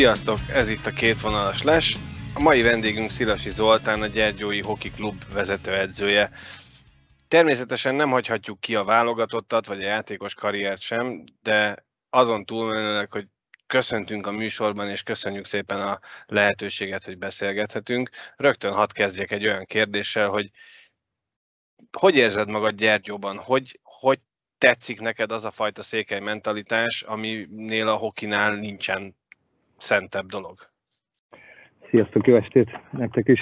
Sziasztok, 0.00 0.38
ez 0.52 0.68
itt 0.68 0.86
a 0.86 0.90
kétvonalas 0.90 1.62
les. 1.62 1.96
A 2.34 2.40
mai 2.40 2.62
vendégünk 2.62 3.10
Szilasi 3.10 3.50
Zoltán, 3.50 4.02
a 4.02 4.06
Gyergyói 4.06 4.60
Hoki 4.62 4.90
Klub 4.90 5.32
vezetőedzője. 5.32 6.30
Természetesen 7.28 7.94
nem 7.94 8.10
hagyhatjuk 8.10 8.60
ki 8.60 8.74
a 8.74 8.84
válogatottat, 8.84 9.66
vagy 9.66 9.82
a 9.82 9.86
játékos 9.86 10.34
karriert 10.34 10.80
sem, 10.80 11.24
de 11.42 11.84
azon 12.10 12.44
túlmenőleg, 12.44 13.12
hogy 13.12 13.26
köszöntünk 13.66 14.26
a 14.26 14.30
műsorban, 14.30 14.90
és 14.90 15.02
köszönjük 15.02 15.44
szépen 15.44 15.80
a 15.80 16.00
lehetőséget, 16.26 17.04
hogy 17.04 17.18
beszélgethetünk. 17.18 18.10
Rögtön 18.36 18.72
hadd 18.72 18.92
kezdjek 18.92 19.30
egy 19.30 19.46
olyan 19.46 19.64
kérdéssel, 19.64 20.28
hogy 20.28 20.50
hogy 21.98 22.16
érzed 22.16 22.48
magad 22.48 22.74
Gyergyóban? 22.74 23.38
Hogy, 23.38 23.80
hogy 23.82 24.18
tetszik 24.58 25.00
neked 25.00 25.32
az 25.32 25.44
a 25.44 25.50
fajta 25.50 25.82
székely 25.82 26.20
mentalitás, 26.20 27.02
aminél 27.02 27.88
a 27.88 27.96
hokinál 27.96 28.54
nincsen 28.54 29.18
szentebb 29.80 30.26
dolog? 30.26 30.54
Sziasztok, 31.90 32.26
jó 32.26 32.36
estét 32.36 32.80
nektek 32.90 33.28
is! 33.28 33.40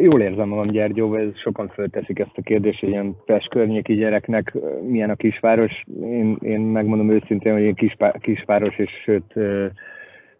Jól 0.00 0.20
érzem 0.20 0.48
magam 0.48 0.66
Gyergyóban, 0.66 1.20
ez 1.20 1.38
sokan 1.38 1.68
fölteszik 1.68 2.18
ezt 2.18 2.36
a 2.36 2.42
kérdést, 2.42 2.80
hogy 2.80 2.88
ilyen 2.88 3.16
Pest 3.24 3.48
környéki 3.48 3.94
gyereknek 3.94 4.54
milyen 4.82 5.10
a 5.10 5.16
kisváros. 5.16 5.84
Én, 6.02 6.38
én 6.42 6.60
megmondom 6.60 7.10
őszintén, 7.10 7.52
hogy 7.52 7.62
én 7.62 7.74
kispá, 7.74 8.12
kisváros, 8.18 8.78
és 8.78 8.90
sőt 9.04 9.34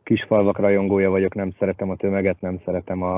kisfalvak 0.02 0.58
rajongója 0.58 1.10
vagyok, 1.10 1.34
nem 1.34 1.50
szeretem 1.58 1.90
a 1.90 1.96
tömeget, 1.96 2.40
nem 2.40 2.60
szeretem 2.64 3.02
a, 3.02 3.16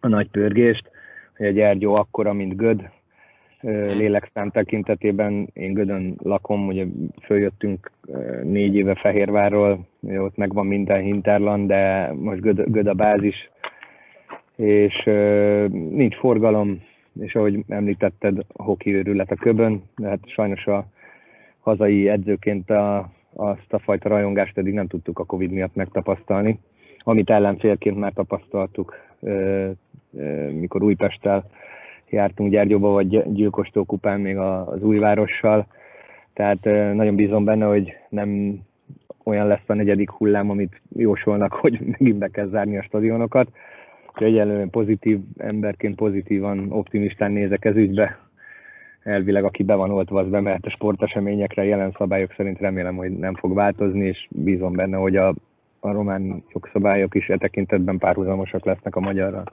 a 0.00 0.08
nagy 0.08 0.28
pörgést. 0.30 0.90
Hogy 1.36 1.46
a 1.46 1.50
Gyergyó 1.50 1.94
akkora, 1.94 2.32
mint 2.32 2.56
Göd, 2.56 2.90
lélekszám 3.96 4.50
tekintetében. 4.50 5.48
Én 5.52 5.72
Gödön 5.72 6.14
lakom, 6.22 6.66
ugye 6.66 6.84
följöttünk 7.22 7.90
négy 8.42 8.74
éve 8.74 8.94
Fehérvárról, 8.94 9.86
ott 10.00 10.36
megvan 10.36 10.66
minden 10.66 11.00
hinterland, 11.00 11.68
de 11.68 12.12
most 12.12 12.40
Göd, 12.40 12.62
Göd 12.66 12.86
a 12.86 12.94
bázis, 12.94 13.50
és 14.56 15.02
nincs 15.90 16.16
forgalom, 16.16 16.82
és 17.20 17.34
ahogy 17.34 17.64
említetted, 17.68 18.38
a 18.52 18.62
hoki 18.62 18.94
őrület 18.94 19.30
a 19.30 19.36
köbön, 19.36 19.82
de 19.96 20.08
hát 20.08 20.20
sajnos 20.26 20.66
a 20.66 20.86
hazai 21.60 22.08
edzőként 22.08 22.70
a, 22.70 23.10
azt 23.34 23.72
a 23.72 23.78
fajta 23.78 24.08
rajongást 24.08 24.58
eddig 24.58 24.74
nem 24.74 24.86
tudtuk 24.86 25.18
a 25.18 25.24
Covid 25.24 25.50
miatt 25.50 25.74
megtapasztalni, 25.74 26.58
amit 26.98 27.30
ellenfélként 27.30 27.98
már 27.98 28.12
tapasztaltuk, 28.12 28.94
mikor 30.50 30.82
Újpesttel 30.82 31.44
jártunk 32.14 32.50
Gyergyóba, 32.50 32.88
vagy 32.88 33.32
Gyilkostó 33.32 33.84
kupán 33.84 34.20
még 34.20 34.36
az 34.36 34.82
újvárossal. 34.82 35.66
Tehát 36.34 36.64
nagyon 36.94 37.14
bízom 37.16 37.44
benne, 37.44 37.64
hogy 37.64 37.92
nem 38.08 38.58
olyan 39.24 39.46
lesz 39.46 39.64
a 39.66 39.74
negyedik 39.74 40.10
hullám, 40.10 40.50
amit 40.50 40.80
jósolnak, 40.96 41.52
hogy 41.62 41.78
megint 41.80 42.18
be 42.18 42.28
kell 42.28 42.48
zárni 42.48 42.78
a 42.78 42.82
stadionokat. 42.82 43.48
Úgyhogy 44.08 44.26
egyelőre 44.26 44.66
pozitív 44.66 45.18
emberként 45.36 45.94
pozitívan, 45.94 46.72
optimistán 46.72 47.32
nézek 47.32 47.64
ez 47.64 47.76
ügybe. 47.76 48.18
Elvileg 49.02 49.44
aki 49.44 49.62
be 49.62 49.74
van 49.74 49.90
oltva, 49.90 50.20
az 50.20 50.28
bemehet 50.28 50.64
a 50.66 50.70
sporteseményekre, 50.70 51.64
jelen 51.64 51.94
szabályok 51.98 52.34
szerint 52.36 52.58
remélem, 52.58 52.96
hogy 52.96 53.10
nem 53.10 53.34
fog 53.34 53.54
változni, 53.54 54.06
és 54.06 54.26
bízom 54.30 54.72
benne, 54.72 54.96
hogy 54.96 55.16
a, 55.16 55.34
a 55.80 55.92
román 55.92 56.44
jogszabályok 56.52 57.14
is 57.14 57.28
e 57.28 57.36
tekintetben 57.36 57.98
párhuzamosak 57.98 58.64
lesznek 58.64 58.96
a 58.96 59.00
magyarral. 59.00 59.44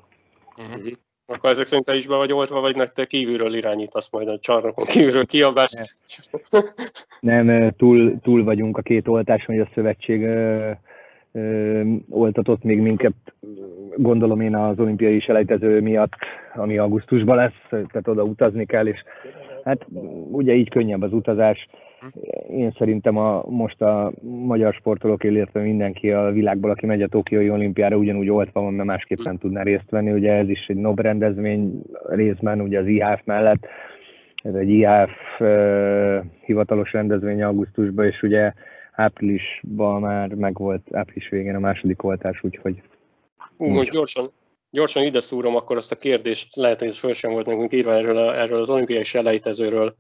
Uh-huh. 0.57 0.91
Akkor 1.31 1.49
ezek 1.49 1.65
szerint 1.65 1.85
te 1.85 1.95
is 1.95 2.07
be 2.07 2.15
vagy 2.15 2.33
oltva, 2.33 2.59
vagy 2.59 2.75
nektek 2.75 3.07
kívülről 3.07 3.53
irányítasz 3.53 4.11
majd 4.11 4.27
a 4.27 4.39
csarnokon 4.39 4.85
kívülről 4.85 5.25
kiabást? 5.25 5.95
Nem, 7.19 7.71
túl, 7.77 8.19
túl 8.21 8.43
vagyunk 8.43 8.77
a 8.77 8.81
két 8.81 9.07
oltás, 9.07 9.45
hogy 9.45 9.59
a 9.59 9.69
szövetség 9.73 10.23
ö, 10.23 10.71
ö, 11.31 11.81
oltatott 12.09 12.63
még 12.63 12.79
minket, 12.79 13.13
gondolom 13.95 14.41
én 14.41 14.55
az 14.55 14.79
olimpiai 14.79 15.19
selejtező 15.19 15.81
miatt, 15.81 16.13
ami 16.55 16.77
augusztusban 16.77 17.35
lesz, 17.35 17.67
tehát 17.69 18.07
oda 18.07 18.23
utazni 18.23 18.65
kell, 18.65 18.87
és 18.87 19.03
hát 19.63 19.85
ugye 20.31 20.53
így 20.53 20.69
könnyebb 20.69 21.01
az 21.01 21.13
utazás. 21.13 21.67
Én 22.49 22.75
szerintem 22.77 23.17
a, 23.17 23.43
most 23.47 23.81
a 23.81 24.11
magyar 24.21 24.73
sportolók, 24.73 25.23
illetve 25.23 25.61
mindenki 25.61 26.11
a 26.11 26.31
világból, 26.31 26.69
aki 26.69 26.85
megy 26.85 27.01
a 27.01 27.07
Tokiói 27.07 27.49
olimpiára, 27.49 27.97
ugyanúgy 27.97 28.29
oltva 28.29 28.61
van, 28.61 28.73
mert 28.73 28.87
másképpen 28.87 29.37
tudná 29.37 29.63
részt 29.63 29.89
venni. 29.89 30.11
Ugye 30.11 30.33
ez 30.33 30.49
is 30.49 30.65
egy 30.67 30.75
NOB 30.75 30.99
rendezvény 30.99 31.81
részben, 32.07 32.61
ugye 32.61 32.79
az 32.79 32.87
IHF 32.87 33.21
mellett. 33.23 33.65
Ez 34.35 34.53
egy 34.53 34.69
IHF 34.69 35.39
uh, 35.39 36.23
hivatalos 36.45 36.91
rendezvény 36.91 37.43
augusztusban, 37.43 38.05
és 38.05 38.21
ugye 38.21 38.53
áprilisban 38.91 40.01
már 40.01 40.33
megvolt, 40.33 40.87
április 40.91 41.29
végén 41.29 41.55
a 41.55 41.59
második 41.59 42.03
oltás, 42.03 42.43
úgyhogy... 42.43 42.81
Ú, 43.57 43.67
most 43.67 43.91
gyorsan, 43.91 44.25
gyorsan 44.69 45.03
ide 45.03 45.19
szúrom 45.19 45.55
akkor 45.55 45.77
azt 45.77 45.91
a 45.91 45.95
kérdést, 45.95 46.55
lehet, 46.55 46.79
hogy 46.79 46.87
ez 46.87 46.99
föl 46.99 47.31
volt 47.31 47.45
nekünk 47.45 47.73
írva 47.73 47.93
erről, 47.93 48.17
a, 48.17 48.37
erről 48.39 48.59
az 48.59 48.69
olimpiai 48.69 49.03
selejtezőről 49.03 49.95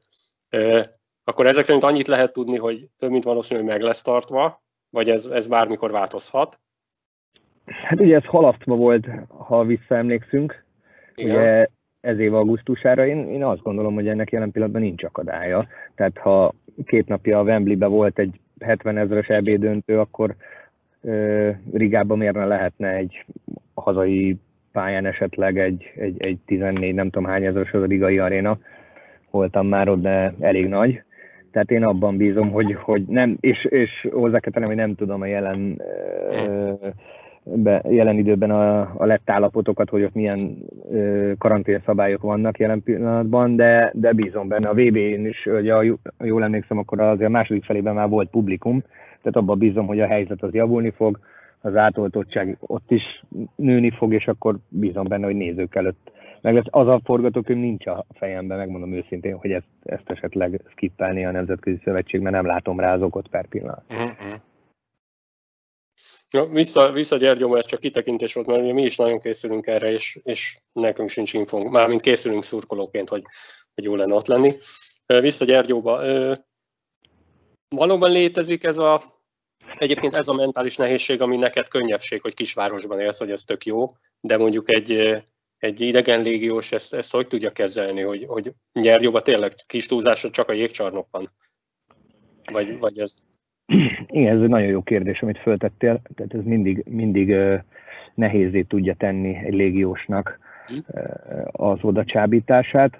akkor 1.31 1.47
ezek 1.47 1.65
szerint 1.65 1.83
annyit 1.83 2.07
lehet 2.07 2.33
tudni, 2.33 2.57
hogy 2.57 2.87
több 2.99 3.09
mint 3.09 3.23
valószínű, 3.23 3.59
hogy 3.59 3.69
meg 3.69 3.81
lesz 3.81 4.01
tartva, 4.01 4.61
vagy 4.89 5.09
ez, 5.09 5.25
ez 5.25 5.47
bármikor 5.47 5.91
változhat? 5.91 6.59
Hát 7.65 7.99
ugye 7.99 8.15
ez 8.15 8.25
halasztva 8.25 8.75
volt, 8.75 9.07
ha 9.27 9.65
visszaemlékszünk. 9.65 10.63
Igen. 11.15 11.35
Ugye 11.35 11.67
ez 12.01 12.19
év 12.19 12.33
augusztusára 12.33 13.05
én, 13.05 13.27
én 13.27 13.43
azt 13.43 13.61
gondolom, 13.61 13.93
hogy 13.93 14.07
ennek 14.07 14.31
jelen 14.31 14.51
pillanatban 14.51 14.81
nincs 14.81 15.03
akadálya. 15.03 15.67
Tehát 15.95 16.17
ha 16.17 16.53
két 16.85 17.07
napja 17.07 17.39
a 17.39 17.43
Wembleybe 17.43 17.85
volt 17.85 18.19
egy 18.19 18.39
70 18.59 18.97
ezeres 18.97 19.27
EB 19.27 19.49
döntő, 19.49 19.99
akkor 19.99 20.35
ö, 21.01 21.49
Rigában 21.73 22.17
miért 22.17 22.35
ne 22.35 22.45
lehetne 22.45 22.89
egy 22.89 23.25
hazai 23.73 24.37
pályán 24.71 25.05
esetleg 25.05 25.59
egy, 25.59 25.91
egy, 25.95 26.21
egy 26.21 26.37
14, 26.45 26.93
nem 26.93 27.09
tudom 27.09 27.29
hány 27.29 27.45
ezeres 27.45 27.71
az 27.71 27.81
a 27.81 27.85
Rigai 27.85 28.19
aréna. 28.19 28.57
Voltam 29.29 29.67
már 29.67 29.89
ott, 29.89 30.01
de 30.01 30.33
elég 30.39 30.67
nagy. 30.67 31.03
Tehát 31.51 31.71
én 31.71 31.83
abban 31.83 32.17
bízom, 32.17 32.51
hogy, 32.51 32.73
hogy 32.73 33.03
nem, 33.07 33.37
és, 33.39 33.65
és 33.65 34.07
hozzá 34.11 34.39
kell 34.39 34.51
tennem, 34.51 34.67
hogy 34.69 34.77
nem 34.77 34.95
tudom 34.95 35.21
a 35.21 35.25
jelen, 35.25 35.81
be, 37.43 37.81
jelen 37.89 38.17
időben 38.17 38.51
a, 38.51 38.79
a 38.79 39.05
lett 39.05 39.29
állapotokat, 39.29 39.89
hogy 39.89 40.03
ott 40.03 40.13
milyen 40.13 40.57
karanténszabályok 41.37 42.21
vannak 42.21 42.59
jelen 42.59 42.83
pillanatban, 42.83 43.55
de, 43.55 43.91
de 43.93 44.13
bízom 44.13 44.47
benne. 44.47 44.69
A 44.69 44.73
VB-n 44.73 45.25
is, 45.25 45.43
hogy 45.43 45.65
jól 46.23 46.43
emlékszem, 46.43 46.77
akkor 46.77 46.99
azért 46.99 47.29
a 47.29 47.31
második 47.31 47.63
felében 47.63 47.93
már 47.93 48.09
volt 48.09 48.29
publikum, 48.29 48.83
tehát 49.21 49.37
abban 49.37 49.57
bízom, 49.57 49.87
hogy 49.87 49.99
a 49.99 50.07
helyzet 50.07 50.43
az 50.43 50.53
javulni 50.53 50.89
fog, 50.89 51.19
az 51.61 51.75
átoltottság 51.75 52.57
ott 52.59 52.91
is 52.91 53.23
nőni 53.55 53.91
fog, 53.91 54.13
és 54.13 54.27
akkor 54.27 54.57
bízom 54.67 55.07
benne, 55.07 55.25
hogy 55.25 55.35
nézők 55.35 55.75
előtt 55.75 56.11
meg 56.41 56.55
ez, 56.55 56.63
az 56.69 56.87
a 56.87 57.01
forgatókönyv 57.03 57.59
nincs 57.59 57.85
a 57.85 58.05
fejemben, 58.13 58.57
megmondom 58.57 58.93
őszintén, 58.93 59.35
hogy 59.35 59.51
ezt, 59.51 59.67
ezt 59.83 60.09
esetleg 60.09 60.61
skippelni 60.71 61.25
a 61.25 61.31
Nemzetközi 61.31 61.79
Szövetség, 61.83 62.21
mert 62.21 62.35
nem 62.35 62.45
látom 62.45 62.79
rá 62.79 62.93
az 62.93 63.01
okot 63.01 63.27
per 63.27 63.47
pillanat. 63.47 63.83
Uh-huh. 63.89 64.39
Ja, 66.29 66.45
vissza, 66.45 66.91
vissza 66.91 67.17
Gyergyóba, 67.17 67.57
ez 67.57 67.65
csak 67.65 67.79
kitekintés 67.79 68.33
volt, 68.33 68.47
mert 68.47 68.73
mi 68.73 68.83
is 68.83 68.95
nagyon 68.95 69.19
készülünk 69.19 69.67
erre, 69.67 69.91
és, 69.91 70.19
és 70.23 70.57
nekünk 70.73 71.09
sincs 71.09 71.33
infónk. 71.33 71.71
Mármint 71.71 72.01
készülünk 72.01 72.43
szurkolóként, 72.43 73.09
hogy, 73.09 73.23
hogy 73.75 73.83
jó 73.83 73.95
lenne 73.95 74.13
ott 74.13 74.27
lenni. 74.27 74.51
Vissza 75.05 75.45
Gyergyóba. 75.45 76.01
Valóban 77.69 78.11
létezik 78.11 78.63
ez 78.63 78.77
a, 78.77 79.01
egyébként 79.77 80.13
ez 80.13 80.27
a 80.27 80.33
mentális 80.33 80.75
nehézség, 80.75 81.21
ami 81.21 81.37
neked 81.37 81.67
könnyebbség, 81.67 82.21
hogy 82.21 82.33
kisvárosban 82.33 82.99
élsz, 82.99 83.19
hogy 83.19 83.31
ez 83.31 83.43
tök 83.43 83.65
jó, 83.65 83.85
de 84.19 84.37
mondjuk 84.37 84.73
egy 84.73 85.21
egy 85.61 85.81
idegen 85.81 86.21
légiós 86.21 86.71
ezt, 86.71 86.93
ezt 86.93 87.11
hogy 87.11 87.27
tudja 87.27 87.49
kezelni, 87.49 88.01
hogy, 88.01 88.25
hogy 88.27 88.53
Gyergyóban 88.73 89.21
tényleg 89.23 89.51
kis 89.67 89.85
túlzásra 89.85 90.29
csak 90.29 90.49
a 90.49 90.53
jégcsarnok 90.53 91.07
van? 91.11 91.25
Vagy, 92.51 92.79
vagy 92.79 92.99
ez... 92.99 93.15
Igen, 94.07 94.35
ez 94.35 94.41
egy 94.41 94.49
nagyon 94.49 94.67
jó 94.67 94.81
kérdés, 94.81 95.21
amit 95.21 95.37
föltettél. 95.37 96.01
Tehát 96.15 96.33
ez 96.33 96.43
mindig, 96.43 96.83
mindig 96.85 97.35
nehézé 98.15 98.61
tudja 98.61 98.95
tenni 98.95 99.35
egy 99.35 99.53
légiósnak 99.53 100.39
hm? 100.67 100.77
az 101.51 101.77
oda 101.81 102.05
csábítását. 102.05 102.99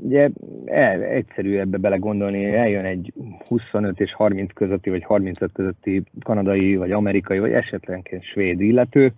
Ugye 0.00 0.30
el, 0.64 1.02
egyszerű 1.02 1.56
ebbe 1.58 1.76
belegondolni, 1.76 2.44
eljön 2.44 2.84
egy 2.84 3.12
25 3.48 4.00
és 4.00 4.14
30 4.14 4.52
közötti, 4.52 4.90
vagy 4.90 5.04
35 5.04 5.52
közötti 5.52 6.02
kanadai, 6.22 6.76
vagy 6.76 6.92
amerikai, 6.92 7.38
vagy 7.38 7.52
esetlenként 7.52 8.24
svéd 8.24 8.60
illető, 8.60 9.12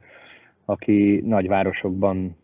aki 0.65 1.23
nagyvárosokban 1.27 2.37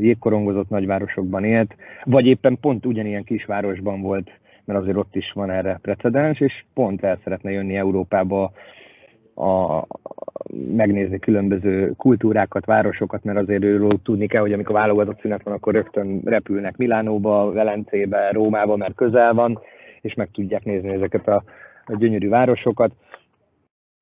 jégkorongozott 0.00 0.68
nagyvárosokban 0.68 1.44
élt, 1.44 1.76
vagy 2.04 2.26
éppen 2.26 2.58
pont 2.60 2.86
ugyanilyen 2.86 3.24
kisvárosban 3.24 4.00
volt, 4.00 4.30
mert 4.64 4.80
azért 4.80 4.96
ott 4.96 5.16
is 5.16 5.32
van 5.32 5.50
erre 5.50 5.78
precedens, 5.82 6.40
és 6.40 6.64
pont 6.74 7.04
el 7.04 7.18
szeretne 7.24 7.50
jönni 7.50 7.76
Európába 7.76 8.52
a, 9.36 9.86
megnézni 10.76 11.18
különböző 11.18 11.92
kultúrákat, 11.96 12.64
városokat, 12.64 13.24
mert 13.24 13.38
azért 13.38 13.62
őről 13.62 14.00
tudni 14.02 14.26
kell, 14.26 14.40
hogy 14.40 14.52
amikor 14.52 14.74
válogatott 14.74 15.20
szünet 15.20 15.42
van, 15.42 15.54
akkor 15.54 15.74
rögtön 15.74 16.20
repülnek 16.24 16.76
Milánóba, 16.76 17.52
Velencébe, 17.52 18.30
Rómába, 18.30 18.76
mert 18.76 18.94
közel 18.94 19.34
van, 19.34 19.60
és 20.00 20.14
meg 20.14 20.28
tudják 20.32 20.64
nézni 20.64 20.88
ezeket 20.88 21.28
a, 21.28 21.42
a 21.84 21.96
gyönyörű 21.96 22.28
városokat. 22.28 22.92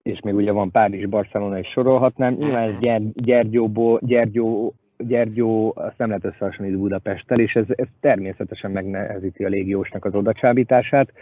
és 0.02 0.20
még 0.20 0.34
ugye 0.34 0.52
van 0.52 0.70
Párizs, 0.70 1.06
Barcelona 1.06 1.58
is 1.58 1.68
sorolhatnám. 1.68 2.34
Nyilván 2.34 2.68
ez 2.68 2.78
Gyer, 2.78 3.00
Gyergyóból, 3.14 4.00
Gyergyó, 4.02 4.74
Gyergyó, 4.98 5.72
azt 5.76 5.98
nem 5.98 6.08
lehet 6.08 6.24
összehasonlítani 6.24 6.82
Budapesttel, 6.82 7.38
és 7.38 7.54
ez, 7.54 7.64
ez 7.68 7.86
természetesen 8.00 8.70
megnehezíti 8.70 9.44
a 9.44 9.48
légiósnak 9.48 10.04
az 10.04 10.14
odacsábítását. 10.14 11.12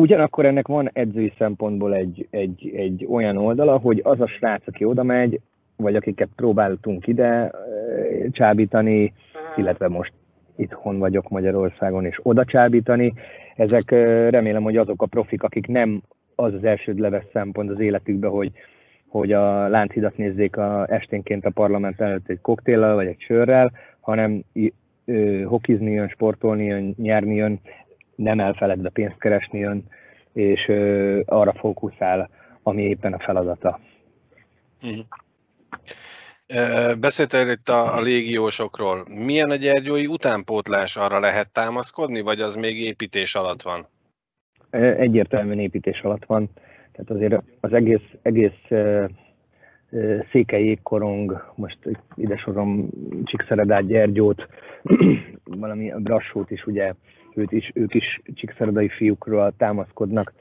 Ugyanakkor 0.00 0.46
ennek 0.46 0.66
van 0.66 0.90
edzői 0.92 1.32
szempontból 1.38 1.94
egy, 1.94 2.26
egy, 2.30 2.72
egy 2.76 3.06
olyan 3.10 3.36
oldala, 3.36 3.78
hogy 3.78 4.00
az 4.04 4.20
a 4.20 4.26
srác, 4.26 4.62
aki 4.66 4.84
oda 4.84 5.02
megy, 5.02 5.40
vagy 5.76 5.96
akiket 5.96 6.28
próbáltunk 6.36 7.06
ide 7.06 7.50
csábítani, 8.30 9.12
illetve 9.56 9.88
most 9.88 10.12
itthon 10.56 10.98
vagyok 10.98 11.28
Magyarországon, 11.28 12.04
és 12.04 12.20
oda 12.22 12.44
csábítani, 12.44 13.12
ezek 13.56 13.90
remélem, 14.30 14.62
hogy 14.62 14.76
azok 14.76 15.02
a 15.02 15.06
profik, 15.06 15.42
akik 15.42 15.66
nem 15.66 16.02
az 16.34 16.54
az 16.54 16.64
első 16.64 16.94
leves 16.96 17.24
szempont 17.32 17.70
az 17.70 17.80
életükbe, 17.80 18.28
hogy, 18.28 18.52
hogy 19.08 19.32
a 19.32 19.68
Lánchidat 19.68 20.16
nézzék 20.16 20.56
a 20.56 20.86
esténként 20.88 21.44
a 21.44 21.50
parlament 21.50 22.00
előtt 22.00 22.28
egy 22.28 22.40
koktéllal 22.40 22.94
vagy 22.94 23.06
egy 23.06 23.20
sörrel, 23.20 23.72
hanem 24.00 24.42
hokizni 25.44 25.92
jön, 25.92 26.08
sportolni 26.08 26.64
jön, 26.64 26.94
nyerni 26.96 27.34
jön, 27.34 27.60
nem 28.22 28.40
elfeledve 28.40 28.88
pénzt 28.88 29.18
keresni 29.18 29.58
jön, 29.58 29.84
és 30.32 30.68
ö, 30.68 31.20
arra 31.26 31.52
fókuszál, 31.52 32.30
ami 32.62 32.82
éppen 32.82 33.12
a 33.12 33.18
feladata. 33.18 33.80
Uh-huh. 34.82 35.04
Beszéltél 36.98 37.48
itt 37.48 37.68
a, 37.68 37.96
a 37.96 38.00
légiósokról. 38.00 39.06
Milyen 39.08 39.50
a 39.50 39.54
gyergyói 39.54 40.06
utánpótlás 40.06 40.96
arra 40.96 41.20
lehet 41.20 41.52
támaszkodni, 41.52 42.20
vagy 42.20 42.40
az 42.40 42.54
még 42.54 42.80
építés 42.80 43.34
alatt 43.34 43.62
van? 43.62 43.86
Egyértelműen 44.98 45.58
építés 45.58 46.00
alatt 46.00 46.24
van. 46.24 46.50
Tehát 46.92 47.10
azért 47.10 47.42
az 47.60 47.72
egész, 47.72 48.08
egész 48.22 48.68
székely 50.30 50.64
jégkorong, 50.64 51.52
most 51.54 51.78
ide 52.14 52.36
sorom 52.36 52.88
Csíkszeredát, 53.24 53.86
Gyergyót, 53.86 54.46
valami 55.44 55.92
Brassót 55.96 56.50
is, 56.50 56.66
ugye, 56.66 56.94
őt 57.34 57.52
is, 57.52 57.70
ők 57.74 57.94
is 57.94 58.20
Csíkszeredai 58.34 58.88
fiúkról 58.88 59.52
támaszkodnak 59.56 60.32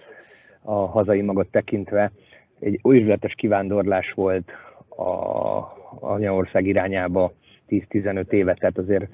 a 0.61 0.73
hazai 0.73 1.21
magot 1.21 1.47
tekintve. 1.47 2.11
Egy 2.59 2.79
üzletes 2.83 3.33
kivándorlás 3.33 4.11
volt 4.11 4.51
a 4.89 5.77
Anyaország 5.99 6.67
irányába 6.67 7.33
10-15 7.69 8.31
éve, 8.31 8.53
tehát 8.53 8.77
azért 8.77 9.07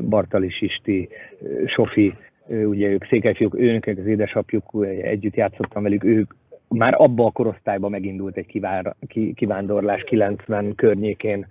Bartali 0.00 0.50
Sisti, 0.50 1.08
Sofi, 1.66 2.14
ugye 2.46 2.88
ők 2.88 3.04
székelyfiúk, 3.04 3.54
őnök 3.58 3.86
az 3.86 4.06
édesapjuk, 4.06 4.86
együtt 5.02 5.34
játszottam 5.34 5.82
velük, 5.82 6.04
ők 6.04 6.34
már 6.68 6.94
abba 6.96 7.24
a 7.24 7.30
korosztályban 7.30 7.90
megindult 7.90 8.36
egy 8.36 8.60
kivándorlás 9.34 10.02
90 10.02 10.74
környékén, 10.74 11.46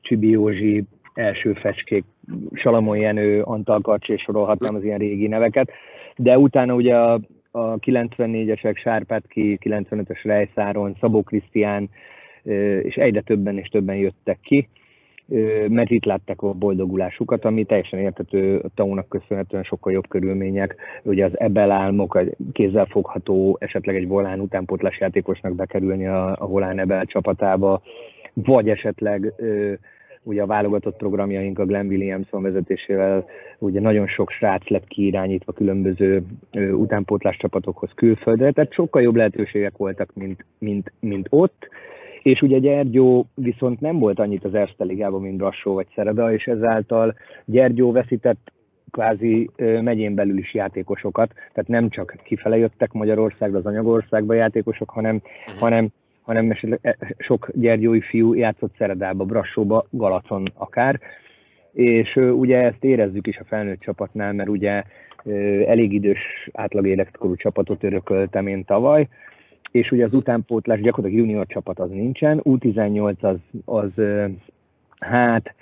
Csibi 0.00 0.30
Józsi, 0.30 0.84
első 1.18 1.52
fecskék, 1.52 2.04
Salamon 2.52 2.96
Jenő, 2.96 3.42
Antal 3.42 3.80
Karcs, 3.80 4.08
és 4.08 4.22
sorolhatnám 4.22 4.74
az 4.74 4.84
ilyen 4.84 4.98
régi 4.98 5.26
neveket, 5.26 5.70
de 6.16 6.38
utána 6.38 6.74
ugye 6.74 6.96
a, 6.96 7.20
a 7.50 7.78
94-esek 7.78 8.76
Sárpátki, 8.76 9.58
95-ös 9.64 10.20
Rejszáron, 10.22 10.96
Szabó 11.00 11.22
Krisztián, 11.22 11.90
és 12.82 12.94
egyre 12.94 13.20
többen 13.20 13.58
és 13.58 13.68
többen 13.68 13.96
jöttek 13.96 14.38
ki, 14.40 14.68
mert 15.68 15.90
itt 15.90 16.04
látták 16.04 16.42
a 16.42 16.52
boldogulásukat, 16.52 17.44
ami 17.44 17.64
teljesen 17.64 17.98
értető 17.98 18.56
a 18.56 18.68
taunak 18.74 19.08
köszönhetően 19.08 19.62
sokkal 19.62 19.92
jobb 19.92 20.08
körülmények. 20.08 20.76
Ugye 21.02 21.24
az 21.24 21.40
ebel 21.40 21.70
álmok, 21.70 22.20
kézzelfogható, 22.52 23.56
esetleg 23.60 23.96
egy 23.96 24.08
volán 24.08 24.40
utánpótlás 24.40 24.98
játékosnak 25.00 25.54
bekerülni 25.54 26.06
a, 26.06 26.36
a 26.38 26.46
volán 26.46 26.78
ebel 26.78 27.04
csapatába, 27.04 27.82
vagy 28.32 28.68
esetleg 28.68 29.32
ugye 30.28 30.42
a 30.42 30.46
válogatott 30.46 30.96
programjaink 30.96 31.58
a 31.58 31.64
Glenn 31.64 31.88
Williamson 31.88 32.42
vezetésével, 32.42 33.24
ugye 33.58 33.80
nagyon 33.80 34.06
sok 34.06 34.30
srác 34.30 34.68
lett 34.68 34.86
kiirányítva 34.86 35.52
különböző 35.52 36.22
utánpótlás 36.72 37.36
csapatokhoz 37.36 37.90
külföldre, 37.94 38.50
tehát 38.50 38.72
sokkal 38.72 39.02
jobb 39.02 39.16
lehetőségek 39.16 39.76
voltak, 39.76 40.10
mint, 40.14 40.44
mint, 40.58 40.92
mint 41.00 41.26
ott. 41.30 41.68
És 42.22 42.42
ugye 42.42 42.58
Gyergyó 42.58 43.26
viszont 43.34 43.80
nem 43.80 43.98
volt 43.98 44.18
annyit 44.18 44.44
az 44.44 44.54
Erste 44.54 44.84
Ligában, 44.84 45.20
mint 45.20 45.36
Brassó 45.36 45.74
vagy 45.74 45.86
Szereda, 45.94 46.32
és 46.32 46.46
ezáltal 46.46 47.14
Gyergyó 47.44 47.92
veszített 47.92 48.52
kvázi 48.90 49.50
megyén 49.56 50.14
belül 50.14 50.38
is 50.38 50.54
játékosokat, 50.54 51.32
tehát 51.32 51.68
nem 51.68 51.88
csak 51.88 52.16
kifele 52.24 52.56
jöttek 52.56 52.92
Magyarországra, 52.92 53.58
az 53.58 53.66
anyagországba 53.66 54.34
játékosok, 54.34 54.90
hanem, 54.90 55.14
uh-huh. 55.14 55.60
hanem, 55.60 55.88
hanem 56.28 56.56
e, 56.80 56.96
sok 57.18 57.48
gyergyói 57.54 58.00
fiú 58.00 58.34
játszott 58.34 58.74
Szeredába, 58.78 59.24
Brassóba, 59.24 59.86
Galacon 59.90 60.52
akár, 60.54 61.00
és 61.72 62.16
ugye 62.16 62.58
ezt 62.58 62.84
érezzük 62.84 63.26
is 63.26 63.36
a 63.38 63.44
felnőtt 63.44 63.80
csapatnál, 63.80 64.32
mert 64.32 64.48
ugye 64.48 64.82
elég 65.66 65.92
idős 65.92 66.50
átlag 66.52 66.86
életkorú 66.86 67.36
csapatot 67.36 67.84
örököltem 67.84 68.46
én 68.46 68.64
tavaly, 68.64 69.08
és 69.70 69.90
ugye 69.90 70.04
az 70.04 70.14
utánpótlás 70.14 70.80
gyakorlatilag 70.80 71.26
junior 71.26 71.46
csapat 71.46 71.78
az 71.78 71.90
nincsen, 71.90 72.40
U18 72.44 73.18
az, 73.20 73.36
az 73.64 73.90
hát 74.98 75.54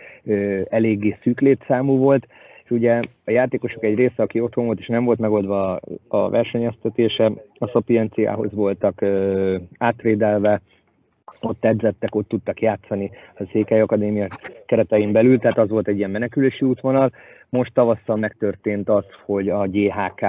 eléggé 0.69 1.17
szűk 1.23 1.41
létszámú 1.41 1.97
volt, 1.97 2.27
és 2.67 2.73
ugye 2.73 3.01
a 3.25 3.31
játékosok 3.31 3.85
egy 3.85 3.95
része, 3.95 4.23
aki 4.23 4.41
otthon 4.41 4.65
volt, 4.65 4.79
és 4.79 4.87
nem 4.87 5.05
volt 5.05 5.19
megoldva 5.19 5.81
a 6.09 6.29
versenyeztetése, 6.29 7.33
a 7.59 7.69
Szapienciához 7.69 8.53
voltak 8.53 9.05
átrédelve, 9.79 10.61
ott 11.41 11.65
edzettek, 11.65 12.15
ott 12.15 12.29
tudtak 12.29 12.61
játszani 12.61 13.11
a 13.39 13.45
Székely 13.53 13.81
Akadémia 13.81 14.29
keretein 14.67 15.13
belül, 15.13 15.39
tehát 15.39 15.59
az 15.59 15.69
volt 15.69 15.89
egy 15.89 15.97
ilyen 15.97 16.11
menekülési 16.11 16.65
útvonal. 16.65 17.13
Most 17.49 17.75
tavasszal 17.75 18.17
megtörtént 18.17 18.89
az, 18.89 19.05
hogy 19.25 19.49
a 19.49 19.67
GHK 19.67 20.21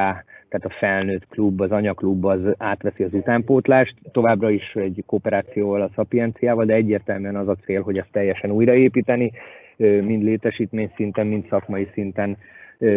tehát 0.49 0.65
a 0.65 0.75
felnőtt 0.79 1.27
klub, 1.27 1.61
az 1.61 1.71
anyaklub 1.71 2.25
az 2.25 2.39
átveszi 2.57 3.03
az 3.03 3.13
utánpótlást, 3.13 3.95
továbbra 4.11 4.49
is 4.49 4.75
egy 4.75 5.03
kooperációval 5.05 5.81
a 5.81 5.89
Szapienciával, 5.95 6.65
de 6.65 6.73
egyértelműen 6.73 7.35
az 7.35 7.47
a 7.47 7.55
cél, 7.65 7.81
hogy 7.81 7.97
ezt 7.97 8.11
teljesen 8.11 8.51
újraépíteni, 8.51 9.31
mind 9.77 10.23
létesítmény 10.23 10.91
szinten, 10.95 11.27
mind 11.27 11.45
szakmai 11.49 11.87
szinten 11.93 12.37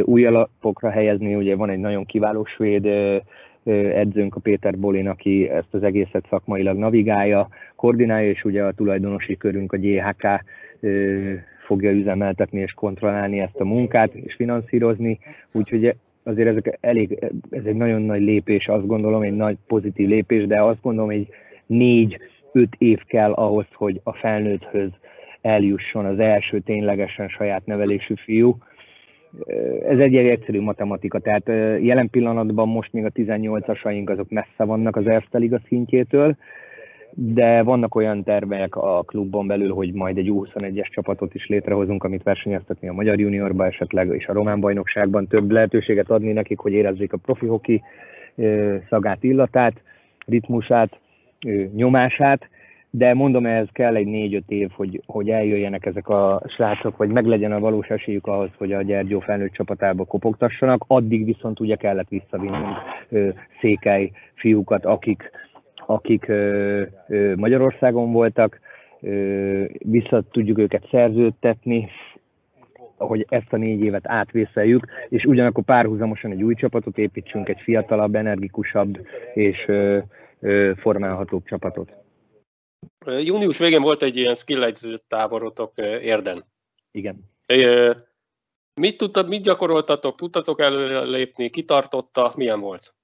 új 0.03 0.25
alapokra 0.27 0.91
helyezni. 0.91 1.35
Ugye 1.35 1.57
van 1.57 1.71
egy 1.71 1.79
nagyon 1.79 2.05
kiváló 2.05 2.45
svéd 2.45 2.87
edzőnk, 3.95 4.37
a 4.37 4.41
Péter 4.41 4.79
Bolin, 4.79 5.09
aki 5.09 5.49
ezt 5.49 5.75
az 5.75 5.83
egészet 5.83 6.27
szakmailag 6.29 6.77
navigálja, 6.77 7.49
koordinálja, 7.77 8.31
és 8.31 8.45
ugye 8.45 8.65
a 8.65 8.73
tulajdonosi 8.73 9.37
körünk, 9.37 9.73
a 9.73 9.79
GHK 9.79 10.27
fogja 11.67 11.91
üzemeltetni 11.91 12.61
és 12.61 12.73
kontrollálni 12.73 13.41
ezt 13.41 13.61
a 13.61 13.65
munkát, 13.65 14.15
és 14.15 14.35
finanszírozni. 14.35 15.19
Úgyhogy 15.53 15.95
azért 16.23 16.49
ezek 16.49 16.79
elég, 16.81 17.19
ez 17.51 17.65
egy 17.65 17.75
nagyon 17.75 18.03
nagy 18.03 18.21
lépés, 18.21 18.69
azt 18.69 18.87
gondolom, 18.87 19.23
egy 19.23 19.37
nagy 19.37 19.57
pozitív 19.67 20.09
lépés, 20.09 20.47
de 20.47 20.63
azt 20.63 20.83
gondolom, 20.83 21.11
egy 21.11 21.29
négy-öt 21.67 22.75
év 22.79 23.05
kell 23.07 23.33
ahhoz, 23.33 23.67
hogy 23.73 24.01
a 24.03 24.13
felnőtthöz 24.13 24.91
eljusson 25.43 26.05
az 26.05 26.19
első 26.19 26.59
ténylegesen 26.59 27.29
saját 27.29 27.67
nevelésű 27.67 28.15
fiú. 28.15 28.57
Ez 29.89 29.99
egy 29.99 30.17
egyszerű 30.17 30.61
matematika, 30.61 31.19
tehát 31.19 31.47
jelen 31.83 32.11
pillanatban 32.11 32.69
most 32.69 32.93
még 32.93 33.05
a 33.05 33.11
18-asaink 33.11 34.11
azok 34.11 34.31
messze 34.31 34.65
vannak 34.65 34.97
az 34.97 35.07
Erste 35.07 35.39
Liga 35.39 35.61
szintjétől, 35.67 36.37
de 37.15 37.63
vannak 37.63 37.95
olyan 37.95 38.23
tervek 38.23 38.77
a 38.77 39.03
klubban 39.03 39.47
belül, 39.47 39.73
hogy 39.73 39.93
majd 39.93 40.17
egy 40.19 40.31
U21-es 40.31 40.89
csapatot 40.91 41.35
is 41.35 41.47
létrehozunk, 41.47 42.05
amit 42.05 42.23
versenyeztetni 42.23 42.89
a 42.89 42.93
Magyar 42.93 43.21
Juniorba 43.21 43.67
esetleg, 43.67 44.09
és 44.09 44.27
a 44.27 44.33
Román 44.33 44.61
bajnokságban 44.61 45.27
több 45.27 45.51
lehetőséget 45.51 46.11
adni 46.11 46.33
nekik, 46.33 46.59
hogy 46.59 46.73
érezzék 46.73 47.13
a 47.13 47.17
profi 47.17 47.47
hoki 47.47 47.83
szagát, 48.89 49.23
illatát, 49.23 49.83
ritmusát, 50.27 50.99
nyomását, 51.75 52.49
de 52.91 53.15
mondom, 53.15 53.47
ehhez 53.47 53.69
kell 53.73 53.97
egy 53.97 54.07
négy-öt 54.07 54.51
év, 54.51 54.71
hogy, 54.71 55.03
hogy 55.07 55.31
eljöjjenek 55.31 55.87
ezek 55.87 56.09
a 56.09 56.43
srácok, 56.47 56.97
vagy 56.97 57.09
meglegyen 57.09 57.53
a 57.53 57.61
valós 57.61 57.89
esélyük 57.89 58.27
ahhoz, 58.27 58.51
hogy 58.57 58.73
a 58.73 58.83
Gyergyó 58.83 59.21
felnőtt 59.21 59.53
csapatába 59.53 60.05
kopogtassanak. 60.05 60.85
Addig 60.87 61.25
viszont 61.25 61.61
ugye 61.61 61.77
kellett 61.77 62.09
visszavinnünk 62.09 62.77
székely 63.61 64.11
fiúkat, 64.35 64.85
akik 64.85 65.31
akik 65.87 66.33
Magyarországon 67.37 68.13
voltak, 68.13 68.61
vissza 69.79 70.23
tudjuk 70.31 70.59
őket 70.59 70.89
szerződtetni, 70.91 71.89
hogy 72.97 73.27
ezt 73.29 73.53
a 73.53 73.57
négy 73.57 73.81
évet 73.81 74.09
átvészeljük, 74.09 74.87
és 75.09 75.25
ugyanakkor 75.25 75.65
párhuzamosan 75.65 76.31
egy 76.31 76.43
új 76.43 76.55
csapatot 76.55 76.99
építsünk, 76.99 77.49
egy 77.49 77.61
fiatalabb, 77.61 78.15
energikusabb 78.15 79.07
és 79.35 79.71
formálhatóbb 80.77 81.45
csapatot. 81.45 82.00
Június 83.07 83.59
végén 83.59 83.83
volt 83.83 84.03
egy 84.03 84.17
ilyen 84.17 84.35
skill 84.35 84.71
táborotok 85.09 85.73
Érden. 86.03 86.45
Igen. 86.91 87.17
Mit, 88.75 88.97
tudtad, 88.97 89.29
mit 89.29 89.43
gyakoroltatok? 89.43 90.17
Tudtatok 90.17 90.61
előlépni? 90.61 91.51
Kitartotta? 91.51 92.33
Milyen 92.37 92.61
volt? 92.61 92.95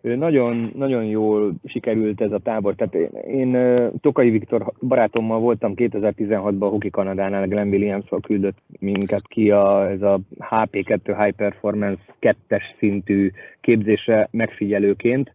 nagyon, 0.00 0.72
nagyon 0.74 1.04
jól 1.04 1.54
sikerült 1.64 2.20
ez 2.20 2.32
a 2.32 2.38
tábor. 2.38 2.74
Tehát 2.74 2.94
én, 2.94 3.10
én 3.24 3.90
Tokai 4.00 4.30
Viktor 4.30 4.72
barátommal 4.80 5.38
voltam 5.38 5.72
2016-ban 5.76 6.60
a 6.60 6.68
Hockey 6.68 6.90
Kanadánál, 6.90 7.46
Glenn 7.46 7.68
williams 7.68 8.04
küldött 8.22 8.58
minket 8.78 9.26
ki 9.28 9.50
a, 9.50 9.90
ez 9.90 10.02
a 10.02 10.20
HP2 10.38 11.14
High 11.18 11.36
Performance 11.36 12.02
2-es 12.20 12.62
szintű 12.78 13.30
képzésre 13.60 14.28
megfigyelőként. 14.30 15.32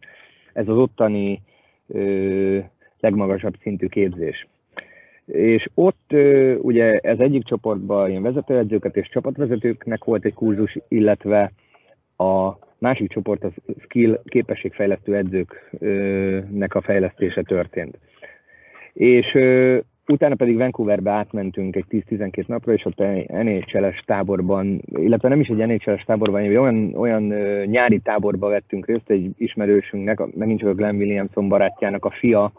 Ez 0.52 0.68
az 0.68 0.76
ottani 0.76 1.42
ö, 1.86 2.58
legmagasabb 3.00 3.54
szintű 3.62 3.86
képzés. 3.86 4.46
És 5.26 5.68
ott 5.74 6.12
ugye 6.58 6.98
ez 6.98 7.18
egyik 7.18 7.44
csoportban 7.44 8.10
ilyen 8.10 8.22
vezetőedzőket 8.22 8.96
és 8.96 9.08
csapatvezetőknek 9.08 10.04
volt 10.04 10.24
egy 10.24 10.34
kurzus, 10.34 10.78
illetve 10.88 11.52
a 12.16 12.58
másik 12.78 13.10
csoport 13.10 13.44
az 13.44 13.52
skill 13.78 14.22
képességfejlesztő 14.24 15.16
edzőknek 15.16 16.74
a 16.74 16.80
fejlesztése 16.80 17.42
történt. 17.42 17.98
És 18.92 19.38
utána 20.06 20.34
pedig 20.34 20.56
Vancouverbe 20.56 21.10
átmentünk 21.10 21.76
egy 21.76 21.84
10-12 21.90 22.46
napra, 22.46 22.72
és 22.72 22.84
ott 22.84 23.02
NHL-es 23.26 24.02
táborban, 24.06 24.82
illetve 24.86 25.28
nem 25.28 25.40
is 25.40 25.48
egy 25.48 25.66
NHL-es 25.66 26.02
táborban, 26.02 26.40
egy 26.40 26.56
olyan, 26.56 26.94
olyan 26.94 27.22
nyári 27.64 27.98
táborba 27.98 28.48
vettünk 28.48 28.86
részt 28.86 29.10
egy 29.10 29.30
ismerősünknek, 29.36 30.34
megint 30.36 30.60
csak 30.60 30.68
a 30.68 30.74
Glenn 30.74 30.96
Williamson 30.96 31.48
barátjának 31.48 32.04
a 32.04 32.10
fia, 32.10 32.52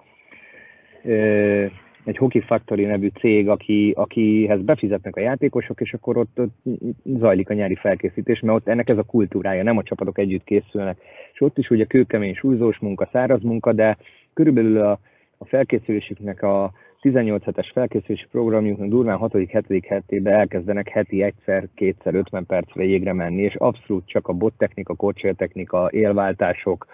egy 2.03 2.17
Hockey 2.17 2.41
Factory 2.41 2.85
nevű 2.85 3.07
cég, 3.19 3.49
aki, 3.49 3.93
akihez 3.95 4.61
befizetnek 4.61 5.15
a 5.15 5.19
játékosok, 5.19 5.81
és 5.81 5.93
akkor 5.93 6.17
ott, 6.17 6.39
ott 6.39 6.55
zajlik 7.03 7.49
a 7.49 7.53
nyári 7.53 7.75
felkészítés, 7.75 8.39
mert 8.39 8.57
ott 8.57 8.67
ennek 8.67 8.89
ez 8.89 8.97
a 8.97 9.03
kultúrája, 9.03 9.63
nem 9.63 9.77
a 9.77 9.83
csapatok 9.83 10.17
együtt 10.17 10.43
készülnek. 10.43 10.97
És 11.33 11.41
ott 11.41 11.57
is 11.57 11.69
ugye 11.69 11.85
kőkemény 11.85 12.35
súlyzós 12.35 12.79
munka, 12.79 13.09
száraz 13.11 13.41
munka, 13.41 13.73
de 13.73 13.97
körülbelül 14.33 14.81
a, 14.81 14.99
a 15.37 15.45
felkészülésüknek 15.45 16.43
a 16.43 16.71
18 17.01 17.43
hetes 17.43 17.71
felkészülési 17.73 18.25
programjuknak 18.31 18.89
durván 18.89 19.17
6.-7. 19.21 19.83
hetében 19.87 20.33
elkezdenek 20.33 20.87
heti 20.87 21.23
egyszer, 21.23 21.67
kétszer, 21.75 22.15
50 22.15 22.45
percre 22.45 22.83
jégre 22.83 23.13
menni, 23.13 23.41
és 23.41 23.55
abszolút 23.55 24.07
csak 24.07 24.27
a 24.27 24.33
bottechnika, 24.33 25.13
technika, 25.37 25.89
élváltások, 25.91 26.87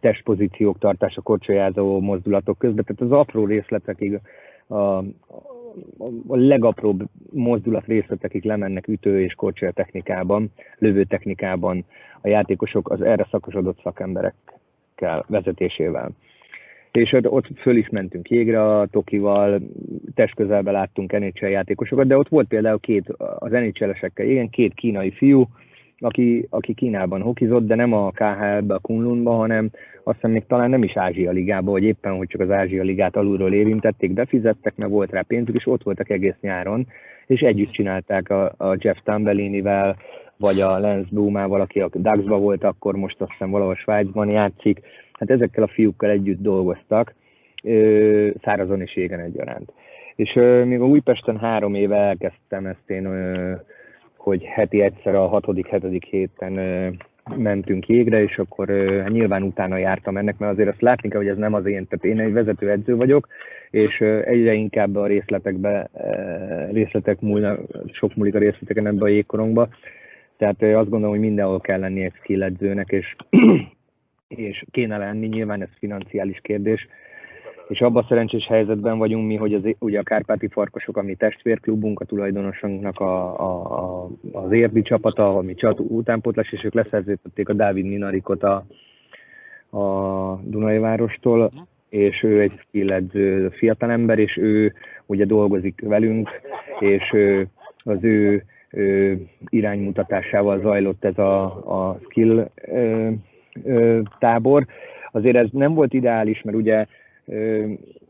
testpozíciók 0.00 0.78
tartása, 0.78 1.20
korcsolyázó 1.20 2.00
mozdulatok 2.00 2.58
közben, 2.58 2.84
tehát 2.84 3.12
az 3.12 3.18
apró 3.18 3.46
részletekig, 3.46 4.20
a, 4.66 4.74
a, 4.74 5.04
a 6.26 6.36
legapróbb 6.36 7.02
mozdulat 7.30 7.86
részletekig 7.86 8.44
lemennek 8.44 8.88
ütő 8.88 9.22
és 9.22 9.34
korcsolya 9.34 9.72
technikában, 9.72 10.50
lövő 10.78 11.04
technikában 11.04 11.84
a 12.20 12.28
játékosok 12.28 12.90
az 12.90 13.02
erre 13.02 13.26
szakosodott 13.30 13.80
szakemberekkel 13.82 15.24
vezetésével. 15.28 16.10
És 16.92 17.16
ott 17.22 17.46
föl 17.56 17.76
is 17.76 17.88
mentünk 17.88 18.30
jégre 18.30 18.76
a 18.76 18.86
Tokival, 18.86 19.60
test 20.14 20.34
közelbe 20.34 20.70
láttunk 20.70 21.12
NHL 21.12 21.46
játékosokat, 21.46 22.06
de 22.06 22.16
ott 22.16 22.28
volt 22.28 22.48
például 22.48 22.80
két, 22.80 23.08
az 23.38 23.50
NHL-esekkel, 23.50 24.26
igen, 24.26 24.50
két 24.50 24.74
kínai 24.74 25.10
fiú, 25.10 25.48
aki, 26.02 26.46
aki 26.50 26.74
Kínában 26.74 27.22
hokizott, 27.22 27.66
de 27.66 27.74
nem 27.74 27.92
a 27.92 28.10
KHL-be, 28.10 28.74
a 28.74 28.78
Kunlunba, 28.78 29.32
hanem 29.32 29.70
azt 30.02 30.16
hiszem 30.16 30.30
még 30.30 30.46
talán 30.46 30.70
nem 30.70 30.82
is 30.82 30.96
Ázsia 30.96 31.30
Ligába, 31.30 31.70
vagy 31.70 31.82
éppen, 31.82 32.16
hogy 32.16 32.28
csak 32.28 32.40
az 32.40 32.50
Ázsia 32.50 32.82
Ligát 32.82 33.16
alulról 33.16 33.52
érintették, 33.52 34.12
befizettek, 34.12 34.76
meg 34.76 34.90
volt 34.90 35.10
rá 35.10 35.20
pénzük, 35.20 35.54
és 35.54 35.66
ott 35.66 35.82
voltak 35.82 36.10
egész 36.10 36.36
nyáron, 36.40 36.86
és 37.26 37.40
együtt 37.40 37.70
csinálták 37.70 38.30
a, 38.30 38.54
a 38.56 38.76
Jeff 38.78 38.96
Tambellinivel, 39.04 39.96
vagy 40.36 40.60
a 40.60 40.88
Lance 40.88 41.08
Blumával, 41.10 41.60
aki 41.60 41.80
a 41.80 41.88
Ducksba 41.92 42.38
volt, 42.38 42.64
akkor 42.64 42.96
most 42.96 43.20
azt 43.20 43.30
hiszem 43.30 43.50
valahol 43.50 43.74
Svájcban 43.74 44.28
játszik. 44.28 44.80
Hát 45.12 45.30
ezekkel 45.30 45.62
a 45.62 45.68
fiúkkal 45.68 46.10
együtt 46.10 46.40
dolgoztak, 46.40 47.14
szárazon 48.42 48.80
és 48.80 48.96
égen 48.96 49.20
egyaránt. 49.20 49.72
És 50.16 50.32
még 50.64 50.80
a 50.80 50.86
Újpesten 50.86 51.38
három 51.38 51.74
éve 51.74 51.96
elkezdtem 51.96 52.66
ezt 52.66 52.90
én 52.90 53.08
hogy 54.22 54.42
heti 54.44 54.82
egyszer 54.82 55.14
a 55.14 55.26
hatodik, 55.26 55.66
hetedik 55.66 56.04
héten 56.04 56.52
mentünk 57.36 57.86
jégre, 57.86 58.22
és 58.22 58.38
akkor 58.38 58.68
hát 59.00 59.10
nyilván 59.10 59.42
utána 59.42 59.76
jártam 59.76 60.16
ennek, 60.16 60.38
mert 60.38 60.52
azért 60.52 60.68
azt 60.68 60.80
látni 60.80 61.08
kell, 61.08 61.20
hogy 61.20 61.28
ez 61.28 61.36
nem 61.36 61.54
az 61.54 61.66
én, 61.66 61.86
tehát 61.88 62.04
én 62.04 62.20
egy 62.20 62.32
vezető 62.32 62.70
edző 62.70 62.96
vagyok, 62.96 63.28
és 63.70 64.00
egyre 64.24 64.52
inkább 64.52 64.96
a 64.96 65.06
részletekbe, 65.06 65.90
részletek 66.70 67.20
múlnak, 67.20 67.60
sok 67.92 68.14
múlik 68.14 68.34
a 68.34 68.38
részleteken 68.38 68.86
ebbe 68.86 69.04
a 69.04 69.08
jégkorongba, 69.08 69.68
tehát 70.36 70.62
azt 70.62 70.88
gondolom, 70.88 71.10
hogy 71.10 71.24
mindenhol 71.24 71.60
kell 71.60 71.80
lenni 71.80 72.04
egy 72.04 72.14
skill 72.14 72.42
edzőnek, 72.42 72.88
és, 72.88 73.16
és 74.48 74.64
kéne 74.70 74.98
lenni, 74.98 75.26
nyilván 75.26 75.62
ez 75.62 75.68
financiális 75.78 76.40
kérdés, 76.42 76.88
és 77.72 77.80
abban 77.80 78.02
a 78.02 78.06
szerencsés 78.08 78.46
helyzetben 78.46 78.98
vagyunk 78.98 79.26
mi, 79.26 79.36
hogy 79.36 79.54
az, 79.54 79.62
ugye 79.78 79.98
a 79.98 80.02
Kárpáti 80.02 80.48
Farkasok, 80.48 80.96
ami 80.96 81.14
testvérklubunk, 81.14 82.00
a 82.00 82.04
tulajdonosunknak 82.04 83.00
a, 83.00 83.40
a, 83.40 83.78
a, 83.78 84.08
az 84.32 84.52
érdi 84.52 84.82
csapata, 84.82 85.36
ami 85.36 85.54
csat 85.54 85.78
utánpótlás, 85.80 86.52
és 86.52 86.64
ők 86.64 86.74
leszerződtették 86.74 87.48
a 87.48 87.52
Dávid 87.52 87.84
Minarikot 87.84 88.42
a, 88.42 88.64
a 89.78 90.40
Dunai 90.44 90.78
Várostól, 90.78 91.52
és 91.88 92.22
ő 92.22 92.40
egy 92.40 92.52
skilledző 92.58 93.48
fiatalember, 93.48 94.18
és 94.18 94.36
ő 94.36 94.72
ugye 95.06 95.24
dolgozik 95.24 95.80
velünk, 95.80 96.28
és 96.80 97.16
az 97.82 97.98
ő, 98.04 98.44
ő 98.70 99.18
iránymutatásával 99.48 100.60
zajlott 100.60 101.04
ez 101.04 101.18
a, 101.18 101.44
a 101.88 101.98
skill 102.08 102.50
ö, 102.72 103.08
ö, 103.64 104.00
tábor. 104.18 104.66
Azért 105.12 105.36
ez 105.36 105.48
nem 105.52 105.74
volt 105.74 105.92
ideális, 105.92 106.42
mert 106.42 106.56
ugye 106.56 106.86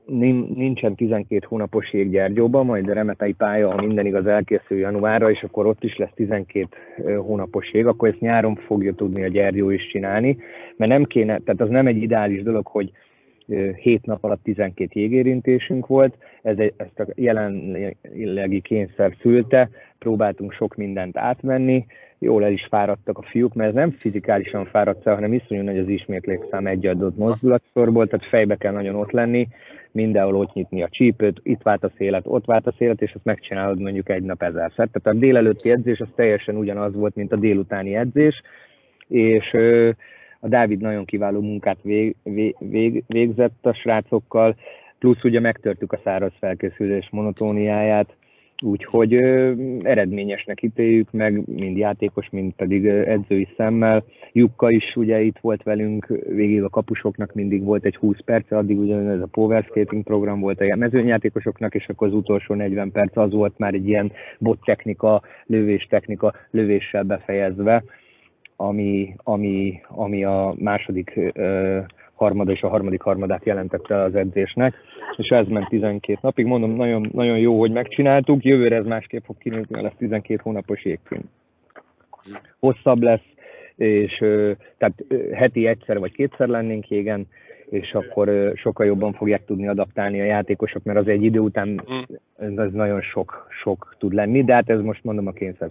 nincsen 0.06 0.94
12 0.94 1.46
hónapos 1.48 1.92
jég 1.92 2.10
Gyergyóban, 2.10 2.66
majd 2.66 2.88
a 2.88 2.92
remetei 2.92 3.32
pálya, 3.32 3.70
ha 3.70 3.82
minden 3.82 4.06
igaz, 4.06 4.26
elkészül 4.26 4.78
januárra, 4.78 5.30
és 5.30 5.42
akkor 5.42 5.66
ott 5.66 5.84
is 5.84 5.96
lesz 5.96 6.12
12 6.14 6.68
hónapos 7.16 7.72
jég, 7.72 7.86
akkor 7.86 8.08
ezt 8.08 8.20
nyáron 8.20 8.54
fogja 8.54 8.94
tudni 8.94 9.22
a 9.24 9.28
Gyergyó 9.28 9.70
is 9.70 9.86
csinálni, 9.86 10.36
mert 10.76 10.90
nem 10.90 11.04
kéne, 11.04 11.38
tehát 11.38 11.60
az 11.60 11.68
nem 11.68 11.86
egy 11.86 12.02
ideális 12.02 12.42
dolog, 12.42 12.66
hogy 12.66 12.92
7 13.76 14.06
nap 14.06 14.24
alatt 14.24 14.42
12 14.42 15.00
jégérintésünk 15.00 15.86
volt, 15.86 16.16
ez 16.42 16.58
egy, 16.58 16.72
ezt 16.76 17.00
a 17.00 17.06
jelenlegi 17.14 18.60
kényszer 18.60 19.16
szülte, 19.20 19.70
próbáltunk 20.02 20.52
sok 20.52 20.74
mindent 20.76 21.16
átmenni, 21.16 21.86
jól 22.18 22.44
el 22.44 22.52
is 22.52 22.66
fáradtak 22.70 23.18
a 23.18 23.22
fiúk, 23.22 23.54
mert 23.54 23.68
ez 23.68 23.74
nem 23.74 23.90
fizikálisan 23.90 24.64
fáradt 24.64 25.02
fel, 25.02 25.14
hanem 25.14 25.32
iszonyú 25.32 25.62
nagy 25.62 25.78
az 25.78 25.88
ismétlékszám 25.88 26.66
egy 26.66 26.86
adott 26.86 27.16
mozdulatsorból, 27.16 28.06
tehát 28.06 28.26
fejbe 28.26 28.56
kell 28.56 28.72
nagyon 28.72 28.94
ott 28.94 29.10
lenni, 29.10 29.48
mindenhol 29.92 30.36
ott 30.36 30.52
nyitni 30.52 30.82
a 30.82 30.88
csípőt, 30.88 31.40
itt 31.42 31.62
vált 31.62 31.84
a 31.84 31.92
szélet, 31.96 32.22
ott 32.26 32.44
vált 32.44 32.66
a 32.66 32.74
szélet, 32.78 33.02
és 33.02 33.12
azt 33.14 33.24
megcsinálod 33.24 33.80
mondjuk 33.80 34.08
egy 34.08 34.22
nap 34.22 34.42
ezerszer. 34.42 34.88
Tehát 34.92 35.16
a 35.16 35.20
délelőtti 35.20 35.70
edzés 35.70 36.00
az 36.00 36.08
teljesen 36.14 36.56
ugyanaz 36.56 36.94
volt, 36.94 37.14
mint 37.14 37.32
a 37.32 37.36
délutáni 37.36 37.94
edzés, 37.94 38.42
és 39.08 39.56
a 40.40 40.48
Dávid 40.48 40.80
nagyon 40.80 41.04
kiváló 41.04 41.40
munkát 41.40 41.78
vég, 41.82 42.16
vég, 42.58 43.04
végzett 43.06 43.66
a 43.66 43.72
srácokkal, 43.72 44.56
plusz 44.98 45.24
ugye 45.24 45.40
megtörtük 45.40 45.92
a 45.92 46.00
száraz 46.04 46.32
felkészülés 46.38 47.08
monotóniáját, 47.10 48.14
Úgyhogy 48.62 49.14
ö, 49.14 49.52
eredményesnek 49.82 50.62
ítéljük 50.62 51.10
meg, 51.10 51.42
mind 51.46 51.76
játékos, 51.76 52.28
mind 52.30 52.52
pedig 52.52 52.86
edzői 52.86 53.48
szemmel. 53.56 54.04
Jukka 54.32 54.70
is 54.70 54.96
ugye 54.96 55.20
itt 55.20 55.38
volt 55.40 55.62
velünk, 55.62 56.06
végig 56.28 56.62
a 56.62 56.68
kapusoknak 56.68 57.34
mindig 57.34 57.64
volt 57.64 57.84
egy 57.84 57.96
20 57.96 58.16
perc, 58.24 58.52
addig 58.52 58.78
ugye 58.78 58.96
ez 58.96 59.20
a 59.20 59.28
power 59.30 59.64
skating 59.64 60.02
program 60.02 60.40
volt 60.40 60.60
a 60.60 60.76
mezőnyjátékosoknak, 60.76 61.74
és 61.74 61.88
akkor 61.88 62.08
az 62.08 62.14
utolsó 62.14 62.54
40 62.54 62.92
perc 62.92 63.16
az 63.16 63.32
volt 63.32 63.58
már 63.58 63.74
egy 63.74 63.88
ilyen 63.88 64.12
bot 64.38 64.58
technika, 64.64 65.22
lövés 65.46 65.86
technika, 65.90 66.34
lövéssel 66.50 67.02
befejezve, 67.02 67.84
ami, 68.56 69.14
ami, 69.16 69.80
ami 69.88 70.24
a 70.24 70.54
második 70.58 71.20
ö, 71.32 71.78
harmada 72.14 72.52
és 72.52 72.62
a 72.62 72.68
harmadik 72.68 73.00
harmadát 73.00 73.44
jelentette 73.44 74.02
az 74.02 74.14
edzésnek, 74.14 74.74
és 75.16 75.28
ez 75.28 75.46
ment 75.46 75.68
12 75.68 76.18
napig. 76.22 76.46
Mondom, 76.46 76.70
nagyon, 76.70 77.08
nagyon 77.12 77.38
jó, 77.38 77.58
hogy 77.58 77.70
megcsináltuk, 77.70 78.44
jövőre 78.44 78.76
ez 78.76 78.86
másképp 78.86 79.24
fog 79.24 79.38
kinézni, 79.38 79.82
lesz 79.82 79.96
12 79.98 80.40
hónapos 80.42 80.84
jégfilm. 80.84 81.22
Hosszabb 82.58 83.02
lesz, 83.02 83.26
és 83.76 84.16
tehát 84.78 85.04
heti 85.32 85.66
egyszer 85.66 85.98
vagy 85.98 86.12
kétszer 86.12 86.48
lennénk 86.48 86.88
jégen, 86.88 87.26
és 87.72 87.94
akkor 87.94 88.52
sokkal 88.54 88.86
jobban 88.86 89.12
fogják 89.12 89.44
tudni 89.44 89.68
adaptálni 89.68 90.20
a 90.20 90.24
játékosok, 90.24 90.82
mert 90.82 90.98
az 90.98 91.08
egy 91.08 91.22
idő 91.22 91.38
után 91.38 91.82
ez, 92.38 92.56
ez 92.56 92.72
nagyon 92.72 93.00
sok, 93.00 93.46
sok 93.62 93.94
tud 93.98 94.12
lenni, 94.12 94.44
de 94.44 94.54
hát 94.54 94.70
ez 94.70 94.80
most 94.80 95.04
mondom 95.04 95.26
a 95.26 95.32
kényszer 95.32 95.70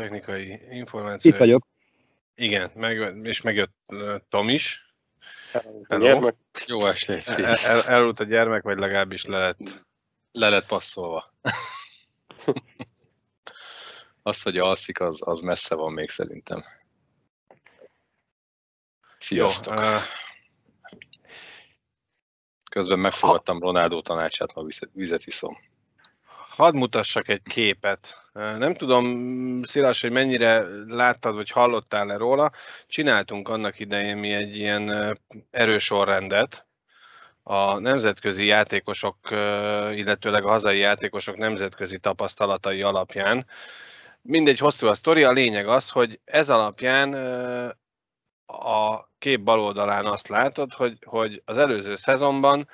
technikai 0.00 0.60
információ. 0.70 1.30
Itt 1.30 1.38
vagyok. 1.38 1.66
Igen, 2.34 2.70
meg, 2.74 3.26
és 3.26 3.40
megjött 3.40 3.94
Tom 4.28 4.48
is. 4.48 4.94
Hello. 5.88 6.30
Jó 6.66 6.86
estét. 6.86 7.24
El, 7.26 7.54
el, 7.54 7.82
elült 7.82 8.20
a 8.20 8.24
gyermek, 8.24 8.62
vagy 8.62 8.78
legalábbis 8.78 9.24
le 9.24 9.38
lett, 9.38 9.84
le 10.32 10.48
lett 10.48 10.66
passzolva. 10.66 11.32
Az, 14.22 14.42
hogy 14.42 14.56
alszik, 14.56 15.00
az, 15.00 15.18
az 15.20 15.40
messze 15.40 15.74
van 15.74 15.92
még 15.92 16.10
szerintem. 16.10 16.64
Sziasztok! 19.18 19.74
Jó, 19.74 19.80
uh... 19.80 20.02
Közben 22.70 22.98
megfogadtam 22.98 23.60
Ronaldo 23.60 24.00
tanácsát, 24.00 24.54
ma 24.54 24.64
vizet 24.92 25.26
iszom. 25.26 25.58
Hadd 26.58 26.74
mutassak 26.74 27.28
egy 27.28 27.42
képet. 27.42 28.30
Nem 28.32 28.74
tudom, 28.74 29.62
Szilas, 29.62 30.00
hogy 30.00 30.10
mennyire 30.10 30.64
láttad, 30.86 31.34
vagy 31.34 31.50
hallottál-e 31.50 32.16
róla. 32.16 32.50
Csináltunk 32.86 33.48
annak 33.48 33.78
idején 33.78 34.16
mi 34.16 34.32
egy 34.32 34.56
ilyen 34.56 35.16
erősorrendet, 35.50 36.66
a 37.42 37.78
nemzetközi 37.78 38.44
játékosok, 38.44 39.16
illetőleg 39.94 40.44
a 40.44 40.48
hazai 40.48 40.78
játékosok 40.78 41.36
nemzetközi 41.36 41.98
tapasztalatai 41.98 42.82
alapján. 42.82 43.46
Mindegy, 44.22 44.58
hosszú 44.58 44.86
a 44.86 44.94
sztori, 44.94 45.24
a 45.24 45.32
lényeg 45.32 45.68
az, 45.68 45.90
hogy 45.90 46.20
ez 46.24 46.50
alapján 46.50 47.14
a 48.46 49.08
kép 49.18 49.40
bal 49.40 49.60
oldalán 49.60 50.06
azt 50.06 50.28
látod, 50.28 50.72
hogy, 50.72 50.98
hogy 51.04 51.42
az 51.44 51.58
előző 51.58 51.94
szezonban 51.94 52.68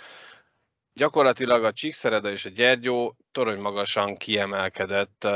gyakorlatilag 0.95 1.65
a 1.65 1.73
Csíkszereda 1.73 2.31
és 2.31 2.45
a 2.45 2.49
Gyergyó 2.49 3.17
torony 3.33 3.61
magasan 3.61 4.17
kiemelkedett, 4.17 5.27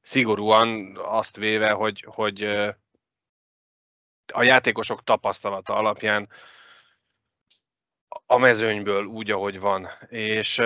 szigorúan 0.00 0.96
azt 0.96 1.36
véve, 1.36 1.70
hogy, 1.70 2.04
hogy 2.08 2.42
a 4.32 4.42
játékosok 4.42 5.04
tapasztalata 5.04 5.74
alapján 5.74 6.28
a 8.26 8.38
mezőnyből 8.38 9.04
úgy, 9.04 9.30
ahogy 9.30 9.60
van. 9.60 9.88
És 10.08 10.58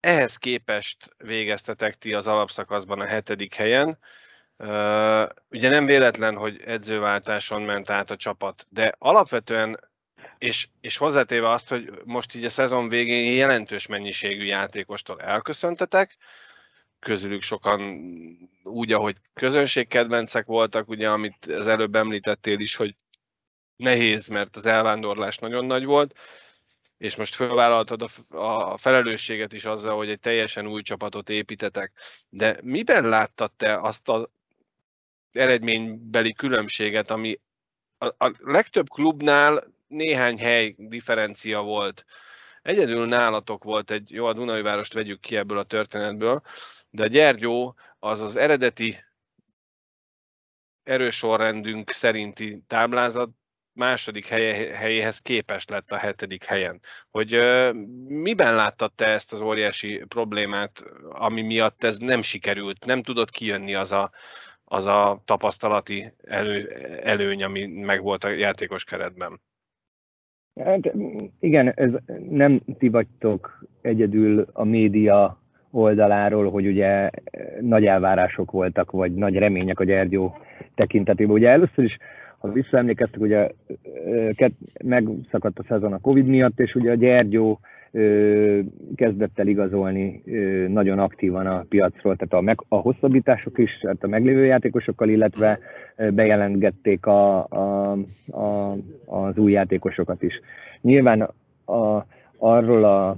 ehhez 0.00 0.36
képest 0.36 1.14
végeztetek 1.16 1.94
ti 1.94 2.14
az 2.14 2.26
alapszakaszban 2.26 3.00
a 3.00 3.06
hetedik 3.06 3.54
helyen. 3.54 3.98
Ugye 5.48 5.68
nem 5.68 5.84
véletlen, 5.86 6.36
hogy 6.36 6.60
edzőváltáson 6.60 7.62
ment 7.62 7.90
át 7.90 8.10
a 8.10 8.16
csapat, 8.16 8.66
de 8.68 8.94
alapvetően 8.98 9.89
és, 10.40 10.68
és 10.80 10.96
hozzátéve 10.96 11.50
azt, 11.50 11.68
hogy 11.68 11.90
most 12.04 12.34
így 12.34 12.44
a 12.44 12.48
szezon 12.48 12.88
végén 12.88 13.34
jelentős 13.34 13.86
mennyiségű 13.86 14.44
játékostól 14.44 15.20
elköszöntetek, 15.20 16.16
közülük 16.98 17.42
sokan 17.42 18.00
úgy, 18.62 18.92
ahogy 18.92 19.16
közönségkedvencek 19.34 20.46
voltak, 20.46 20.88
ugye, 20.88 21.10
amit 21.10 21.46
az 21.46 21.66
előbb 21.66 21.94
említettél 21.94 22.58
is, 22.58 22.76
hogy 22.76 22.96
nehéz, 23.76 24.28
mert 24.28 24.56
az 24.56 24.66
elvándorlás 24.66 25.36
nagyon 25.36 25.64
nagy 25.64 25.84
volt, 25.84 26.18
és 26.98 27.16
most 27.16 27.34
fölvállaltad 27.34 28.02
a, 28.02 28.36
a 28.36 28.76
felelősséget 28.76 29.52
is 29.52 29.64
azzal, 29.64 29.96
hogy 29.96 30.10
egy 30.10 30.20
teljesen 30.20 30.66
új 30.66 30.82
csapatot 30.82 31.28
építetek. 31.28 31.92
De 32.28 32.58
miben 32.62 33.08
láttad 33.08 33.52
te 33.52 33.80
azt 33.80 34.08
az 34.08 34.28
eredménybeli 35.32 36.32
különbséget, 36.32 37.10
ami 37.10 37.40
a, 37.98 38.06
a 38.06 38.32
legtöbb 38.38 38.88
klubnál 38.88 39.78
néhány 39.90 40.38
hely 40.38 40.74
differencia 40.78 41.62
volt. 41.62 42.04
Egyedül 42.62 43.06
nálatok 43.06 43.64
volt 43.64 43.90
egy, 43.90 44.10
jó, 44.10 44.26
a 44.26 44.32
Dunai 44.32 44.62
várost 44.62 44.92
vegyük 44.92 45.20
ki 45.20 45.36
ebből 45.36 45.58
a 45.58 45.64
történetből, 45.64 46.42
de 46.90 47.02
a 47.02 47.06
Gyergyó 47.06 47.76
az 47.98 48.20
az 48.20 48.36
eredeti 48.36 49.04
erősorrendünk 50.82 51.90
szerinti 51.90 52.62
táblázat 52.66 53.30
második 53.72 54.26
helye, 54.26 54.76
helyéhez 54.76 55.18
képest 55.18 55.70
lett 55.70 55.90
a 55.92 55.96
hetedik 55.96 56.44
helyen. 56.44 56.80
Hogy 57.10 57.36
uh, 57.36 57.72
miben 58.08 58.54
láttad 58.54 58.92
te 58.94 59.06
ezt 59.06 59.32
az 59.32 59.40
óriási 59.40 60.04
problémát, 60.08 60.84
ami 61.08 61.42
miatt 61.42 61.84
ez 61.84 61.96
nem 61.98 62.22
sikerült, 62.22 62.84
nem 62.84 63.02
tudott 63.02 63.30
kijönni 63.30 63.74
az 63.74 63.92
a, 63.92 64.10
az 64.64 64.86
a 64.86 65.22
tapasztalati 65.24 66.12
elő, 66.22 66.68
előny, 67.02 67.42
ami 67.42 67.66
megvolt 67.66 68.24
a 68.24 68.28
játékos 68.28 68.84
keretben? 68.84 69.40
Hát 70.56 70.92
igen, 71.40 71.72
ez 71.76 71.90
nem 72.30 72.60
ti 72.78 72.88
vagytok 72.88 73.64
egyedül 73.82 74.46
a 74.52 74.64
média 74.64 75.38
oldaláról, 75.70 76.50
hogy 76.50 76.66
ugye 76.66 77.10
nagy 77.60 77.84
elvárások 77.84 78.50
voltak, 78.50 78.90
vagy 78.90 79.14
nagy 79.14 79.34
remények 79.34 79.80
a 79.80 79.84
Gyergyó 79.84 80.36
tekintetében. 80.74 81.34
Ugye 81.34 81.48
először 81.48 81.84
is, 81.84 81.98
ha 82.40 82.52
visszaemlékeztek, 82.52 83.20
ugye 83.20 83.48
megszakadt 84.84 85.58
a 85.58 85.64
szezon 85.68 85.92
a 85.92 86.00
Covid 86.00 86.26
miatt, 86.26 86.60
és 86.60 86.74
ugye 86.74 86.90
a 86.90 86.94
Gyergyó 86.94 87.60
kezdett 88.94 89.38
el 89.38 89.46
igazolni 89.46 90.22
nagyon 90.68 90.98
aktívan 90.98 91.46
a 91.46 91.64
piacról, 91.68 92.16
tehát 92.16 92.32
a, 92.32 92.40
meg, 92.40 92.58
a 92.68 92.76
hosszabbítások 92.76 93.58
is, 93.58 93.78
tehát 93.80 94.04
a 94.04 94.08
meglévő 94.08 94.44
játékosokkal, 94.44 95.08
illetve 95.08 95.58
bejelentgették 95.96 97.06
a, 97.06 97.46
a, 97.46 97.92
a, 98.30 98.76
az 99.06 99.36
új 99.36 99.52
játékosokat 99.52 100.22
is. 100.22 100.40
Nyilván 100.80 101.28
a, 101.64 102.06
arról 102.38 102.84
a, 102.84 103.08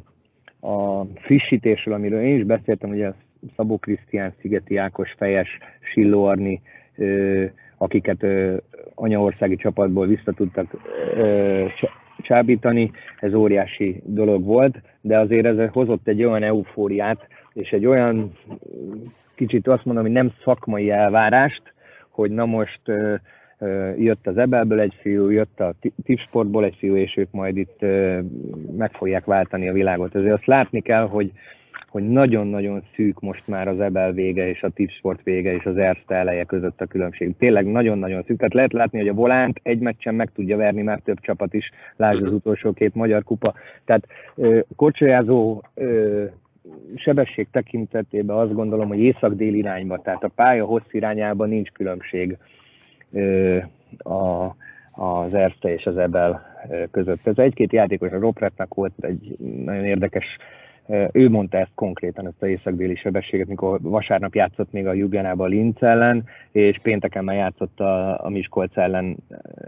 a 0.60 1.06
frissítésről, 1.14 1.94
amiről 1.94 2.22
én 2.22 2.36
is 2.36 2.44
beszéltem, 2.44 2.90
ugye 2.90 3.12
Szabó 3.56 3.78
Krisztián, 3.78 4.32
Szigeti 4.40 4.76
Ákos, 4.76 5.14
Fejes, 5.16 5.58
Silló 5.92 6.24
Arni, 6.24 6.60
akiket 7.82 8.26
anyaországi 8.94 9.56
csapatból 9.56 10.06
vissza 10.06 10.32
tudtak 10.32 10.66
csábítani, 12.22 12.90
ez 13.20 13.34
óriási 13.34 14.02
dolog 14.04 14.44
volt, 14.44 14.80
de 15.00 15.18
azért 15.18 15.46
ez 15.46 15.70
hozott 15.72 16.08
egy 16.08 16.24
olyan 16.24 16.42
eufóriát, 16.42 17.26
és 17.52 17.70
egy 17.70 17.86
olyan 17.86 18.32
kicsit 19.34 19.68
azt 19.68 19.84
mondom, 19.84 20.04
hogy 20.04 20.12
nem 20.12 20.32
szakmai 20.44 20.90
elvárást, 20.90 21.62
hogy 22.08 22.30
na 22.30 22.46
most 22.46 22.80
jött 23.96 24.26
az 24.26 24.36
Ebelből 24.36 24.80
egy 24.80 24.96
fiú, 25.00 25.28
jött 25.28 25.60
a 25.60 25.74
Tipsportból 26.04 26.64
egy 26.64 26.76
fiú, 26.78 26.96
és 26.96 27.16
ők 27.16 27.30
majd 27.30 27.56
itt 27.56 27.80
meg 28.76 28.92
fogják 28.92 29.24
váltani 29.24 29.68
a 29.68 29.72
világot. 29.72 30.14
Ezért 30.14 30.34
azt 30.34 30.46
látni 30.46 30.80
kell, 30.80 31.06
hogy 31.06 31.32
hogy 31.92 32.08
nagyon-nagyon 32.08 32.82
szűk 32.94 33.20
most 33.20 33.48
már 33.48 33.68
az 33.68 33.80
Ebel 33.80 34.12
vége 34.12 34.48
és 34.48 34.62
a 34.62 34.68
Tipsport 34.68 35.22
vége 35.22 35.54
és 35.54 35.64
az 35.64 35.76
Erste 35.76 36.14
eleje 36.14 36.44
között 36.44 36.80
a 36.80 36.86
különbség. 36.86 37.36
Tényleg 37.38 37.66
nagyon-nagyon 37.66 38.22
szűk. 38.26 38.36
Tehát 38.36 38.54
lehet 38.54 38.72
látni, 38.72 38.98
hogy 38.98 39.08
a 39.08 39.12
Volánt 39.14 39.60
egy 39.62 39.78
meccsen 39.78 40.14
meg 40.14 40.30
tudja 40.34 40.56
verni 40.56 40.82
már 40.82 41.00
több 41.04 41.20
csapat 41.20 41.54
is, 41.54 41.70
lásd 41.96 42.22
az 42.22 42.32
utolsó 42.32 42.72
két 42.72 42.94
magyar 42.94 43.24
kupa. 43.24 43.54
Tehát 43.84 44.06
kocsolyázó 44.76 45.62
sebesség 46.96 47.46
tekintetében 47.50 48.36
azt 48.36 48.54
gondolom, 48.54 48.88
hogy 48.88 49.00
észak-dél 49.00 49.54
irányba, 49.54 49.98
tehát 49.98 50.24
a 50.24 50.30
pálya 50.34 50.64
hossz 50.64 50.92
irányában 50.92 51.48
nincs 51.48 51.70
különbség 51.70 52.36
a, 53.98 54.44
az 54.92 55.34
Erste 55.34 55.72
és 55.72 55.86
az 55.86 55.96
Ebel 55.96 56.42
között. 56.90 57.26
Ez 57.26 57.38
egy-két 57.38 57.72
játékos, 57.72 58.10
a 58.10 58.18
Ropretnek 58.18 58.74
volt 58.74 58.92
egy 59.00 59.36
nagyon 59.64 59.84
érdekes 59.84 60.26
ő 61.12 61.28
mondta 61.28 61.58
ezt 61.58 61.70
konkrétan, 61.74 62.26
ezt 62.26 62.42
a 62.42 62.46
észak-déli 62.46 62.94
sebességet, 62.94 63.48
mikor 63.48 63.80
vasárnap 63.80 64.34
játszott 64.34 64.72
még 64.72 64.86
a 64.86 64.92
Jubjanában 64.92 65.46
a 65.46 65.48
Linz 65.48 65.82
ellen, 65.82 66.24
és 66.52 66.78
pénteken 66.82 67.24
már 67.24 67.36
játszott 67.36 67.80
a, 67.80 68.24
a 68.24 68.28
Miskolc 68.28 68.76
ellen 68.76 69.16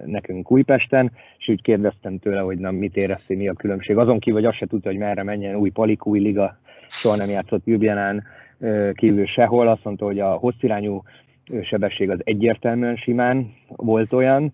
nekünk 0.05 0.51
Újpesten, 0.51 1.13
és 1.39 1.49
úgy 1.49 1.63
kérdeztem 1.63 2.19
tőle, 2.19 2.41
hogy 2.41 2.59
na, 2.59 2.71
mit 2.71 2.97
éreztél, 2.97 3.37
mi 3.37 3.49
a 3.49 3.53
különbség. 3.53 3.97
Azon 3.97 4.19
kívül, 4.19 4.41
hogy 4.41 4.49
azt 4.49 4.59
se 4.59 4.67
tudta, 4.67 4.89
hogy 4.89 4.99
merre 4.99 5.23
menjen, 5.23 5.55
új 5.55 5.71
Palik, 5.71 6.07
új 6.07 6.19
liga, 6.19 6.59
soha 6.89 7.17
nem 7.17 7.29
játszott 7.29 7.67
Jubjanán 7.67 8.23
kívül 8.95 9.27
sehol. 9.27 9.69
Azt 9.69 9.85
mondta, 9.85 10.05
hogy 10.05 10.21
a 10.21 10.33
hosszirányú 10.33 11.03
sebesség 11.63 12.11
az 12.11 12.19
egyértelműen 12.25 12.97
simán 12.97 13.55
volt 13.69 14.13
olyan, 14.13 14.53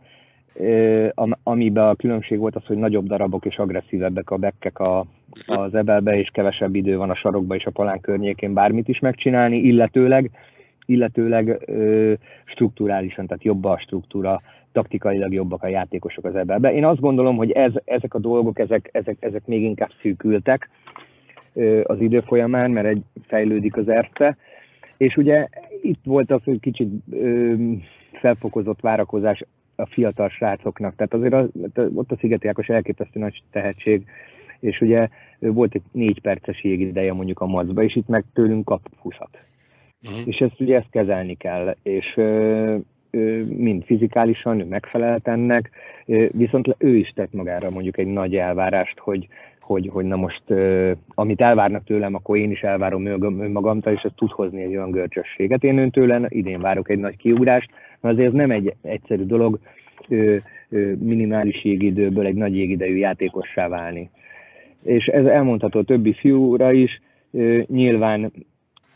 amiben 1.42 1.88
a 1.88 1.94
különbség 1.94 2.38
volt 2.38 2.56
az, 2.56 2.64
hogy 2.64 2.76
nagyobb 2.76 3.06
darabok 3.06 3.44
és 3.44 3.56
agresszívebbek 3.56 4.30
a 4.30 4.36
bekkek 4.36 4.78
a, 4.78 5.06
az 5.46 5.74
ebelbe, 5.74 6.18
és 6.18 6.28
kevesebb 6.32 6.74
idő 6.74 6.96
van 6.96 7.10
a 7.10 7.14
sarokba 7.14 7.54
és 7.54 7.64
a 7.64 7.70
palán 7.70 8.00
környékén 8.00 8.54
bármit 8.54 8.88
is 8.88 8.98
megcsinálni, 8.98 9.56
illetőleg, 9.56 10.30
illetőleg 10.86 11.62
ö, 11.66 12.12
strukturálisan, 12.44 13.26
tehát 13.26 13.44
jobb 13.44 13.64
a 13.64 13.78
struktúra, 13.78 14.40
taktikailag 14.72 15.32
jobbak 15.32 15.62
a 15.62 15.68
játékosok 15.68 16.24
az 16.24 16.34
ebelbe. 16.34 16.72
Én 16.72 16.84
azt 16.84 17.00
gondolom, 17.00 17.36
hogy 17.36 17.50
ez, 17.50 17.72
ezek 17.84 18.14
a 18.14 18.18
dolgok, 18.18 18.58
ezek, 18.58 18.88
ezek, 18.92 19.16
ezek 19.20 19.46
még 19.46 19.62
inkább 19.62 19.90
szűkültek 20.00 20.70
ö, 21.54 21.80
az 21.84 22.00
idő 22.00 22.20
folyamán, 22.20 22.70
mert 22.70 22.86
egy 22.86 23.02
fejlődik 23.26 23.76
az 23.76 23.88
erce, 23.88 24.36
és 24.96 25.16
ugye 25.16 25.48
itt 25.82 26.00
volt 26.04 26.30
az, 26.30 26.40
hogy 26.44 26.60
kicsit 26.60 26.88
ö, 27.10 27.54
felfokozott 28.12 28.80
várakozás 28.80 29.44
a 29.80 29.86
fiatal 29.86 30.28
srácoknak. 30.28 30.96
Tehát 30.96 31.14
azért 31.14 31.34
az, 31.34 31.48
ott 31.94 32.12
a 32.12 32.16
Szigeti 32.20 32.48
Ákos 32.48 32.68
elképesztő 32.68 33.20
nagy 33.20 33.42
tehetség, 33.50 34.06
és 34.60 34.80
ugye 34.80 35.08
volt 35.38 35.74
egy 35.74 35.82
négy 35.92 36.20
perces 36.20 36.64
jégideje 36.64 37.12
mondjuk 37.12 37.40
a 37.40 37.46
macba, 37.46 37.82
és 37.82 37.96
itt 37.96 38.08
meg 38.08 38.24
tőlünk 38.34 38.64
kap 38.64 38.80
20 38.98 39.14
uh-huh. 40.02 40.20
És 40.24 40.36
ezt 40.36 40.60
ugye 40.60 40.76
ezt 40.76 40.90
kezelni 40.90 41.34
kell, 41.34 41.76
és 41.82 42.12
ö, 42.16 42.76
ö, 43.10 43.42
mind 43.56 43.84
fizikálisan 43.84 44.60
ő 44.60 44.64
megfelelt 44.64 45.28
ennek, 45.28 45.70
ö, 46.06 46.26
viszont 46.30 46.74
ő 46.78 46.96
is 46.96 47.12
tett 47.14 47.32
magára 47.32 47.70
mondjuk 47.70 47.98
egy 47.98 48.06
nagy 48.06 48.36
elvárást, 48.36 48.98
hogy, 48.98 49.28
hogy, 49.60 49.88
hogy 49.92 50.04
na 50.04 50.16
most 50.16 50.42
amit 51.14 51.40
elvárnak 51.40 51.84
tőlem, 51.84 52.14
akkor 52.14 52.36
én 52.36 52.50
is 52.50 52.62
elvárom 52.62 53.06
önmagamtól, 53.06 53.92
és 53.92 54.02
ez 54.02 54.10
tud 54.16 54.30
hozni 54.30 54.62
egy 54.62 54.76
olyan 54.76 54.90
görcsösséget. 54.90 55.64
Én 55.64 55.78
öntőle 55.78 56.26
idén 56.28 56.60
várok 56.60 56.90
egy 56.90 56.98
nagy 56.98 57.16
kiugrást, 57.16 57.70
mert 58.00 58.14
azért 58.14 58.28
ez 58.28 58.34
nem 58.34 58.50
egy 58.50 58.74
egyszerű 58.82 59.24
dolog 59.24 59.58
minimális 60.98 61.64
jégidőből 61.64 62.26
egy 62.26 62.34
nagy 62.34 62.56
jégidejű 62.56 62.96
játékossá 62.96 63.68
válni. 63.68 64.10
És 64.82 65.06
ez 65.06 65.24
elmondható 65.24 65.82
többi 65.82 66.12
fiúra 66.12 66.72
is, 66.72 67.00
nyilván 67.66 68.32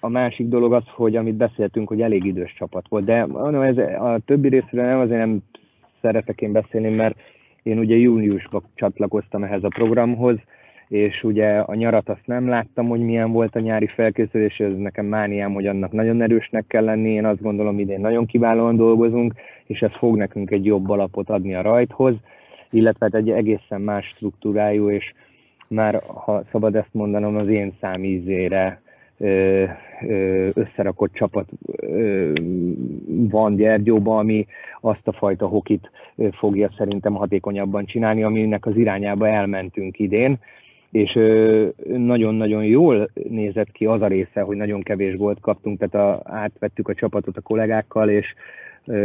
a 0.00 0.08
másik 0.08 0.48
dolog 0.48 0.72
az, 0.72 0.84
hogy 0.86 1.16
amit 1.16 1.34
beszéltünk, 1.34 1.88
hogy 1.88 2.00
elég 2.00 2.24
idős 2.24 2.54
csapat 2.58 2.88
volt, 2.88 3.04
de 3.04 3.26
mondom, 3.26 3.62
ez 3.62 3.78
a 3.78 4.18
többi 4.26 4.48
részről 4.48 4.84
nem 4.84 4.98
azért 4.98 5.18
nem 5.18 5.42
szeretek 6.00 6.40
én 6.40 6.52
beszélni, 6.52 6.88
mert 6.88 7.16
én 7.62 7.78
ugye 7.78 7.96
júniusban 7.96 8.62
csatlakoztam 8.74 9.44
ehhez 9.44 9.64
a 9.64 9.68
programhoz, 9.68 10.36
és 10.88 11.23
ugye 11.23 11.59
a 11.59 11.75
nyarat 11.75 12.09
azt 12.09 12.27
nem 12.27 12.49
láttam, 12.49 12.88
hogy 12.88 13.01
milyen 13.01 13.33
volt 13.33 13.57
a 13.57 13.61
nyári 13.61 13.87
felkészülés, 13.87 14.61
ez 14.61 14.77
nekem 14.77 15.07
mániám, 15.07 15.53
hogy 15.53 15.66
annak 15.66 15.92
nagyon 15.92 16.23
erősnek 16.23 16.64
kell 16.66 16.85
lenni, 16.85 17.11
én 17.11 17.25
azt 17.25 17.42
gondolom 17.42 17.79
idén 17.79 18.01
nagyon 18.01 18.27
kiválóan 18.27 18.77
dolgozunk, 18.77 19.35
és 19.66 19.81
ez 19.81 19.92
fog 19.92 20.16
nekünk 20.16 20.51
egy 20.51 20.64
jobb 20.64 20.90
alapot 20.90 21.31
adni 21.31 21.55
a 21.55 21.62
rajthoz, 21.62 22.14
illetve 22.70 23.09
hát 23.12 23.20
egy 23.20 23.31
egészen 23.31 23.81
más 23.81 24.07
struktúrájú, 24.07 24.90
és 24.90 25.12
már, 25.68 26.03
ha 26.05 26.42
szabad 26.51 26.75
ezt 26.77 26.92
mondanom, 26.94 27.37
az 27.37 27.49
én 27.49 27.73
számízére 27.81 28.83
összerakott 30.55 31.12
csapat 31.12 31.49
van 33.07 33.57
Gyergyóban, 33.57 34.18
ami 34.18 34.47
azt 34.81 35.09
a 35.09 35.12
fajta 35.12 35.47
hokit 35.47 35.90
fogja 36.33 36.70
szerintem 36.77 37.14
hatékonyabban 37.14 37.85
csinálni, 37.85 38.23
aminek 38.23 38.66
az 38.66 38.77
irányába 38.77 39.29
elmentünk 39.29 39.99
idén, 39.99 40.38
és 40.94 41.12
nagyon-nagyon 41.96 42.64
jól 42.64 43.09
nézett 43.28 43.72
ki 43.72 43.87
az 43.87 44.02
a 44.02 44.07
része, 44.07 44.40
hogy 44.40 44.57
nagyon 44.57 44.83
kevés 44.83 45.16
gólt 45.16 45.40
kaptunk, 45.40 45.78
tehát 45.78 46.09
a, 46.09 46.22
átvettük 46.24 46.88
a 46.88 46.94
csapatot 46.94 47.37
a 47.37 47.40
kollégákkal, 47.40 48.09
és 48.09 48.35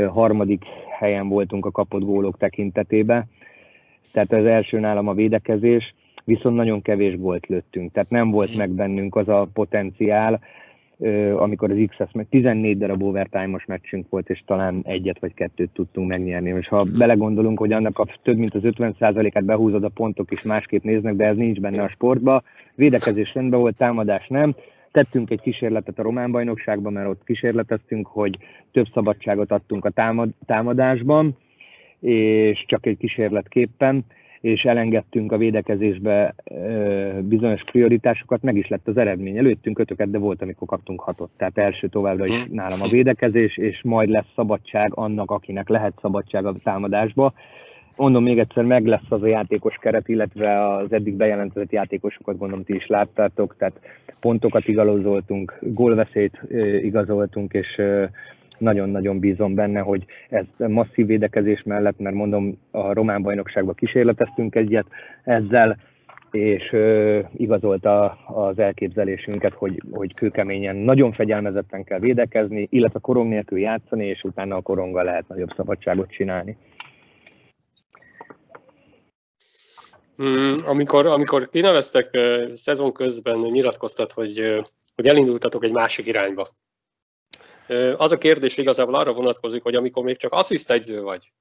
harmadik 0.08 0.64
helyen 1.00 1.28
voltunk 1.28 1.66
a 1.66 1.72
kapott 1.72 2.02
gólok 2.02 2.38
tekintetében. 2.38 3.26
Tehát 4.12 4.34
az 4.34 4.46
első 4.46 4.80
nálam 4.80 5.08
a 5.08 5.14
védekezés, 5.14 5.94
viszont 6.24 6.56
nagyon 6.56 6.82
kevés 6.82 7.18
gólt 7.18 7.48
lőttünk. 7.48 7.92
Tehát 7.92 8.10
nem 8.10 8.32
volt 8.32 8.56
meg 8.56 8.70
bennünk 8.70 9.16
az 9.16 9.28
a 9.28 9.48
potenciál, 9.54 10.40
amikor 11.36 11.72
az 11.72 11.78
XS 11.88 12.12
meg 12.14 12.28
14 12.30 12.78
darab 12.78 13.04
overtime-os 13.04 13.66
meccsünk 13.66 14.10
volt, 14.10 14.30
és 14.30 14.44
talán 14.46 14.82
egyet 14.84 15.20
vagy 15.20 15.34
kettőt 15.34 15.70
tudtunk 15.74 16.08
megnyerni. 16.08 16.50
És 16.50 16.68
ha 16.68 16.86
belegondolunk, 16.98 17.60
hogy 17.60 17.74
annak 17.74 18.00
a 18.00 18.08
több 18.24 18.38
mint 18.38 18.56
az 18.56 18.62
50%-át 18.64 19.46
behúzod, 19.46 19.84
a 19.84 19.90
pontok 19.90 20.32
is 20.32 20.42
másképp 20.42 20.84
néznek, 20.84 21.16
de 21.16 21.26
ez 21.26 21.36
nincs 21.36 21.60
benne 21.60 21.84
a 21.84 21.90
sportba. 21.90 22.44
Védekezés 22.76 23.34
rendben 23.34 23.60
volt, 23.60 23.78
támadás 23.78 24.28
nem. 24.28 24.56
Tettünk 24.92 25.30
egy 25.30 25.42
kísérletet 25.42 26.00
a 26.00 26.04
román 26.04 26.32
bajnokságban, 26.32 26.94
mert 26.94 27.10
ott 27.10 27.24
kísérleteztünk, 27.24 28.08
hogy 28.08 28.38
több 28.72 28.88
szabadságot 28.94 29.52
adtunk 29.52 29.86
a 29.86 29.90
támad, 29.90 30.30
támadásban, 30.46 31.38
és 32.00 32.66
csak 32.68 32.86
egy 32.86 32.98
kísérletképpen 32.98 34.06
és 34.42 34.64
elengedtünk 34.64 35.32
a 35.32 35.38
védekezésbe 35.38 36.36
bizonyos 37.22 37.62
prioritásokat, 37.72 38.42
meg 38.42 38.56
is 38.56 38.68
lett 38.68 38.88
az 38.88 38.98
eredmény. 38.98 39.38
Előttünk 39.38 39.80
ötöket, 39.80 40.12
de 40.12 40.18
volt, 40.18 40.42
amikor 40.42 40.68
kaptunk 40.68 41.02
hatot. 41.02 41.30
Tehát 41.38 41.58
első 41.58 41.88
továbbra 41.88 42.26
is 42.26 42.44
hmm. 42.44 42.56
nálam 42.56 42.82
a 42.82 42.88
védekezés, 42.88 43.58
és 43.58 43.82
majd 43.84 44.10
lesz 44.10 44.32
szabadság 44.36 44.92
annak, 44.94 45.32
akinek 45.32 45.70
lehet 45.70 45.94
szabadság 46.02 46.46
a 46.46 46.54
támadásba. 46.64 47.34
Mondom 47.96 48.24
még 48.24 48.40
egyszer, 48.40 48.64
meg 48.64 48.86
lesz 48.86 49.10
az 49.10 49.22
a 49.22 49.28
játékos 49.28 49.76
keret, 49.82 50.08
illetve 50.08 50.76
az 50.76 50.92
eddig 50.92 51.14
bejelentett 51.14 51.72
játékosokat 51.72 52.38
gondolom 52.38 52.64
ti 52.64 52.76
is 52.76 52.88
láttátok, 52.88 53.56
tehát 53.58 53.80
pontokat 54.20 54.68
igazoltunk, 54.68 55.58
gólveszélyt 55.62 56.42
igazoltunk, 56.82 57.54
és 57.54 57.82
nagyon-nagyon 58.60 59.20
bízom 59.20 59.56
benne, 59.56 59.80
hogy 59.80 60.06
ez 60.30 60.46
masszív 60.58 61.06
védekezés 61.06 61.64
mellett, 61.66 62.00
mert 62.00 62.16
mondom, 62.16 62.60
a 62.72 62.94
román 62.94 63.22
bajnokságban 63.22 63.76
kísérleteztünk 63.76 64.56
egyet 64.56 64.86
ezzel, 65.24 65.78
és 66.32 66.72
ö, 66.72 67.20
igazolta 67.36 68.18
az 68.28 68.60
elképzelésünket, 68.60 69.54
hogy, 69.54 69.82
hogy 69.92 70.14
kőkeményen, 70.14 70.76
nagyon 70.76 71.14
fegyelmezetten 71.14 71.84
kell 71.84 72.00
védekezni, 72.00 72.68
illetve 72.72 73.00
korong 73.00 73.30
nélkül 73.30 73.60
játszani, 73.60 74.06
és 74.06 74.24
utána 74.24 74.56
a 74.56 74.62
koronggal 74.62 75.04
lehet 75.04 75.28
nagyobb 75.28 75.54
szabadságot 75.56 76.12
csinálni. 76.12 76.58
Mm, 80.24 80.54
amikor, 80.66 81.06
amikor 81.06 81.50
kineveztek 81.50 82.18
szezon 82.56 82.94
közben, 82.94 83.40
nyilatkoztat, 83.40 84.12
hogy, 84.12 84.64
hogy 84.96 85.08
elindultatok 85.08 85.64
egy 85.64 85.72
másik 85.72 86.08
irányba. 86.08 86.48
Az 87.98 88.12
a 88.12 88.18
kérdés 88.18 88.58
igazából 88.58 88.96
arra 88.96 89.14
vonatkozik, 89.14 89.64
hogy 89.64 89.76
amikor 89.76 90.04
még 90.04 90.18
csak 90.18 90.34
asszisztegyző 90.34 91.02
vagy, 91.02 91.32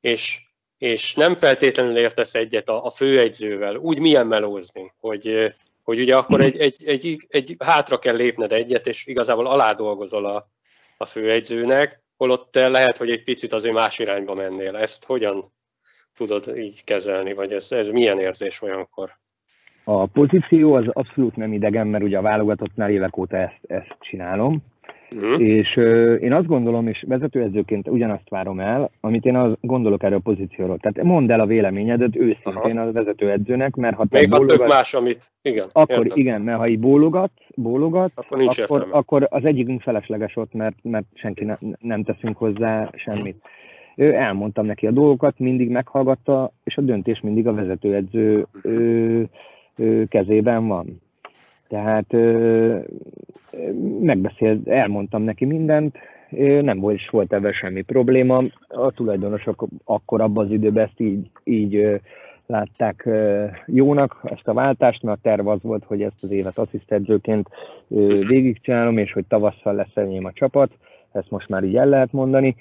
és, 0.00 0.40
és 0.78 1.14
nem 1.14 1.34
feltétlenül 1.34 1.96
értesz 1.96 2.34
egyet 2.34 2.68
a, 2.68 2.84
a 2.84 2.90
főegyzővel, 2.90 3.76
úgy 3.76 3.98
milyen 3.98 4.26
melózni, 4.26 4.92
hogy, 5.00 5.54
hogy 5.82 6.00
ugye 6.00 6.16
akkor 6.16 6.40
egy, 6.40 6.60
egy, 6.60 6.76
egy, 6.84 7.26
egy, 7.28 7.56
hátra 7.58 7.98
kell 7.98 8.16
lépned 8.16 8.52
egyet, 8.52 8.86
és 8.86 9.06
igazából 9.06 9.46
alá 9.46 9.72
dolgozol 9.72 10.24
a, 10.24 10.44
a 10.96 11.06
főegyzőnek, 11.06 12.02
holott 12.16 12.50
te 12.50 12.68
lehet, 12.68 12.96
hogy 12.96 13.10
egy 13.10 13.24
picit 13.24 13.52
azért 13.52 13.74
más 13.74 13.98
irányba 13.98 14.34
mennél. 14.34 14.76
Ezt 14.76 15.04
hogyan 15.04 15.52
tudod 16.14 16.56
így 16.56 16.84
kezelni, 16.84 17.32
vagy 17.32 17.52
ez, 17.52 17.72
ez 17.72 17.90
milyen 17.90 18.18
érzés 18.18 18.62
olyankor? 18.62 19.10
A 19.84 20.06
pozíció 20.06 20.74
az 20.74 20.84
abszolút 20.92 21.36
nem 21.36 21.52
idegen, 21.52 21.86
mert 21.86 22.04
ugye 22.04 22.18
a 22.18 22.22
válogatottnál 22.22 22.90
évek 22.90 23.16
óta 23.16 23.36
ezt, 23.36 23.60
ezt 23.66 23.96
csinálom. 24.00 24.62
Uh-huh. 25.10 25.40
És 25.40 25.76
uh, 25.76 26.18
én 26.20 26.32
azt 26.32 26.46
gondolom, 26.46 26.86
és 26.86 27.04
vezetőedzőként 27.08 27.88
ugyanazt 27.88 28.28
várom 28.28 28.60
el, 28.60 28.90
amit 29.00 29.24
én 29.24 29.36
az 29.36 29.52
gondolok 29.60 30.02
erről 30.02 30.16
a 30.16 30.20
pozícióról. 30.20 30.78
Tehát 30.78 31.02
mondd 31.02 31.32
el 31.32 31.40
a 31.40 31.46
véleményedet 31.46 32.16
őszintén 32.16 32.52
uh-huh. 32.54 32.80
a 32.80 32.92
vezetőedzőnek, 32.92 33.74
mert 33.74 33.96
ha 33.96 34.06
te 34.10 34.18
Még 34.18 34.30
bólogat, 34.30 34.56
tök 34.56 34.68
más, 34.68 34.94
amit... 34.94 35.30
Igen, 35.42 35.66
akkor 35.72 36.04
értem. 36.04 36.18
igen, 36.18 36.40
mert 36.40 36.58
ha 36.58 36.68
így 36.68 36.78
bólogat, 36.78 37.30
bólogat 37.54 38.10
akkor, 38.14 38.38
nincs 38.38 38.58
akkor, 38.58 38.86
akkor 38.90 39.26
az 39.30 39.44
egyikünk 39.44 39.80
felesleges 39.80 40.36
ott, 40.36 40.52
mert, 40.52 40.76
mert 40.82 41.06
senki 41.14 41.44
ne, 41.44 41.56
nem 41.80 42.02
teszünk 42.02 42.36
hozzá 42.36 42.90
semmit. 42.94 43.36
Ő 43.96 44.14
elmondtam 44.14 44.66
neki 44.66 44.86
a 44.86 44.90
dolgokat, 44.90 45.38
mindig 45.38 45.68
meghallgatta, 45.68 46.52
és 46.64 46.76
a 46.76 46.80
döntés 46.80 47.20
mindig 47.20 47.46
a 47.46 47.54
vezetőedző 47.54 48.46
ő, 48.62 49.28
ő 49.76 50.06
kezében 50.08 50.66
van. 50.66 51.00
Tehát 51.68 52.12
megbeszélt, 54.00 54.68
elmondtam 54.68 55.22
neki 55.22 55.44
mindent, 55.44 55.96
nem 56.60 56.78
volt 56.78 56.94
is 56.94 57.08
volt 57.08 57.32
ebben 57.32 57.52
semmi 57.52 57.82
probléma. 57.82 58.42
A 58.68 58.90
tulajdonosok 58.90 59.66
akkor 59.84 60.20
abban 60.20 60.44
az 60.44 60.52
időben 60.52 60.84
ezt 60.84 61.00
így, 61.00 61.30
így 61.44 62.00
látták 62.46 63.08
jónak, 63.66 64.20
ezt 64.24 64.48
a 64.48 64.52
váltást, 64.52 65.02
mert 65.02 65.18
a 65.18 65.20
terv 65.22 65.48
az 65.48 65.62
volt, 65.62 65.84
hogy 65.84 66.02
ezt 66.02 66.22
az 66.22 66.30
évet 66.30 66.58
asszisztedzőként 66.58 67.48
végigcsinálom, 68.28 68.98
és 68.98 69.12
hogy 69.12 69.24
tavasszal 69.28 69.74
lesz 69.74 69.96
enyém 69.96 70.24
a 70.24 70.32
csapat, 70.32 70.70
ezt 71.12 71.30
most 71.30 71.48
már 71.48 71.64
így 71.64 71.76
el 71.76 71.88
lehet 71.88 72.12
mondani. 72.12 72.56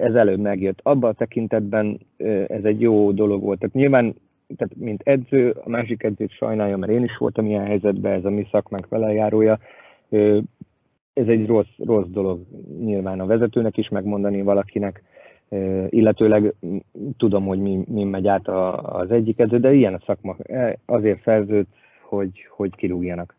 Ez 0.00 0.14
előbb 0.14 0.40
megjött. 0.40 0.78
Abban 0.82 1.10
a 1.10 1.14
tekintetben 1.14 1.98
ez 2.46 2.64
egy 2.64 2.80
jó 2.80 3.12
dolog 3.12 3.42
volt. 3.42 3.58
Tehát 3.58 3.74
nyilván 3.74 4.14
tehát 4.56 4.74
mint 4.76 5.02
edző, 5.04 5.50
a 5.64 5.68
másik 5.68 6.02
edzőt 6.02 6.30
sajnálja, 6.30 6.76
mert 6.76 6.92
én 6.92 7.04
is 7.04 7.16
voltam 7.16 7.46
ilyen 7.46 7.66
helyzetben, 7.66 8.12
ez 8.12 8.24
a 8.24 8.30
mi 8.30 8.46
szakmánk 8.50 8.88
velejárója. 8.88 9.58
Ez 11.12 11.26
egy 11.26 11.46
rossz, 11.46 11.76
rossz 11.78 12.08
dolog 12.08 12.40
nyilván 12.80 13.20
a 13.20 13.26
vezetőnek 13.26 13.76
is 13.76 13.88
megmondani 13.88 14.42
valakinek, 14.42 15.02
illetőleg 15.88 16.54
tudom, 17.16 17.46
hogy 17.46 17.58
mi, 17.58 17.84
mi 17.88 18.04
megy 18.04 18.26
át 18.26 18.48
az 18.82 19.10
egyik 19.10 19.38
edző, 19.38 19.58
de 19.58 19.72
ilyen 19.72 19.94
a 19.94 20.02
szakma. 20.06 20.36
Azért 20.84 21.22
szerződ, 21.22 21.66
hogy, 22.02 22.46
hogy 22.48 22.74
kirúgjanak. 22.74 23.34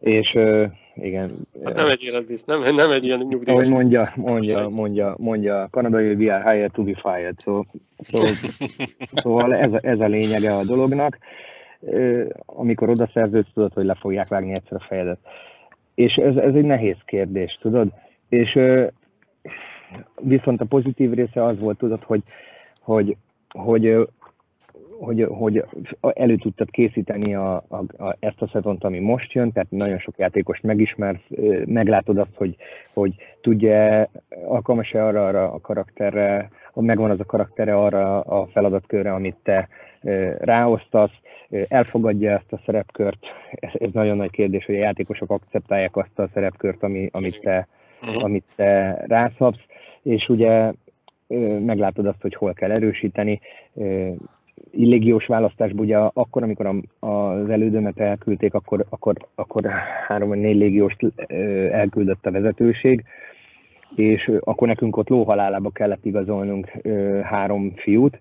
És 0.00 0.40
igen. 0.94 1.30
Hát 1.64 1.74
nem 1.74 1.88
egy 1.88 2.02
ilyen, 2.02 2.24
nem, 2.46 2.74
nem 2.74 2.90
egy 2.90 3.04
ilyen 3.04 3.18
nyugdíjas. 3.18 3.48
Ahogy 3.48 3.68
mondja, 3.68 4.08
mondja, 4.16 4.68
mondja, 4.74 5.14
mondja 5.18 5.68
kanadai, 5.70 6.28
are 6.28 6.52
hired 6.52 6.72
to 6.72 6.82
be 6.82 6.94
fired. 7.02 7.40
So, 7.40 7.62
so, 7.98 8.18
szóval 9.22 9.54
ez, 9.54 9.72
a, 9.72 9.78
ez 9.82 10.00
a 10.00 10.06
lényege 10.06 10.56
a 10.56 10.64
dolognak. 10.64 11.18
Amikor 12.46 12.88
oda 12.88 13.10
szerződsz, 13.12 13.52
tudod, 13.54 13.72
hogy 13.72 13.84
le 13.84 13.94
fogják 13.94 14.28
vágni 14.28 14.50
egyszer 14.50 14.76
a 14.76 14.84
fejedet. 14.88 15.18
És 15.94 16.14
ez, 16.14 16.36
ez 16.36 16.54
egy 16.54 16.64
nehéz 16.64 16.96
kérdés, 17.04 17.58
tudod? 17.60 17.88
És 18.28 18.58
viszont 20.20 20.60
a 20.60 20.64
pozitív 20.64 21.12
része 21.12 21.44
az 21.44 21.58
volt, 21.58 21.78
tudod, 21.78 22.02
hogy, 22.02 22.22
hogy, 22.80 23.16
hogy 23.48 24.08
hogy, 25.00 25.26
hogy 25.28 25.64
elő 26.00 26.36
tudtad 26.36 26.70
készíteni 26.70 27.34
a, 27.34 27.64
a, 27.68 28.04
a, 28.04 28.16
ezt 28.18 28.42
a 28.42 28.48
szezont, 28.52 28.84
ami 28.84 28.98
most 28.98 29.32
jön, 29.32 29.52
tehát 29.52 29.70
nagyon 29.70 29.98
sok 29.98 30.18
játékost 30.18 30.62
megismersz, 30.62 31.24
meglátod 31.64 32.18
azt, 32.18 32.34
hogy, 32.34 32.56
hogy 32.92 33.14
tudja, 33.40 34.08
alkalmas-e 34.44 35.04
arra, 35.04 35.26
arra 35.26 35.52
a 35.52 35.60
karakterre, 35.60 36.50
megvan 36.74 37.10
az 37.10 37.20
a 37.20 37.24
karaktere 37.24 37.76
arra 37.76 38.20
a 38.20 38.46
feladatkörre, 38.46 39.12
amit 39.12 39.36
te 39.42 39.68
ráosztasz, 40.38 41.12
elfogadja 41.68 42.30
ezt 42.30 42.52
a 42.52 42.60
szerepkört, 42.64 43.18
ez, 43.50 43.70
ez 43.72 43.90
nagyon 43.92 44.16
nagy 44.16 44.30
kérdés, 44.30 44.64
hogy 44.64 44.74
a 44.74 44.78
játékosok 44.78 45.30
akceptálják 45.30 45.96
azt 45.96 46.18
a 46.18 46.28
szerepkört, 46.34 46.82
ami, 46.82 47.08
amit, 47.12 47.40
te, 47.40 47.68
uh-huh. 48.02 48.24
amit 48.24 48.44
te 48.56 49.02
rászabsz, 49.06 49.60
és 50.02 50.28
ugye 50.28 50.72
meglátod 51.64 52.06
azt, 52.06 52.20
hogy 52.20 52.34
hol 52.34 52.52
kell 52.52 52.70
erősíteni. 52.70 53.40
Illégiós 54.76 55.26
választásban 55.26 55.84
ugye 55.84 55.96
akkor, 55.96 56.42
amikor 56.42 56.66
az 56.98 57.48
elődömet 57.48 58.00
elküldték, 58.00 58.54
akkor, 58.54 58.84
akkor, 58.88 59.14
akkor 59.34 59.66
három 60.06 60.28
vagy 60.28 60.38
négy 60.38 60.56
légióst 60.56 60.98
elküldött 61.70 62.26
a 62.26 62.30
vezetőség, 62.30 63.04
és 63.94 64.24
akkor 64.40 64.68
nekünk 64.68 64.96
ott 64.96 65.08
lóhalálába 65.08 65.70
kellett 65.70 66.04
igazolnunk 66.04 66.72
három 67.22 67.72
fiút, 67.76 68.20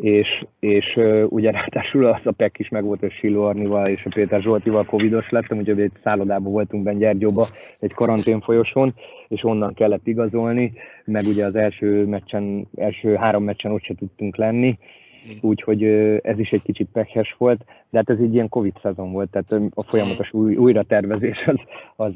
és, 0.00 0.44
és 0.60 0.98
ugye 1.28 1.50
ráadásul 1.50 2.06
az 2.06 2.20
a 2.24 2.30
PEK 2.30 2.58
is 2.58 2.68
meg 2.68 2.84
volt, 2.84 3.00
hogy 3.00 3.12
Silo 3.12 3.42
Arnival 3.42 3.88
és 3.88 4.04
a 4.04 4.10
Péter 4.14 4.42
Zsoltival 4.42 4.84
covidos 4.84 5.30
lettem, 5.30 5.58
úgyhogy 5.58 5.80
egy 5.80 5.92
szállodában 6.02 6.52
voltunk 6.52 6.82
benne 6.82 6.98
Gyergyóba, 6.98 7.44
egy 7.78 7.92
karantén 7.92 8.40
folyosón, 8.40 8.94
és 9.28 9.44
onnan 9.44 9.74
kellett 9.74 10.06
igazolni, 10.06 10.72
meg 11.04 11.24
ugye 11.26 11.44
az 11.44 11.54
első 11.54 12.06
meccsen, 12.06 12.68
első 12.76 13.14
három 13.14 13.44
meccsen 13.44 13.72
ott 13.72 13.82
se 13.82 13.94
tudtunk 13.94 14.36
lenni, 14.36 14.78
úgyhogy 15.40 15.84
ez 16.22 16.38
is 16.38 16.50
egy 16.50 16.62
kicsit 16.62 16.88
pekhes 16.92 17.34
volt, 17.38 17.64
de 17.90 17.98
hát 17.98 18.10
ez 18.10 18.18
egy 18.18 18.34
ilyen 18.34 18.48
Covid 18.48 18.74
szezon 18.82 19.12
volt, 19.12 19.30
tehát 19.30 19.72
a 19.74 19.82
folyamatos 19.82 20.32
új, 20.32 20.56
újratervezés 20.56 21.36
az, 21.46 21.58
az, 21.96 22.12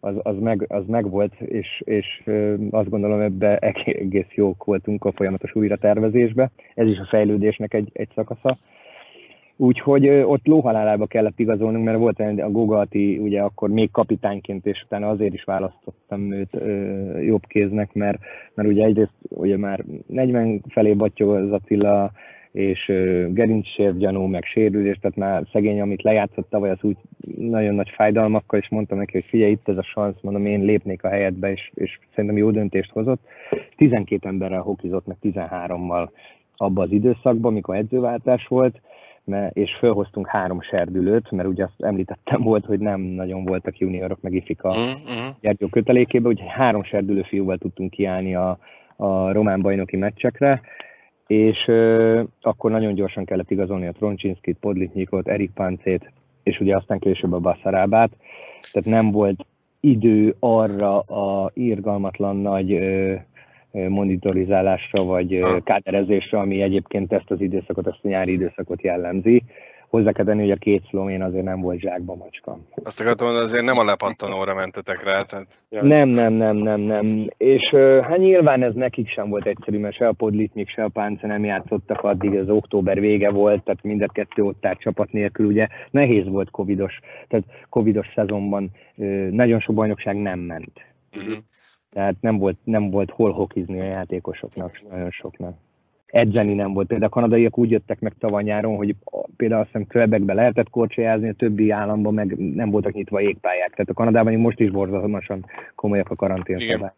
az, 0.00 0.14
az, 0.22 0.38
meg, 0.38 0.64
az 0.68 0.84
meg 0.86 1.10
volt, 1.10 1.40
és, 1.40 1.82
és 1.84 2.22
azt 2.70 2.88
gondolom 2.88 3.20
ebbe 3.20 3.56
egész 3.56 4.34
jók 4.34 4.64
voltunk 4.64 5.04
a 5.04 5.12
folyamatos 5.12 5.54
újratervezésbe. 5.54 6.50
Ez 6.74 6.86
is 6.86 6.98
a 6.98 7.06
fejlődésnek 7.10 7.74
egy, 7.74 7.90
egy 7.92 8.08
szakasza. 8.14 8.58
Úgyhogy 9.60 10.08
ott 10.08 10.46
lóhalálába 10.46 11.06
kellett 11.06 11.38
igazolnunk, 11.38 11.84
mert 11.84 11.98
volt 11.98 12.20
a 12.20 12.50
Gogalti, 12.50 13.18
ugye 13.18 13.40
akkor 13.40 13.68
még 13.68 13.90
kapitányként, 13.90 14.66
és 14.66 14.82
utána 14.84 15.08
azért 15.08 15.34
is 15.34 15.44
választottam 15.44 16.32
őt 16.32 16.56
jobb 17.24 17.46
kéznek, 17.46 17.92
mert, 17.92 18.18
mert 18.54 18.68
ugye 18.68 18.84
egyrészt 18.84 19.14
ugye 19.28 19.56
már 19.56 19.84
40 20.06 20.62
felé 20.68 20.92
battyog 20.92 21.30
az 21.34 21.52
Attila, 21.52 22.10
és 22.52 22.92
gerincssér 23.28 23.96
gyanú, 23.96 24.26
meg 24.26 24.44
sérülés, 24.44 24.98
tehát 24.98 25.16
már 25.16 25.42
szegény, 25.52 25.80
amit 25.80 26.02
lejátszott 26.02 26.50
tavaly, 26.50 26.70
az 26.70 26.82
úgy 26.82 26.96
nagyon 27.38 27.74
nagy 27.74 27.88
fájdalmakkal, 27.88 28.58
és 28.58 28.68
mondtam 28.68 28.98
neki, 28.98 29.12
hogy 29.12 29.26
figyelj, 29.28 29.50
itt 29.50 29.68
ez 29.68 29.76
a 29.76 29.86
szansz, 29.94 30.20
mondom, 30.20 30.46
én 30.46 30.64
lépnék 30.64 31.04
a 31.04 31.08
helyetbe, 31.08 31.50
és, 31.50 31.70
és 31.74 31.98
szerintem 32.14 32.38
jó 32.38 32.50
döntést 32.50 32.90
hozott. 32.90 33.20
12 33.76 34.28
emberrel 34.28 34.60
hokizott, 34.60 35.06
meg 35.06 35.16
13-mal 35.22 36.08
abban 36.56 36.84
az 36.84 36.92
időszakban, 36.92 37.52
mikor 37.52 37.76
edzőváltás 37.76 38.46
volt, 38.46 38.80
és 39.52 39.76
felhoztunk 39.78 40.26
három 40.26 40.60
serdülőt, 40.60 41.30
mert 41.30 41.48
ugye 41.48 41.64
azt 41.64 41.82
említettem 41.82 42.42
volt, 42.42 42.64
hogy 42.64 42.78
nem 42.78 43.00
nagyon 43.00 43.44
voltak 43.44 43.78
juniorok, 43.78 44.20
meg 44.20 44.34
ifik 44.34 44.64
a 44.64 44.74
mm-hmm. 44.78 45.28
Gyergyó 45.40 45.66
kötelékébe, 45.66 46.28
úgyhogy 46.28 46.50
három 46.50 46.84
serdülő 46.84 47.22
fiúval 47.22 47.58
tudtunk 47.58 47.90
kiállni 47.90 48.34
a, 48.34 48.58
a 48.96 49.32
román 49.32 49.60
bajnoki 49.60 49.96
meccsekre, 49.96 50.60
és 51.26 51.64
uh, 51.66 52.20
akkor 52.40 52.70
nagyon 52.70 52.94
gyorsan 52.94 53.24
kellett 53.24 53.50
igazolni 53.50 53.86
a 53.86 53.92
Troncsinskit, 53.92 54.56
Podlitnyikot, 54.60 55.28
Erik 55.28 55.50
Páncét, 55.54 56.12
és 56.42 56.60
ugye 56.60 56.76
aztán 56.76 56.98
később 56.98 57.32
a 57.32 57.38
Baszarábát, 57.38 58.10
tehát 58.72 58.88
nem 58.88 59.10
volt 59.10 59.46
idő 59.80 60.34
arra 60.38 60.98
a 60.98 61.50
irgalmatlan 61.54 62.36
nagy 62.36 62.72
uh, 62.72 63.20
monitorizálásra 63.70 65.02
vagy 65.02 65.40
káderezésre, 65.64 66.38
ami 66.38 66.62
egyébként 66.62 67.12
ezt 67.12 67.30
az 67.30 67.40
időszakot, 67.40 67.86
ezt 67.86 68.00
a 68.02 68.08
nyári 68.08 68.32
időszakot 68.32 68.82
jellemzi. 68.82 69.42
Hozzá 69.88 70.12
kell 70.12 70.24
tenni, 70.24 70.40
hogy 70.40 70.50
a 70.50 70.56
két 70.56 70.86
szlomén 70.88 71.22
azért 71.22 71.44
nem 71.44 71.60
volt 71.60 71.80
zsákba 71.80 72.14
macska. 72.14 72.58
Azt 72.84 73.00
akartam 73.00 73.26
mondani, 73.26 73.46
azért 73.46 73.64
nem 73.64 73.78
a 73.78 73.84
lepattanóra 73.84 74.54
mentetek 74.54 75.04
rá. 75.04 75.22
Tehát... 75.22 75.46
Nem, 75.68 76.08
nem, 76.08 76.32
nem, 76.32 76.56
nem, 76.56 76.80
nem. 76.80 77.06
És 77.36 77.74
hát 78.02 78.18
nyilván 78.18 78.62
ez 78.62 78.74
nekik 78.74 79.08
sem 79.08 79.28
volt 79.28 79.46
egyszerű, 79.46 79.78
mert 79.78 79.94
se 79.94 80.08
a 80.08 80.12
Podlitnyik, 80.12 80.68
se 80.68 80.84
a 80.84 80.88
Pánce 80.88 81.26
nem 81.26 81.44
játszottak 81.44 82.00
addig, 82.00 82.34
az 82.34 82.48
október 82.48 83.00
vége 83.00 83.30
volt, 83.30 83.64
tehát 83.64 83.82
mindet 83.82 84.12
kettő 84.12 84.42
ott 84.42 84.66
árt 84.66 84.80
csapat 84.80 85.12
nélkül, 85.12 85.46
ugye 85.46 85.66
nehéz 85.90 86.28
volt 86.28 86.50
covidos, 86.50 86.98
tehát 87.28 87.44
covidos 87.68 88.06
szezonban 88.14 88.70
nagyon 89.30 89.60
sok 89.60 89.74
bajnokság 89.74 90.16
nem 90.16 90.38
ment. 90.38 90.72
Uh-huh. 91.16 91.36
Tehát 91.90 92.14
nem 92.20 92.38
volt, 92.38 92.56
nem 92.64 92.90
volt 92.90 93.10
hol 93.10 93.32
hokizni 93.32 93.80
a 93.80 93.84
játékosoknak, 93.84 94.80
nagyon 94.90 95.10
soknak. 95.10 95.56
Edzeni 96.06 96.54
nem 96.54 96.72
volt. 96.72 96.86
Például 96.86 97.10
a 97.10 97.14
kanadaiak 97.14 97.58
úgy 97.58 97.70
jöttek 97.70 98.00
meg 98.00 98.14
tavaly 98.18 98.42
nyáron, 98.42 98.76
hogy 98.76 98.94
például 99.36 99.60
azt 99.60 99.70
hiszem 99.70 99.86
Quebecbe 99.86 100.34
lehetett 100.34 100.70
korcsolyázni, 100.70 101.28
a 101.28 101.32
többi 101.32 101.70
államban 101.70 102.14
meg 102.14 102.38
nem 102.54 102.70
voltak 102.70 102.92
nyitva 102.92 103.20
égpályák. 103.20 103.70
Tehát 103.70 103.88
a 103.88 103.94
Kanadában 103.94 104.34
most 104.34 104.60
is 104.60 104.70
borzalmasan 104.70 105.46
komolyak 105.74 106.10
a 106.10 106.16
karantén 106.16 106.92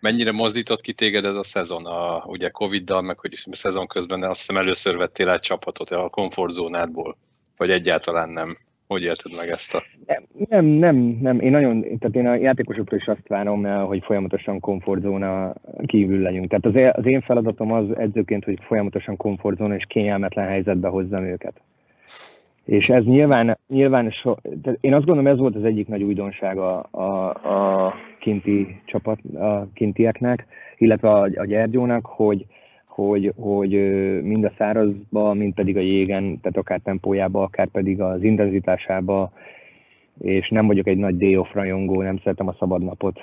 Mennyire 0.00 0.32
mozdított 0.32 0.80
ki 0.80 0.92
téged 0.92 1.24
ez 1.24 1.34
a 1.34 1.42
szezon? 1.42 1.86
A, 1.86 2.24
ugye 2.26 2.48
Covid-dal, 2.48 3.00
meg 3.00 3.18
hogy 3.18 3.44
a 3.50 3.56
szezon 3.56 3.86
közben 3.86 4.22
azt 4.22 4.40
hiszem 4.40 4.56
először 4.56 4.96
vettél 4.96 5.30
egy 5.30 5.40
csapatot 5.40 5.90
a 5.90 6.08
komfortzónádból, 6.08 7.16
vagy 7.56 7.70
egyáltalán 7.70 8.28
nem? 8.28 8.56
Hogy 8.86 9.02
érted 9.02 9.32
meg 9.36 9.48
ezt 9.48 9.74
a... 9.74 9.82
Nem, 10.48 10.64
nem, 10.64 10.96
nem. 11.20 11.40
Én 11.40 11.50
nagyon, 11.50 11.80
tehát 11.82 12.14
én 12.14 12.26
a 12.26 12.34
játékosoktól 12.34 12.98
is 12.98 13.06
azt 13.06 13.28
várom, 13.28 13.64
hogy 13.64 14.02
folyamatosan 14.04 14.60
komfortzóna 14.60 15.54
kívül 15.86 16.20
legyünk. 16.20 16.48
Tehát 16.48 16.64
az, 16.64 17.00
az 17.02 17.10
én 17.10 17.20
feladatom 17.20 17.72
az 17.72 17.96
edzőként, 17.96 18.44
hogy 18.44 18.58
folyamatosan 18.60 19.16
komfortzóna 19.16 19.74
és 19.74 19.84
kényelmetlen 19.88 20.46
helyzetbe 20.46 20.88
hozzam 20.88 21.24
őket. 21.24 21.60
És 22.64 22.88
ez 22.88 23.04
nyilván, 23.04 23.58
nyilván 23.68 24.10
so, 24.10 24.34
tehát 24.62 24.78
én 24.80 24.94
azt 24.94 25.04
gondolom, 25.04 25.32
ez 25.32 25.38
volt 25.38 25.56
az 25.56 25.64
egyik 25.64 25.88
nagy 25.88 26.02
újdonság 26.02 26.58
a, 26.58 26.88
a, 26.90 27.28
a 27.28 27.94
kinti 28.20 28.80
csapat, 28.84 29.18
a 29.34 29.68
kintieknek, 29.74 30.46
illetve 30.76 31.10
a, 31.10 31.22
a 31.22 31.46
Gyergyónak, 31.46 32.06
hogy, 32.06 32.46
hogy, 32.96 33.32
hogy 33.36 33.70
mind 34.22 34.44
a 34.44 34.52
szárazba, 34.58 35.34
mind 35.34 35.54
pedig 35.54 35.76
a 35.76 35.80
jégen, 35.80 36.40
tehát 36.40 36.56
akár 36.56 36.80
tempójába, 36.84 37.42
akár 37.42 37.66
pedig 37.68 38.00
az 38.00 38.22
intenzitásába, 38.22 39.32
és 40.20 40.48
nem 40.48 40.66
vagyok 40.66 40.86
egy 40.86 40.96
nagy 40.96 41.16
day 41.16 41.36
off 41.36 41.52
rajongó, 41.52 42.02
nem 42.02 42.18
szeretem 42.18 42.48
a 42.48 42.56
szabadnapot 42.58 43.20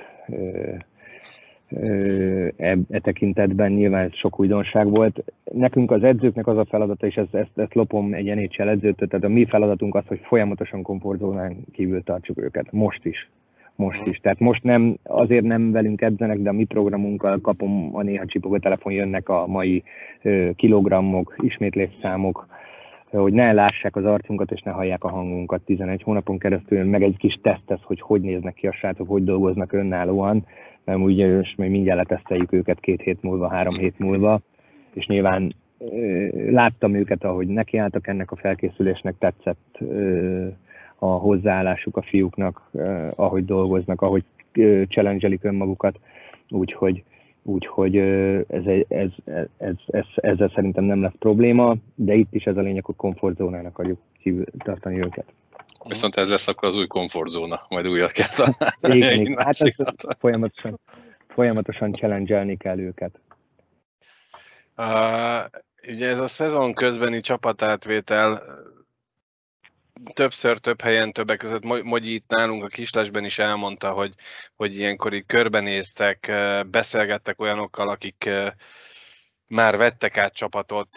e, 2.57 2.77
e 2.89 2.99
tekintetben. 2.99 3.71
Nyilván 3.71 4.03
ez 4.03 4.15
sok 4.15 4.39
újdonság 4.39 4.89
volt. 4.89 5.23
Nekünk 5.51 5.91
az 5.91 6.03
edzőknek 6.03 6.47
az 6.47 6.57
a 6.57 6.65
feladata, 6.65 7.07
és 7.07 7.15
ezt, 7.15 7.35
ezt, 7.35 7.57
ezt 7.57 7.73
lopom 7.73 8.13
egy 8.13 8.35
NHL 8.35 8.69
edzőtől, 8.69 9.07
tehát 9.07 9.25
a 9.25 9.29
mi 9.29 9.45
feladatunk 9.45 9.95
az, 9.95 10.03
hogy 10.07 10.19
folyamatosan 10.23 10.81
komfortzónán 10.81 11.57
kívül 11.71 12.03
tartsuk 12.03 12.37
őket, 12.37 12.71
most 12.71 13.05
is 13.05 13.29
most 13.75 14.05
is. 14.05 14.17
Tehát 14.17 14.39
most 14.39 14.63
nem, 14.63 14.97
azért 15.03 15.43
nem 15.43 15.71
velünk 15.71 16.01
edzenek, 16.01 16.37
de 16.37 16.49
a 16.49 16.53
mi 16.53 16.63
programunkkal 16.63 17.39
kapom 17.41 17.89
a 17.95 18.01
néha 18.01 18.25
csipogó 18.25 18.57
telefon, 18.57 18.93
jönnek 18.93 19.29
a 19.29 19.47
mai 19.47 19.83
kilogrammok, 20.55 21.35
ismétlésszámok, 21.37 22.47
hogy 23.09 23.33
ne 23.33 23.51
lássák 23.51 23.95
az 23.95 24.05
arcunkat 24.05 24.51
és 24.51 24.61
ne 24.61 24.71
hallják 24.71 25.03
a 25.03 25.09
hangunkat. 25.09 25.61
11 25.61 26.03
hónapon 26.03 26.37
keresztül, 26.37 26.83
meg 26.83 27.03
egy 27.03 27.17
kis 27.17 27.39
teszt 27.41 27.71
ez, 27.71 27.79
hogy 27.81 28.01
hogy 28.01 28.21
néznek 28.21 28.53
ki 28.53 28.67
a 28.67 28.73
srácok, 28.73 29.09
hogy 29.09 29.23
dolgoznak 29.23 29.73
önállóan, 29.73 30.45
mert 30.83 30.99
ugye 30.99 31.35
most 31.35 31.57
majd 31.57 31.71
mindjárt 31.71 32.09
leteszteljük 32.09 32.51
őket 32.51 32.79
két 32.79 33.01
hét 33.01 33.21
múlva, 33.21 33.47
három 33.47 33.77
hét 33.77 33.99
múlva, 33.99 34.39
és 34.93 35.05
nyilván 35.05 35.55
láttam 36.49 36.93
őket, 36.93 37.23
ahogy 37.23 37.47
nekiálltak 37.47 38.07
ennek 38.07 38.31
a 38.31 38.35
felkészülésnek, 38.35 39.15
tetszett 39.19 39.79
a 41.03 41.17
hozzáállásuk 41.17 41.97
a 41.97 42.01
fiúknak, 42.01 42.69
eh, 42.73 43.09
ahogy 43.15 43.45
dolgoznak, 43.45 44.01
ahogy 44.01 44.23
eh, 44.51 44.85
challenge 44.87 45.37
önmagukat, 45.41 45.99
úgyhogy 46.49 47.03
úgyhogy 47.45 47.97
ez, 47.97 48.65
ez, 48.65 48.81
ez, 48.87 49.09
ez, 49.57 49.73
ez, 49.87 50.05
ezzel 50.15 50.51
szerintem 50.55 50.83
nem 50.83 51.01
lesz 51.01 51.13
probléma, 51.19 51.75
de 51.95 52.13
itt 52.13 52.33
is 52.33 52.43
ez 52.43 52.57
a 52.57 52.61
lényeg, 52.61 52.85
hogy 52.85 52.95
komfortzónának 52.95 53.71
akarjuk 53.71 53.99
tartani 54.57 54.97
őket. 54.97 55.25
Viszont 55.87 56.17
ez 56.17 56.27
lesz 56.27 56.47
akkor 56.47 56.67
az 56.67 56.75
új 56.75 56.87
komfortzóna, 56.87 57.59
majd 57.69 57.87
újat 57.87 58.11
kell 58.11 58.27
találni. 58.27 59.21
Igen, 59.21 59.37
hát 59.37 59.57
folyamatosan, 60.19 60.79
folyamatosan 61.27 61.93
challenge 61.93 62.55
kell 62.55 62.79
őket. 62.79 63.19
Uh, 64.77 65.61
ugye 65.87 66.07
ez 66.09 66.19
a 66.19 66.27
szezon 66.27 66.73
közbeni 66.73 67.21
csapatátvétel 67.21 68.43
többször, 70.13 70.57
több 70.57 70.81
helyen, 70.81 71.11
többek 71.11 71.37
között 71.37 71.83
Mogyi 71.83 72.13
itt 72.13 72.27
nálunk 72.27 72.63
a 72.63 72.67
kislesben 72.67 73.23
is 73.23 73.39
elmondta, 73.39 73.91
hogy, 73.91 74.13
hogy 74.55 74.75
ilyenkor 74.75 75.13
így 75.13 75.25
körbenéztek, 75.25 76.31
beszélgettek 76.67 77.41
olyanokkal, 77.41 77.89
akik 77.89 78.29
már 79.47 79.77
vettek 79.77 80.17
át 80.17 80.33
csapatot. 80.33 80.89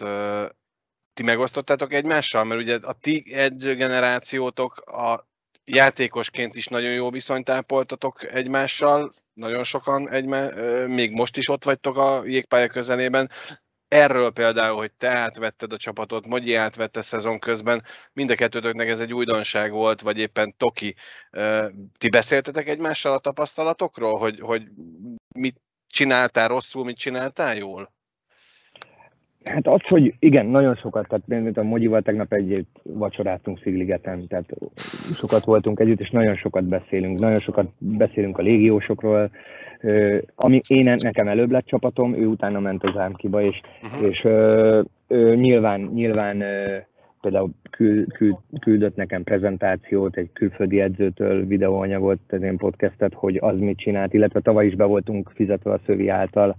Ti 1.14 1.22
megosztottátok 1.22 1.92
egymással? 1.92 2.44
Mert 2.44 2.60
ugye 2.60 2.78
a 2.82 2.92
ti 2.92 3.34
edzőgenerációtok 3.34 4.78
a 4.78 5.28
játékosként 5.64 6.56
is 6.56 6.66
nagyon 6.66 6.92
jó 6.92 7.10
viszonyt 7.10 7.48
ápoltatok 7.48 8.34
egymással, 8.34 9.12
nagyon 9.32 9.64
sokan 9.64 10.10
egymá, 10.10 10.48
még 10.86 11.12
most 11.12 11.36
is 11.36 11.48
ott 11.48 11.64
vagytok 11.64 11.96
a 11.96 12.22
jégpálya 12.24 12.68
közelében, 12.68 13.30
erről 13.88 14.30
például, 14.32 14.76
hogy 14.76 14.92
te 14.92 15.08
átvetted 15.08 15.72
a 15.72 15.76
csapatot, 15.76 16.26
Mogyi 16.26 16.54
átvette 16.54 17.02
szezon 17.02 17.38
közben, 17.38 17.84
mind 18.12 18.30
a 18.30 18.34
kettőtöknek 18.34 18.88
ez 18.88 19.00
egy 19.00 19.12
újdonság 19.12 19.70
volt, 19.70 20.00
vagy 20.00 20.18
éppen 20.18 20.54
Toki. 20.56 20.94
Ti 21.98 22.08
beszéltetek 22.08 22.68
egymással 22.68 23.12
a 23.12 23.18
tapasztalatokról, 23.18 24.18
hogy, 24.18 24.40
hogy 24.40 24.68
mit 25.34 25.60
csináltál 25.86 26.48
rosszul, 26.48 26.84
mit 26.84 26.98
csináltál 26.98 27.56
jól? 27.56 27.94
Hát 29.50 29.66
az, 29.66 29.80
hogy 29.82 30.14
igen, 30.18 30.46
nagyon 30.46 30.74
sokat, 30.74 31.08
tehát 31.08 31.42
mint 31.42 31.58
a 31.58 31.62
Mogyival 31.62 32.02
tegnap 32.02 32.32
egy 32.32 32.66
vacsoráztunk 32.82 33.60
Szigligeten, 33.62 34.26
tehát 34.28 34.54
sokat 35.20 35.44
voltunk 35.44 35.80
együtt, 35.80 36.00
és 36.00 36.10
nagyon 36.10 36.36
sokat 36.36 36.64
beszélünk, 36.64 37.18
nagyon 37.18 37.40
sokat 37.40 37.66
beszélünk 37.78 38.38
a 38.38 38.42
légiósokról, 38.42 39.30
ami 40.34 40.60
én 40.68 40.94
nekem 41.02 41.28
előbb 41.28 41.50
lett 41.50 41.66
csapatom, 41.66 42.14
ő 42.14 42.26
utána 42.26 42.60
ment 42.60 42.84
az 42.84 42.96
Ámkiba, 42.96 43.42
és, 43.42 43.60
uh-huh. 43.82 44.08
és 44.08 44.24
ö, 44.24 44.80
ö, 45.08 45.34
nyilván, 45.34 45.80
nyilván 45.80 46.40
ö, 46.40 46.76
például 47.20 47.50
küld, 47.70 48.12
küld, 48.12 48.36
küldött 48.60 48.96
nekem 48.96 49.22
prezentációt 49.22 50.16
egy 50.16 50.30
külföldi 50.32 50.80
edzőtől, 50.80 51.46
videóanyagot, 51.46 52.18
az 52.28 52.42
én 52.42 52.56
podcastet, 52.56 53.14
hogy 53.14 53.38
az 53.40 53.58
mit 53.58 53.78
csinált, 53.78 54.14
illetve 54.14 54.40
tavaly 54.40 54.66
is 54.66 54.74
be 54.74 54.84
voltunk 54.84 55.30
fizetve 55.34 55.72
a 55.72 55.80
Szövi 55.86 56.08
által, 56.08 56.56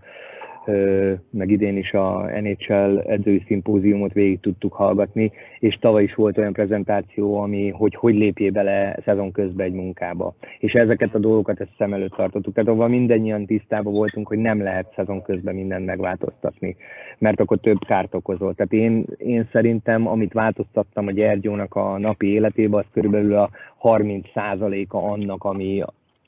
meg 1.30 1.50
idén 1.50 1.78
is 1.78 1.92
a 1.94 2.30
NHL 2.42 2.98
edzői 2.98 3.44
szimpóziumot 3.46 4.14
végig 4.14 4.40
tudtuk 4.40 4.74
hallgatni, 4.74 5.32
és 5.60 5.76
tavaly 5.76 6.04
is 6.04 6.16
volt 6.16 6.38
olyan 6.38 6.54
prezentáció, 6.54 7.40
ami, 7.40 7.70
hogy 7.70 7.96
hogy 7.96 8.16
lépjé 8.16 8.50
bele 8.50 9.00
szezon 9.06 9.32
közben 9.32 9.66
egy 9.66 9.74
munkába. 9.74 10.36
És 10.60 10.74
ezeket 10.74 11.16
a 11.16 11.20
dolgokat 11.20 11.60
ezt 11.60 11.76
szem 11.78 11.94
előtt 11.94 12.16
tartottuk. 12.16 12.54
Tehát 12.54 12.70
avval 12.70 12.88
mindannyian 12.88 13.46
tisztában 13.46 13.94
voltunk, 13.94 14.28
hogy 14.28 14.38
nem 14.38 14.62
lehet 14.62 14.94
szezon 14.96 15.22
közben 15.22 15.56
mindent 15.56 15.86
megváltoztatni, 15.86 16.76
mert 17.18 17.40
akkor 17.40 17.58
több 17.58 17.80
kárt 17.88 18.16
okozol. 18.16 18.54
Tehát 18.54 18.74
én, 18.74 19.06
én 19.18 19.48
szerintem, 19.52 20.08
amit 20.08 20.34
változtattam 20.34 21.08
a 21.08 21.12
Gyergyónak 21.12 21.76
a 21.76 21.98
napi 21.98 22.28
életébe, 22.28 22.78
az 22.78 22.86
körülbelül 22.94 23.36
a 23.36 23.50
30%-a 23.82 24.98
annak, 24.98 25.44
ami 25.44 25.84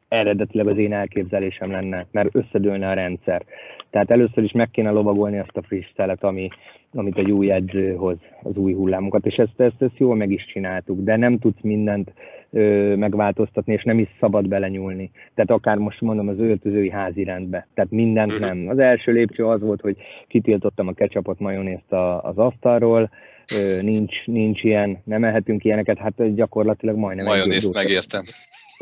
eredetileg 0.09 0.67
az 0.67 0.77
én 0.77 0.93
elképzelésem 0.93 1.71
lenne, 1.71 2.05
mert 2.11 2.35
összedőlne 2.35 2.89
a 2.89 2.93
rendszer. 2.93 3.45
Tehát 3.89 4.11
először 4.11 4.43
is 4.43 4.51
meg 4.51 4.69
kéne 4.71 4.89
lovagolni 4.89 5.39
azt 5.39 5.57
a 5.57 5.61
friss 5.61 5.85
szelet, 5.95 6.23
ami, 6.23 6.49
amit 6.93 7.17
egy 7.17 7.31
új 7.31 7.51
edző 7.51 7.95
hoz, 7.95 8.17
az 8.43 8.55
új 8.55 8.73
hullámokat, 8.73 9.25
és 9.25 9.35
ezt, 9.35 9.59
ezt, 9.59 9.81
ezt 9.81 9.97
jól 9.97 10.15
meg 10.15 10.31
is 10.31 10.45
csináltuk, 10.45 10.99
de 11.03 11.15
nem 11.15 11.39
tudsz 11.39 11.61
mindent 11.61 12.13
ö, 12.51 12.95
megváltoztatni, 12.95 13.73
és 13.73 13.83
nem 13.83 13.99
is 13.99 14.07
szabad 14.19 14.47
belenyúlni. 14.47 15.11
Tehát 15.35 15.51
akár 15.51 15.77
most 15.77 16.01
mondom 16.01 16.27
az 16.27 16.39
öltözői 16.39 16.89
házi 16.89 17.23
rendbe, 17.23 17.67
tehát 17.73 17.91
mindent 17.91 18.31
uh-huh. 18.31 18.47
nem. 18.47 18.67
Az 18.67 18.79
első 18.79 19.11
lépcső 19.11 19.45
az 19.45 19.61
volt, 19.61 19.81
hogy 19.81 19.97
kitiltottam 20.27 20.87
a 20.87 20.93
ketchupot, 20.93 21.39
majonézt 21.39 21.91
a, 21.91 22.23
az 22.23 22.37
asztalról, 22.37 23.09
ö, 23.53 23.81
nincs, 23.81 24.25
nincs 24.25 24.63
ilyen, 24.63 24.97
nem 25.03 25.23
ehetünk 25.23 25.63
ilyeneket, 25.63 25.97
hát 25.97 26.35
gyakorlatilag 26.35 26.95
majdnem 26.95 27.25
Majonészt 27.25 27.73
megértem. 27.73 28.23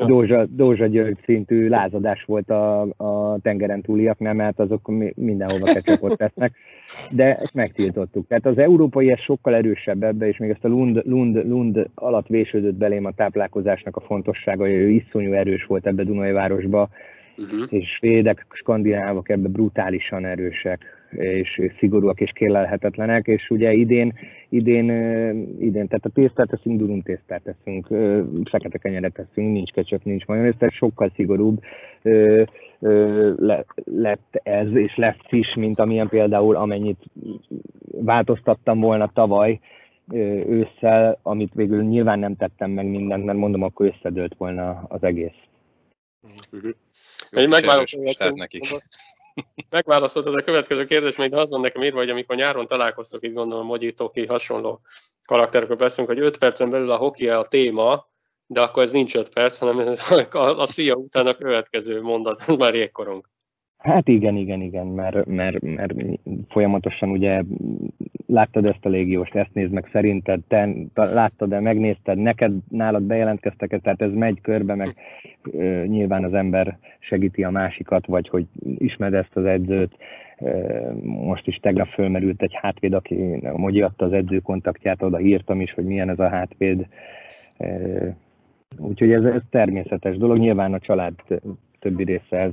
Dózsa, 0.05 0.45
Dózsa 0.45 0.86
György 0.86 1.17
szintű 1.23 1.67
lázadás 1.67 2.23
volt 2.23 2.49
a, 2.49 2.81
a 2.81 3.39
tengeren 3.41 3.81
túliaknál, 3.81 4.33
mert 4.33 4.60
azok 4.60 4.91
mindenhova 5.15 5.73
kecsapot 5.73 6.17
tesznek, 6.17 6.55
de 7.12 7.36
ezt 7.36 7.53
megtiltottuk. 7.53 8.27
Tehát 8.27 8.45
az 8.45 8.57
európai 8.57 9.12
ez 9.12 9.19
sokkal 9.19 9.55
erősebb 9.55 10.03
ebbe, 10.03 10.27
és 10.27 10.38
még 10.38 10.49
ezt 10.49 10.65
a 10.65 10.67
Lund, 10.67 11.01
Lund, 11.05 11.47
Lund 11.47 11.89
alatt 11.95 12.27
vésődött 12.27 12.75
belém 12.75 13.05
a 13.05 13.12
táplálkozásnak 13.12 13.95
a 13.95 14.01
fontossága, 14.01 14.63
hogy 14.63 14.73
ő 14.73 14.89
iszonyú 14.89 15.33
erős 15.33 15.65
volt 15.65 15.88
ebbe 15.88 16.03
Dunai 16.03 16.31
városba, 16.31 16.89
uh-huh. 17.38 17.73
és 17.73 17.89
svédek, 17.89 18.45
skandinávok 18.49 19.29
ebbe 19.29 19.47
brutálisan 19.47 20.25
erősek 20.25 20.96
és 21.12 21.62
szigorúak 21.80 22.20
és 22.20 22.32
kérlelhetetlenek, 22.34 23.28
és 23.28 23.50
ugye 23.50 23.72
idén, 23.72 24.13
idén, 24.50 24.89
idén 25.60 25.88
tehát 25.88 26.06
a 26.06 26.10
tésztát 26.10 26.48
teszünk, 26.48 26.80
durum 26.80 27.02
tésztát 27.02 27.41
teszünk, 27.43 27.88
fekete 28.50 28.78
kenyeret 28.78 29.13
teszünk, 29.13 29.54
nincs 29.54 29.72
kecsök, 29.72 30.04
nincs 30.04 30.26
majonéz, 30.26 30.54
tehát 30.58 30.74
sokkal 30.74 31.12
szigorúbb 31.15 31.62
lett 33.86 34.39
ez, 34.43 34.76
és 34.76 34.96
lesz 34.96 35.26
is, 35.30 35.54
mint 35.56 35.80
amilyen 35.80 36.10
például 36.10 36.56
amennyit 36.56 37.04
változtattam 37.91 38.80
volna 38.80 39.12
tavaly, 39.13 39.60
ősszel, 40.48 41.20
amit 41.22 41.54
végül 41.54 41.84
nyilván 41.84 42.20
nem 42.20 42.36
tettem 42.36 42.72
meg 42.72 42.86
mindent, 42.86 43.26
mert 43.26 43.38
mondom, 43.38 43.63
akkor 43.63 43.86
összedőlt 43.86 44.36
volna 44.38 44.86
az 44.88 45.04
egész. 45.04 45.36
Uh-huh. 46.52 46.72
Én 47.32 47.48
megválaszolom, 47.48 48.06
megválaszoltad 49.69 50.36
a 50.36 50.43
következő 50.43 50.86
kérdést, 50.86 51.17
még 51.17 51.34
az 51.34 51.50
van 51.50 51.62
nekem 51.62 51.84
írva, 51.84 51.97
hogy 51.97 52.10
amikor 52.10 52.36
nyáron 52.36 52.67
találkoztok, 52.67 53.23
itt 53.23 53.34
gondolom, 53.34 53.65
Mogyi 53.65 53.93
Toki 53.93 54.26
hasonló 54.26 54.82
karakterekről 55.26 55.78
beszélünk, 55.78 56.13
hogy 56.13 56.23
5 56.23 56.38
percen 56.38 56.69
belül 56.69 56.91
a 56.91 56.97
hoki 56.97 57.30
a 57.30 57.41
téma, 57.41 58.08
de 58.45 58.62
akkor 58.62 58.84
ez 58.84 58.91
nincs 58.91 59.15
5 59.15 59.34
perc, 59.34 59.58
hanem 59.58 59.95
a, 60.32 60.38
a 60.38 60.65
szia 60.65 60.95
után 60.95 61.28
a 61.28 61.34
következő 61.34 62.02
mondat, 62.02 62.39
ez 62.39 62.47
már 62.56 62.76
jégkorong. 62.76 63.26
Hát 63.88 64.08
igen, 64.08 64.36
igen, 64.36 64.62
igen, 64.62 64.88
mert, 64.88 65.26
mert, 65.26 65.62
mert 65.62 65.93
folyamatosan 66.50 67.10
ugye 67.10 67.41
láttad 68.26 68.65
ezt 68.65 68.86
a 68.86 68.89
légióst, 68.89 69.36
ezt 69.36 69.54
nézd 69.54 69.71
meg 69.71 69.89
szerinted, 69.91 70.39
te 70.47 70.69
láttad-e, 70.93 71.60
megnézted, 71.60 72.17
neked 72.17 72.52
nálad 72.69 73.04
bejelentkeztek 73.04 73.80
tehát 73.82 74.02
ez 74.02 74.12
megy 74.13 74.41
körbe, 74.41 74.76
meg 74.76 74.88
ö, 75.52 75.84
nyilván 75.86 76.23
az 76.23 76.34
ember 76.34 76.78
segíti 77.00 77.43
a 77.43 77.50
másikat, 77.50 78.06
vagy 78.06 78.30
hogy 78.30 78.45
ismered 78.78 79.13
ezt 79.13 79.36
az 79.36 79.45
edzőt. 79.45 79.97
Most 81.04 81.47
is 81.47 81.56
tegnap 81.56 81.88
fölmerült 81.88 82.41
egy 82.41 82.54
hátvéd, 82.62 82.93
aki 82.93 83.15
Mogyi 83.56 83.82
adta 83.82 84.06
az 84.06 84.13
edző 84.13 84.39
kontaktját, 84.39 85.04
oda 85.04 85.19
írtam 85.19 85.62
is, 85.62 85.73
hogy 85.73 85.86
milyen 85.86 86.10
ez 86.10 86.19
a 86.19 86.30
hátvéd. 86.30 86.88
Úgyhogy 88.78 89.12
ez, 89.12 89.23
ez 89.23 89.41
természetes 89.50 90.17
dolog, 90.17 90.38
nyilván 90.38 90.73
a 90.73 90.80
család 90.80 91.13
többi 91.88 92.04
része 92.04 92.38
ez 92.38 92.52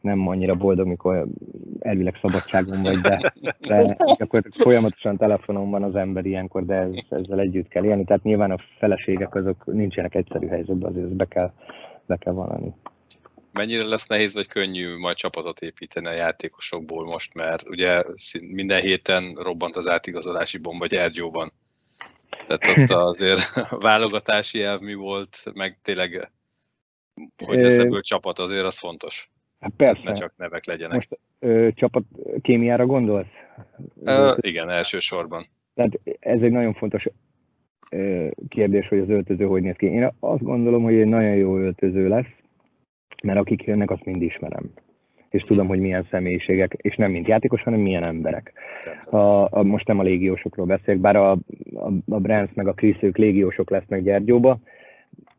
nem 0.00 0.28
annyira 0.28 0.54
boldog, 0.54 0.86
mikor 0.86 1.26
elvileg 1.80 2.18
szabadságon 2.20 2.82
vagy, 2.82 2.98
de, 2.98 3.32
de 3.68 3.94
akkor 4.18 4.42
folyamatosan 4.50 5.16
telefonon 5.16 5.70
van 5.70 5.82
az 5.82 5.94
ember 5.94 6.26
ilyenkor, 6.26 6.64
de 6.64 6.74
ez, 6.74 6.90
ezzel 7.08 7.40
együtt 7.40 7.68
kell 7.68 7.84
élni. 7.84 8.04
Tehát 8.04 8.22
nyilván 8.22 8.50
a 8.50 8.58
feleségek 8.78 9.34
azok 9.34 9.64
nincsenek 9.64 10.14
egyszerű 10.14 10.46
helyzetben, 10.46 10.90
azért 10.90 11.16
be 11.16 11.24
kell, 11.24 11.52
be 12.06 12.16
kell 12.16 12.32
valani. 12.32 12.74
Mennyire 13.52 13.84
lesz 13.84 14.06
nehéz 14.06 14.34
vagy 14.34 14.46
könnyű 14.46 14.96
majd 14.96 15.16
csapatot 15.16 15.60
építeni 15.60 16.06
a 16.06 16.12
játékosokból 16.12 17.04
most, 17.04 17.34
mert 17.34 17.68
ugye 17.68 18.02
minden 18.40 18.80
héten 18.80 19.34
robbant 19.34 19.76
az 19.76 19.88
átigazolási 19.88 20.58
bomba 20.58 20.86
Gyergyóban. 20.86 21.52
Tehát 22.46 22.78
ott 22.78 22.90
azért 22.90 23.40
válogatási 23.88 24.62
elv 24.62 24.80
mi 24.80 24.94
volt, 24.94 25.38
meg 25.54 25.78
tényleg, 25.82 26.30
hogy 27.44 27.60
lesz 27.60 27.78
ebből 27.78 28.00
csapat, 28.00 28.38
azért 28.38 28.64
az 28.64 28.78
fontos. 28.78 29.30
Hát 29.60 29.72
persze. 29.76 30.02
Ne 30.04 30.12
csak 30.12 30.32
nevek 30.36 30.64
legyenek. 30.64 30.94
Most 30.94 31.18
ö, 31.38 31.68
csapat 31.74 32.02
kémiára 32.42 32.86
gondolsz? 32.86 33.26
Ö, 34.04 34.36
igen, 34.40 34.68
elsősorban. 34.70 35.46
Tehát 35.74 36.00
ez 36.20 36.40
egy 36.40 36.50
nagyon 36.50 36.74
fontos 36.74 37.06
ö, 37.90 38.28
kérdés, 38.48 38.88
hogy 38.88 38.98
az 38.98 39.08
öltöző 39.08 39.44
hogy 39.44 39.62
néz 39.62 39.76
ki. 39.76 39.86
Én 39.86 40.10
azt 40.20 40.42
gondolom, 40.42 40.82
hogy 40.82 40.94
egy 40.94 41.06
nagyon 41.06 41.34
jó 41.34 41.58
öltöző 41.58 42.08
lesz, 42.08 42.32
mert 43.22 43.38
akik 43.38 43.62
jönnek, 43.62 43.90
azt 43.90 44.04
mind 44.04 44.22
ismerem. 44.22 44.72
És 45.30 45.42
tudom, 45.42 45.66
hogy 45.66 45.78
milyen 45.78 46.06
személyiségek, 46.10 46.76
és 46.80 46.96
nem 46.96 47.10
mint 47.10 47.26
játékos, 47.26 47.62
hanem 47.62 47.80
milyen 47.80 48.04
emberek. 48.04 48.52
A, 49.04 49.16
a, 49.58 49.62
most 49.62 49.86
nem 49.86 49.98
a 49.98 50.02
légiósokról 50.02 50.66
beszélek, 50.66 51.00
bár 51.00 51.16
a, 51.16 51.30
a, 51.30 51.92
a 52.08 52.18
Brands 52.20 52.52
meg 52.54 52.68
a 52.68 52.72
Chris, 52.72 52.96
ők 53.00 53.16
légiósok 53.16 53.70
lesznek 53.70 54.02
Gyergyóba, 54.02 54.58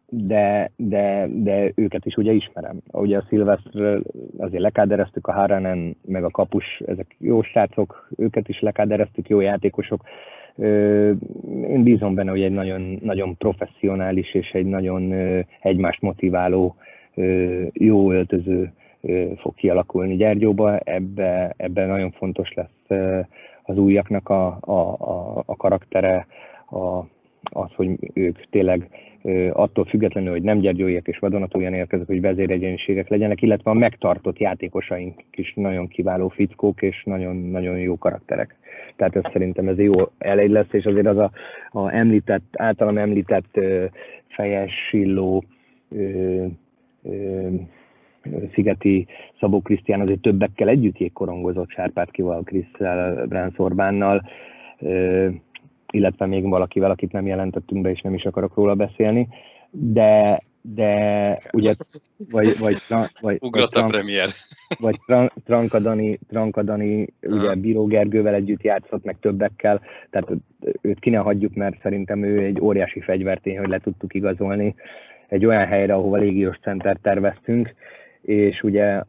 de, 0.10 0.72
de, 0.76 1.28
de 1.30 1.72
őket 1.76 2.06
is 2.06 2.16
ugye 2.16 2.32
ismerem. 2.32 2.78
Ugye 2.92 3.18
a 3.18 3.26
Szilvesztről 3.30 4.04
azért 4.38 4.62
lekádereztük, 4.62 5.28
a 5.28 5.34
Haranen 5.34 5.98
meg 6.06 6.24
a 6.24 6.30
Kapus, 6.30 6.82
ezek 6.86 7.16
jó 7.20 7.42
srácok, 7.42 8.10
őket 8.18 8.50
is 8.50 8.60
lekádereztük, 8.60 9.30
jó 9.30 9.40
játékosok. 9.40 10.02
Én 11.68 11.84
bízom 11.84 12.16
benne, 12.16 12.32
hogy 12.32 12.42
egy 12.42 12.52
nagyon, 12.52 13.00
nagyon 13.02 13.38
professzionális 13.38 14.34
és 14.34 14.52
egy 14.52 14.66
nagyon 14.66 15.14
egymást 15.62 16.02
motiváló, 16.02 16.76
jó 17.74 18.12
öltöző 18.12 18.72
fog 19.38 19.56
kialakulni 19.56 20.16
Gyergyóba. 20.16 20.78
Ebbe, 20.78 21.54
ebbe 21.58 21.86
nagyon 21.86 22.12
fontos 22.12 22.54
lesz 22.54 23.00
az 23.64 23.78
újaknak 23.78 24.30
a, 24.30 24.58
a, 24.62 24.72
a, 25.00 25.44
a 25.46 25.56
karaktere, 25.56 26.28
a, 26.70 26.98
az, 27.44 27.72
hogy 27.76 27.90
ők 28.14 28.50
tényleg 28.50 28.90
attól 29.52 29.86
függetlenül, 29.86 30.32
hogy 30.32 30.42
nem 30.42 30.60
gyergyóiak 30.60 31.08
és 31.08 31.20
vadonatújan 31.20 31.74
érkeznek, 31.74 32.08
hogy 32.08 32.22
vezéregyeniségek 32.22 33.10
legyenek, 33.10 33.42
illetve 33.42 33.72
a 33.72 33.74
megtartott 33.74 34.38
játékosaink 34.38 35.24
is 35.32 35.54
nagyon 35.56 35.88
kiváló 35.88 36.28
fickók 36.28 36.82
és 36.82 37.04
nagyon-nagyon 37.04 37.78
jó 37.78 37.98
karakterek. 37.98 38.56
Tehát 38.96 39.16
ez 39.16 39.32
szerintem 39.32 39.68
ez 39.68 39.78
jó 39.78 39.92
elej 40.18 40.48
lesz, 40.48 40.72
és 40.72 40.86
azért 40.86 41.08
az 41.08 41.18
a, 41.18 41.32
a 41.72 41.94
említett, 41.94 42.44
általam 42.52 42.98
említett 42.98 43.60
fejes, 44.28 44.74
silló, 44.90 45.44
Szigeti 48.54 49.08
Szabó 49.40 49.62
Krisztián 49.62 50.02
azért 50.02 50.22
többekkel 50.22 50.68
együtt 50.68 50.98
jégkorongozott 50.98 51.70
Sárpátkival, 51.70 52.44
Krisztel 52.44 53.26
Bránsz 53.26 53.60
Orbánnal, 53.60 54.30
illetve 55.92 56.26
még 56.26 56.50
valakivel, 56.50 56.92
akit 56.92 57.12
nem 57.12 57.28
jelentettünk 57.28 57.82
be, 57.82 57.90
és 57.90 58.02
nem 58.02 58.14
is 58.14 58.24
akarok 58.26 58.56
róla 58.56 58.76
beszélni, 58.76 59.28
de, 59.70 60.40
de 60.62 61.22
ugye, 61.52 61.74
vagy, 62.32 62.58
vagy, 62.60 62.78
vagy, 63.22 63.38
Ugrott 63.42 63.74
vagy, 63.74 63.84
a 63.84 63.88
premier. 63.88 64.30
Vagy 64.80 64.96
Trankadani, 65.46 66.20
Trankadani 66.30 67.08
ugye 67.22 67.56
Bíró 67.56 67.86
Gergővel 67.86 68.34
együtt 68.34 68.62
játszott, 68.64 69.04
meg 69.04 69.18
többekkel, 69.20 69.82
tehát 70.10 70.30
őt 70.82 71.00
ki 71.00 71.10
ne 71.10 71.18
hagyjuk, 71.18 71.54
mert 71.54 71.82
szerintem 71.82 72.24
ő 72.24 72.44
egy 72.44 72.60
óriási 72.62 73.02
fegyvertény, 73.02 73.58
hogy 73.58 73.70
le 73.70 73.80
tudtuk 73.80 74.14
igazolni 74.14 74.76
egy 75.28 75.46
olyan 75.46 75.66
helyre, 75.66 75.94
ahova 75.94 76.18
légiós 76.18 76.58
center 76.62 76.98
terveztünk, 77.02 77.74
és 78.22 78.64
ugye 78.64 79.02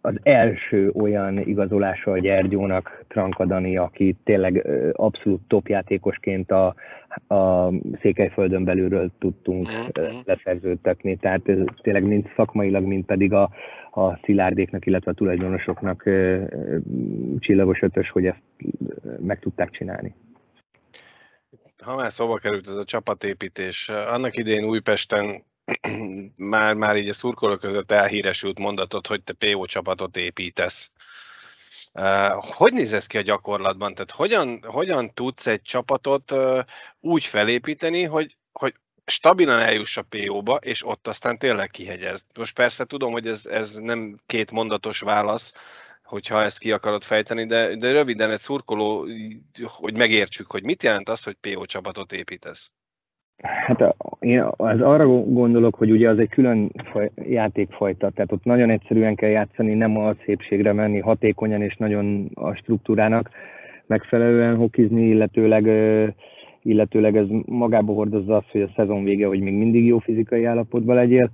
az 0.00 0.14
első 0.22 0.90
olyan 0.90 1.38
igazolása 1.38 2.10
a 2.10 2.18
Gyergyónak 2.18 3.04
Trankadani, 3.08 3.76
aki 3.76 4.16
tényleg 4.24 4.66
abszolút 4.92 5.40
topjátékosként 5.48 6.50
a, 6.50 6.74
a 7.34 7.72
Székelyföldön 8.00 8.64
belülről 8.64 9.10
tudtunk 9.18 9.68
mm-hmm. 9.68 10.18
leszerződtetni. 10.24 11.16
Tehát 11.16 11.48
ez 11.48 11.58
tényleg 11.82 12.04
mind 12.04 12.32
szakmailag, 12.36 12.84
mind 12.84 13.04
pedig 13.04 13.32
a, 13.32 13.50
a 13.90 14.16
szilárdéknak, 14.24 14.86
illetve 14.86 15.10
a 15.10 15.14
tulajdonosoknak 15.14 16.02
csillagos 17.38 17.82
ötös, 17.82 18.10
hogy 18.10 18.26
ezt 18.26 18.42
meg 19.20 19.38
tudták 19.38 19.70
csinálni. 19.70 20.14
Ha 21.82 21.96
már 21.96 22.12
szóba 22.12 22.36
került 22.36 22.66
ez 22.66 22.74
a 22.74 22.84
csapatépítés, 22.84 23.88
annak 23.88 24.36
idején 24.36 24.64
Újpesten 24.64 25.42
már, 26.36 26.74
már 26.74 26.96
így 26.96 27.08
a 27.08 27.14
szurkolók 27.14 27.60
között 27.60 27.90
elhíresült 27.90 28.58
mondatot, 28.58 29.06
hogy 29.06 29.22
te 29.22 29.32
PO 29.32 29.66
csapatot 29.66 30.16
építesz. 30.16 30.90
Hogy 32.38 32.72
néz 32.72 32.92
ez 32.92 33.06
ki 33.06 33.18
a 33.18 33.22
gyakorlatban? 33.22 33.94
Tehát 33.94 34.10
hogyan, 34.10 34.62
hogyan 34.66 35.14
tudsz 35.14 35.46
egy 35.46 35.62
csapatot 35.62 36.34
úgy 37.00 37.24
felépíteni, 37.24 38.04
hogy, 38.04 38.36
hogy 38.52 38.74
stabilan 39.06 39.60
eljuss 39.60 39.96
a 39.96 40.02
PO-ba, 40.02 40.56
és 40.56 40.86
ott 40.86 41.06
aztán 41.06 41.38
tényleg 41.38 41.70
kihegyez. 41.70 42.24
Most 42.38 42.54
persze 42.54 42.84
tudom, 42.84 43.12
hogy 43.12 43.26
ez, 43.26 43.46
ez 43.46 43.76
nem 43.76 44.20
két 44.26 44.50
mondatos 44.50 45.00
válasz, 45.00 45.52
hogyha 46.02 46.42
ezt 46.42 46.58
ki 46.58 46.72
akarod 46.72 47.02
fejteni, 47.02 47.46
de, 47.46 47.76
de 47.76 47.92
röviden 47.92 48.30
egy 48.30 48.40
szurkoló, 48.40 49.08
hogy 49.62 49.96
megértsük, 49.96 50.50
hogy 50.50 50.64
mit 50.64 50.82
jelent 50.82 51.08
az, 51.08 51.22
hogy 51.22 51.36
PO 51.40 51.66
csapatot 51.66 52.12
építesz. 52.12 52.70
Hát 53.42 53.94
én 54.20 54.42
az 54.56 54.80
arra 54.80 55.06
gondolok, 55.22 55.74
hogy 55.74 55.90
ugye 55.90 56.08
az 56.08 56.18
egy 56.18 56.28
külön 56.28 56.72
játékfajta, 57.14 58.10
tehát 58.10 58.32
ott 58.32 58.44
nagyon 58.44 58.70
egyszerűen 58.70 59.14
kell 59.14 59.30
játszani, 59.30 59.74
nem 59.74 59.96
a 59.96 60.14
szépségre 60.24 60.72
menni, 60.72 60.98
hatékonyan 60.98 61.62
és 61.62 61.76
nagyon 61.76 62.30
a 62.34 62.54
struktúrának 62.54 63.30
megfelelően 63.86 64.56
hokizni, 64.56 65.06
illetőleg, 65.06 65.66
illetőleg 66.62 67.16
ez 67.16 67.26
magába 67.44 67.92
hordozza 67.92 68.36
azt, 68.36 68.50
hogy 68.50 68.62
a 68.62 68.72
szezon 68.76 69.04
vége, 69.04 69.26
hogy 69.26 69.40
még 69.40 69.54
mindig 69.54 69.86
jó 69.86 69.98
fizikai 69.98 70.44
állapotban 70.44 70.94
legyél, 70.94 71.30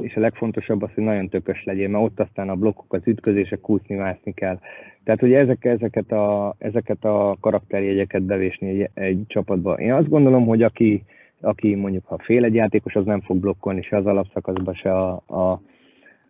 és 0.00 0.14
a 0.16 0.20
legfontosabb 0.20 0.82
az, 0.82 0.90
hogy 0.94 1.04
nagyon 1.04 1.28
tökös 1.28 1.64
legyél, 1.64 1.88
mert 1.88 2.04
ott 2.04 2.20
aztán 2.20 2.48
a 2.48 2.54
blokkok, 2.54 2.92
az 2.92 3.02
ütközések, 3.04 3.60
kúszni, 3.60 3.94
mászni 3.94 4.34
kell. 4.34 4.58
Tehát, 5.04 5.20
hogy 5.20 5.32
ezek, 5.32 5.64
ezeket, 5.64 6.12
a, 6.12 6.54
ezeket 6.58 7.04
a 7.04 7.36
karakterjegyeket 7.40 8.22
bevésni 8.22 8.68
egy, 8.68 8.90
egy 8.94 9.22
csapatba. 9.26 9.74
Én 9.74 9.92
azt 9.92 10.08
gondolom, 10.08 10.46
hogy 10.46 10.62
aki, 10.62 11.04
aki 11.44 11.74
mondjuk 11.74 12.06
ha 12.06 12.18
fél 12.18 12.44
egy 12.44 12.54
játékos, 12.54 12.94
az 12.94 13.04
nem 13.04 13.20
fog 13.20 13.36
blokkolni 13.36 13.82
se 13.82 13.96
az 13.96 14.06
alapszakaszban, 14.06 14.74
se 14.74 14.92
a, 14.92 15.22
a, 15.26 15.60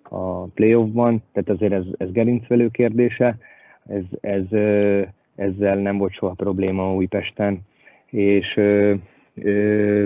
a 0.03 0.45
playoffban, 0.45 1.23
tehát 1.33 1.49
azért 1.49 1.73
ez, 1.73 1.85
ez 1.97 2.13
gerincvelő 2.13 2.69
kérdése, 2.69 3.39
ez, 3.87 4.03
ez, 4.21 4.45
ezzel 5.35 5.77
nem 5.77 5.99
volt 5.99 6.13
soha 6.13 6.35
probléma 6.35 6.95
Újpesten, 6.95 7.61
és 8.11 8.55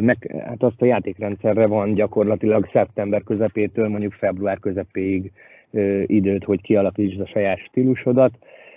meg, 0.01 0.35
hát 0.47 0.63
azt 0.63 0.83
a 0.83 0.85
játékrendszerre 0.85 1.67
van 1.67 1.95
gyakorlatilag 1.95 2.69
szeptember 2.73 3.23
közepétől 3.23 3.89
mondjuk 3.89 4.13
február 4.13 4.59
közepéig 4.59 5.33
időt, 6.07 6.45
hogy 6.45 6.61
kialakítsd 6.61 7.21
a 7.21 7.27
saját 7.27 7.59
stílusodat, 7.59 8.33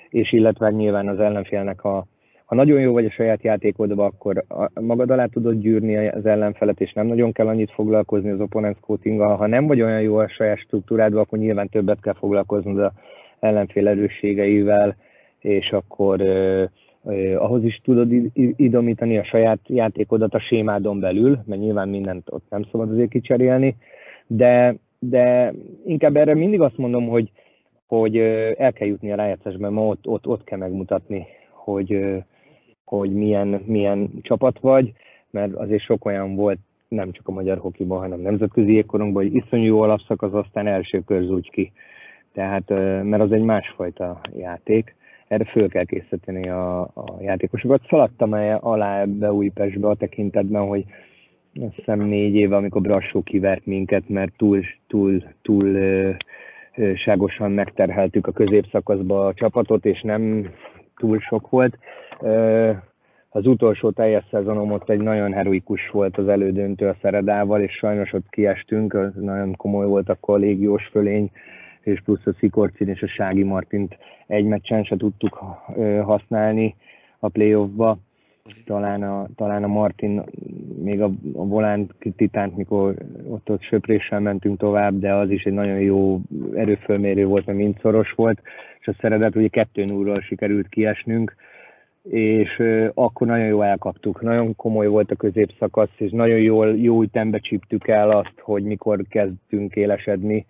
és 0.09 0.31
illetve 0.31 0.69
nyilván 0.69 1.07
az 1.07 1.19
ellenfélnek 1.19 1.83
a, 1.83 2.05
ha 2.51 2.57
nagyon 2.57 2.79
jó 2.79 2.93
vagy 2.93 3.05
a 3.05 3.11
saját 3.11 3.43
játékodban, 3.43 4.05
akkor 4.05 4.43
magad 4.81 5.09
alá 5.09 5.25
tudod 5.25 5.55
gyűrni 5.55 6.07
az 6.07 6.25
ellenfelet, 6.25 6.81
és 6.81 6.93
nem 6.93 7.07
nagyon 7.07 7.31
kell 7.31 7.47
annyit 7.47 7.71
foglalkozni 7.71 8.29
az 8.29 8.39
opponent 8.39 8.77
scoutinggal. 8.77 9.35
Ha 9.35 9.47
nem 9.47 9.67
vagy 9.67 9.81
olyan 9.81 10.01
jó 10.01 10.17
a 10.17 10.27
saját 10.27 10.57
struktúrádban, 10.57 11.21
akkor 11.21 11.39
nyilván 11.39 11.69
többet 11.69 12.01
kell 12.01 12.13
foglalkozni 12.13 12.79
az 12.79 12.91
ellenfél 13.39 13.87
erősségeivel, 13.87 14.95
és 15.39 15.71
akkor 15.71 16.21
ahhoz 17.37 17.63
is 17.63 17.81
tudod 17.83 18.11
idomítani 18.55 19.17
a 19.17 19.23
saját 19.23 19.59
játékodat 19.67 20.33
a 20.33 20.39
sémádon 20.39 20.99
belül, 20.99 21.39
mert 21.45 21.61
nyilván 21.61 21.89
mindent 21.89 22.27
ott 22.31 22.45
nem 22.49 22.63
szabad 22.71 22.91
azért 22.91 23.09
kicserélni, 23.09 23.75
de, 24.27 24.75
de 24.99 25.53
inkább 25.85 26.15
erre 26.15 26.33
mindig 26.33 26.61
azt 26.61 26.77
mondom, 26.77 27.07
hogy, 27.07 27.31
hogy 27.87 28.17
el 28.57 28.73
kell 28.73 28.87
jutni 28.87 29.11
a 29.11 29.15
rájátszásba, 29.15 29.69
mert 29.69 29.87
ott, 29.87 30.07
ott, 30.07 30.27
ott 30.27 30.43
kell 30.43 30.57
megmutatni, 30.57 31.25
hogy, 31.49 32.21
hogy 32.97 33.13
milyen, 33.13 33.61
milyen 33.65 34.09
csapat 34.21 34.59
vagy, 34.59 34.93
mert 35.29 35.53
azért 35.53 35.81
sok 35.81 36.05
olyan 36.05 36.35
volt, 36.35 36.57
nem 36.87 37.11
csak 37.11 37.27
a 37.27 37.31
magyar 37.31 37.57
hokiban, 37.57 37.99
hanem 37.99 38.19
nemzetközi 38.19 38.73
jégkorunkban, 38.73 39.23
hogy 39.23 39.35
iszonyú 39.35 39.65
jó 39.65 39.81
alapszak 39.81 40.21
az 40.21 40.33
aztán 40.33 40.67
első 40.67 41.01
kör 41.05 41.21
úgy 41.21 41.49
ki. 41.49 41.71
Tehát, 42.33 42.69
mert 43.03 43.21
az 43.21 43.31
egy 43.31 43.43
másfajta 43.43 44.21
játék. 44.35 44.95
Erre 45.27 45.43
föl 45.43 45.69
kell 45.69 45.83
készíteni 45.83 46.49
a, 46.49 46.81
a 46.81 47.17
játékosokat. 47.19 47.81
Szaladtam 47.89 48.33
el 48.33 48.57
alá 48.61 49.01
ebbe 49.01 49.33
Újpestbe 49.33 49.87
a 49.87 49.95
tekintetben, 49.95 50.67
hogy 50.67 50.85
azt 51.61 51.75
hiszem 51.75 51.99
négy 51.99 52.35
éve, 52.35 52.55
amikor 52.55 52.81
Brassó 52.81 53.21
kivert 53.21 53.65
minket, 53.65 54.09
mert 54.09 54.31
túl, 54.37 54.63
túl, 54.87 55.23
túl 55.41 55.77
ságosan 56.95 57.51
megterheltük 57.51 58.27
a 58.27 58.31
középszakaszba 58.31 59.25
a 59.25 59.33
csapatot, 59.33 59.85
és 59.85 60.01
nem 60.01 60.49
túl 60.95 61.19
sok 61.19 61.49
volt. 61.49 61.77
Az 63.33 63.45
utolsó 63.45 63.91
teljes 63.91 64.23
szezonom 64.31 64.71
ott 64.71 64.89
egy 64.89 65.01
nagyon 65.01 65.33
heroikus 65.33 65.89
volt 65.89 66.17
az 66.17 66.27
elődöntő 66.27 66.87
a 66.87 66.95
Szeredával, 67.01 67.61
és 67.61 67.73
sajnos 67.73 68.13
ott 68.13 68.29
kiestünk, 68.29 69.15
nagyon 69.15 69.55
komoly 69.55 69.85
volt 69.85 70.09
a 70.09 70.17
kollégiós 70.19 70.87
fölény, 70.91 71.31
és 71.81 72.01
plusz 72.01 72.25
a 72.25 72.33
Szikorcin 72.39 72.87
és 72.87 73.01
a 73.01 73.07
Sági 73.07 73.43
Martint 73.43 73.97
egy 74.27 74.45
meccsen 74.45 74.83
se 74.83 74.97
tudtuk 74.97 75.33
használni 76.03 76.75
a 77.19 77.27
playoffba. 77.27 77.97
Talán 78.65 79.03
a, 79.03 79.27
talán 79.35 79.63
a 79.63 79.67
Martin, 79.67 80.23
még 80.81 81.01
a, 81.01 81.11
a 81.33 81.45
Volán 81.45 81.89
titánt, 82.15 82.57
mikor 82.57 82.95
ott, 83.27 83.49
ott 83.49 83.61
söpréssel 83.61 84.19
mentünk 84.19 84.57
tovább, 84.59 84.99
de 84.99 85.13
az 85.13 85.29
is 85.29 85.43
egy 85.43 85.53
nagyon 85.53 85.79
jó 85.79 86.21
erőfölmérő 86.55 87.25
volt, 87.25 87.45
mert 87.45 87.57
mind 87.57 87.79
szoros 87.81 88.11
volt, 88.11 88.41
és 88.79 88.87
a 88.87 88.95
Szeredet 88.99 89.35
ugye 89.35 89.47
2 89.47 89.85
0 89.85 90.21
sikerült 90.21 90.67
kiesnünk, 90.67 91.35
és 92.09 92.61
akkor 92.93 93.27
nagyon 93.27 93.45
jól 93.45 93.65
elkaptuk. 93.65 94.21
Nagyon 94.21 94.55
komoly 94.55 94.87
volt 94.87 95.11
a 95.11 95.15
középszakasz, 95.15 95.89
és 95.97 96.11
nagyon 96.11 96.39
jól, 96.39 96.77
jó 96.77 97.01
ütembe 97.01 97.39
csíptük 97.39 97.87
el 97.87 98.09
azt, 98.09 98.39
hogy 98.39 98.63
mikor 98.63 99.01
kezdtünk 99.09 99.75
élesedni. 99.75 100.45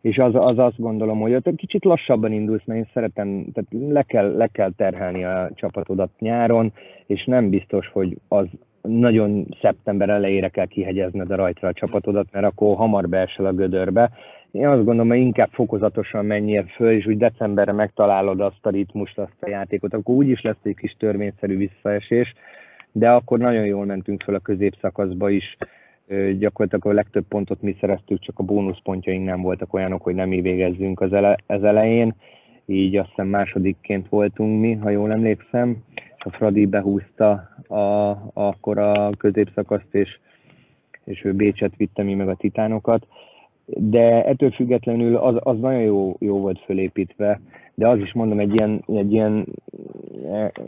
És 0.00 0.18
az, 0.18 0.34
az 0.34 0.58
azt 0.58 0.80
gondolom, 0.80 1.20
hogy 1.20 1.34
ott 1.34 1.56
kicsit 1.56 1.84
lassabban 1.84 2.32
indulsz, 2.32 2.64
mert 2.64 2.80
én 2.80 2.90
szeretem, 2.94 3.46
tehát 3.52 3.92
le 3.92 4.02
kell, 4.02 4.36
le 4.36 4.46
kell 4.46 4.70
terhelni 4.76 5.24
a 5.24 5.50
csapatodat 5.54 6.10
nyáron, 6.18 6.72
és 7.06 7.24
nem 7.24 7.48
biztos, 7.48 7.88
hogy 7.88 8.16
az 8.28 8.46
nagyon 8.82 9.46
szeptember 9.60 10.08
elejére 10.08 10.48
kell 10.48 10.66
kihegyezned 10.66 11.30
a 11.30 11.36
rajtra 11.36 11.68
a 11.68 11.72
csapatodat, 11.72 12.26
mert 12.32 12.46
akkor 12.46 12.76
hamar 12.76 13.08
beesel 13.08 13.46
a 13.46 13.52
gödörbe, 13.52 14.10
én 14.52 14.66
azt 14.66 14.84
gondolom, 14.84 15.08
hogy 15.08 15.18
inkább 15.18 15.50
fokozatosan 15.52 16.26
menjél 16.26 16.64
föl, 16.64 16.90
és 16.90 17.06
úgy 17.06 17.16
decemberre 17.16 17.72
megtalálod 17.72 18.40
azt 18.40 18.66
a 18.66 18.70
ritmust, 18.70 19.18
azt 19.18 19.36
a 19.40 19.48
játékot, 19.48 19.94
akkor 19.94 20.14
úgyis 20.14 20.42
lesz 20.42 20.56
egy 20.62 20.76
kis 20.76 20.96
törvényszerű 20.98 21.56
visszaesés, 21.56 22.34
de 22.92 23.10
akkor 23.10 23.38
nagyon 23.38 23.64
jól 23.64 23.84
mentünk 23.84 24.22
föl 24.22 24.34
a 24.34 24.38
középszakaszba 24.38 25.30
is, 25.30 25.56
gyakorlatilag 26.38 26.86
a 26.86 26.92
legtöbb 26.92 27.24
pontot 27.28 27.62
mi 27.62 27.76
szereztük, 27.80 28.20
csak 28.20 28.38
a 28.38 28.42
bónuszpontjaink 28.42 29.24
nem 29.24 29.42
voltak 29.42 29.74
olyanok, 29.74 30.02
hogy 30.02 30.14
nem 30.14 30.28
mi 30.28 30.40
végezzünk 30.40 31.00
az, 31.00 31.12
ele, 31.12 31.36
az 31.46 31.64
elején, 31.64 32.14
így 32.66 32.96
azt 32.96 33.08
hiszem 33.08 33.26
másodikként 33.26 34.08
voltunk 34.08 34.60
mi, 34.60 34.72
ha 34.72 34.90
jól 34.90 35.12
emlékszem, 35.12 35.76
és 35.94 36.24
a 36.24 36.30
Fradi 36.30 36.66
behúzta 36.66 37.30
a, 37.68 38.16
akkor 38.32 38.78
a 38.78 39.10
középszakaszt, 39.18 39.94
és, 39.94 40.18
és 41.04 41.24
ő 41.24 41.32
Bécset 41.32 41.76
vitte 41.76 42.02
mi 42.02 42.14
meg 42.14 42.28
a 42.28 42.34
titánokat 42.34 43.06
de 43.66 44.24
ettől 44.24 44.50
függetlenül 44.50 45.16
az, 45.16 45.34
az 45.38 45.58
nagyon 45.58 45.80
jó, 45.80 46.16
jó 46.18 46.38
volt 46.38 46.60
fölépítve, 46.64 47.40
de 47.74 47.88
az 47.88 47.98
is 47.98 48.12
mondom, 48.12 48.38
egy 48.38 48.54
ilyen, 48.54 48.84
egy 48.86 49.12
ilyen, 49.12 49.46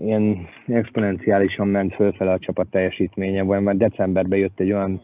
ilyen 0.03 0.47
exponenciálisan 0.67 1.69
ment 1.69 1.95
fölfele 1.95 2.33
a 2.33 2.39
csapat 2.39 2.67
teljesítménye, 2.71 3.43
vagy 3.43 3.63
már 3.63 3.77
decemberben 3.77 4.39
jött 4.39 4.61
egy 4.61 4.73
olyan 4.73 5.03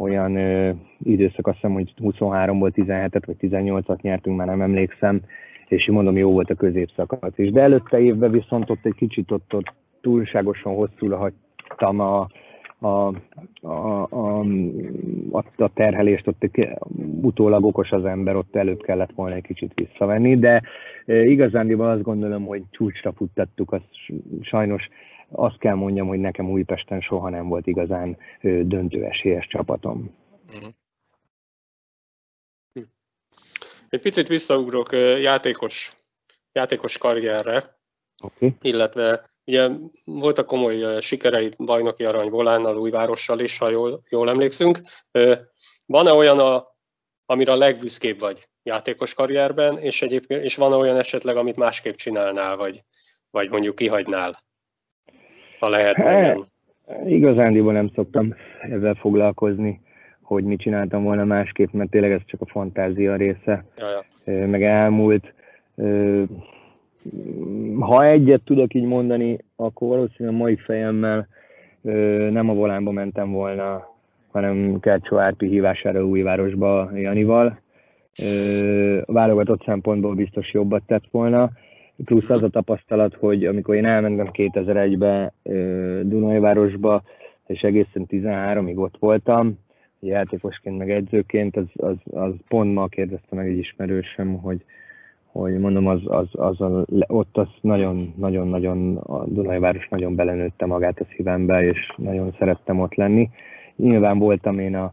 olyan 0.00 0.36
ö, 0.36 0.70
időszak, 1.02 1.46
azt 1.46 1.56
hiszem, 1.56 1.72
hogy 1.72 1.94
23-ból 2.02 2.70
17-et 2.74 3.22
vagy 3.26 3.36
18-at 3.40 4.00
nyertünk, 4.00 4.36
már 4.36 4.46
nem 4.46 4.60
emlékszem, 4.60 5.20
és 5.68 5.88
mondom, 5.90 6.16
jó 6.16 6.32
volt 6.32 6.50
a 6.50 6.54
középszakasz 6.54 7.38
is. 7.38 7.50
De 7.50 7.60
előtte 7.60 8.00
évben 8.00 8.30
viszont 8.30 8.70
ott 8.70 8.84
egy 8.84 8.94
kicsit 8.94 9.30
ott, 9.30 9.54
ott 9.54 9.72
túlságosan 10.00 10.74
hosszúra 10.74 11.16
hagytam 11.16 12.00
a, 12.00 12.28
a, 12.80 13.14
a, 13.60 14.02
a, 14.10 14.44
a 15.56 15.72
terhelést, 15.74 16.26
ott 16.26 16.58
utólag 17.22 17.64
okos 17.64 17.90
az 17.90 18.04
ember, 18.04 18.36
ott 18.36 18.56
előbb 18.56 18.82
kellett 18.82 19.12
volna 19.14 19.34
egy 19.34 19.42
kicsit 19.42 19.72
visszavenni, 19.74 20.38
de 20.38 20.62
igazándiból 21.04 21.90
azt 21.90 22.02
gondolom, 22.02 22.46
hogy 22.46 22.62
csúcsra 22.70 23.12
futtattuk, 23.12 23.72
azt 23.72 23.88
sajnos 24.40 24.88
azt 25.32 25.58
kell 25.58 25.74
mondjam, 25.74 26.06
hogy 26.06 26.18
nekem 26.18 26.50
Újpesten 26.50 27.00
soha 27.00 27.28
nem 27.28 27.48
volt 27.48 27.66
igazán 27.66 28.16
döntő 28.42 29.04
esélyes 29.04 29.46
csapatom. 29.46 30.14
Uh-huh. 30.46 30.72
Egy 33.88 34.00
picit 34.00 34.28
visszaugrok 34.28 34.92
játékos, 35.22 35.94
játékos 36.52 36.98
karrierre, 36.98 37.62
okay. 38.22 38.54
illetve 38.60 39.24
ugye 39.50 39.68
voltak 40.04 40.46
komoly 40.46 41.00
sikerei 41.00 41.48
bajnoki 41.58 42.04
arany 42.04 42.28
Volánnal, 42.28 42.76
Újvárossal 42.76 43.40
is, 43.40 43.58
ha 43.58 43.70
jól, 43.70 44.02
jól 44.08 44.28
emlékszünk. 44.30 44.78
Van-e 45.86 46.12
olyan, 46.12 46.38
a, 46.38 46.64
amire 47.26 47.52
a 47.52 47.56
legbüszkébb 47.56 48.20
vagy 48.20 48.48
játékos 48.62 49.14
karrierben, 49.14 49.78
és, 49.78 50.02
egyébként, 50.02 50.44
és 50.44 50.56
van-e 50.56 50.76
olyan 50.76 50.96
esetleg, 50.96 51.36
amit 51.36 51.56
másképp 51.56 51.94
csinálnál, 51.94 52.56
vagy, 52.56 52.80
vagy 53.30 53.50
mondjuk 53.50 53.74
kihagynál, 53.74 54.42
ha 55.58 55.68
lehet? 55.68 55.96
Hát, 55.96 56.38
igazándiból 57.06 57.72
nem 57.72 57.90
szoktam 57.94 58.34
ezzel 58.60 58.94
foglalkozni 58.94 59.80
hogy 60.30 60.44
mit 60.44 60.60
csináltam 60.60 61.02
volna 61.02 61.24
másképp, 61.24 61.72
mert 61.72 61.90
tényleg 61.90 62.12
ez 62.12 62.20
csak 62.26 62.40
a 62.40 62.46
fantázia 62.46 63.16
része, 63.16 63.64
Jaja. 63.76 64.04
meg 64.46 64.62
elmúlt. 64.62 65.32
Ha 67.78 68.04
egyet 68.04 68.40
tudok 68.44 68.74
így 68.74 68.84
mondani, 68.84 69.38
akkor 69.56 69.88
valószínűleg 69.88 70.38
mai 70.38 70.56
fejemmel 70.56 71.28
nem 72.30 72.48
a 72.48 72.54
volánba 72.54 72.90
mentem 72.90 73.30
volna, 73.30 73.88
hanem 74.30 74.80
Kercsó 74.80 75.18
Árpi 75.18 75.46
hívására 75.46 76.06
Újvárosba 76.06 76.90
Janival. 76.94 77.60
A 79.04 79.12
válogatott 79.12 79.62
szempontból 79.64 80.14
biztos 80.14 80.52
jobbat 80.52 80.82
tett 80.86 81.04
volna. 81.10 81.50
Plusz 82.04 82.28
az 82.28 82.42
a 82.42 82.48
tapasztalat, 82.48 83.14
hogy 83.14 83.44
amikor 83.44 83.74
én 83.74 83.84
elmentem 83.84 84.30
2001-be 84.32 85.32
Dunajvárosba, 86.02 87.02
és 87.46 87.60
egészen 87.60 88.06
13-ig 88.08 88.76
ott 88.76 88.96
voltam, 88.98 89.58
játékosként, 90.00 90.78
meg 90.78 90.90
edzőként, 90.90 91.56
az, 91.56 91.66
az, 91.76 91.96
az 92.10 92.32
pont 92.48 92.74
ma 92.74 92.86
kérdezte 92.86 93.36
meg 93.36 93.48
egy 93.48 93.58
ismerősöm, 93.58 94.36
hogy, 94.36 94.64
hogy 95.32 95.58
mondom, 95.58 95.86
az, 95.86 96.00
az, 96.04 96.26
az 96.32 96.60
a, 96.60 96.84
ott 97.06 97.36
az 97.36 97.48
nagyon, 97.60 98.14
nagyon, 98.16 98.48
nagyon, 98.48 98.96
a 98.96 99.24
Dunajváros 99.26 99.88
nagyon 99.88 100.14
belenőtte 100.14 100.66
magát 100.66 101.00
a 101.00 101.06
szívembe, 101.16 101.64
és 101.64 101.92
nagyon 101.96 102.34
szerettem 102.38 102.80
ott 102.80 102.94
lenni. 102.94 103.30
Nyilván 103.76 104.18
voltam 104.18 104.58
én 104.58 104.76
a, 104.76 104.92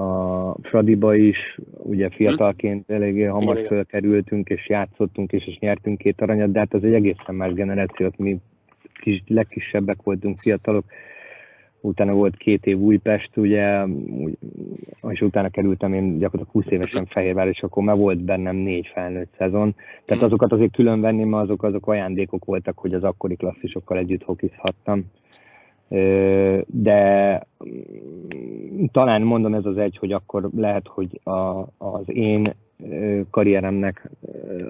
a 0.00 0.56
Fradiba 0.62 1.14
is, 1.14 1.58
ugye 1.78 2.08
fiatalként 2.08 2.90
eléggé 2.90 3.24
hamar 3.24 3.66
fölkerültünk, 3.66 4.48
és 4.48 4.68
játszottunk, 4.68 5.32
és, 5.32 5.46
és 5.46 5.58
nyertünk 5.58 5.98
két 5.98 6.20
aranyat, 6.20 6.52
de 6.52 6.58
hát 6.58 6.74
az 6.74 6.84
egy 6.84 6.94
egészen 6.94 7.34
más 7.34 7.52
generációt, 7.52 8.18
mi 8.18 8.38
kis, 9.00 9.22
legkisebbek 9.26 10.02
voltunk 10.02 10.38
fiatalok, 10.38 10.84
utána 11.82 12.12
volt 12.12 12.36
két 12.36 12.66
év 12.66 12.78
Újpest, 12.78 13.36
ugye, 13.36 13.84
és 15.08 15.20
utána 15.20 15.48
kerültem 15.48 15.92
én 15.92 16.18
gyakorlatilag 16.18 16.64
20 16.64 16.72
évesen 16.72 17.06
Fehérvár, 17.06 17.48
és 17.48 17.62
akkor 17.62 17.82
már 17.82 17.96
volt 17.96 18.18
bennem 18.18 18.56
négy 18.56 18.90
felnőtt 18.94 19.34
szezon. 19.38 19.74
Tehát 20.04 20.22
hmm. 20.22 20.24
azokat 20.24 20.52
azért 20.52 20.72
külön 20.72 21.00
venném, 21.00 21.28
mert 21.28 21.42
azok, 21.42 21.62
azok 21.62 21.86
ajándékok 21.86 22.44
voltak, 22.44 22.78
hogy 22.78 22.94
az 22.94 23.04
akkori 23.04 23.36
klasszisokkal 23.36 23.98
együtt 23.98 24.22
hokizhattam. 24.22 25.04
De 26.66 27.42
mm, 27.64 28.84
talán 28.92 29.22
mondom 29.22 29.54
ez 29.54 29.64
az 29.64 29.76
egy, 29.76 29.96
hogy 29.96 30.12
akkor 30.12 30.48
lehet, 30.56 30.88
hogy 30.88 31.20
a, 31.24 31.66
az 31.78 32.04
én 32.06 32.54
karrieremnek, 33.30 34.10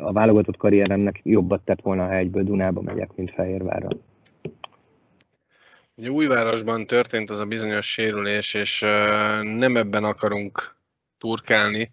a 0.03 0.13
válogatott 0.13 0.57
karrieremnek 0.57 1.21
jobbat 1.23 1.61
tett 1.65 1.81
volna, 1.81 2.07
ha 2.07 2.15
egyből 2.15 2.43
Dunába 2.43 2.81
megyek, 2.81 3.11
mint 3.17 3.31
Fehérvárra. 3.31 3.89
Újvárosban 6.09 6.87
történt 6.87 7.31
az 7.31 7.39
a 7.39 7.45
bizonyos 7.45 7.93
sérülés, 7.93 8.55
és 8.55 8.81
nem 9.43 9.77
ebben 9.77 10.05
akarunk 10.05 10.77
turkálni. 11.19 11.91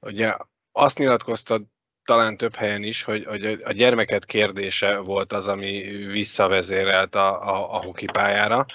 Ugye 0.00 0.36
azt 0.72 0.98
nyilatkoztad 0.98 1.62
talán 2.04 2.36
több 2.36 2.54
helyen 2.54 2.82
is, 2.82 3.02
hogy, 3.02 3.24
hogy 3.24 3.44
a 3.44 3.72
gyermeket 3.72 4.24
kérdése 4.24 4.98
volt 4.98 5.32
az, 5.32 5.48
ami 5.48 5.82
visszavezérelt 6.06 7.14
a, 7.14 7.48
a, 7.48 7.74
a 7.74 7.82
hokipályára, 7.82 8.66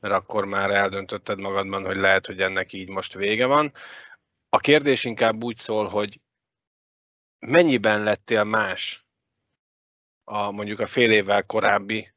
mert 0.00 0.14
akkor 0.14 0.44
már 0.44 0.70
eldöntötted 0.70 1.40
magadban, 1.40 1.84
hogy 1.84 1.96
lehet, 1.96 2.26
hogy 2.26 2.40
ennek 2.40 2.72
így 2.72 2.88
most 2.88 3.14
vége 3.14 3.46
van. 3.46 3.72
A 4.48 4.58
kérdés 4.58 5.04
inkább 5.04 5.44
úgy 5.44 5.56
szól, 5.56 5.86
hogy 5.86 6.20
mennyiben 7.38 8.02
lettél 8.02 8.44
más 8.44 9.06
a 10.24 10.50
mondjuk 10.50 10.80
a 10.80 10.86
fél 10.86 11.10
évvel 11.10 11.42
korábbi 11.42 12.14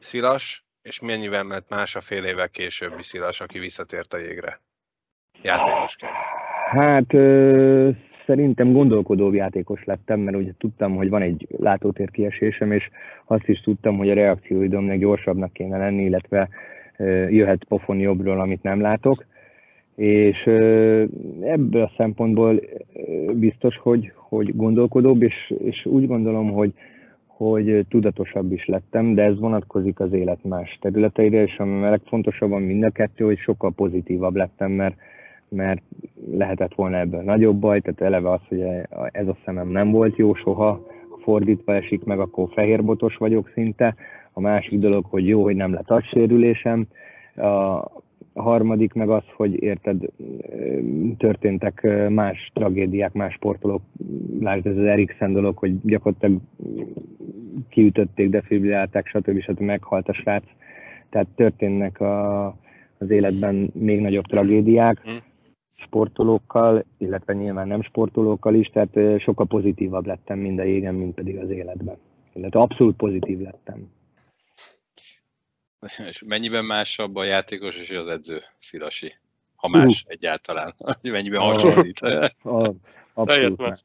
Szilas, 0.00 0.67
és 0.88 1.00
mennyivel 1.00 1.42
ment 1.42 1.68
más 1.68 1.96
a 1.96 2.00
fél 2.00 2.24
évvel 2.24 2.48
későbbi 2.48 3.02
Szilas, 3.02 3.40
aki 3.40 3.58
visszatért 3.58 4.12
a 4.12 4.18
jégre 4.18 4.60
játékosként? 5.42 6.12
Hát 6.70 7.14
ö, 7.14 7.90
szerintem 8.26 8.72
gondolkodó 8.72 9.32
játékos 9.32 9.84
lettem, 9.84 10.20
mert 10.20 10.36
ugye 10.36 10.52
tudtam, 10.58 10.96
hogy 10.96 11.08
van 11.08 11.22
egy 11.22 11.46
látótér 11.56 12.10
kiesésem, 12.10 12.72
és 12.72 12.90
azt 13.24 13.48
is 13.48 13.60
tudtam, 13.60 13.96
hogy 13.96 14.10
a 14.10 14.14
reakcióidomnak 14.14 14.96
gyorsabbnak 14.96 15.52
kéne 15.52 15.78
lenni, 15.78 16.04
illetve 16.04 16.48
ö, 16.96 17.28
jöhet 17.28 17.64
pofon 17.64 17.98
jobbról, 17.98 18.40
amit 18.40 18.62
nem 18.62 18.80
látok. 18.80 19.24
És 19.96 20.46
ö, 20.46 21.04
ebből 21.42 21.82
a 21.82 21.92
szempontból 21.96 22.60
biztos, 23.32 23.76
hogy, 23.76 24.12
hogy 24.14 24.56
gondolkodóbb, 24.56 25.22
és, 25.22 25.54
és 25.64 25.86
úgy 25.86 26.06
gondolom, 26.06 26.52
hogy 26.52 26.72
hogy 27.38 27.86
tudatosabb 27.88 28.52
is 28.52 28.66
lettem, 28.66 29.14
de 29.14 29.22
ez 29.22 29.38
vonatkozik 29.38 30.00
az 30.00 30.12
élet 30.12 30.44
más 30.44 30.78
területeire, 30.80 31.42
és 31.42 31.58
ami 31.58 31.80
legfontosabban 31.80 32.62
mind 32.62 32.82
a 32.82 32.90
kettő, 32.90 33.24
hogy 33.24 33.38
sokkal 33.38 33.72
pozitívabb 33.72 34.36
lettem, 34.36 34.70
mert, 34.70 34.96
mert 35.48 35.82
lehetett 36.30 36.74
volna 36.74 36.96
ebből 36.96 37.22
nagyobb 37.22 37.56
baj, 37.56 37.80
tehát 37.80 38.00
eleve 38.00 38.30
az, 38.30 38.40
hogy 38.48 38.60
ez 39.12 39.28
a 39.28 39.36
szemem 39.44 39.68
nem 39.68 39.90
volt 39.90 40.16
jó 40.16 40.34
soha, 40.34 40.86
fordítva 41.22 41.74
esik 41.74 42.04
meg, 42.04 42.20
akkor 42.20 42.48
fehérbotos 42.52 43.16
vagyok 43.16 43.50
szinte. 43.54 43.94
A 44.32 44.40
másik 44.40 44.78
dolog, 44.78 45.04
hogy 45.04 45.28
jó, 45.28 45.42
hogy 45.42 45.56
nem 45.56 45.72
lett 45.72 46.04
sérülésem. 46.04 46.86
A, 48.32 48.42
harmadik 48.42 48.92
meg 48.92 49.10
az, 49.10 49.22
hogy 49.36 49.62
érted, 49.62 50.04
történtek 51.16 51.86
más 52.08 52.50
tragédiák, 52.54 53.12
más 53.12 53.34
sportolók, 53.34 53.82
lásd 54.40 54.66
ez 54.66 54.76
az 54.76 54.84
Eriksen 54.84 55.32
dolog, 55.32 55.56
hogy 55.56 55.80
gyakorlatilag 55.82 56.40
kiütötték, 57.68 58.30
defibrilálták, 58.30 59.06
stb. 59.06 59.40
stb. 59.40 59.60
meghalt 59.60 60.08
a 60.08 60.12
srác. 60.12 60.44
Tehát 61.10 61.26
történnek 61.34 62.00
a, 62.00 62.46
az 62.98 63.10
életben 63.10 63.70
még 63.74 64.00
nagyobb 64.00 64.24
tragédiák 64.24 65.00
hm. 65.04 65.10
sportolókkal, 65.74 66.84
illetve 66.98 67.32
nyilván 67.32 67.68
nem 67.68 67.82
sportolókkal 67.82 68.54
is, 68.54 68.66
tehát 68.66 69.20
sokkal 69.20 69.46
pozitívabb 69.46 70.06
lettem 70.06 70.38
mind 70.38 70.58
a 70.58 70.64
jégen, 70.64 70.94
mint 70.94 71.14
pedig 71.14 71.38
az 71.38 71.50
életben. 71.50 71.96
Illetve 72.32 72.60
abszolút 72.60 72.96
pozitív 72.96 73.40
lettem. 73.40 73.97
És 76.10 76.22
mennyiben 76.26 76.64
másabb 76.64 77.16
a 77.16 77.24
játékos 77.24 77.76
és 77.76 77.90
az 77.90 78.06
edző, 78.06 78.42
Szilasi? 78.58 79.14
Ha 79.56 79.68
más 79.68 80.02
uh. 80.04 80.12
egyáltalán. 80.12 80.74
Mennyiben 81.02 81.42
hasonlít? 81.42 82.00
Abszolút 83.14 83.56
más. 83.56 83.80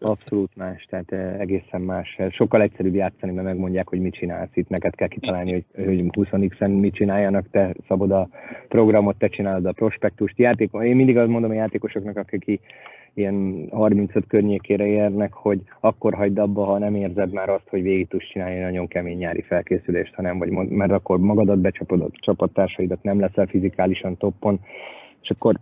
Abszolút 0.00 0.56
más, 0.56 0.86
tehát 0.90 1.12
eh, 1.12 1.40
egészen 1.40 1.80
más. 1.80 2.18
Sokkal 2.30 2.62
egyszerűbb 2.62 2.94
játszani, 2.94 3.32
mert 3.32 3.46
megmondják, 3.46 3.88
hogy 3.88 4.00
mit 4.00 4.14
csinálsz 4.14 4.50
itt, 4.54 4.68
neked 4.68 4.94
kell 4.94 5.08
kitalálni, 5.08 5.52
hogy, 5.52 5.84
hogy 5.84 6.10
20 6.12 6.28
x 6.48 6.56
mit 6.58 6.94
csináljanak, 6.94 7.50
te 7.50 7.74
szabod 7.88 8.10
a 8.10 8.28
programot, 8.68 9.18
te 9.18 9.28
csinálod 9.28 9.66
a 9.66 9.72
prospektust. 9.72 10.38
Játék, 10.38 10.70
én 10.72 10.96
mindig 10.96 11.16
azt 11.16 11.28
mondom 11.28 11.50
a 11.50 11.54
játékosoknak, 11.54 12.16
akik 12.16 12.60
ilyen 13.14 13.68
35 13.70 14.26
környékére 14.26 14.86
érnek, 14.86 15.32
hogy 15.32 15.60
akkor 15.80 16.14
hagyd 16.14 16.38
abba, 16.38 16.64
ha 16.64 16.78
nem 16.78 16.94
érzed 16.94 17.32
már 17.32 17.48
azt, 17.48 17.68
hogy 17.68 17.82
végig 17.82 18.08
tudsz 18.08 18.28
csinálni 18.28 18.58
nagyon 18.58 18.88
kemény 18.88 19.16
nyári 19.16 19.42
felkészülést, 19.42 20.14
hanem 20.14 20.38
vagy, 20.38 20.50
mert 20.50 20.92
akkor 20.92 21.18
magadat 21.18 21.58
becsapod, 21.58 22.00
a 22.00 22.08
csapattársaidat, 22.12 23.02
nem 23.02 23.20
leszel 23.20 23.46
fizikálisan 23.46 24.16
toppon, 24.16 24.60
és 25.22 25.30
akkor 25.30 25.54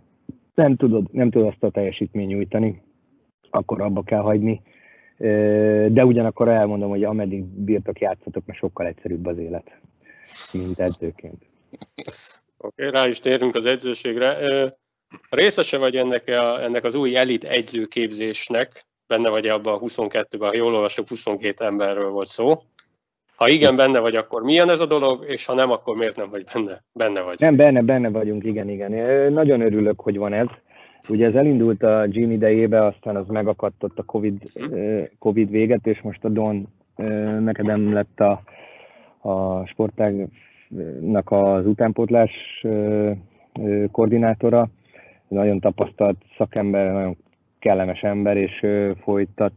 nem 0.53 0.75
tudod, 0.75 1.07
nem 1.11 1.29
tudod 1.29 1.47
azt 1.47 1.63
a 1.63 1.69
teljesítményt 1.69 2.29
nyújtani, 2.29 2.81
akkor 3.57 3.81
abba 3.81 4.03
kell 4.03 4.21
hagyni. 4.21 4.61
De 5.87 6.05
ugyanakkor 6.05 6.47
elmondom, 6.47 6.89
hogy 6.89 7.03
ameddig 7.03 7.43
bírtok, 7.43 7.99
játszatok, 7.99 8.45
mert 8.45 8.59
sokkal 8.59 8.85
egyszerűbb 8.85 9.25
az 9.25 9.37
élet, 9.37 9.79
mint 10.53 10.79
edzőként. 10.79 11.45
Oké, 12.57 12.87
okay, 12.87 12.89
rá 12.89 13.07
is 13.07 13.19
térünk 13.19 13.55
az 13.55 13.65
edzőségre. 13.65 14.37
részese 15.29 15.77
vagy 15.77 15.95
ennek, 15.95 16.27
a, 16.27 16.63
ennek 16.63 16.83
az 16.83 16.95
új 16.95 17.15
elit 17.15 17.43
egyzőképzésnek, 17.43 18.85
benne 19.07 19.29
vagy 19.29 19.47
abban 19.47 19.73
a 19.73 19.79
22-ben, 19.79 20.49
ha 20.49 20.55
jól 20.55 20.73
olvasok, 20.73 21.07
22 21.07 21.65
emberről 21.65 22.09
volt 22.09 22.27
szó. 22.27 22.61
Ha 23.35 23.47
igen, 23.47 23.75
benne 23.75 23.99
vagy, 23.99 24.15
akkor 24.15 24.43
milyen 24.43 24.69
ez 24.69 24.79
a 24.79 24.85
dolog, 24.85 25.25
és 25.27 25.45
ha 25.45 25.53
nem, 25.53 25.71
akkor 25.71 25.95
miért 25.95 26.15
nem 26.15 26.29
vagy 26.29 26.43
benne? 26.53 26.83
Benne 26.93 27.21
vagy. 27.21 27.39
Nem, 27.39 27.55
benne, 27.55 27.81
benne 27.81 28.09
vagyunk, 28.09 28.43
igen, 28.43 28.69
igen. 28.69 28.91
Nagyon 29.33 29.61
örülök, 29.61 29.99
hogy 29.99 30.17
van 30.17 30.33
ez. 30.33 30.47
Ugye 31.09 31.25
ez 31.25 31.35
elindult 31.35 31.83
a 31.83 32.05
Gym 32.07 32.31
idejébe, 32.31 32.85
aztán 32.85 33.15
az 33.15 33.27
megakadtott 33.27 33.99
a 33.99 34.03
COVID. 34.03 34.41
COVID 35.19 35.49
véget, 35.49 35.87
és 35.87 36.01
most 36.01 36.25
a 36.25 36.29
Don 36.29 36.67
Mekedem 37.39 37.93
lett 37.93 38.19
a, 38.19 38.41
a 39.29 39.65
sportágnak 39.65 41.31
az 41.31 41.65
utánpótlás 41.65 42.31
koordinátora. 43.91 44.69
Nagyon 45.27 45.59
tapasztalt 45.59 46.17
szakember, 46.37 46.91
nagyon 46.91 47.17
kellemes 47.59 48.01
ember, 48.01 48.37
és 48.37 48.65
folytatja, 49.01 49.55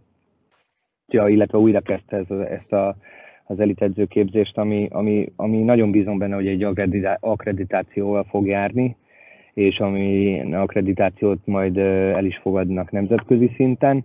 illetve 1.27 1.59
újra 1.59 1.81
kezdte 1.81 2.17
ezt, 2.49 2.73
a, 2.73 2.97
az 3.45 3.61
elitedzőképzést, 3.61 4.59
ami, 4.59 4.89
ami, 4.91 5.33
ami 5.37 5.63
nagyon 5.63 5.91
bízom 5.91 6.19
benne, 6.19 6.35
hogy 6.35 6.47
egy 6.47 6.67
akkreditációval 7.21 8.25
fog 8.25 8.47
járni, 8.47 8.97
és 9.55 9.79
ami 9.79 10.41
akkreditációt 10.53 11.47
majd 11.47 11.77
el 11.79 12.25
is 12.25 12.37
fogadnak 12.37 12.91
nemzetközi 12.91 13.51
szinten. 13.57 14.05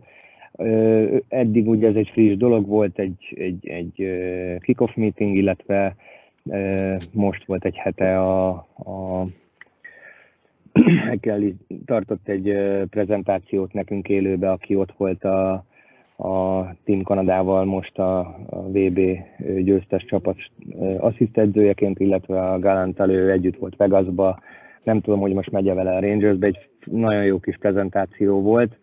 Eddig 1.28 1.68
ugye 1.68 1.88
ez 1.88 1.96
egy 1.96 2.10
friss 2.10 2.38
dolog 2.38 2.68
volt, 2.68 3.00
egy, 3.00 3.34
egy, 3.38 3.68
egy 3.68 4.08
kick-off 4.60 4.94
meeting, 4.96 5.36
illetve 5.36 5.96
most 7.14 7.46
volt 7.46 7.66
egy 7.66 7.76
hete 7.76 8.20
a, 8.20 8.48
a 8.78 9.28
Kelly 11.22 11.56
tartott 11.86 12.28
egy 12.28 12.58
prezentációt 12.90 13.74
nekünk 13.74 14.10
élőbe, 14.10 14.52
aki 14.52 14.76
ott 14.76 14.94
volt 14.98 15.24
a, 15.24 15.52
a 16.18 16.64
Team 16.84 17.04
Kanadával 17.04 17.66
most 17.66 17.98
a, 17.98 18.20
a 18.50 18.62
VB 18.68 19.00
győztes 19.60 20.06
csapat 20.06 20.38
asszisztedzőjeként, 20.98 22.00
illetve 22.00 22.50
a 22.50 22.60
Galantal 22.60 23.10
ő 23.10 23.32
együtt 23.32 23.58
volt 23.58 23.76
Vegasba. 23.76 24.40
Nem 24.86 25.02
tudom, 25.02 25.20
hogy 25.20 25.34
most 25.34 25.52
megy 25.52 25.74
vele 25.74 25.96
a 25.96 26.00
Rangersbe, 26.00 26.48
egy 26.48 26.70
nagyon 26.86 27.24
jó 27.24 27.40
kis 27.40 27.58
prezentáció 27.58 28.42
volt. 28.42 28.78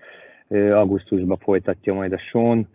Augusztusban 0.50 1.36
folytatja 1.36 1.94
majd 1.94 2.12
a 2.12 2.18
Sean 2.18 2.68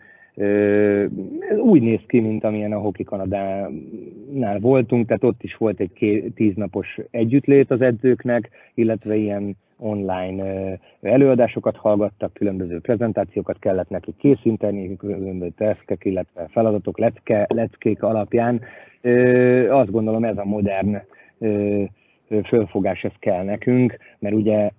ez 1.50 1.58
úgy 1.58 1.82
néz 1.82 2.00
ki, 2.08 2.20
mint 2.20 2.44
amilyen 2.44 2.72
a 2.72 2.80
Hockey 2.80 3.04
Kanadánál 3.04 4.60
voltunk, 4.60 5.08
tehát 5.08 5.24
ott 5.24 5.44
is 5.44 5.56
volt 5.56 5.80
egy 5.80 6.32
tíznapos 6.36 7.00
együttlét 7.12 7.72
az 7.72 7.82
edzőknek, 7.82 8.50
illetve 8.74 9.16
ilyen 9.16 9.58
online 9.78 10.44
előadásokat 11.02 11.76
hallgattak, 11.76 12.34
különböző 12.34 12.80
prezentációkat 12.80 13.60
kellett 13.60 13.90
neki 13.90 14.14
készíteni, 14.18 14.98
különböző 14.98 15.52
teszkek, 15.58 16.06
illetve 16.06 16.48
feladatok, 16.50 16.98
lecke, 16.98 17.46
leckék 17.50 18.04
alapján. 18.04 18.62
Azt 19.70 19.92
gondolom 19.92 20.24
ez 20.24 20.38
a 20.38 20.46
modern 20.46 21.02
fölfogás, 22.46 23.04
ez 23.04 23.14
kell 23.20 23.44
nekünk, 23.44 23.98
mert 24.20 24.36
ugye 24.36 24.70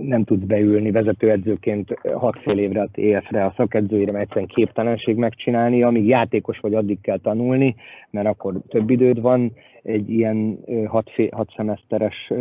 nem 0.00 0.24
tudsz 0.24 0.44
beülni 0.44 0.90
vezetőedzőként 0.90 1.94
hat 2.14 2.38
fél 2.38 2.58
évre 2.58 2.80
a 2.80 2.88
TF-re, 2.92 3.44
a 3.44 3.54
szakedzőire, 3.56 4.12
mert 4.12 4.24
egyszerűen 4.24 4.46
képtelenség 4.46 5.16
megcsinálni, 5.16 5.82
amíg 5.82 6.06
játékos 6.06 6.58
vagy, 6.58 6.74
addig 6.74 7.00
kell 7.00 7.18
tanulni, 7.18 7.74
mert 8.10 8.26
akkor 8.26 8.54
több 8.68 8.90
időd 8.90 9.20
van 9.20 9.52
egy 9.82 10.10
ilyen 10.10 10.58
hat, 10.86 11.10
fél, 11.10 11.28
hat 11.30 11.52
szemeszteres 11.56 12.32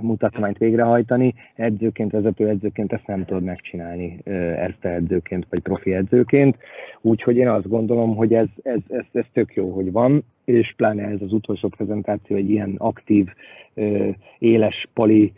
mutatmányt 0.00 0.58
végrehajtani. 0.58 1.34
Edzőként, 1.54 2.12
vezetőedzőként 2.12 2.92
ezt 2.92 3.06
nem 3.06 3.24
tudod 3.24 3.42
megcsinálni 3.42 4.18
ezt 4.56 4.84
edzőként, 4.84 5.46
vagy 5.50 5.60
profi 5.60 5.94
edzőként. 5.94 6.56
Úgyhogy 7.00 7.36
én 7.36 7.48
azt 7.48 7.68
gondolom, 7.68 8.16
hogy 8.16 8.34
ez, 8.34 8.48
ez, 8.62 8.80
ez, 8.88 9.04
ez 9.12 9.24
tök 9.32 9.54
jó, 9.54 9.70
hogy 9.70 9.92
van, 9.92 10.24
és 10.48 10.74
pláne 10.76 11.02
ez 11.02 11.22
az 11.22 11.32
utolsó 11.32 11.68
prezentáció 11.68 12.36
egy 12.36 12.50
ilyen 12.50 12.74
aktív, 12.78 13.26
éles 14.38 14.88
pali 14.94 15.32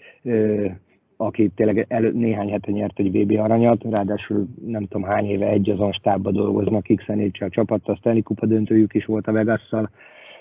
aki 1.16 1.48
tényleg 1.48 1.84
elő, 1.88 2.12
néhány 2.12 2.50
hete 2.50 2.70
nyert 2.70 2.98
egy 2.98 3.12
VB 3.12 3.38
aranyat, 3.38 3.82
ráadásul 3.82 4.46
nem 4.66 4.86
tudom 4.86 5.08
hány 5.08 5.24
éve 5.24 5.46
egy 5.46 5.70
azon 5.70 5.92
stábban 5.92 6.32
dolgoznak, 6.32 6.86
x 6.96 7.08
a 7.40 7.48
csapat, 7.48 7.88
a 7.88 7.96
Stanley 7.96 8.22
Kupa 8.22 8.46
döntőjük 8.46 8.94
is 8.94 9.04
volt 9.04 9.26
a 9.26 9.32
Vegasszal, 9.32 9.90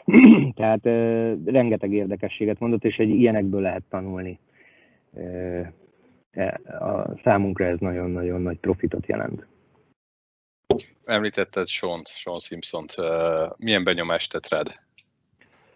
tehát 0.56 0.84
rengeteg 1.46 1.94
érdekességet 1.94 2.60
mondott, 2.60 2.84
és 2.84 2.98
egy 2.98 3.10
ilyenekből 3.10 3.62
lehet 3.62 3.84
tanulni. 3.90 4.40
E, 6.32 6.60
a 6.80 7.18
számunkra 7.24 7.66
ez 7.66 7.80
nagyon-nagyon 7.80 8.42
nagy 8.42 8.58
profitot 8.58 9.08
jelent. 9.08 9.46
Említetted 11.06 11.68
Sean, 11.68 12.02
Sean 12.06 12.40
Simpson-t. 12.40 12.96
Milyen 13.58 13.84
benyomást 13.84 14.32
tett 14.32 14.50
rád? 14.50 14.68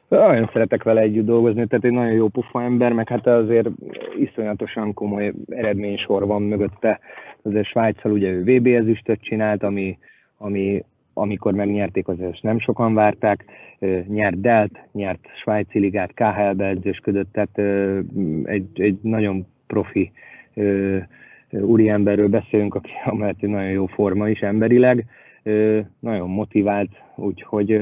Nagyon 0.07 0.49
szeretek 0.53 0.83
vele 0.83 1.01
együtt 1.01 1.25
dolgozni, 1.25 1.67
tehát 1.67 1.85
egy 1.85 1.91
nagyon 1.91 2.11
jó 2.11 2.27
pufa 2.27 2.63
ember, 2.63 2.91
meg 2.91 3.07
hát 3.07 3.27
azért 3.27 3.67
iszonyatosan 4.19 4.93
komoly 4.93 5.33
eredménysor 5.49 6.25
van 6.25 6.41
mögötte. 6.41 6.99
Azért 7.41 7.67
Svájccal 7.67 8.11
ugye 8.11 8.29
ő 8.29 8.43
VB 8.43 8.67
ezüstöt 8.67 9.21
csinált, 9.21 9.63
ami, 9.63 9.97
ami 10.37 10.83
amikor 11.13 11.53
megnyerték, 11.53 12.07
azért 12.07 12.41
nem 12.41 12.59
sokan 12.59 12.93
várták. 12.93 13.45
Nyert 14.07 14.41
Delt, 14.41 14.79
nyert 14.91 15.27
Svájci 15.41 15.79
ligát, 15.79 16.13
KHL-be 16.13 16.65
edzősködött, 16.65 17.31
tehát 17.31 17.57
egy, 18.43 18.81
egy 18.81 18.97
nagyon 19.01 19.47
profi 19.67 20.11
úriemberről 21.61 22.27
beszélünk, 22.27 22.75
aki 22.75 22.91
amellett 23.05 23.41
nagyon 23.41 23.71
jó 23.71 23.85
forma 23.85 24.29
is 24.29 24.39
emberileg, 24.39 25.05
nagyon 25.99 26.29
motivált, 26.29 26.89
úgyhogy 27.15 27.81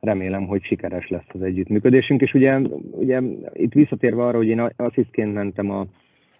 remélem, 0.00 0.46
hogy 0.46 0.62
sikeres 0.62 1.08
lesz 1.08 1.28
az 1.28 1.42
együttműködésünk, 1.42 2.20
és 2.20 2.34
ugye, 2.34 2.58
ugye 2.90 3.20
itt 3.52 3.72
visszatérve 3.72 4.24
arra, 4.24 4.36
hogy 4.36 4.46
én 4.46 4.70
asszisztként 4.76 5.34
mentem 5.34 5.70
a, 5.70 5.86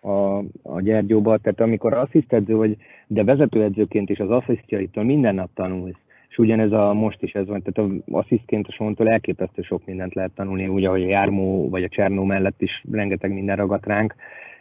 a, 0.08 0.44
a 0.62 0.80
Gyergyóba, 0.80 1.38
tehát 1.38 1.60
amikor 1.60 1.92
asszisztedző 1.92 2.54
vagy, 2.56 2.76
de 3.06 3.24
vezetőedzőként 3.24 4.10
is 4.10 4.18
az 4.18 4.30
asszisztjaitól 4.30 5.04
minden 5.04 5.34
nap 5.34 5.50
tanulsz, 5.54 5.96
és 6.28 6.38
ugyanez 6.38 6.72
a 6.72 6.94
most 6.94 7.22
is 7.22 7.32
ez 7.32 7.46
van, 7.46 7.62
tehát 7.62 7.90
az 7.90 8.14
asszisztként 8.14 8.66
a 8.68 8.72
Sontól 8.72 9.08
elképesztő 9.08 9.62
sok 9.62 9.86
mindent 9.86 10.14
lehet 10.14 10.34
tanulni, 10.34 10.68
úgy, 10.68 10.84
ahogy 10.84 11.02
a 11.02 11.06
Jármó 11.06 11.68
vagy 11.68 11.82
a 11.82 11.88
Csernó 11.88 12.24
mellett 12.24 12.62
is 12.62 12.84
rengeteg 12.92 13.32
minden 13.32 13.56
ragadt 13.56 13.86
ránk, 13.86 14.14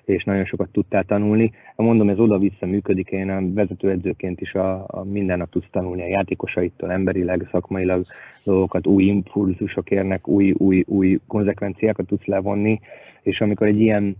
és 0.06 0.24
nagyon 0.24 0.46
sokat 0.46 0.70
tudtál 0.72 1.04
tanulni. 1.04 1.52
Mondom, 1.76 2.10
ez 2.10 2.20
oda-vissza 2.20 2.66
működik, 2.66 3.10
én 3.10 3.30
a 3.30 3.54
vezetőedzőként 3.54 4.42
is 4.42 4.54
a, 4.54 4.86
a 4.88 5.04
minden 5.04 5.38
nap 5.38 5.50
tudsz 5.50 5.70
tanulni 5.72 6.02
a 6.02 6.08
játékosaitól, 6.08 6.92
emberileg, 6.92 7.48
szakmailag 7.52 8.04
dolgokat, 8.44 8.88
új 8.88 9.04
impulzusok 9.04 9.92
érnek, 9.92 10.28
új, 10.28 10.52
új, 10.52 10.84
új 10.88 11.20
konzekvenciákat 11.28 12.08
tudsz 12.08 12.26
levonni, 12.26 12.80
és 13.22 13.42
amikor 13.42 13.68
egy 13.68 13.80
ilyen 13.80 14.16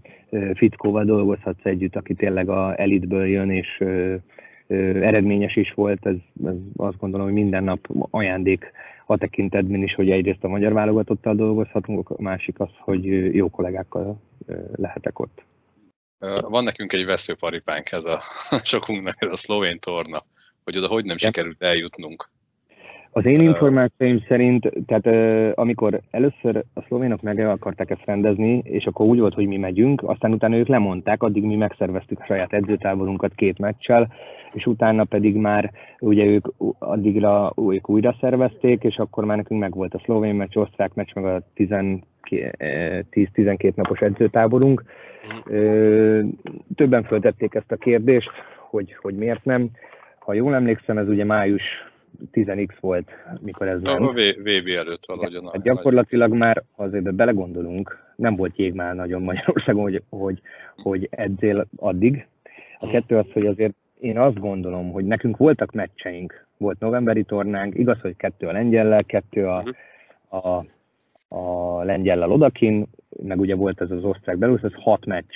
fickóval 0.54 1.04
dolgozhatsz 1.04 1.66
együtt, 1.66 1.96
aki 1.96 2.14
tényleg 2.14 2.50
a 2.50 2.80
elitből 2.80 3.26
jön, 3.26 3.50
és 3.50 3.84
eredményes 5.02 5.56
is 5.56 5.74
volt, 5.74 6.06
ez, 6.06 6.16
ez 6.46 6.56
azt 6.76 7.00
gondolom, 7.00 7.26
hogy 7.26 7.36
minden 7.36 7.64
nap 7.64 7.88
ajándék 8.10 8.72
a 9.06 9.18
tekintetben 9.18 9.84
is, 9.84 9.96
hogy 9.96 10.10
egyrészt 10.10 10.44
a 10.44 10.48
magyar 10.48 10.74
válogatottal 10.74 11.36
dolgozhatunk, 11.36 12.10
a 12.10 12.22
másik 12.22 12.60
az, 12.60 12.70
hogy 12.80 13.36
jó 13.36 13.50
kollégákkal 13.50 14.20
lehetek 14.76 15.20
ott. 15.20 15.44
Van 16.42 16.64
nekünk 16.64 16.94
egy 16.94 17.06
veszőparipánk, 17.06 17.92
ez 17.92 18.06
a 18.06 18.20
sokunknak, 18.64 19.16
ez 19.18 19.32
a 19.32 19.36
szlovén 19.36 19.80
torna, 19.80 20.26
hogy 20.64 20.78
oda 20.78 20.88
hogy 20.88 21.06
nem 21.06 21.16
ja. 21.20 21.26
sikerült 21.26 21.62
eljutnunk. 21.62 22.30
Az 23.16 23.26
én 23.26 23.42
információim 23.42 24.24
szerint, 24.28 24.70
tehát 24.86 25.08
amikor 25.58 26.02
először 26.12 26.64
a 26.74 26.82
szlovénok 26.82 27.22
meg 27.22 27.40
el 27.40 27.50
akarták 27.50 27.90
ezt 27.90 28.06
rendezni, 28.06 28.62
és 28.64 28.86
akkor 28.86 29.06
úgy 29.06 29.20
volt, 29.20 29.34
hogy 29.34 29.48
mi 29.48 29.58
megyünk, 29.58 30.04
aztán 30.04 30.34
utána 30.34 30.56
ők 30.56 30.68
lemondták, 30.68 31.24
addig 31.24 31.44
mi 31.44 31.56
megszerveztük 31.56 32.20
a 32.20 32.26
saját 32.26 32.54
edzőtáborunkat 32.54 33.34
két 33.36 33.60
meccsel, 33.60 34.14
és 34.54 34.66
utána 34.66 35.04
pedig 35.04 35.36
már 35.36 35.72
ugye 36.00 36.26
ők 36.26 36.48
addigra 36.80 37.54
ők 37.70 37.90
újra 37.90 38.16
szervezték, 38.20 38.84
és 38.84 38.98
akkor 38.98 39.26
már 39.26 39.38
nekünk 39.38 39.60
meg 39.60 39.76
volt 39.76 39.94
a 39.94 40.02
szlovén 40.04 40.36
meccs, 40.36 40.58
osztrák 40.58 40.94
meccs, 40.94 41.14
meg 41.14 41.26
a 41.26 41.44
10-12 41.56 43.74
napos 43.74 44.00
edzőtáborunk. 44.00 44.84
Többen 46.76 47.04
föltették 47.04 47.56
ezt 47.56 47.72
a 47.72 47.76
kérdést, 47.76 48.32
hogy, 48.58 48.96
hogy 49.02 49.16
miért 49.16 49.46
nem. 49.46 49.70
Ha 50.20 50.34
jól 50.34 50.56
emlékszem, 50.56 50.98
ez 50.98 51.08
ugye 51.08 51.26
május 51.26 51.64
10x 52.32 52.70
volt, 52.80 53.12
mikor 53.42 53.68
ez 53.68 53.82
ment. 53.82 54.00
A 54.00 54.12
VB 54.38 54.68
előtt 54.68 55.06
valahogyan. 55.06 55.50
Hát 55.54 55.62
gyakorlatilag 55.62 56.34
már 56.34 56.64
azért 56.76 57.14
belegondolunk, 57.14 57.98
nem 58.16 58.36
volt 58.36 58.58
jég 58.58 58.74
már 58.74 58.96
nagyon 58.96 59.22
Magyarországon, 59.22 59.84
hogy, 59.84 60.04
hogy, 60.10 60.42
hogy 60.78 61.08
edzél 61.12 61.68
addig. 61.76 62.28
A 62.80 62.88
kettő 62.88 63.18
az, 63.18 63.26
hogy 63.34 63.46
azért 63.46 63.74
én 64.00 64.20
azt 64.20 64.40
gondolom, 64.40 64.92
hogy 64.92 65.06
nekünk 65.06 65.38
voltak 65.38 65.72
meccseink, 65.72 66.46
volt 66.58 66.80
novemberi 66.80 67.24
tornánk, 67.24 67.76
igaz, 67.76 68.00
hogy 68.02 68.16
kettő 68.16 68.48
a 68.48 68.52
lengyellel, 68.52 69.04
kettő 69.04 69.48
a, 69.48 69.62
mhm. 69.62 70.46
a, 70.46 70.66
a 71.36 71.84
lengyellel 71.84 72.32
odakin, 72.32 72.88
meg 73.22 73.40
ugye 73.40 73.56
volt 73.56 73.82
ez 73.82 73.92
az 73.92 74.04
osztrák 74.04 74.38
belusz, 74.38 74.64
ez 74.64 74.74
hat 74.74 75.06
meccs. 75.06 75.34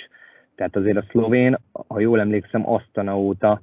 Tehát 0.54 0.76
azért 0.76 0.96
a 0.96 1.04
szlovén, 1.10 1.58
ha 1.72 2.00
jól 2.00 2.20
emlékszem, 2.20 2.70
Asztana 2.70 3.18
óta, 3.18 3.60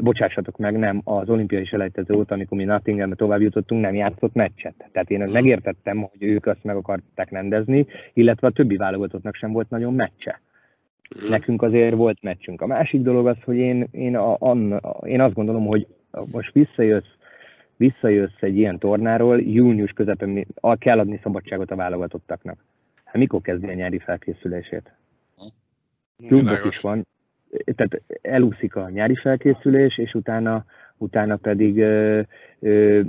bocsássatok 0.00 0.56
meg, 0.56 0.78
nem, 0.78 1.00
az 1.04 1.28
olimpiai 1.28 1.64
selejtező 1.64 2.14
óta, 2.14 2.34
amikor 2.34 2.58
mi 2.58 2.64
Nottinghambe 2.64 3.16
tovább 3.16 3.40
jutottunk, 3.40 3.80
nem 3.80 3.94
játszott 3.94 4.34
meccset. 4.34 4.74
Tehát 4.92 5.10
én 5.10 5.28
megértettem, 5.32 5.98
hogy 5.98 6.22
ők 6.22 6.46
azt 6.46 6.64
meg 6.64 6.76
akarták 6.76 7.30
rendezni, 7.30 7.86
illetve 8.12 8.46
a 8.46 8.50
többi 8.50 8.76
válogatottnak 8.76 9.34
sem 9.34 9.52
volt 9.52 9.70
nagyon 9.70 9.94
meccse. 9.94 10.40
Mhm. 11.16 11.30
Nekünk 11.30 11.62
azért 11.62 11.94
volt 11.94 12.22
meccsünk. 12.22 12.60
A 12.60 12.66
másik 12.66 13.02
dolog 13.02 13.26
az, 13.26 13.36
hogy 13.44 13.56
én, 13.56 13.86
én, 13.90 14.16
a, 14.16 14.32
a, 14.32 14.56
én 15.06 15.20
azt 15.20 15.34
gondolom, 15.34 15.66
hogy 15.66 15.86
most 16.32 16.52
visszajössz, 16.52 17.14
visszajössz 17.76 18.40
egy 18.40 18.56
ilyen 18.56 18.78
tornáról, 18.78 19.40
június 19.40 19.92
közepén 19.92 20.46
kell 20.78 20.98
adni 20.98 21.20
szabadságot 21.22 21.70
a 21.70 21.76
válogatottaknak. 21.76 22.58
Hát 23.08 23.16
mikor 23.16 23.40
kezdi 23.40 23.66
a 23.66 23.74
nyári 23.74 23.98
felkészülését? 23.98 24.92
Klubok 26.26 26.64
is 26.64 26.80
van, 26.80 27.06
tehát 27.64 28.02
elúszik 28.22 28.76
a 28.76 28.88
nyári 28.88 29.16
felkészülés, 29.16 29.98
és 29.98 30.14
utána, 30.14 30.64
utána 30.96 31.36
pedig 31.36 31.78
ö, 31.78 32.20
ö, 32.58 33.00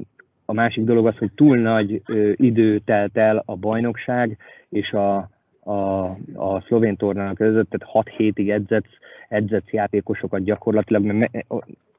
a 0.45 0.53
másik 0.53 0.83
dolog 0.83 1.07
az, 1.07 1.17
hogy 1.17 1.31
túl 1.35 1.57
nagy 1.57 2.01
ö, 2.05 2.31
idő 2.35 2.79
telt 2.79 3.17
el 3.17 3.43
a 3.45 3.55
bajnokság 3.55 4.37
és 4.69 4.91
a, 4.91 5.29
a, 5.59 6.03
a 6.33 6.61
szlovén 6.67 6.95
tornának 6.95 7.35
között, 7.35 7.69
tehát 7.69 7.93
6 7.93 8.09
hétig 8.09 8.49
edzetsz, 8.49 8.97
edzetsz 9.29 9.71
játékosokat 9.71 10.43
gyakorlatilag, 10.43 11.03
mert 11.03 11.45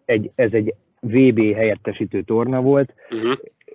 egy, 0.04 0.30
ez 0.34 0.52
egy 0.52 0.74
VB 1.00 1.54
helyettesítő 1.54 2.22
torna 2.22 2.60
volt, 2.60 2.94
uh-huh. 3.10 3.32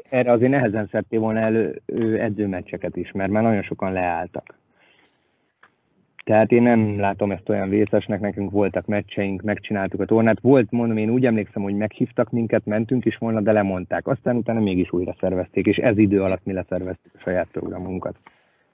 erre 0.09 0.31
azért 0.31 0.51
nehezen 0.51 0.87
szedték 0.91 1.19
volna 1.19 1.39
elő 1.39 1.81
edzőmeccseket 2.19 2.95
is, 2.95 3.11
mert 3.11 3.31
már 3.31 3.43
nagyon 3.43 3.63
sokan 3.63 3.93
leálltak. 3.93 4.55
Tehát 6.25 6.51
én 6.51 6.61
nem 6.61 6.99
látom 6.99 7.31
ezt 7.31 7.49
olyan 7.49 7.69
vészesnek, 7.69 8.19
nekünk 8.19 8.51
voltak 8.51 8.85
meccseink, 8.85 9.41
megcsináltuk 9.41 9.99
a 9.99 10.05
tornát. 10.05 10.39
Volt, 10.41 10.71
mondom, 10.71 10.97
én 10.97 11.09
úgy 11.09 11.25
emlékszem, 11.25 11.61
hogy 11.63 11.75
meghívtak 11.75 12.31
minket, 12.31 12.65
mentünk 12.65 13.05
is 13.05 13.17
volna, 13.17 13.41
de 13.41 13.51
lemondták. 13.51 14.07
Aztán 14.07 14.35
utána 14.35 14.59
mégis 14.59 14.91
újra 14.91 15.15
szervezték, 15.19 15.65
és 15.65 15.77
ez 15.77 15.97
idő 15.97 16.21
alatt 16.21 16.45
mi 16.45 16.53
leszerveztük 16.53 17.11
a 17.15 17.19
saját 17.19 17.47
programunkat. 17.51 18.15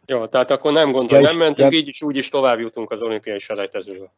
Jó, 0.06 0.26
tehát 0.26 0.52
akkor 0.52 0.72
nem 0.72 0.92
gondol, 0.92 1.18
ja, 1.18 1.24
nem 1.24 1.38
mentünk, 1.38 1.72
ja. 1.72 1.78
így 1.78 1.88
is 1.88 2.02
úgy 2.02 2.16
is 2.16 2.30
tovább 2.30 2.60
jutunk 2.60 2.92
az 2.92 3.04
olimpiai 3.04 3.40
selejtezőről. 3.40 4.10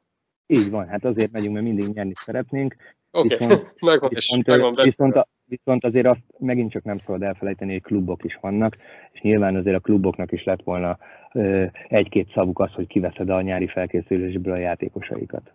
Így 0.47 0.69
van, 0.69 0.87
hát 0.87 1.05
azért 1.05 1.31
megyünk, 1.31 1.53
mert 1.53 1.65
mindig 1.65 1.87
nyerni 1.93 2.13
szeretnénk. 2.15 2.75
Oké, 3.11 3.33
okay. 3.33 3.47
megvan, 3.91 4.09
viszont, 4.13 4.47
megvan 4.47 4.75
viszont, 4.83 5.15
a, 5.15 5.25
viszont 5.45 5.83
azért 5.83 6.05
azt 6.05 6.23
megint 6.37 6.71
csak 6.71 6.83
nem 6.83 6.99
szabad 7.05 7.21
elfelejteni, 7.21 7.71
hogy 7.71 7.81
klubok 7.81 8.23
is 8.23 8.37
vannak, 8.41 8.77
és 9.11 9.21
nyilván 9.21 9.55
azért 9.55 9.75
a 9.75 9.79
kluboknak 9.79 10.31
is 10.31 10.43
lett 10.43 10.63
volna 10.63 10.97
egy-két 11.87 12.31
szavuk 12.33 12.59
az, 12.59 12.71
hogy 12.71 12.87
kiveszed 12.87 13.29
a 13.29 13.41
nyári 13.41 13.67
felkészülésből 13.67 14.53
a 14.53 14.57
játékosaikat. 14.57 15.51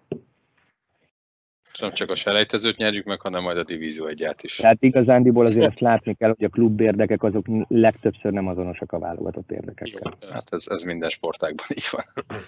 És 1.72 1.78
nem 1.78 1.92
csak 1.92 2.10
a 2.10 2.16
selejtezőt 2.16 2.76
nyerjük 2.76 3.04
meg, 3.04 3.20
hanem 3.20 3.42
majd 3.42 3.56
a 3.56 3.64
divízió 3.64 4.06
egyát 4.06 4.42
is. 4.42 4.56
Tehát 4.56 4.82
igazándiból 4.82 5.46
azért 5.46 5.66
ezt 5.66 5.80
látni 5.80 6.14
kell, 6.14 6.34
hogy 6.36 6.44
a 6.44 6.48
klub 6.48 6.80
érdekek 6.80 7.22
azok 7.22 7.46
legtöbbször 7.68 8.32
nem 8.32 8.46
azonosak 8.46 8.92
a 8.92 8.98
válogatott 8.98 9.50
érdekekkel. 9.50 10.16
Jó, 10.20 10.28
hát 10.30 10.44
ez, 10.50 10.62
ez 10.66 10.82
minden 10.82 11.08
sportágban 11.08 11.66
így 11.74 11.88
van. 11.90 12.04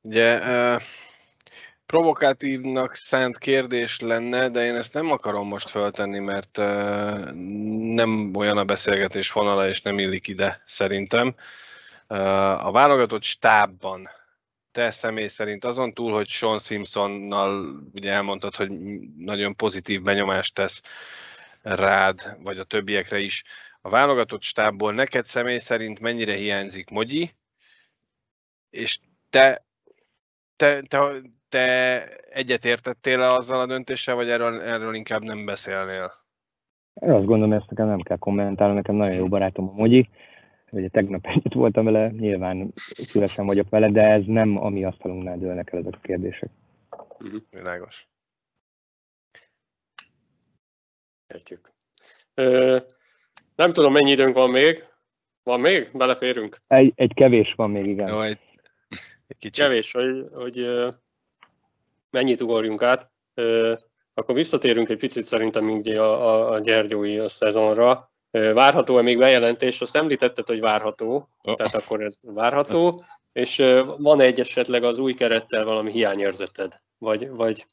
Ugye 0.00 0.40
provokatívnak 1.86 2.94
szánt 2.94 3.38
kérdés 3.38 4.00
lenne, 4.00 4.48
de 4.48 4.64
én 4.64 4.74
ezt 4.74 4.94
nem 4.94 5.10
akarom 5.10 5.48
most 5.48 5.70
föltenni, 5.70 6.18
mert 6.18 6.56
nem 7.94 8.32
olyan 8.34 8.58
a 8.58 8.64
beszélgetés 8.64 9.32
vonala, 9.32 9.68
és 9.68 9.82
nem 9.82 9.98
illik 9.98 10.28
ide 10.28 10.62
szerintem. 10.66 11.34
A 12.56 12.70
válogatott 12.70 13.22
stábban 13.22 14.08
te 14.72 14.90
személy 14.90 15.26
szerint 15.26 15.64
azon 15.64 15.94
túl, 15.94 16.12
hogy 16.12 16.28
Sean 16.28 16.58
Simpsonnal 16.58 17.82
ugye 17.92 18.12
elmondtad, 18.12 18.56
hogy 18.56 18.70
nagyon 19.16 19.56
pozitív 19.56 20.02
benyomást 20.02 20.54
tesz 20.54 20.82
rád, 21.62 22.36
vagy 22.42 22.58
a 22.58 22.64
többiekre 22.64 23.18
is, 23.18 23.44
a 23.80 23.88
válogatott 23.88 24.42
stábból 24.42 24.92
neked 24.92 25.26
személy 25.26 25.58
szerint 25.58 26.00
mennyire 26.00 26.34
hiányzik 26.34 26.90
Mogyi, 26.90 27.34
és 28.70 28.98
te, 29.30 29.66
te, 30.58 30.82
te, 30.82 31.22
te 31.48 32.06
egyetértettél 32.30 33.22
azzal 33.22 33.60
a 33.60 33.66
döntéssel, 33.66 34.14
vagy 34.14 34.28
erről, 34.28 34.60
erről 34.60 34.94
inkább 34.94 35.22
nem 35.22 35.44
beszélnél? 35.44 36.12
Én 37.00 37.10
azt 37.10 37.24
gondolom, 37.24 37.52
ezt 37.52 37.70
nekem 37.70 37.86
nem 37.86 38.00
kell 38.00 38.16
kommentálni, 38.16 38.74
nekem 38.74 38.94
nagyon 38.94 39.14
jó 39.14 39.28
barátom 39.28 39.68
a 39.68 39.72
Mogyi, 39.72 40.08
ugye 40.70 40.88
tegnap 40.88 41.26
együtt 41.34 41.52
voltam 41.52 41.84
vele, 41.84 42.08
nyilván 42.08 42.70
szívesen 42.74 43.46
vagyok 43.46 43.68
vele, 43.68 43.90
de 43.90 44.02
ez 44.02 44.22
nem 44.26 44.56
a 44.56 44.68
mi 44.68 44.84
asztalunknál 44.84 45.38
dőlnek 45.38 45.72
el 45.72 45.78
ezek 45.78 45.94
a 45.94 46.00
kérdések. 46.02 46.50
Uh-huh. 46.90 47.40
Világos. 47.50 48.08
Értjük. 51.26 51.72
Ö, 52.34 52.78
nem 53.56 53.70
tudom, 53.70 53.92
mennyi 53.92 54.10
időnk 54.10 54.34
van 54.34 54.50
még. 54.50 54.84
Van 55.42 55.60
még? 55.60 55.90
Beleférünk? 55.92 56.56
Egy, 56.66 56.92
egy 56.94 57.14
kevés 57.14 57.54
van 57.56 57.70
még, 57.70 57.86
igen. 57.86 58.08
Jó, 58.08 58.20
egy, 58.20 58.38
kicsit. 59.38 59.64
Kevés, 59.64 59.92
hogy, 59.92 60.26
hogy 60.32 60.86
mennyit 62.10 62.40
ugorjunk 62.40 62.82
át. 62.82 63.10
Akkor 64.14 64.34
visszatérünk 64.34 64.88
egy 64.88 64.98
picit 64.98 65.24
szerintem 65.24 65.64
még 65.64 65.98
a, 65.98 66.28
a, 66.28 66.50
a 66.50 66.58
Gyergyói 66.58 67.18
a 67.18 67.28
szezonra. 67.28 68.10
Várható-e 68.30 69.02
még 69.02 69.18
bejelentés? 69.18 69.80
Azt 69.80 69.96
említetted, 69.96 70.46
hogy 70.46 70.60
várható, 70.60 71.28
tehát 71.42 71.74
akkor 71.74 72.02
ez 72.02 72.20
várható. 72.22 73.04
És 73.32 73.56
van 73.96 74.20
egy 74.20 74.40
esetleg 74.40 74.84
az 74.84 74.98
új 74.98 75.14
kerettel 75.14 75.64
valami 75.64 75.90
hiányérzeted? 75.90 76.80
Vagy, 76.98 77.28
vagy, 77.28 77.66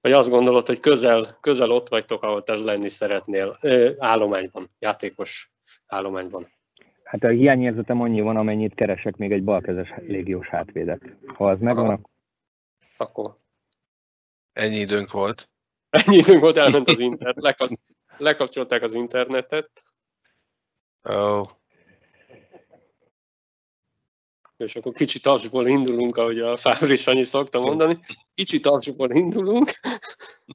vagy 0.00 0.12
azt 0.12 0.28
gondolod, 0.28 0.66
hogy 0.66 0.80
közel, 0.80 1.36
közel 1.40 1.70
ott 1.70 1.88
vagytok, 1.88 2.22
ahol 2.22 2.42
te 2.42 2.54
lenni 2.54 2.88
szeretnél 2.88 3.56
állományban, 3.98 4.68
játékos 4.78 5.52
állományban? 5.86 6.48
Hát 7.08 7.24
a 7.24 7.28
hiányérzetem 7.28 8.00
annyi 8.00 8.20
van, 8.20 8.36
amennyit 8.36 8.74
keresek 8.74 9.16
még 9.16 9.32
egy 9.32 9.44
balkezes 9.44 9.92
légiós 9.96 10.48
hátvédet. 10.48 11.02
Ha 11.26 11.50
az 11.50 11.60
megvan, 11.60 11.90
akkor... 11.90 12.10
akkor 12.96 13.34
Ennyi 14.52 14.78
időnk 14.78 15.10
volt. 15.10 15.50
Ennyi 15.90 16.16
időnk 16.16 16.40
volt, 16.40 16.56
elment 16.56 16.88
az 16.88 17.00
internet, 17.00 17.42
lekap, 17.42 17.68
lekapcsolták 18.16 18.82
az 18.82 18.94
internetet. 18.94 19.70
Oh. 21.02 21.48
És 24.56 24.76
akkor 24.76 24.92
kicsit 24.92 25.22
tasból 25.22 25.66
indulunk, 25.66 26.16
ahogy 26.16 26.38
a 26.38 26.56
Fábri 26.56 26.96
Sanyi 26.96 27.24
szokta 27.24 27.60
mondani. 27.60 27.98
Kicsit 28.34 28.62
tasból 28.62 29.10
indulunk. 29.10 29.70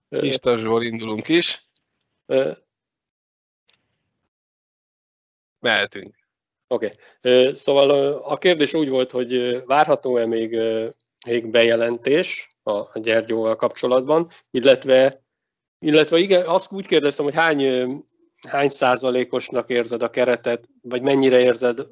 Kis 0.10 0.36
tasból 0.36 0.84
indulunk 0.84 1.28
is. 1.28 1.68
Mehetünk. 5.60 6.23
Oké. 6.74 6.92
Okay. 7.22 7.54
Szóval 7.54 8.12
a 8.14 8.38
kérdés 8.38 8.74
úgy 8.74 8.90
volt, 8.90 9.12
hogy 9.12 9.64
várható-e 9.66 10.26
még 10.26 10.60
még 11.26 11.50
bejelentés 11.50 12.50
a 12.64 13.00
Gyergyóval 13.00 13.56
kapcsolatban, 13.56 14.28
illetve, 14.52 15.24
illetve 15.80 16.18
igen, 16.18 16.46
azt 16.46 16.72
úgy 16.72 16.88
kérdeztem, 16.88 17.26
hogy 17.26 17.34
hány, 17.34 17.88
hány 18.50 18.70
százalékosnak 18.70 19.70
érzed 19.70 20.04
a 20.04 20.10
keretet, 20.10 20.70
vagy 20.82 21.02
mennyire 21.02 21.40
érzed, 21.40 21.88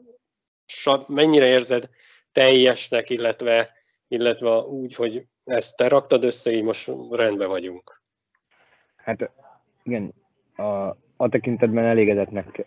mennyire 1.07 1.45
érzed 1.45 1.89
teljesnek, 2.31 3.09
illetve, 3.09 3.73
illetve 4.07 4.57
úgy, 4.57 4.95
hogy 4.95 5.25
ezt 5.43 5.75
te 5.75 5.87
raktad 5.87 6.23
össze, 6.23 6.51
így 6.51 6.63
most 6.63 6.91
rendben 7.09 7.47
vagyunk. 7.47 8.01
Hát 8.95 9.31
igen, 9.83 10.13
a, 10.55 10.97
a 11.17 11.29
tekintetben 11.29 11.85
elégedetnek 11.85 12.65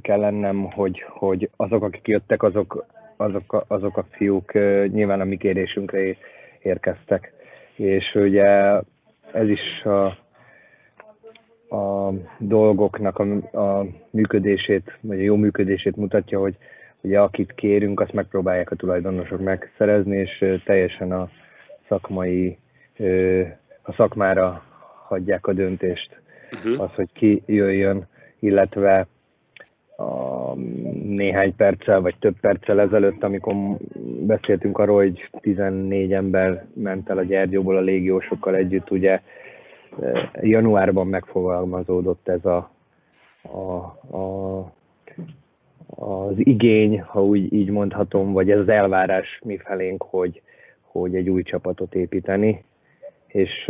kell 0.00 0.18
lennem, 0.18 0.70
hogy, 0.70 1.04
hogy 1.08 1.50
azok, 1.56 1.82
akik 1.82 2.08
jöttek, 2.08 2.42
azok 2.42 2.86
azok 3.16 3.52
a, 3.52 3.64
azok 3.66 3.96
a 3.96 4.04
fiúk 4.10 4.52
nyilván 4.88 5.20
a 5.20 5.24
mi 5.24 5.36
kérésünkre 5.36 6.16
érkeztek. 6.62 7.32
És 7.76 8.14
ugye 8.14 8.80
ez 9.32 9.48
is 9.48 9.82
a, 9.84 10.04
a 11.76 12.12
dolgoknak 12.38 13.18
a, 13.18 13.58
a 13.58 13.86
működését, 14.10 14.98
vagy 15.00 15.18
a 15.18 15.22
jó 15.22 15.36
működését 15.36 15.96
mutatja, 15.96 16.38
hogy 16.38 16.56
ugye 17.00 17.20
akit 17.20 17.52
kérünk, 17.54 18.00
azt 18.00 18.12
megpróbálják 18.12 18.70
a 18.70 18.76
tulajdonosok 18.76 19.40
megszerezni, 19.40 20.16
és 20.16 20.60
teljesen 20.64 21.12
a 21.12 21.30
szakmai, 21.88 22.58
a 23.82 23.92
szakmára 23.92 24.62
hagyják 25.06 25.46
a 25.46 25.52
döntést. 25.52 26.20
Uh-huh. 26.52 26.82
Az, 26.82 26.94
hogy 26.94 27.08
ki 27.12 27.42
jöjjön, 27.46 28.06
illetve 28.38 29.06
a 29.96 30.54
néhány 31.04 31.56
perccel, 31.56 32.00
vagy 32.00 32.14
több 32.18 32.40
perccel 32.40 32.80
ezelőtt, 32.80 33.22
amikor 33.22 33.54
beszéltünk 34.20 34.78
arról, 34.78 34.96
hogy 34.96 35.30
14 35.40 36.12
ember 36.12 36.66
ment 36.74 37.10
el 37.10 37.18
a 37.18 37.22
Gyergyóból 37.22 37.76
a 37.76 37.80
légiósokkal 37.80 38.54
együtt, 38.54 38.90
ugye 38.90 39.20
e, 40.02 40.30
januárban 40.42 41.06
megfogalmazódott 41.06 42.28
ez 42.28 42.44
a, 42.44 42.70
a, 43.42 43.66
a, 44.16 44.58
az 45.86 46.34
igény, 46.36 47.00
ha 47.00 47.24
úgy 47.24 47.52
így 47.52 47.70
mondhatom, 47.70 48.32
vagy 48.32 48.50
ez 48.50 48.58
az 48.58 48.68
elvárás 48.68 49.40
mi 49.44 49.56
felénk, 49.56 50.02
hogy, 50.02 50.42
hogy 50.80 51.14
egy 51.14 51.28
új 51.28 51.42
csapatot 51.42 51.94
építeni. 51.94 52.64
És 53.26 53.64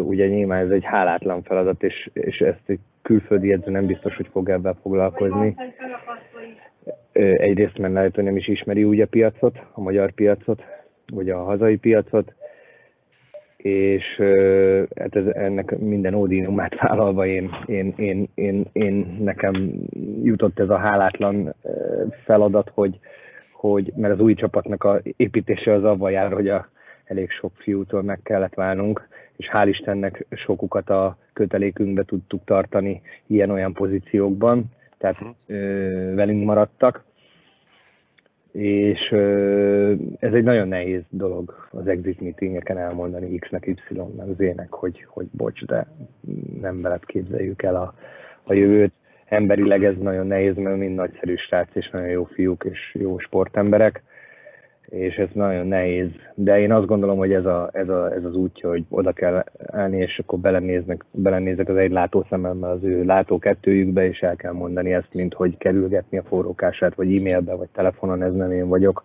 ugye 0.00 0.26
nyilván 0.26 0.64
ez 0.64 0.70
egy 0.70 0.84
hálátlan 0.84 1.42
feladat, 1.42 1.82
és, 1.82 2.10
és 2.12 2.40
ezt 2.40 2.78
külföldi 3.08 3.52
edző 3.52 3.70
nem 3.70 3.86
biztos, 3.86 4.16
hogy 4.16 4.28
fog 4.32 4.48
ebben 4.48 4.74
foglalkozni. 4.82 5.54
Egyrészt, 7.12 7.78
mert 7.78 7.92
lehet, 7.92 8.14
hogy 8.14 8.24
nem 8.24 8.36
is 8.36 8.48
ismeri 8.48 8.84
úgy 8.84 9.00
a 9.00 9.06
piacot, 9.06 9.58
a 9.72 9.80
magyar 9.80 10.12
piacot, 10.12 10.62
vagy 11.12 11.30
a 11.30 11.42
hazai 11.42 11.76
piacot, 11.76 12.34
és 13.56 14.22
hát 14.96 15.16
ez, 15.16 15.26
ennek 15.26 15.78
minden 15.78 16.14
ódinumát 16.14 16.80
vállalva 16.80 17.26
én, 17.26 17.50
én, 17.66 17.94
én, 17.96 18.28
én, 18.34 18.66
én, 18.72 19.18
nekem 19.20 19.72
jutott 20.22 20.58
ez 20.58 20.68
a 20.68 20.78
hálátlan 20.78 21.54
feladat, 22.24 22.70
hogy, 22.74 22.98
hogy 23.52 23.92
mert 23.96 24.14
az 24.14 24.20
új 24.20 24.34
csapatnak 24.34 24.84
a 24.84 25.00
építése 25.16 25.72
az 25.72 25.84
avval 25.84 26.10
jár, 26.10 26.32
hogy 26.32 26.48
a 26.48 26.68
elég 27.04 27.30
sok 27.30 27.52
fiútól 27.56 28.02
meg 28.02 28.20
kellett 28.22 28.54
válnunk, 28.54 29.08
és 29.36 29.48
hál' 29.52 29.68
Istennek 29.68 30.26
sokukat 30.30 30.90
a 30.90 31.16
kötelékünkbe 31.38 32.02
tudtuk 32.02 32.44
tartani 32.44 33.00
ilyen-olyan 33.26 33.72
pozíciókban, 33.72 34.64
tehát 34.98 35.16
ö, 35.46 35.54
velünk 36.14 36.44
maradtak. 36.44 37.04
És 38.52 39.00
ez 40.18 40.32
egy 40.32 40.42
nagyon 40.42 40.68
nehéz 40.68 41.02
dolog 41.08 41.68
az 41.70 41.86
exit 41.86 42.20
meetingeken 42.20 42.78
elmondani 42.78 43.38
X-nek, 43.38 43.66
Y-nek, 43.66 44.26
Z-nek, 44.36 44.70
hogy, 44.70 45.04
hogy 45.08 45.26
bocs, 45.30 45.64
de 45.64 45.86
nem 46.60 46.82
veled 46.82 47.04
képzeljük 47.04 47.62
el 47.62 47.76
a, 47.76 47.94
a 48.44 48.52
jövőt. 48.52 48.92
Emberileg 49.24 49.84
ez 49.84 49.96
nagyon 49.96 50.26
nehéz, 50.26 50.56
mert 50.56 50.76
mind 50.76 50.94
nagyszerű 50.94 51.34
srác 51.36 51.68
és 51.72 51.90
nagyon 51.90 52.08
jó 52.08 52.24
fiúk 52.24 52.64
és 52.64 52.94
jó 52.98 53.18
sportemberek, 53.18 54.02
és 54.90 55.16
ez 55.16 55.28
nagyon 55.32 55.66
nehéz. 55.66 56.08
De 56.34 56.60
én 56.60 56.72
azt 56.72 56.86
gondolom, 56.86 57.18
hogy 57.18 57.32
ez, 57.32 57.44
a, 57.44 57.70
ez, 57.72 57.88
a, 57.88 58.12
ez 58.12 58.24
az 58.24 58.34
útja, 58.34 58.68
hogy 58.68 58.84
oda 58.88 59.12
kell 59.12 59.44
állni, 59.66 59.96
és 59.96 60.18
akkor 60.18 60.38
belenéznek, 60.38 61.04
belenézek 61.10 61.68
az 61.68 61.76
egy 61.76 61.90
látószememmel 61.90 62.70
az 62.70 62.82
ő 62.82 63.04
látókettőjükbe, 63.04 64.06
és 64.06 64.20
el 64.20 64.36
kell 64.36 64.52
mondani 64.52 64.92
ezt, 64.92 65.12
mint 65.14 65.34
hogy 65.34 65.58
kerülgetni 65.58 66.18
a 66.18 66.22
forrókását, 66.22 66.94
vagy 66.94 67.16
e-mailbe, 67.16 67.54
vagy 67.54 67.68
telefonon, 67.72 68.22
ez 68.22 68.34
nem 68.34 68.52
én 68.52 68.68
vagyok. 68.68 69.02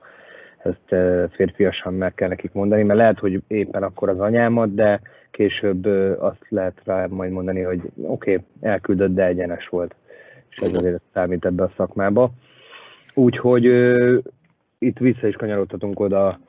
Ezt 0.63 0.95
férfiasan 1.31 1.93
meg 1.93 2.13
kell 2.13 2.27
nekik 2.27 2.53
mondani, 2.53 2.83
mert 2.83 2.99
lehet, 2.99 3.19
hogy 3.19 3.41
éppen 3.47 3.83
akkor 3.83 4.09
az 4.09 4.19
anyámat, 4.19 4.75
de 4.75 5.01
később 5.31 5.85
azt 6.19 6.45
lehet 6.49 6.81
rá 6.83 7.05
majd 7.05 7.31
mondani, 7.31 7.61
hogy 7.61 7.81
oké, 8.01 8.33
okay, 8.33 8.45
elküldött, 8.61 9.13
de 9.13 9.25
egyenes 9.25 9.67
volt. 9.67 9.95
És 10.49 10.57
ez 10.57 10.75
azért 10.75 11.01
számít 11.13 11.45
ebbe 11.45 11.63
a 11.63 11.73
szakmába. 11.77 12.31
Úgyhogy 13.13 13.65
itt 14.85 14.97
vissza 14.97 15.27
is 15.27 15.35
kanyarodhatunk 15.35 15.99
oda, 15.99 16.39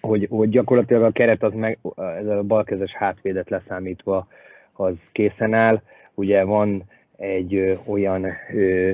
hogy, 0.00 0.26
hogy 0.30 0.48
gyakorlatilag 0.48 1.02
a 1.02 1.10
keret 1.10 1.42
az 1.42 1.52
meg, 1.54 1.78
ez 1.96 2.26
a 2.26 2.42
balkezes 2.42 2.92
hátvédet 2.92 3.50
leszámítva 3.50 4.26
az 4.72 4.94
készen 5.12 5.54
áll. 5.54 5.82
Ugye 6.14 6.44
van 6.44 6.82
egy 7.16 7.54
ö, 7.54 7.74
olyan 7.84 8.26
ö, 8.54 8.90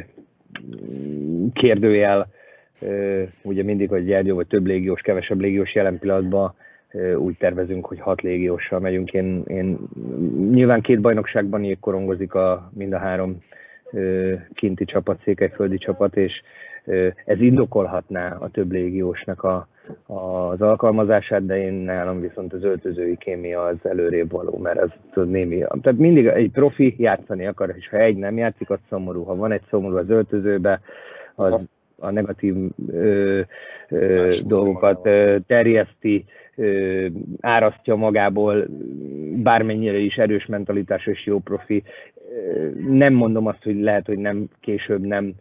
kérdőjel, 1.53 2.29
ö, 2.81 3.23
ugye 3.43 3.63
mindig, 3.63 3.89
hogy 3.89 4.05
Gyergyó 4.05 4.35
vagy 4.35 4.47
több 4.47 4.67
légiós, 4.67 5.01
kevesebb 5.01 5.41
légiós 5.41 5.75
jelen 5.75 5.99
pillanatban 5.99 6.55
ö, 6.93 7.15
úgy 7.15 7.37
tervezünk, 7.39 7.87
hogy 7.87 8.01
hat 8.01 8.23
légióssal 8.23 8.81
megyünk. 8.81 9.13
Én, 9.13 9.43
én 9.47 9.79
nyilván 10.51 10.81
két 10.81 11.01
bajnokságban 11.01 11.65
így 11.65 11.81
korongozik 11.81 12.35
a, 12.35 12.71
mind 12.75 12.93
a 12.93 12.99
három 12.99 13.39
ö, 13.93 14.35
kinti 14.55 14.85
csapat, 14.85 15.21
székelyföldi 15.25 15.79
csapat, 15.79 16.17
és 16.17 16.43
ez 17.25 17.41
indokolhatná 17.41 18.37
a 18.41 18.49
több 18.49 18.73
légiósnak 18.73 19.43
a, 19.43 19.69
az 20.07 20.61
alkalmazását, 20.61 21.47
de 21.47 21.59
én 21.59 21.73
nálam 21.73 22.21
viszont 22.21 22.53
az 22.53 22.65
öltözői 22.65 23.17
kémia 23.17 23.63
az 23.63 23.77
előrébb 23.83 24.31
való, 24.31 24.59
mert 24.59 24.79
ez 24.79 24.91
tud 25.13 25.31
némi. 25.31 25.65
Tehát 25.83 25.99
mindig 25.99 26.27
egy 26.27 26.51
profi 26.51 26.95
játszani 26.99 27.47
akar, 27.47 27.75
és 27.79 27.89
ha 27.89 27.97
egy 27.97 28.17
nem 28.17 28.37
játszik, 28.37 28.71
az 28.71 28.79
szomorú. 28.89 29.23
Ha 29.23 29.37
van 29.37 29.53
egy 29.53 29.63
szomorú 29.71 29.97
az 29.97 30.11
öltözőbe, 30.11 30.81
az 31.35 31.69
a 31.99 32.11
negatív 32.11 32.55
ö, 32.93 33.41
ö, 33.89 34.29
dolgokat 34.47 35.07
ö, 35.07 35.37
terjeszti, 35.47 36.25
ö, 36.57 37.07
árasztja 37.41 37.95
magából, 37.95 38.67
bármennyire 39.35 39.99
is 39.99 40.17
erős 40.17 40.47
mentalitás 40.47 41.07
és 41.07 41.27
jó 41.27 41.39
profi. 41.39 41.83
Nem 42.89 43.13
mondom 43.13 43.47
azt, 43.47 43.63
hogy 43.63 43.81
lehet, 43.81 44.07
hogy 44.07 44.19
nem 44.19 44.49
később 44.61 45.01
nem 45.01 45.35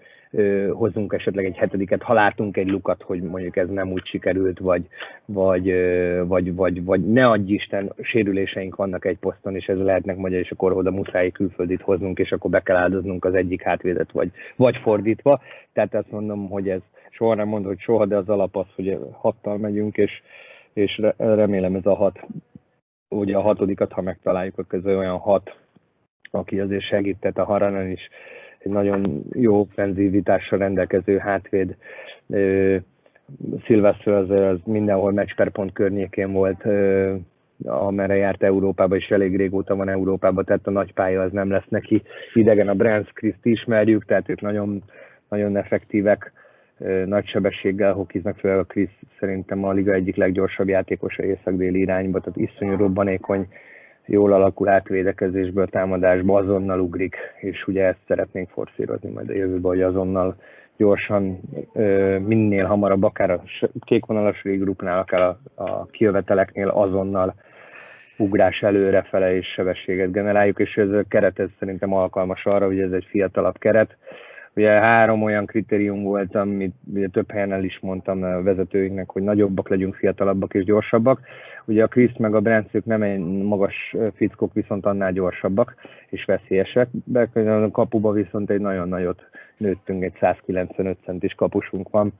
hozzunk 0.71 1.13
esetleg 1.13 1.45
egy 1.45 1.55
hetediket, 1.55 2.01
ha 2.01 2.13
látunk 2.13 2.57
egy 2.57 2.67
lukat, 2.67 3.01
hogy 3.01 3.21
mondjuk 3.21 3.55
ez 3.55 3.69
nem 3.69 3.91
úgy 3.91 4.05
sikerült, 4.05 4.59
vagy, 4.59 4.87
vagy, 5.25 5.73
vagy, 6.27 6.55
vagy, 6.55 6.83
vagy 6.83 7.11
ne 7.11 7.29
adj 7.29 7.53
Isten, 7.53 7.93
sérüléseink 8.01 8.75
vannak 8.75 9.05
egy 9.05 9.17
poszton, 9.17 9.55
és 9.55 9.65
ez 9.65 9.77
lehetnek 9.77 10.17
magyar, 10.17 10.39
és 10.39 10.51
akkor 10.51 10.73
oda 10.73 10.91
muszáj 10.91 11.31
külföldit 11.31 11.81
hoznunk, 11.81 12.19
és 12.19 12.31
akkor 12.31 12.49
be 12.49 12.61
kell 12.61 12.75
áldoznunk 12.75 13.25
az 13.25 13.33
egyik 13.33 13.61
hátvédet, 13.61 14.11
vagy, 14.11 14.31
vagy 14.55 14.77
fordítva. 14.77 15.41
Tehát 15.73 15.95
azt 15.95 16.11
mondom, 16.11 16.49
hogy 16.49 16.69
ez 16.69 16.81
soha 17.09 17.35
nem 17.35 17.47
mondom, 17.47 17.69
hogy 17.69 17.81
soha, 17.81 18.05
de 18.05 18.15
az 18.15 18.29
alap 18.29 18.57
az, 18.57 18.67
hogy 18.75 18.97
hattal 19.11 19.57
megyünk, 19.57 19.97
és, 19.97 20.21
és 20.73 21.01
remélem 21.17 21.75
ez 21.75 21.85
a 21.85 21.95
hat, 21.95 22.19
ugye 23.09 23.35
a 23.35 23.41
hatodikat, 23.41 23.91
ha 23.91 24.01
megtaláljuk, 24.01 24.57
akkor 24.57 24.79
ez 24.79 24.85
olyan 24.85 25.17
hat, 25.17 25.55
aki 26.31 26.59
azért 26.59 26.83
segített 26.83 27.37
a 27.37 27.43
Haranen 27.43 27.89
is, 27.89 28.09
egy 28.63 28.71
nagyon 28.71 29.23
jó 29.33 29.59
offenzivitással 29.59 30.59
rendelkező 30.59 31.17
hátvéd. 31.17 31.75
Szilveszter 33.65 34.13
az, 34.13 34.29
az 34.29 34.59
mindenhol 34.65 35.11
meccs 35.11 35.33
per 35.35 35.49
pont 35.49 35.73
környékén 35.73 36.31
volt, 36.31 36.65
amerre 37.65 38.15
járt 38.15 38.43
Európába, 38.43 38.95
és 38.95 39.09
elég 39.09 39.35
régóta 39.35 39.75
van 39.75 39.89
Európában, 39.89 40.45
tehát 40.45 40.67
a 40.67 40.71
nagy 40.71 40.93
pálya 40.93 41.21
az 41.21 41.31
nem 41.31 41.49
lesz 41.49 41.67
neki 41.69 42.01
idegen. 42.33 42.67
A 42.67 42.75
Brands 42.75 43.09
Christ 43.13 43.45
ismerjük, 43.45 44.05
tehát 44.05 44.29
ők 44.29 44.41
nagyon, 44.41 44.83
nagyon 45.29 45.57
effektívek, 45.57 46.31
nagy 47.05 47.27
sebességgel 47.27 47.93
hokiznak, 47.93 48.37
főleg 48.37 48.57
a 48.57 48.63
Krisz 48.63 48.99
szerintem 49.19 49.63
a 49.63 49.71
liga 49.71 49.93
egyik 49.93 50.15
leggyorsabb 50.15 50.67
játékosa 50.67 51.23
észak-déli 51.23 51.79
irányba, 51.79 52.19
tehát 52.19 52.51
iszonyú 52.51 52.75
robbanékony, 52.75 53.47
jól 54.05 54.33
alakul 54.33 54.67
átvédekezésből, 54.69 55.67
támadásba 55.67 56.37
azonnal 56.39 56.79
ugrik, 56.79 57.15
és 57.39 57.67
ugye 57.67 57.85
ezt 57.85 57.99
szeretnénk 58.07 58.49
forszírozni 58.49 59.09
majd 59.09 59.29
a 59.29 59.33
jövőben, 59.33 59.71
hogy 59.71 59.81
azonnal 59.81 60.35
gyorsan, 60.77 61.39
minél 62.25 62.65
hamarabb, 62.65 63.03
akár 63.03 63.31
a 63.31 63.43
kékvonalas 63.85 64.43
régrupnál, 64.43 64.99
akár 64.99 65.21
a, 65.21 65.37
a 65.63 65.85
kijöveteleknél 65.85 66.67
azonnal 66.67 67.35
ugrás 68.17 68.61
előrefele 68.61 69.35
és 69.35 69.47
sebességet 69.47 70.11
generáljuk, 70.11 70.59
és 70.59 70.75
ez 70.75 70.89
a 70.89 71.03
keret 71.07 71.39
ez 71.39 71.49
szerintem 71.59 71.93
alkalmas 71.93 72.45
arra, 72.45 72.65
hogy 72.65 72.79
ez 72.79 72.91
egy 72.91 73.05
fiatalabb 73.09 73.57
keret, 73.57 73.97
Ugye 74.55 74.69
három 74.69 75.23
olyan 75.23 75.45
kritérium 75.45 76.03
volt, 76.03 76.35
amit 76.35 76.73
ugye 76.93 77.07
több 77.07 77.31
helyen 77.31 77.51
el 77.51 77.63
is 77.63 77.79
mondtam 77.79 78.23
a 78.23 78.41
vezetőinknek, 78.41 79.09
hogy 79.09 79.21
nagyobbak 79.23 79.69
legyünk, 79.69 79.95
fiatalabbak 79.95 80.53
és 80.53 80.63
gyorsabbak. 80.63 81.21
Ugye 81.65 81.83
a 81.83 81.87
Chris 81.87 82.11
meg 82.17 82.35
a 82.35 82.39
Brentszők 82.39 82.85
nem 82.85 83.01
egy 83.01 83.19
magas 83.19 83.95
fickók, 84.15 84.53
viszont 84.53 84.85
annál 84.85 85.11
gyorsabbak 85.11 85.75
és 86.09 86.25
veszélyesek. 86.25 86.87
De 87.03 87.29
a 87.33 87.71
kapuba 87.71 88.11
viszont 88.11 88.49
egy 88.49 88.59
nagyon 88.59 88.87
nagyot 88.87 89.29
nőttünk, 89.57 90.03
egy 90.03 90.17
195 90.19 90.97
centis 91.05 91.33
kapusunk 91.33 91.89
van 91.89 92.13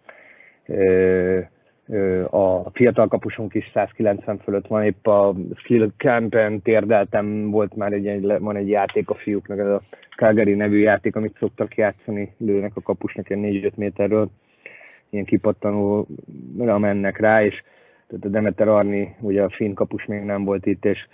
a 2.30 2.70
fiatal 2.74 3.08
kapusunk 3.08 3.54
is 3.54 3.72
190 3.74 4.38
fölött 4.38 4.68
van, 4.68 4.84
épp 4.84 5.08
a 5.08 5.36
Skill 5.56 5.92
Campen 5.98 6.62
térdeltem, 6.62 7.50
volt 7.50 7.76
már 7.76 7.94
egy, 7.94 8.28
van 8.40 8.56
egy 8.56 8.70
játék 8.70 9.10
a 9.10 9.16
fiúknak, 9.16 9.60
ez 9.60 9.68
a 9.68 9.82
Calgary 10.16 10.54
nevű 10.54 10.78
játék, 10.78 11.16
amit 11.16 11.38
szoktak 11.40 11.76
játszani, 11.76 12.34
lőnek 12.38 12.72
a 12.76 12.82
kapusnak 12.82 13.30
ilyen 13.30 13.42
4-5 13.44 13.74
méterről, 13.76 14.30
ilyen 15.10 15.26
kipattanóra 15.26 16.78
mennek 16.78 17.20
rá, 17.20 17.44
és 17.44 17.64
tehát 18.08 18.26
a 18.26 18.30
Demeter 18.30 18.68
Arni, 18.68 19.16
ugye 19.20 19.44
a 19.44 19.50
finn 19.50 19.74
kapus 19.74 20.06
még 20.06 20.22
nem 20.22 20.44
volt 20.44 20.66
itt, 20.66 20.86
és 20.86 21.08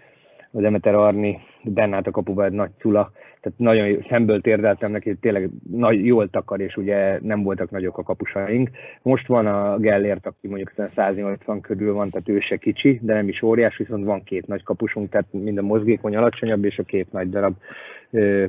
a 0.52 0.60
Demeter 0.62 0.96
Arni 0.96 1.40
benne 1.64 1.96
állt 1.96 2.08
a 2.08 2.12
kapuba 2.12 2.46
egy 2.46 2.52
nagy 2.52 2.72
cula, 2.80 3.12
tehát 3.42 3.60
nagyon 3.60 4.06
szemből 4.10 4.42
térdeltem 4.42 4.92
neki, 4.92 5.16
tényleg 5.16 5.50
nagy, 5.72 6.06
jól 6.06 6.30
takar, 6.30 6.60
és 6.62 6.76
ugye 6.76 7.20
nem 7.22 7.44
voltak 7.44 7.72
nagyok 7.72 7.98
a 7.98 8.04
kapusaink. 8.04 8.70
Most 9.02 9.28
van 9.28 9.48
a 9.48 9.78
Gellért, 9.78 10.26
aki 10.26 10.48
mondjuk 10.48 10.74
180 10.96 11.62
körül 11.62 11.94
van, 11.94 12.10
tehát 12.10 12.30
ő 12.30 12.40
se 12.40 12.58
kicsi, 12.58 13.00
de 13.02 13.14
nem 13.14 13.28
is 13.28 13.42
óriás, 13.42 13.78
viszont 13.78 14.06
van 14.06 14.24
két 14.24 14.48
nagy 14.48 14.64
kapusunk, 14.64 15.10
tehát 15.10 15.28
mind 15.32 15.58
a 15.58 15.62
mozgékony 15.62 16.16
alacsonyabb, 16.16 16.64
és 16.64 16.78
a 16.78 16.84
két 16.84 17.12
nagy 17.12 17.30
darab 17.30 17.54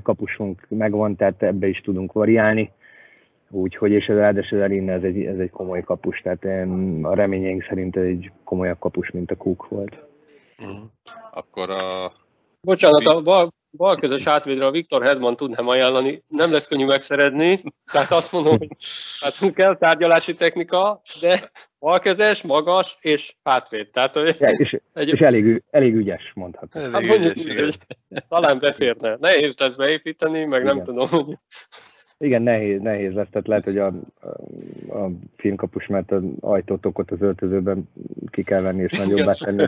kapusunk 0.02 0.66
megvan, 0.68 1.16
tehát 1.16 1.42
ebbe 1.42 1.66
is 1.66 1.80
tudunk 1.80 2.12
variálni. 2.12 2.70
Úgyhogy, 3.50 3.90
és 3.90 4.08
az 4.08 4.18
Ádes 4.18 4.52
az 4.52 4.60
ez 4.60 5.02
egy, 5.02 5.22
ez 5.22 5.38
egy 5.38 5.50
komoly 5.50 5.82
kapus, 5.82 6.20
tehát 6.20 6.44
a 7.02 7.14
reményeink 7.14 7.64
szerint 7.68 7.96
egy 7.96 8.30
komolyabb 8.44 8.78
kapus, 8.78 9.10
mint 9.10 9.30
a 9.30 9.36
Cook 9.36 9.68
volt. 9.68 10.06
Mm. 10.64 10.82
Akkor 11.38 11.70
a 11.70 12.12
Bocsánat, 12.60 13.06
a 13.06 13.22
bal, 13.22 13.54
balkezes 13.70 14.26
átvédre 14.26 14.66
a 14.66 14.70
Viktor 14.70 15.02
Hedman 15.02 15.36
tudnám 15.36 15.68
ajánlani, 15.68 16.22
nem 16.28 16.52
lesz 16.52 16.68
könnyű 16.68 16.86
megszeredni, 16.86 17.62
tehát 17.92 18.10
azt 18.10 18.32
mondom, 18.32 18.58
hogy 18.58 18.68
hát 19.20 19.52
kell 19.52 19.76
tárgyalási 19.76 20.34
technika, 20.34 21.00
de 21.20 21.50
balkezes, 21.78 22.42
magas 22.42 22.96
és 23.00 23.34
hátvéd. 23.44 23.90
Tehát, 23.90 24.14
ja, 24.14 24.22
és, 24.22 24.80
egy... 24.92 25.08
és 25.08 25.20
elég, 25.20 25.62
elég 25.70 25.94
ügyes, 25.94 26.32
mondható. 26.34 26.80
Hát 26.80 27.06
mondjuk, 27.06 27.36
ügyes, 27.36 27.56
hogy 27.56 28.22
talán 28.28 28.58
beférne. 28.58 29.16
Nehéz 29.20 29.58
lesz 29.58 29.76
beépíteni, 29.76 30.44
meg 30.44 30.60
Igen. 30.60 30.76
nem 30.76 30.84
tudom, 30.84 31.08
hogy 31.08 31.36
igen, 32.18 32.42
nehéz, 32.42 32.80
nehéz 32.80 33.12
lesz, 33.12 33.28
tehát 33.30 33.46
lehet, 33.46 33.64
hogy 33.64 33.78
a, 33.78 33.86
a 34.88 35.10
filmkapus, 35.36 35.86
mert 35.86 36.12
az 36.12 36.22
ajtótokot 36.40 37.10
az 37.10 37.20
öltözőben 37.20 37.88
ki 38.30 38.42
kell 38.42 38.62
venni 38.62 38.82
és 38.82 38.98
nagyobbá 38.98 39.32
tenni. 39.32 39.66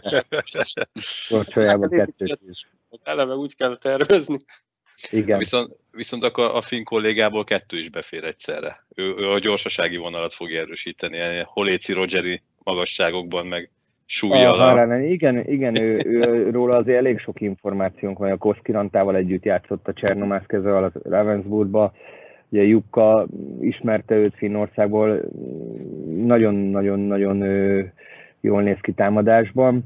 Korcsolyába 1.28 1.88
kettőt 1.88 2.38
is. 2.50 2.68
Eleve 3.02 3.34
úgy 3.34 3.54
kell 3.54 3.76
tervezni. 3.76 4.36
Igen. 5.10 5.38
Viszont, 5.38 5.76
viszont 5.92 6.22
akkor 6.22 6.44
a 6.54 6.60
finn 6.60 6.82
kollégából 6.82 7.44
kettő 7.44 7.78
is 7.78 7.90
befér 7.90 8.24
egyszerre. 8.24 8.84
Ő, 8.94 9.14
ő 9.18 9.28
a 9.28 9.38
gyorsasági 9.38 9.96
vonalat 9.96 10.32
fogja 10.32 10.60
erősíteni, 10.60 11.18
Holéci 11.44 11.92
Rogeri 11.92 12.42
magasságokban, 12.62 13.46
meg 13.46 13.70
súlya. 14.06 14.52
Ah, 14.52 15.10
igen, 15.10 15.50
igen 15.50 15.76
ő, 15.76 16.02
ő, 16.04 16.50
róla 16.50 16.76
azért 16.76 16.98
elég 16.98 17.18
sok 17.18 17.40
információnk 17.40 18.18
van, 18.18 18.30
a 18.30 18.36
Koszkirantával 18.36 19.16
együtt 19.16 19.44
játszott 19.44 19.88
a 19.88 19.92
Csernomász 19.92 20.46
kezel 20.46 20.84
a 20.84 20.92
Ravensburgba, 21.02 21.92
Ugye 22.50 22.62
Jukka 22.62 23.26
ismerte 23.60 24.14
őt 24.14 24.34
Finnországból, 24.34 25.20
nagyon-nagyon-nagyon 26.16 27.44
jól 28.40 28.62
néz 28.62 28.78
ki 28.80 28.92
támadásban, 28.92 29.84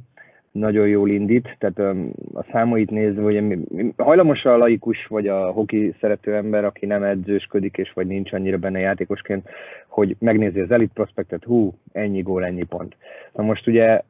nagyon 0.52 0.88
jól 0.88 1.10
indít, 1.10 1.56
tehát 1.58 1.96
a 2.34 2.44
számait 2.52 2.90
nézve, 2.90 3.22
hogy 3.22 3.58
hajlamos 3.96 4.44
a 4.44 4.56
laikus, 4.56 5.06
vagy 5.06 5.28
a 5.28 5.50
hoki 5.50 5.94
szerető 6.00 6.34
ember, 6.34 6.64
aki 6.64 6.86
nem 6.86 7.02
edzősködik, 7.02 7.76
és 7.76 7.92
vagy 7.92 8.06
nincs 8.06 8.32
annyira 8.32 8.56
benne 8.56 8.78
játékosként, 8.78 9.48
hogy 9.88 10.16
megnézi 10.18 10.60
az 10.60 10.70
elit 10.70 10.90
prospektet, 10.94 11.44
hú, 11.44 11.74
ennyi 11.92 12.22
gól, 12.22 12.44
ennyi 12.44 12.62
pont. 12.62 12.96
Na 13.32 13.42
most 13.42 13.66
ugye 13.66 14.00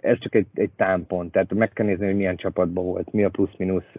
ez 0.00 0.18
csak 0.18 0.34
egy, 0.34 0.46
egy 0.54 0.70
támpont, 0.76 1.32
tehát 1.32 1.54
meg 1.54 1.72
kell 1.72 1.86
nézni, 1.86 2.06
hogy 2.06 2.16
milyen 2.16 2.36
csapatban 2.36 2.84
volt, 2.84 3.12
mi 3.12 3.24
a 3.24 3.28
plusz-minusz, 3.28 3.92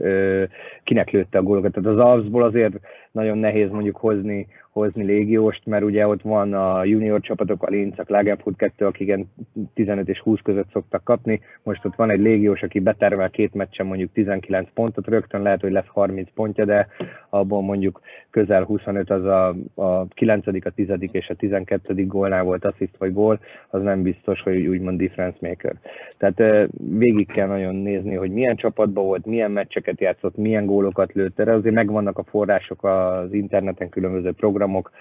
kinek 0.83 1.09
lőtte 1.09 1.37
a 1.37 1.43
gólokat. 1.43 1.71
Tehát 1.71 1.89
az 1.89 2.05
Alvsból 2.05 2.43
azért 2.43 2.73
nagyon 3.11 3.37
nehéz 3.37 3.69
mondjuk 3.69 3.95
hozni 3.95 4.47
hozni 4.79 5.03
légióst, 5.03 5.65
mert 5.65 5.83
ugye 5.83 6.07
ott 6.07 6.21
van 6.21 6.53
a 6.53 6.83
junior 6.83 7.21
csapatok, 7.21 7.63
a 7.63 7.69
Linz, 7.69 7.99
a 7.99 8.03
Klagenfurt 8.03 8.57
2, 8.57 8.85
akik 8.85 9.25
15 9.73 10.09
és 10.09 10.19
20 10.19 10.39
között 10.43 10.71
szoktak 10.71 11.03
kapni. 11.03 11.41
Most 11.63 11.85
ott 11.85 11.95
van 11.95 12.09
egy 12.09 12.19
légiós, 12.19 12.61
aki 12.61 12.79
betervel 12.79 13.29
két 13.29 13.53
meccsen 13.53 13.85
mondjuk 13.85 14.11
19 14.13 14.69
pontot, 14.73 15.07
rögtön 15.07 15.41
lehet, 15.41 15.61
hogy 15.61 15.71
lesz 15.71 15.87
30 15.87 16.29
pontja, 16.33 16.65
de 16.65 16.87
abból 17.29 17.61
mondjuk 17.61 18.01
közel 18.29 18.63
25 18.63 19.09
az 19.09 19.25
a, 19.25 19.55
a 19.75 20.07
9., 20.07 20.47
a 20.47 20.71
10. 20.75 20.87
és 21.11 21.29
a 21.29 21.35
12. 21.35 22.05
gólnál 22.05 22.43
volt 22.43 22.65
assziszt 22.65 22.97
vagy 22.97 23.13
gól, 23.13 23.39
az 23.69 23.81
nem 23.81 24.01
biztos, 24.01 24.41
hogy 24.41 24.67
úgymond 24.67 24.97
difference 24.97 25.37
maker. 25.41 25.75
Tehát 26.17 26.69
végig 26.77 27.31
kell 27.31 27.47
nagyon 27.47 27.75
nézni, 27.75 28.15
hogy 28.15 28.31
milyen 28.31 28.55
csapatban 28.55 29.05
volt, 29.05 29.25
milyen 29.25 29.51
meccseket 29.51 29.99
játszott, 29.99 30.37
milyen 30.37 30.65
gólokat 30.65 31.13
lőtt, 31.13 31.39
erre 31.39 31.53
azért 31.53 31.75
megvannak 31.75 32.17
a 32.17 32.23
források 32.23 32.83
az 32.83 33.33
interneten, 33.33 33.89
különböző 33.89 34.31
program 34.31 34.68
programok, 34.69 34.91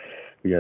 ugye 0.43 0.59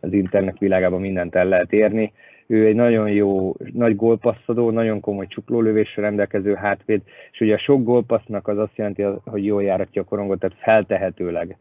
az 0.00 0.12
internet 0.12 0.58
világában 0.58 1.00
mindent 1.00 1.34
el 1.34 1.48
lehet 1.48 1.72
érni. 1.72 2.12
Ő 2.46 2.66
egy 2.66 2.74
nagyon 2.74 3.10
jó, 3.10 3.54
nagy 3.72 3.96
gólpasszadó, 3.96 4.70
nagyon 4.70 5.00
komoly 5.00 5.26
csuklólövésre 5.26 6.02
rendelkező 6.02 6.54
hátvéd, 6.54 7.02
és 7.32 7.40
ugye 7.40 7.54
a 7.54 7.58
sok 7.58 7.84
gólpassznak 7.84 8.48
az 8.48 8.58
azt 8.58 8.76
jelenti, 8.76 9.02
hogy 9.24 9.44
jól 9.44 9.62
járatja 9.62 10.02
a 10.02 10.04
korongot, 10.04 10.38
tehát 10.38 10.56
feltehetőleg 10.60 11.56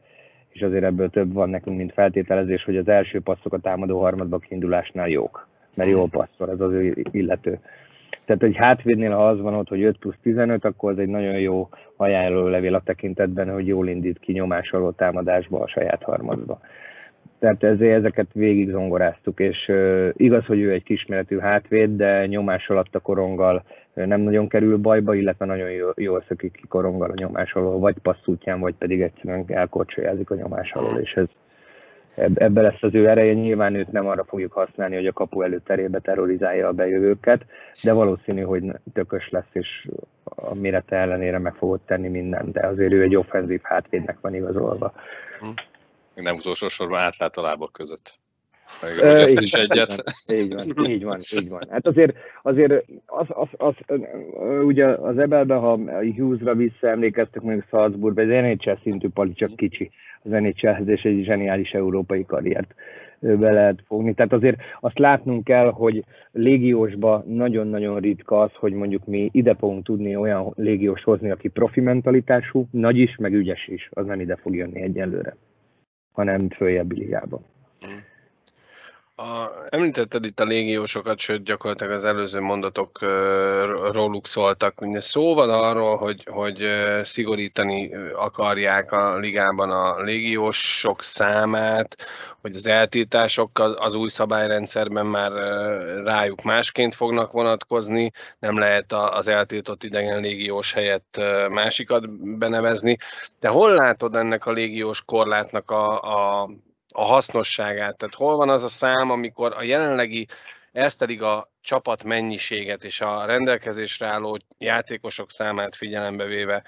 és 0.50 0.62
azért 0.62 0.84
ebből 0.84 1.10
több 1.10 1.34
van 1.34 1.50
nekünk, 1.50 1.78
mint 1.78 1.94
feltételezés, 1.94 2.64
hogy 2.64 2.78
az 2.78 2.88
első 2.88 3.22
passzok 3.22 3.54
a 3.54 3.60
támadó 3.60 4.00
harmadba 4.00 4.38
kiindulásnál 4.38 5.08
jók, 5.08 5.48
mert 5.74 5.90
jól 5.90 6.10
passzol, 6.10 6.50
ez 6.50 6.60
az 6.60 6.72
ő 6.72 7.06
illető. 7.12 7.60
Tehát 8.26 8.44
egy 8.44 8.56
hátvédnél, 8.56 9.12
ha 9.12 9.28
az 9.28 9.42
van 9.42 9.54
ott, 9.54 9.68
hogy 9.68 9.84
5 9.84 9.98
plusz 9.98 10.16
15, 10.22 10.66
akkor 10.66 10.92
az 10.92 11.00
egy 11.00 11.08
nagyon 11.08 11.40
jó 11.40 11.70
ajánlólevél 11.96 12.76
a 12.76 12.82
tekintetben, 12.86 13.54
hogy 13.54 13.68
jól 13.68 13.88
indít 13.88 14.20
ki 14.20 14.32
nyomás 14.32 14.72
alól 14.72 14.96
támadásba 14.96 15.60
a 15.60 15.68
saját 15.68 16.04
harmadba. 16.04 16.60
Tehát 17.40 17.64
ezért 17.64 17.98
ezeket 17.98 18.28
végig 18.34 18.70
zongoráztuk, 18.70 19.40
és 19.40 19.68
uh, 19.68 20.10
igaz, 20.14 20.46
hogy 20.46 20.60
ő 20.60 20.72
egy 20.72 20.84
kisméretű 20.84 21.38
hátvéd, 21.38 21.96
de 21.96 22.26
nyomás 22.26 22.70
alatt 22.70 22.96
a 22.96 23.00
koronggal 23.00 23.64
nem 23.94 24.22
nagyon 24.22 24.48
kerül 24.48 24.78
bajba, 24.78 25.16
illetve 25.16 25.46
nagyon 25.46 25.72
jól, 25.72 25.94
jól 25.98 26.24
szökik 26.28 26.52
ki 26.52 26.68
koronggal 26.68 27.10
a 27.10 27.16
nyomás 27.16 27.54
alól, 27.54 27.80
vagy 27.80 27.96
passzútján, 28.02 28.60
vagy 28.60 28.76
pedig 28.76 29.02
egyszerűen 29.02 29.44
elkorcsolyázik 29.48 30.30
a 30.30 30.36
nyomás 30.36 30.72
alól, 30.72 31.00
és 31.00 31.14
ez 31.14 31.26
ebbe 32.16 32.62
lesz 32.62 32.82
az 32.84 32.94
ő 32.94 33.08
ereje. 33.08 33.34
Nyilván 33.34 33.76
őt 33.76 33.92
nem 33.92 34.08
arra 34.08 34.24
fogjuk 34.24 34.52
használni, 34.52 34.96
hogy 34.96 35.08
a 35.08 35.14
kapu 35.14 35.42
előterébe 35.42 36.00
terrorizálja 36.00 36.68
a 36.68 36.74
bejövőket, 36.74 37.46
de 37.84 37.94
valószínű, 37.94 38.42
hogy 38.42 38.64
tökös 38.94 39.30
lesz, 39.30 39.52
és 39.52 39.88
a 40.24 40.54
mérete 40.54 40.96
ellenére 40.96 41.40
meg 41.40 41.54
fogod 41.54 41.80
tenni 41.86 42.08
mindent, 42.08 42.52
de 42.52 42.68
azért 42.68 42.92
ő 42.92 43.02
egy 43.02 43.16
offenzív 43.16 43.60
hátvédnek 43.64 44.18
van 44.22 44.36
igazolva. 44.36 44.94
Hm 45.40 45.48
nem 46.16 46.36
utolsó 46.36 46.68
sorban 46.68 47.00
átlát 47.00 47.38
a 47.38 47.42
lábak 47.42 47.72
között. 47.72 48.16
Ö, 49.02 49.28
így, 49.28 49.56
egyet. 49.58 50.04
így 50.34 50.54
van, 50.54 50.90
így 50.90 51.04
van, 51.04 51.20
így 51.36 51.50
van. 51.50 51.68
Hát 51.70 51.88
azért, 51.88 52.16
azért 52.44 52.84
az, 53.06 53.28
az, 53.28 53.48
az, 53.58 53.74
ugye 54.66 54.86
az 54.86 55.18
Ebelben, 55.18 55.60
ha 55.60 55.80
Hughesra 56.18 56.56
visszaemlékeztek, 56.56 57.42
mondjuk 57.42 57.66
Salzburg, 57.70 58.20
ez 58.20 58.28
NHL 58.28 58.82
szintű 58.84 59.10
pali, 59.10 59.34
csak 59.34 59.56
kicsi 59.56 59.92
az 60.24 60.32
NHL-hez, 60.32 60.88
és 60.88 61.02
egy 61.02 61.24
zseniális 61.24 61.72
európai 61.72 62.26
karriert 62.26 62.76
be 63.20 63.52
lehet 63.52 63.84
fogni. 63.88 64.14
Tehát 64.14 64.34
azért 64.34 64.58
azt 64.80 65.00
látnunk 65.00 65.44
kell, 65.44 65.72
hogy 65.72 66.04
légiósba 66.32 67.24
nagyon-nagyon 67.28 68.00
ritka 68.00 68.42
az, 68.42 68.52
hogy 68.54 68.74
mondjuk 68.74 69.06
mi 69.06 69.30
ide 69.32 69.56
fogunk 69.56 69.84
tudni 69.84 70.16
olyan 70.16 70.54
légiós 70.56 71.04
hozni, 71.04 71.32
aki 71.32 71.48
profi 71.48 71.82
mentalitású, 71.82 72.68
nagy 72.72 72.98
is, 72.98 73.16
meg 73.16 73.34
ügyes 73.34 73.68
is, 73.68 73.90
az 73.94 74.06
nem 74.06 74.20
ide 74.20 74.36
fog 74.36 74.56
jönni 74.56 74.82
egyelőre 74.82 75.36
hanem 76.16 76.50
följebbi 76.50 76.96
ligában. 76.96 77.46
A, 79.18 79.50
említetted 79.70 80.26
itt 80.26 80.40
a 80.40 80.44
légiósokat, 80.44 81.20
sőt 81.20 81.44
gyakorlatilag 81.44 81.94
az 81.94 82.06
előző 82.06 82.40
mondatok 82.40 83.00
róluk 83.92 84.26
szóltak. 84.28 84.82
Ugye 84.82 85.00
szó 85.00 85.34
van 85.34 85.50
arról, 85.50 85.98
hogy, 85.98 86.28
hogy 86.32 86.68
szigorítani 87.04 87.92
akarják 88.16 88.92
a 88.92 89.18
ligában 89.18 89.72
a 89.72 90.02
légiósok 90.02 91.02
számát, 91.02 91.98
hogy 92.42 92.56
az 92.56 92.68
eltiltások 92.68 93.50
az, 93.76 93.94
új 93.94 94.08
szabályrendszerben 94.08 95.06
már 95.06 95.32
rájuk 96.04 96.42
másként 96.44 96.96
fognak 96.96 97.32
vonatkozni, 97.32 98.12
nem 98.40 98.58
lehet 98.58 98.94
az 98.94 99.28
eltiltott 99.28 99.84
idegen 99.84 100.22
légiós 100.22 100.74
helyett 100.74 101.22
másikat 101.50 102.10
benevezni. 102.38 102.98
De 103.40 103.50
hol 103.50 103.74
látod 103.74 104.16
ennek 104.16 104.46
a 104.46 104.52
légiós 104.52 105.04
korlátnak 105.06 105.72
a, 105.72 106.02
a 106.02 106.50
a 106.96 107.04
hasznosságát. 107.04 107.98
Tehát 107.98 108.16
hol 108.16 108.36
van 108.36 108.50
az 108.50 108.64
a 108.64 108.70
szám, 108.70 109.12
amikor 109.12 109.54
a 109.58 109.64
jelenlegi 109.64 110.28
ezt 110.72 111.02
a 111.02 111.50
csapat 111.62 112.04
mennyiséget 112.04 112.84
és 112.84 113.02
a 113.02 113.26
rendelkezésre 113.26 114.08
álló 114.08 114.38
játékosok 114.58 115.32
számát 115.32 115.76
figyelembe 115.76 116.26
véve 116.26 116.64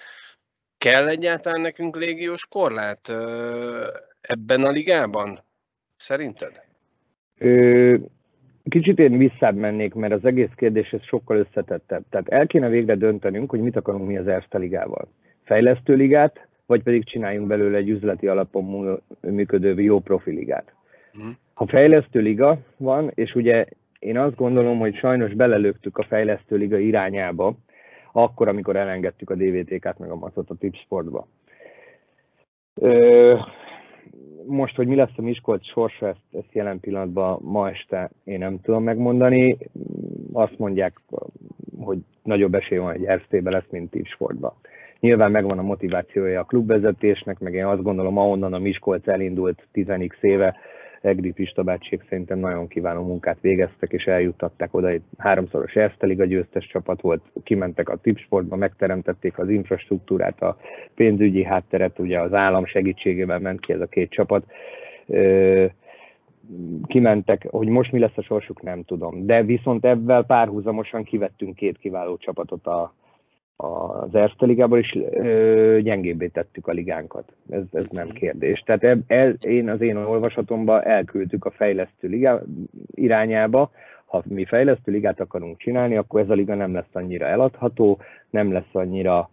kell 0.78 1.08
egyáltalán 1.08 1.62
nekünk 1.62 1.96
légiós 1.96 2.48
korlát 2.48 3.10
ebben 4.22 4.64
a 4.64 4.70
ligában? 4.70 5.40
Szerinted? 5.96 6.62
Ö, 7.38 7.96
kicsit 8.70 9.00
én 9.00 9.18
visszább 9.18 9.56
mennék, 9.56 9.94
mert 9.94 10.14
az 10.14 10.26
egész 10.26 10.52
kérdés 10.56 10.90
ez 10.92 11.04
sokkal 11.04 11.38
összetettebb. 11.38 12.04
Tehát 12.10 12.30
el 12.30 12.48
kéne 12.48 12.70
végre 12.70 12.96
döntenünk, 12.96 13.50
hogy 13.50 13.60
mit 13.60 13.76
akarunk 13.76 14.08
mi 14.08 14.18
az 14.18 14.28
Erste 14.28 14.58
ligával. 14.58 15.08
Fejlesztő 15.44 15.96
ligát, 15.96 16.47
vagy 16.68 16.84
pedig 16.84 17.06
csináljunk 17.06 17.48
belőle 17.48 17.78
egy 17.78 17.90
üzleti 17.90 18.28
alapon 18.28 19.00
működő 19.22 19.82
jó 19.82 20.00
profiligát. 20.00 20.74
Uh-huh. 21.16 21.34
Ha 21.54 21.68
fejlesztő 21.68 22.20
liga 22.20 22.58
van, 22.78 23.12
és 23.14 23.36
ugye 23.36 23.66
én 24.00 24.18
azt 24.18 24.36
gondolom, 24.36 24.80
hogy 24.80 24.96
sajnos 24.96 25.34
belelöktük 25.34 25.98
a 25.98 26.04
fejlesztő 26.04 26.56
liga 26.56 26.78
irányába, 26.78 27.56
akkor, 28.12 28.48
amikor 28.48 28.76
elengedtük 28.76 29.30
a 29.30 29.36
DVTK-t 29.36 30.00
meg 30.00 30.12
a 30.12 30.16
macot 30.16 30.50
a 30.50 30.56
tipsportba. 30.56 31.28
Most, 34.46 34.76
hogy 34.76 34.88
mi 34.88 34.96
lesz 34.96 35.18
a 35.18 35.22
Miskolc 35.22 35.66
sorsa, 35.66 36.08
ezt, 36.08 36.20
ezt 36.32 36.54
jelen 36.54 36.80
pillanatban 36.80 37.40
ma 37.42 37.70
este 37.70 38.10
én 38.24 38.40
nem 38.40 38.62
tudom 38.62 38.84
megmondani. 38.84 39.58
Azt 40.34 40.58
mondják, 40.58 41.02
hogy 41.80 41.98
nagyobb 42.24 42.54
esély 42.54 42.78
van, 42.78 42.92
hogy 42.92 43.06
Erztébe 43.06 43.50
lesz, 43.50 43.70
mint 43.70 43.92
tipsportban. 43.92 44.54
Nyilván 45.00 45.32
megvan 45.32 45.60
a 45.60 45.62
motivációja 45.62 46.40
a 46.40 46.44
klubvezetésnek, 46.44 47.40
meg 47.40 47.54
én 47.54 47.66
azt 47.66 47.84
gondolom, 47.84 48.18
ahonnan 48.18 48.54
a 48.54 48.60
Miskolc 48.60 49.08
elindult 49.08 49.68
10 49.72 49.88
éve, 50.22 50.56
Egri 51.02 51.32
Pista 51.32 51.64
bácsék 51.64 52.06
szerintem 52.10 52.40
nagyon 52.40 52.68
kiváló 52.68 53.04
munkát 53.04 53.38
végeztek, 53.42 53.92
és 53.92 54.06
eljuttatták 54.06 54.74
oda, 54.74 54.88
egy 54.88 55.02
háromszoros 55.18 55.76
Erste 55.76 56.06
Liga 56.06 56.26
győztes 56.26 56.68
csapat 56.68 57.02
volt, 57.02 57.22
kimentek 57.44 57.90
a 57.90 57.96
tipsportba, 57.96 58.56
megteremtették 58.56 59.38
az 59.38 59.50
infrastruktúrát, 59.50 60.42
a 60.42 60.58
pénzügyi 60.96 61.44
hátteret, 61.44 62.00
ugye 62.00 62.20
az 62.20 62.34
állam 62.34 62.66
segítségével 62.66 63.40
ment 63.40 63.60
ki 63.60 63.74
ez 63.74 63.82
a 63.82 63.86
két 63.86 64.10
csapat. 64.10 64.46
Kimentek, 66.88 67.48
hogy 67.50 67.68
most 67.68 67.92
mi 67.92 68.00
lesz 68.00 68.18
a 68.18 68.22
sorsuk, 68.22 68.62
nem 68.62 68.84
tudom. 68.84 69.26
De 69.26 69.44
viszont 69.44 69.86
ebben 69.86 70.26
párhuzamosan 70.26 71.04
kivettünk 71.04 71.56
két 71.56 71.78
kiváló 71.78 72.18
csapatot 72.18 72.68
a, 72.68 72.94
az 73.58 74.16
Erste 74.16 74.46
Ligából, 74.46 74.80
és 74.80 74.98
ö, 75.12 75.80
gyengébbé 75.82 76.28
tettük 76.28 76.68
a 76.68 76.72
ligánkat. 76.72 77.34
Ez, 77.50 77.64
ez 77.72 77.86
nem 77.90 78.08
kérdés. 78.08 78.60
Tehát 78.66 78.84
eb, 78.84 79.02
el, 79.08 79.36
én 79.40 79.70
az 79.70 79.82
én 79.82 79.98
olvasatomban 79.98 80.84
elküldtük 80.84 81.46
a 81.46 81.52
fejlesztő 81.52 82.08
ligá 82.08 82.42
irányába, 82.94 83.72
ha 84.06 84.24
mi 84.26 84.46
fejlesztő 84.46 84.92
ligát 84.92 85.20
akarunk 85.20 85.58
csinálni, 85.58 85.98
akkor 85.98 86.20
ez 86.20 86.30
a 86.30 86.34
liga 86.34 86.56
nem 86.56 86.74
lesz 86.74 86.94
annyira 86.94 87.26
eladható, 87.26 88.00
nem 88.30 88.52
lesz 88.52 88.74
annyira 88.74 89.30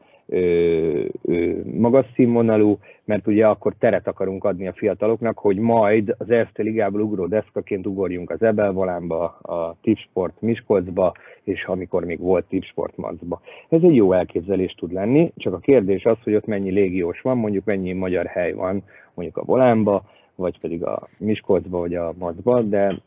magas 1.65 2.07
színvonalú, 2.15 2.79
mert 3.05 3.27
ugye 3.27 3.47
akkor 3.47 3.75
teret 3.79 4.07
akarunk 4.07 4.45
adni 4.45 4.67
a 4.67 4.73
fiataloknak, 4.73 5.39
hogy 5.39 5.57
majd 5.57 6.15
az 6.19 6.31
Erste 6.31 6.63
Ligából 6.63 7.01
ugró 7.01 7.27
deszkaként 7.27 7.87
ugorjunk 7.87 8.31
az 8.31 8.43
Ebelvalánba, 8.43 9.25
a 9.43 9.77
Tipsport 9.83 10.41
Miskolcba, 10.41 11.15
és 11.43 11.65
amikor 11.65 12.05
még 12.05 12.19
volt 12.19 12.45
Tipsport 12.45 12.97
Macba. 12.97 13.41
Ez 13.69 13.83
egy 13.83 13.95
jó 13.95 14.13
elképzelés 14.13 14.75
tud 14.75 14.93
lenni, 14.93 15.33
csak 15.37 15.53
a 15.53 15.59
kérdés 15.59 16.05
az, 16.05 16.17
hogy 16.23 16.35
ott 16.35 16.47
mennyi 16.47 16.71
légiós 16.71 17.21
van, 17.21 17.37
mondjuk 17.37 17.65
mennyi 17.65 17.93
magyar 17.93 18.27
hely 18.27 18.53
van, 18.53 18.83
mondjuk 19.15 19.37
a 19.37 19.45
Volánba, 19.45 20.05
vagy 20.35 20.61
pedig 20.61 20.85
a 20.85 21.09
Miskolcba, 21.19 21.79
vagy 21.79 21.95
a 21.95 22.15
Macba, 22.19 22.63
de 22.63 22.99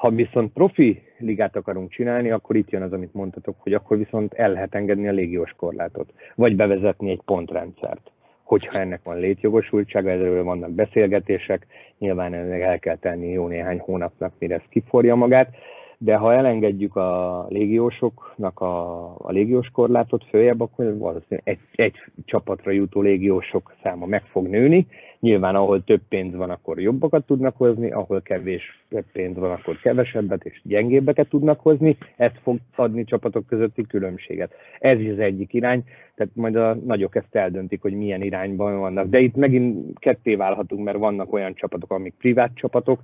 ha 0.00 0.10
viszont 0.10 0.52
profi 0.52 1.02
ligát 1.18 1.56
akarunk 1.56 1.90
csinálni, 1.90 2.30
akkor 2.30 2.56
itt 2.56 2.70
jön 2.70 2.82
az, 2.82 2.92
amit 2.92 3.14
mondtatok, 3.14 3.56
hogy 3.58 3.74
akkor 3.74 3.98
viszont 3.98 4.34
el 4.34 4.52
lehet 4.52 4.74
engedni 4.74 5.08
a 5.08 5.12
légiós 5.12 5.52
korlátot, 5.56 6.12
vagy 6.34 6.56
bevezetni 6.56 7.10
egy 7.10 7.20
pontrendszert. 7.24 8.10
Hogyha 8.42 8.78
ennek 8.78 9.00
van 9.02 9.18
létjogosultsága, 9.18 10.10
erről 10.10 10.44
vannak 10.44 10.70
beszélgetések, 10.70 11.66
nyilván 11.98 12.34
ennek 12.34 12.60
el 12.60 12.78
kell 12.78 12.96
tenni 12.96 13.30
jó 13.30 13.46
néhány 13.46 13.78
hónapnak, 13.78 14.32
mire 14.38 14.54
ez 14.54 14.62
kiforja 14.68 15.14
magát, 15.14 15.54
de 16.02 16.16
ha 16.16 16.34
elengedjük 16.34 16.96
a 16.96 17.46
légiósoknak 17.48 18.60
a, 18.60 19.04
a 19.18 19.30
légiós 19.30 19.68
korlátot 19.72 20.24
följebb, 20.24 20.60
akkor 20.60 20.98
valószínűleg 20.98 21.42
egy, 21.44 21.58
egy 21.72 21.94
csapatra 22.24 22.70
jutó 22.70 23.00
légiósok 23.00 23.74
száma 23.82 24.06
meg 24.06 24.22
fog 24.22 24.46
nőni. 24.46 24.86
Nyilván, 25.18 25.54
ahol 25.54 25.84
több 25.84 26.00
pénz 26.08 26.34
van, 26.34 26.50
akkor 26.50 26.80
jobbakat 26.80 27.26
tudnak 27.26 27.56
hozni, 27.56 27.90
ahol 27.90 28.20
kevés 28.22 28.84
pénz 29.12 29.36
van, 29.36 29.50
akkor 29.50 29.80
kevesebbet 29.80 30.44
és 30.44 30.60
gyengébbeket 30.64 31.28
tudnak 31.28 31.60
hozni. 31.60 31.96
Ez 32.16 32.30
fog 32.42 32.58
adni 32.76 33.04
csapatok 33.04 33.46
közötti 33.46 33.86
különbséget. 33.86 34.52
Ez 34.78 35.00
is 35.00 35.10
az 35.10 35.18
egyik 35.18 35.52
irány, 35.52 35.84
tehát 36.14 36.32
majd 36.34 36.56
a 36.56 36.74
nagyok 36.74 37.16
ezt 37.16 37.34
eldöntik, 37.34 37.82
hogy 37.82 37.92
milyen 37.92 38.22
irányban 38.22 38.78
vannak. 38.78 39.08
De 39.08 39.18
itt 39.18 39.36
megint 39.36 39.98
ketté 39.98 40.34
válhatunk, 40.34 40.84
mert 40.84 40.98
vannak 40.98 41.32
olyan 41.32 41.54
csapatok, 41.54 41.90
amik 41.90 42.14
privát 42.18 42.50
csapatok, 42.54 43.00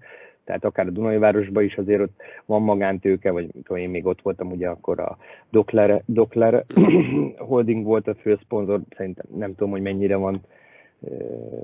tehát 0.46 0.64
akár 0.64 0.86
a 0.86 0.90
Dunai 0.90 1.18
városban 1.18 1.62
is 1.62 1.76
azért 1.76 2.00
ott 2.00 2.22
van 2.44 2.62
magántőke, 2.62 3.30
vagy 3.30 3.48
tudom, 3.64 3.82
én 3.82 3.90
még 3.90 4.06
ott 4.06 4.22
voltam, 4.22 4.50
ugye 4.50 4.68
akkor 4.68 5.00
a 5.00 5.18
Dokler, 5.50 6.02
Dokler 6.06 6.64
Holding 7.48 7.84
volt 7.84 8.08
a 8.08 8.14
főszponzor, 8.14 8.80
szerintem 8.96 9.26
nem 9.36 9.54
tudom, 9.54 9.70
hogy 9.70 9.82
mennyire 9.82 10.16
van 10.16 10.40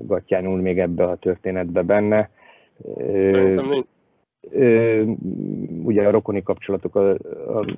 Gattyán 0.01 0.47
úr 0.47 0.59
még 0.59 0.79
ebbe 0.79 1.03
a 1.03 1.15
történetbe 1.15 1.81
benne. 1.81 2.29
Ugye 5.83 6.07
a 6.07 6.11
rokoni 6.11 6.43
kapcsolatok 6.43 7.19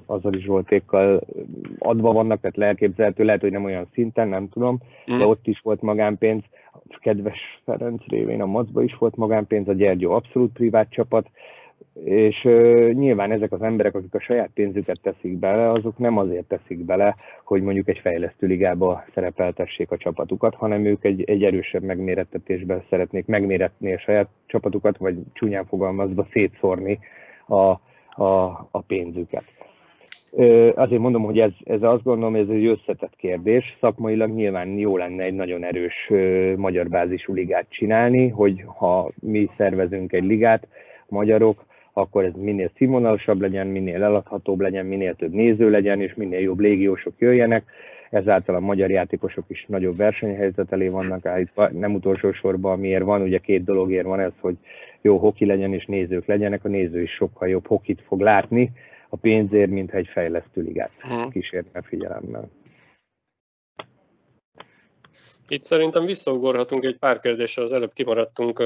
azzal 0.05 0.34
is 0.34 0.45
voltékkal 0.45 1.22
adva 1.80 2.11
vannak, 2.11 2.41
tehát 2.41 2.70
elképzelhető, 2.70 3.24
lehet, 3.24 3.41
hogy 3.41 3.51
nem 3.51 3.63
olyan 3.63 3.88
szinten, 3.93 4.28
nem 4.28 4.49
tudom, 4.49 4.80
de 5.05 5.16
mm. 5.16 5.22
ott 5.22 5.47
is 5.47 5.59
volt 5.63 5.82
magánpénz 5.82 6.43
kedves 6.99 7.39
Ferenc 7.66 8.01
révén 8.07 8.41
a 8.41 8.45
Macba 8.45 8.84
is 8.84 8.95
volt 8.95 9.16
magánpénz, 9.16 9.68
a 9.68 9.74
Gyergyó 9.74 10.11
abszolút 10.11 10.53
privát 10.53 10.89
csapat, 10.89 11.30
és 12.04 12.43
uh, 12.43 12.91
nyilván 12.91 13.32
ezek 13.32 13.52
az 13.52 13.62
emberek, 13.62 13.96
akik 13.96 14.14
a 14.14 14.20
saját 14.20 14.50
pénzüket 14.54 15.00
teszik 15.02 15.38
bele, 15.39 15.72
azok 15.72 15.98
nem 15.98 16.18
azért 16.18 16.48
teszik 16.48 16.86
bele, 16.86 17.16
hogy 17.43 17.62
mondjuk 17.62 17.88
egy 17.88 18.00
fejlesztő 18.00 18.48
ligába 18.48 19.04
szerepeltessék 19.14 19.91
a 19.91 19.98
csapatukat, 19.98 20.56
hanem 20.56 20.86
ők 20.86 21.04
egy, 21.04 21.24
egy 21.24 21.43
erősebb 21.43 21.84
megmérettetésben 21.84 22.84
szeretnék 22.89 23.26
megméretni 23.26 23.93
a 23.93 24.00
saját 24.00 24.28
csapatukat, 24.46 24.98
vagy 24.98 25.18
csúnyán 25.34 25.66
fogalmazva 25.66 26.28
szétszórni 26.32 27.00
a, 27.48 27.80
a, 28.24 28.68
a 28.72 28.82
pénzüket. 28.88 29.43
Azért 30.76 31.02
mondom, 31.02 31.24
hogy 31.24 31.39
ez, 31.39 31.52
ez 31.64 31.84
azt 31.84 32.04
gondolom, 32.04 32.36
ez 32.36 32.48
egy 32.50 32.66
összetett 32.66 33.16
kérdés. 33.16 33.78
Szakmailag 33.80 34.30
nyilván 34.30 34.68
jó 34.68 34.98
lenne 34.98 35.24
egy 35.24 35.34
nagyon 35.34 35.64
erős 35.64 36.12
magyar 36.56 36.88
bázisú 36.88 37.34
ligát 37.34 37.66
csinálni, 37.70 38.28
hogy 38.28 38.64
ha 38.66 39.12
mi 39.20 39.50
szervezünk 39.58 40.14
egy 40.14 40.24
ligát, 40.24 40.68
magyarok, 41.08 41.66
akkor 41.98 42.24
ez 42.24 42.34
minél 42.36 42.72
színvonalasabb 42.76 43.41
legyen, 43.41 43.68
minél 43.68 44.04
eladhatóbb 44.04 44.60
legyen, 44.60 44.86
minél 44.86 45.16
több 45.16 45.32
néző 45.32 45.70
legyen, 45.70 46.02
és 46.02 46.14
minél 46.14 46.39
jobb 46.39 46.60
légiósok 46.60 47.14
jöjjenek. 47.18 47.66
Ezáltal 48.10 48.56
a 48.56 48.60
magyar 48.60 48.89
játékosok 48.89 49.46
is 49.48 49.66
nagyobb 49.68 49.98
versenyhelyzet 49.98 50.72
elé 50.72 50.88
vannak 50.88 51.26
állítva. 51.26 51.70
Nem 51.72 51.93
utolsó 51.93 52.32
sorban, 52.32 52.80
miért 52.80 53.04
van, 53.04 53.22
ugye 53.22 53.38
két 53.38 53.64
dologért 53.64 54.06
van 54.06 54.20
ez, 54.20 54.32
hogy 54.39 54.56
jó 55.02 55.18
hoki 55.18 55.46
legyen 55.46 55.74
és 55.74 55.86
nézők 55.86 56.26
legyenek, 56.26 56.66
a 56.66 56.68
néző 56.68 57.02
is 57.02 57.12
sokkal 57.12 57.48
jobb 57.48 57.68
hokit 57.68 58.02
fog 58.08 58.22
látni, 58.22 58.72
a 59.10 59.16
pénzért, 59.16 59.70
mint 59.70 59.93
egy 59.93 60.08
fejlesztő 60.08 60.62
ligát 60.62 60.91
uh-huh. 61.04 61.32
kísérne 61.32 61.82
figyelemmel. 61.82 62.50
Itt 65.48 65.62
szerintem 65.62 66.06
visszaugorhatunk 66.06 66.84
egy 66.84 66.98
pár 66.98 67.20
kérdésre, 67.20 67.64
az 67.64 67.74
előbb 67.74 67.93
kimaradtunk. 67.93 68.64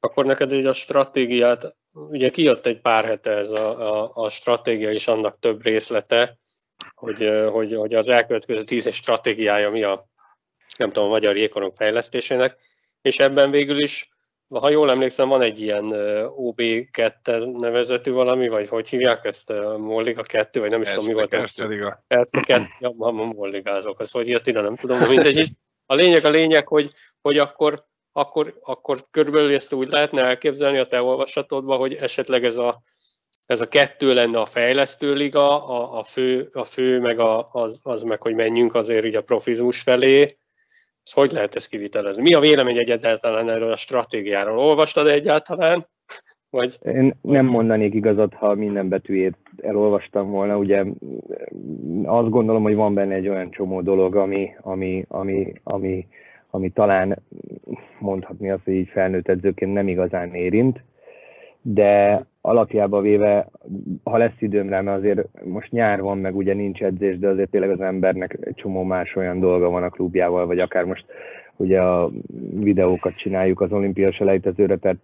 Akkor 0.00 0.24
neked 0.24 0.52
egy 0.52 0.66
a 0.66 0.72
stratégiát, 0.72 1.76
ugye 1.92 2.28
kijött 2.28 2.66
egy 2.66 2.80
pár 2.80 3.04
hete 3.04 3.30
ez 3.30 3.50
a, 3.50 3.94
a, 3.94 4.10
a 4.14 4.28
stratégia 4.28 4.90
és 4.92 5.08
annak 5.08 5.38
több 5.38 5.64
részlete, 5.64 6.38
hogy, 6.94 7.30
hogy, 7.50 7.72
hogy 7.72 7.94
az 7.94 8.08
elkövetkező 8.08 8.62
tíz 8.62 8.94
stratégiája 8.94 9.70
mi 9.70 9.82
a, 9.82 10.04
nem 10.78 10.92
tudom, 10.92 11.08
a 11.08 11.12
magyar 11.12 11.36
jégkorong 11.36 11.74
fejlesztésének, 11.74 12.58
és 13.00 13.18
ebben 13.18 13.50
végül 13.50 13.78
is 13.78 14.08
ha 14.48 14.70
jól 14.70 14.90
emlékszem, 14.90 15.28
van 15.28 15.42
egy 15.42 15.60
ilyen 15.60 15.84
OB2 16.36 17.58
nevezetű 17.58 18.12
valami, 18.12 18.48
vagy 18.48 18.68
hogy 18.68 18.88
hívják 18.88 19.24
ezt, 19.24 19.52
Molliga 19.76 20.22
2, 20.22 20.60
vagy 20.60 20.70
nem 20.70 20.80
is 20.80 20.88
tudom, 20.88 21.06
mi 21.06 21.12
volt. 21.12 21.34
Ezt 21.34 21.60
a 21.60 22.38
a 22.38 22.40
kettő, 22.40 22.66
ja, 22.78 22.92
ma 22.96 23.10
Molligázok, 23.10 24.00
az 24.00 24.10
hogy 24.10 24.28
jött 24.28 24.46
ide, 24.46 24.60
nem 24.60 24.76
tudom, 24.76 24.98
de 24.98 25.06
mindegy 25.06 25.36
is. 25.36 25.48
A 25.86 25.94
lényeg 25.94 26.24
a 26.24 26.30
lényeg, 26.30 26.68
hogy, 26.68 26.92
hogy 27.20 27.38
akkor, 27.38 27.86
akkor, 28.12 28.58
akkor 28.62 28.98
körülbelül 29.10 29.52
ezt 29.52 29.72
úgy 29.72 29.88
lehetne 29.88 30.22
elképzelni 30.22 30.78
a 30.78 30.86
te 30.86 31.02
olvasatodban, 31.02 31.78
hogy 31.78 31.94
esetleg 31.94 32.44
ez 32.44 32.56
a, 32.56 32.80
ez 33.46 33.60
a 33.60 33.66
kettő 33.66 34.14
lenne 34.14 34.40
a 34.40 34.46
fejlesztő 34.46 35.14
liga, 35.14 35.66
a, 35.66 35.98
a, 35.98 36.02
fő, 36.02 36.48
a 36.52 36.64
fő 36.64 37.00
meg 37.00 37.18
a, 37.18 37.48
az, 37.52 37.80
az 37.82 38.02
meg, 38.02 38.22
hogy 38.22 38.34
menjünk 38.34 38.74
azért 38.74 39.04
így 39.04 39.16
a 39.16 39.22
profizmus 39.22 39.80
felé, 39.80 40.32
hogy 41.12 41.32
lehet 41.32 41.54
ezt 41.54 41.68
kivitelezni? 41.68 42.22
Mi 42.22 42.34
a 42.34 42.40
vélemény 42.40 42.78
egyáltalán 42.78 43.50
erről 43.50 43.72
a 43.72 43.76
stratégiáról? 43.76 44.58
Olvastad 44.58 45.06
egyáltalán? 45.06 45.86
Vagy, 46.50 46.78
Én 46.82 47.18
nem 47.22 47.46
mondanék 47.46 47.94
igazat, 47.94 48.34
ha 48.34 48.54
minden 48.54 48.88
betűjét 48.88 49.36
elolvastam 49.56 50.30
volna. 50.30 50.56
Ugye 50.56 50.84
azt 52.04 52.30
gondolom, 52.30 52.62
hogy 52.62 52.74
van 52.74 52.94
benne 52.94 53.14
egy 53.14 53.28
olyan 53.28 53.50
csomó 53.50 53.80
dolog, 53.80 54.16
ami, 54.16 54.50
ami, 54.60 55.04
ami, 55.08 55.52
ami, 55.62 56.06
ami 56.50 56.70
talán 56.70 57.18
mondhatni 57.98 58.50
azt, 58.50 58.64
hogy 58.64 58.74
így 58.74 58.88
felnőtt 58.88 59.28
edzőként 59.28 59.72
nem 59.72 59.88
igazán 59.88 60.34
érint, 60.34 60.82
de 61.62 62.24
alapjába 62.40 63.00
véve, 63.00 63.48
ha 64.02 64.16
lesz 64.16 64.40
időm 64.40 64.68
rá, 64.68 64.80
mert 64.80 64.98
azért 64.98 65.44
most 65.44 65.70
nyár 65.70 66.00
van, 66.00 66.18
meg 66.18 66.36
ugye 66.36 66.54
nincs 66.54 66.82
edzés, 66.82 67.18
de 67.18 67.28
azért 67.28 67.50
tényleg 67.50 67.70
az 67.70 67.80
embernek 67.80 68.38
csomó 68.54 68.82
más 68.82 69.16
olyan 69.16 69.40
dolga 69.40 69.68
van 69.70 69.82
a 69.82 69.88
klubjával, 69.88 70.46
vagy 70.46 70.58
akár 70.58 70.84
most 70.84 71.04
ugye 71.56 71.80
a 71.80 72.10
videókat 72.50 73.16
csináljuk 73.16 73.60
az 73.60 73.72
olimpia 73.72 74.12
selejtezőre, 74.12 74.76
tehát 74.76 74.98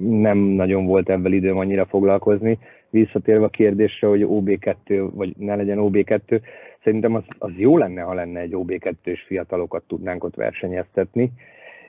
nem 0.00 0.38
nagyon 0.38 0.86
volt 0.86 1.10
ebben 1.10 1.32
időm 1.32 1.58
annyira 1.58 1.86
foglalkozni. 1.86 2.58
Visszatérve 2.90 3.44
a 3.44 3.48
kérdésre, 3.48 4.06
hogy 4.06 4.26
OB2, 4.28 5.08
vagy 5.14 5.34
ne 5.38 5.54
legyen 5.54 5.78
OB2, 5.80 6.40
szerintem 6.88 7.14
az, 7.14 7.22
az 7.38 7.50
jó 7.56 7.76
lenne, 7.76 8.00
ha 8.00 8.14
lenne 8.14 8.40
egy 8.40 8.52
OB2-s 8.54 9.22
fiatalokat 9.22 9.82
tudnánk 9.86 10.24
ott 10.24 10.34
versenyeztetni, 10.34 11.30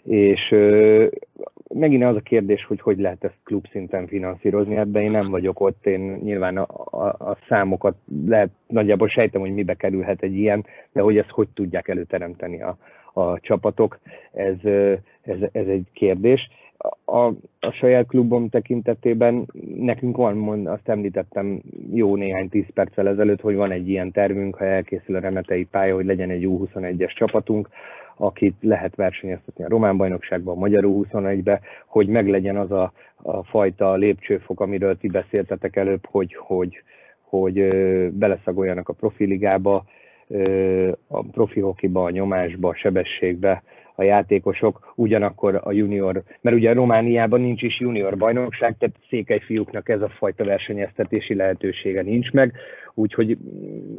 és 0.03 0.55
megint 1.73 2.03
az 2.03 2.15
a 2.15 2.19
kérdés, 2.19 2.65
hogy 2.65 2.81
hogy 2.81 2.99
lehet 2.99 3.23
ezt 3.23 3.38
klub 3.43 3.67
szinten 3.71 4.07
finanszírozni, 4.07 4.76
ebben 4.76 5.03
én 5.03 5.11
nem 5.11 5.30
vagyok 5.30 5.59
ott, 5.59 5.85
én 5.85 6.19
nyilván 6.23 6.57
a, 6.57 6.67
a, 6.85 7.05
a 7.07 7.38
számokat 7.47 7.95
lehet, 8.27 8.49
nagyjából 8.67 9.07
sejtem, 9.07 9.41
hogy 9.41 9.53
mibe 9.53 9.73
kerülhet 9.73 10.21
egy 10.21 10.35
ilyen, 10.35 10.65
de 10.91 11.01
hogy 11.01 11.17
ezt 11.17 11.30
hogy 11.30 11.47
tudják 11.53 11.88
előteremteni 11.88 12.61
a, 12.61 12.77
a 13.13 13.39
csapatok, 13.39 13.99
ez, 14.34 14.57
ez, 15.21 15.38
ez 15.51 15.67
egy 15.67 15.88
kérdés. 15.93 16.49
A, 17.06 17.26
a 17.60 17.72
saját 17.72 18.07
klubom 18.07 18.49
tekintetében 18.49 19.45
nekünk 19.76 20.18
van, 20.18 20.68
azt 20.68 20.89
említettem 20.89 21.61
jó 21.93 22.15
néhány 22.15 22.49
tíz 22.49 22.65
perccel 22.73 23.07
ezelőtt, 23.07 23.41
hogy 23.41 23.56
van 23.56 23.72
egy 23.72 23.89
ilyen 23.89 24.11
tervünk, 24.11 24.56
ha 24.56 24.65
elkészül 24.65 25.15
a 25.15 25.19
remetei 25.19 25.65
pálya, 25.65 25.95
hogy 25.95 26.06
legyen 26.06 26.30
egy 26.30 26.45
U21-es 26.47 27.15
csapatunk, 27.15 27.69
akit 28.15 28.56
lehet 28.61 28.95
versenyeztetni 28.95 29.64
a 29.64 29.69
román 29.69 29.97
bajnokságban, 29.97 30.56
a 30.56 30.60
magyar 30.60 30.84
U21-be, 30.88 31.61
hogy 31.85 32.07
meglegyen 32.07 32.57
az 32.57 32.72
a, 32.72 32.91
a 33.15 33.43
fajta 33.43 33.93
lépcsőfok, 33.93 34.60
amiről 34.60 34.97
ti 34.97 35.07
beszéltetek 35.07 35.76
előbb, 35.76 36.06
hogy, 36.06 36.35
hogy, 36.35 36.84
hogy 37.22 37.68
beleszagoljanak 38.11 38.89
a 38.89 38.93
profiligába, 38.93 39.85
a 41.07 41.23
profi 41.23 41.60
hokiba, 41.60 42.03
a 42.03 42.10
nyomásba, 42.10 42.69
a 42.69 42.76
sebességbe 42.76 43.64
a 43.99 44.03
játékosok, 44.03 44.93
ugyanakkor 44.95 45.61
a 45.63 45.71
junior, 45.71 46.23
mert 46.41 46.55
ugye 46.55 46.73
Romániában 46.73 47.41
nincs 47.41 47.61
is 47.61 47.80
junior 47.80 48.17
bajnokság, 48.17 48.76
tehát 48.77 48.95
székely 49.09 49.39
fiúknak 49.39 49.89
ez 49.89 50.01
a 50.01 50.09
fajta 50.09 50.43
versenyeztetési 50.43 51.35
lehetősége 51.35 52.01
nincs 52.01 52.31
meg, 52.31 52.53
úgyhogy 52.93 53.38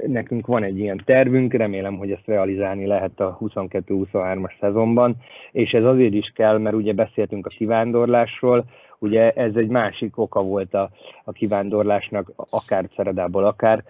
nekünk 0.07 0.47
van 0.47 0.63
egy 0.63 0.79
ilyen 0.79 1.03
tervünk, 1.05 1.53
remélem, 1.53 1.97
hogy 1.97 2.11
ezt 2.11 2.27
realizálni 2.27 2.87
lehet 2.87 3.21
a 3.21 3.39
22-23-as 3.41 4.53
szezonban, 4.61 5.17
és 5.53 5.73
ez 5.73 5.85
azért 5.85 6.15
is 6.15 6.33
kell, 6.35 6.59
mert 6.59 6.77
ugye 6.77 6.93
beszéltünk 6.93 7.47
a 7.47 7.55
kivándorlásról, 7.57 8.65
Ugye 9.03 9.31
ez 9.31 9.55
egy 9.55 9.69
másik 9.69 10.19
oka 10.19 10.43
volt 10.43 10.75
a, 10.75 10.91
a 11.25 11.33
kivándorlásnak, 11.33 12.33
akár 12.51 12.89
Szeredából, 12.97 13.45
akár 13.45 13.85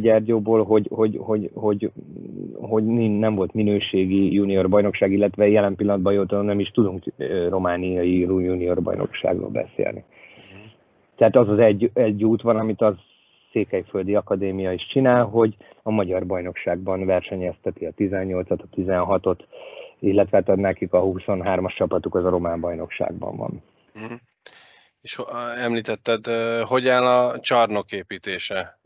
Gyergyóból, 0.00 0.64
hogy, 0.64 0.88
hogy, 0.90 1.18
hogy, 1.20 1.50
hogy, 1.54 1.90
hogy 2.60 2.84
nem 3.18 3.34
volt 3.34 3.54
minőségi 3.54 4.32
junior 4.32 4.68
bajnokság, 4.68 5.12
illetve 5.12 5.48
jelen 5.48 5.74
pillanatban 5.74 6.12
jól 6.12 6.26
nem 6.42 6.60
is 6.60 6.70
tudunk 6.70 7.04
romániai 7.48 8.18
junior 8.18 8.82
bajnokságról 8.82 9.48
beszélni. 9.48 10.04
Tehát 11.16 11.36
az 11.36 11.48
az 11.48 11.58
egy, 11.58 11.90
egy 11.94 12.24
út 12.24 12.42
van, 12.42 12.56
amit 12.56 12.80
az 12.80 12.94
Székelyföldi 13.52 14.14
Akadémia 14.14 14.72
is 14.72 14.86
csinál, 14.86 15.24
hogy 15.24 15.56
a 15.82 15.90
magyar 15.90 16.26
bajnokságban 16.26 17.06
versenyezteti 17.06 17.84
a 17.84 17.92
18-at, 17.96 18.60
a 18.60 18.76
16-ot, 18.76 19.38
illetve 19.98 20.42
hát 20.46 20.56
nekik 20.56 20.92
a 20.92 21.02
23-as 21.02 21.76
csapatuk 21.76 22.14
az 22.14 22.24
a 22.24 22.30
román 22.30 22.60
bajnokságban 22.60 23.36
van. 23.36 23.62
Uh-huh. 23.94 24.18
És 25.00 25.20
említetted, 25.56 26.26
hogy 26.66 26.88
áll 26.88 27.06
a 27.06 27.40
csarnok 27.40 27.92
építése? 27.92 28.78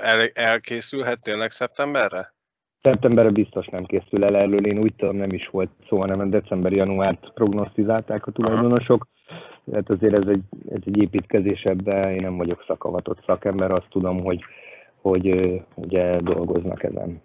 El, 0.00 0.28
elkészülhet 0.34 1.22
tényleg 1.22 1.50
szeptemberre? 1.50 2.34
Szeptemberre 2.82 3.30
biztos 3.30 3.66
nem 3.66 3.84
készül 3.84 4.24
el, 4.24 4.36
erről 4.36 4.66
én 4.66 4.78
úgy 4.78 4.94
tudom 4.96 5.16
nem 5.16 5.30
is 5.30 5.48
volt 5.48 5.70
szó, 5.88 5.98
hanem 5.98 6.30
december-januárt 6.30 7.32
prognosztizálták 7.34 8.26
a 8.26 8.30
tulajdonosok. 8.30 9.08
Tehát 9.70 9.90
azért 9.90 10.14
ez 10.14 10.28
egy, 10.28 10.42
ez 10.68 10.80
egy 10.84 10.96
építkezés 10.96 11.62
ebben, 11.62 12.10
én 12.10 12.20
nem 12.20 12.36
vagyok 12.36 12.64
szakavatott 12.66 13.24
szakember, 13.26 13.70
azt 13.70 13.88
tudom, 13.90 14.20
hogy, 14.22 14.40
hogy 15.00 15.52
ugye 15.74 16.20
dolgoznak 16.20 16.82
ezen. 16.82 17.22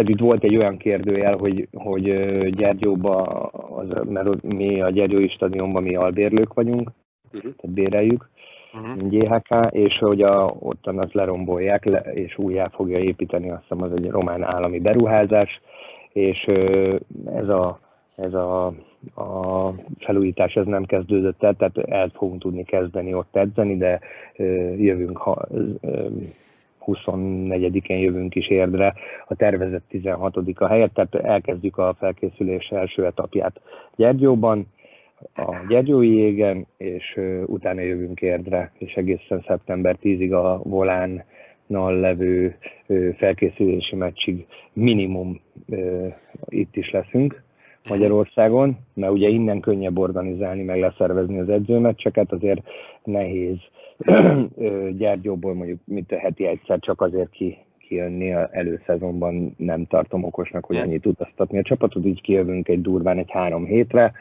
Tehát 0.00 0.14
itt 0.14 0.26
volt 0.26 0.44
egy 0.44 0.56
olyan 0.56 0.76
kérdőjel, 0.76 1.36
hogy, 1.36 1.68
hogy 1.72 2.02
Gyergyóba, 2.50 3.22
az, 3.52 3.86
mert 4.08 4.42
mi 4.42 4.80
a 4.80 4.90
Gyergyói 4.90 5.28
stadionban 5.28 5.82
mi 5.82 5.96
albérlők 5.96 6.54
vagyunk, 6.54 6.90
uh-huh. 7.32 7.54
tehát 7.56 7.76
béreljük, 7.76 8.28
uh-huh. 8.74 9.08
GHK, 9.08 9.70
és 9.70 9.98
hogy 9.98 10.22
a, 10.22 10.54
ottan 10.58 10.98
azt 10.98 11.14
lerombolják, 11.14 11.84
le, 11.84 11.98
és 11.98 12.38
újjá 12.38 12.68
fogja 12.68 12.98
építeni, 12.98 13.50
azt 13.50 13.62
hiszem 13.62 13.82
az 13.82 13.92
egy 13.92 14.10
román 14.10 14.42
állami 14.42 14.78
beruházás, 14.78 15.60
és 16.12 16.46
ez 17.34 17.48
a, 17.48 17.78
ez 18.16 18.34
a, 18.34 18.66
a 19.14 19.72
felújítás 19.98 20.54
ez 20.54 20.66
nem 20.66 20.84
kezdődött 20.84 21.42
el, 21.42 21.54
tehát 21.54 21.78
el 21.78 22.10
fogunk 22.14 22.40
tudni 22.40 22.64
kezdeni 22.64 23.14
ott 23.14 23.36
edzeni, 23.36 23.76
de 23.76 24.00
jövünk 24.76 25.16
ha, 25.16 25.46
24-én 26.86 27.98
jövünk 27.98 28.34
is 28.34 28.48
érdre 28.48 28.94
a 29.28 29.34
tervezett 29.34 29.84
16 29.88 30.36
a 30.54 30.66
helyet, 30.68 30.92
tehát 30.92 31.14
elkezdjük 31.14 31.78
a 31.78 31.96
felkészülés 31.98 32.68
első 32.68 33.04
etapját 33.04 33.60
Gyergyóban, 33.96 34.66
a 35.34 35.66
Gyergyói 35.68 36.14
jégen, 36.14 36.66
és 36.76 37.20
utána 37.46 37.80
jövünk 37.80 38.20
érdre, 38.20 38.72
és 38.78 38.94
egészen 38.94 39.44
szeptember 39.46 39.96
10-ig 40.02 40.32
a 40.32 40.62
Volánnal 40.62 42.00
levő 42.00 42.56
felkészülési 43.16 43.96
meccsig 43.96 44.46
minimum 44.72 45.40
itt 46.48 46.76
is 46.76 46.90
leszünk. 46.90 47.42
Magyarországon, 47.88 48.78
mert 48.94 49.12
ugye 49.12 49.28
innen 49.28 49.60
könnyebb 49.60 49.98
organizálni, 49.98 50.62
meg 50.62 50.80
leszervezni 50.80 51.38
az 51.38 51.48
edzőmeccseket, 51.48 52.32
azért 52.32 52.60
nehéz. 53.04 53.56
Gyergyóból 54.98 55.54
mondjuk 55.54 55.78
mint 55.84 56.12
a 56.12 56.18
heti 56.18 56.46
egyszer 56.46 56.78
csak 56.78 57.00
azért 57.00 57.30
ki, 57.30 57.58
kijönni 57.78 58.34
a 58.34 58.48
előszezonban 58.52 59.54
nem 59.56 59.86
tartom 59.86 60.24
okosnak, 60.24 60.64
hogy 60.64 60.76
annyit 60.76 61.06
utaztatni. 61.06 61.58
A 61.58 61.62
csapatot, 61.62 62.06
így 62.06 62.20
kijövünk 62.20 62.68
egy 62.68 62.80
durván 62.80 63.18
egy 63.18 63.30
három 63.30 63.64
hétre, 63.64 64.12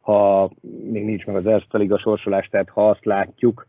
ha 0.00 0.50
még 0.90 1.04
nincs 1.04 1.26
meg 1.26 1.36
az 1.36 1.46
Erste 1.46 1.78
Liga 1.78 1.98
sorsolás, 1.98 2.48
tehát 2.48 2.68
ha 2.68 2.88
azt 2.88 3.04
látjuk, 3.04 3.66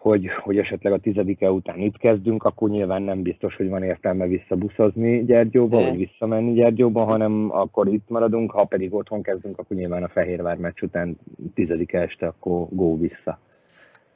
hogy, 0.00 0.26
hogy 0.28 0.58
esetleg 0.58 0.92
a 0.92 0.98
tizedike 0.98 1.50
után 1.50 1.78
itt 1.78 1.96
kezdünk, 1.96 2.44
akkor 2.44 2.70
nyilván 2.70 3.02
nem 3.02 3.22
biztos, 3.22 3.56
hogy 3.56 3.68
van 3.68 3.82
értelme 3.82 4.26
visszabuszozni 4.26 5.24
Gyergyóba, 5.24 5.82
vagy 5.82 5.96
visszamenni 5.96 6.52
Gyergyóba, 6.52 7.04
hanem 7.04 7.50
akkor 7.50 7.88
itt 7.88 8.08
maradunk, 8.08 8.50
ha 8.50 8.64
pedig 8.64 8.94
otthon 8.94 9.22
kezdünk, 9.22 9.58
akkor 9.58 9.76
nyilván 9.76 10.02
a 10.02 10.08
Fehérvár 10.08 10.56
meccs 10.56 10.82
után 10.82 11.18
tizedike 11.54 12.00
este, 12.00 12.26
akkor 12.26 12.66
go 12.70 12.98
vissza. 12.98 13.38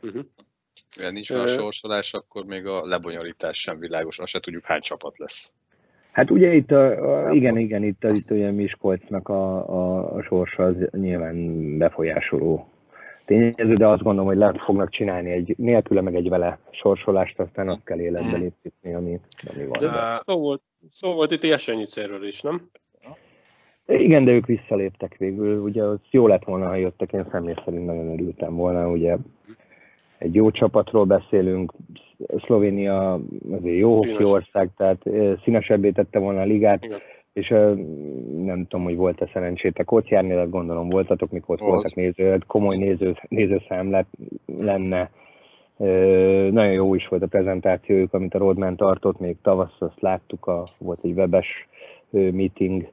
Uh-huh. 0.02 0.24
Ja, 1.00 1.10
nincs 1.10 1.30
már 1.30 1.44
a 1.44 1.48
sorsolás, 1.48 2.12
akkor 2.12 2.44
még 2.44 2.66
a 2.66 2.86
lebonyolítás 2.86 3.60
sem 3.60 3.78
világos, 3.78 4.18
azt 4.18 4.30
se 4.30 4.40
tudjuk 4.40 4.64
hány 4.64 4.80
csapat 4.80 5.18
lesz. 5.18 5.50
Hát 6.12 6.30
ugye 6.30 6.52
itt, 6.52 6.70
a, 6.70 7.12
a, 7.12 7.30
igen, 7.32 7.58
igen, 7.58 7.82
itt, 7.82 8.04
itt 8.04 8.30
ugye 8.30 8.50
Miskolcnak 8.50 9.28
a, 9.28 9.68
a, 9.68 10.14
a 10.14 10.22
sorsa 10.22 10.64
az 10.64 10.76
nyilván 10.90 11.78
befolyásoló 11.78 12.73
tényező, 13.24 13.74
de 13.74 13.86
azt 13.86 14.02
gondolom, 14.02 14.28
hogy 14.28 14.36
le 14.36 14.54
fognak 14.64 14.90
csinálni 14.90 15.30
egy 15.30 15.54
nélküle, 15.58 16.00
meg 16.00 16.14
egy 16.14 16.28
vele 16.28 16.58
sorsolást, 16.70 17.38
aztán 17.38 17.68
azt 17.68 17.84
kell 17.84 18.00
életben 18.00 18.30
hmm. 18.30 18.40
léptetni, 18.40 18.94
ami, 18.94 19.20
ami 19.54 19.66
van. 19.66 19.78
De 19.78 20.14
szó 20.14 20.38
volt, 20.38 20.62
szó 20.90 21.14
volt 21.14 21.30
itt 21.30 21.44
Jesenyicéről 21.44 22.26
is, 22.26 22.40
nem? 22.40 22.70
Igen, 23.86 24.24
de 24.24 24.30
ők 24.30 24.46
visszaléptek 24.46 25.16
végül. 25.18 25.60
Ugye 25.60 25.82
az 25.82 25.98
jó 26.10 26.26
lett 26.26 26.44
volna, 26.44 26.66
ha 26.66 26.74
jöttek, 26.74 27.12
én 27.12 27.26
személy 27.30 27.54
szerint 27.64 27.86
nagyon 27.86 28.12
örültem 28.12 28.54
volna. 28.56 28.88
Ugye 28.88 29.16
egy 30.18 30.34
jó 30.34 30.50
csapatról 30.50 31.04
beszélünk, 31.04 31.72
Szlovénia 32.44 33.20
azért 33.50 33.78
jó 33.78 33.96
hoki 33.96 34.24
ország, 34.24 34.70
tehát 34.76 35.02
színesebbé 35.44 35.90
tette 35.90 36.18
volna 36.18 36.40
a 36.40 36.44
ligát. 36.44 36.84
Igen 36.84 36.98
és 37.34 37.48
nem 38.44 38.66
tudom, 38.68 38.84
hogy 38.84 38.96
volt-e 38.96 39.30
szerencsétek 39.32 39.92
ott 39.92 40.08
járni, 40.08 40.34
de 40.34 40.44
gondolom 40.44 40.88
voltatok, 40.88 41.30
mikor 41.30 41.54
ott 41.54 41.60
volt. 41.60 41.72
voltak 41.72 41.94
néző, 41.94 42.38
komoly 42.46 42.76
néző, 42.76 43.16
nézőszám 43.28 43.90
lett, 43.90 44.08
lenne. 44.58 45.10
Nagyon 46.50 46.72
jó 46.72 46.94
is 46.94 47.08
volt 47.08 47.22
a 47.22 47.26
prezentációjuk, 47.26 48.14
amit 48.14 48.34
a 48.34 48.38
Rodman 48.38 48.76
tartott, 48.76 49.20
még 49.20 49.36
tavasz 49.42 49.76
azt 49.78 50.00
láttuk, 50.00 50.46
a, 50.46 50.68
volt 50.78 50.98
egy 51.02 51.12
webes 51.12 51.68
meeting. 52.10 52.88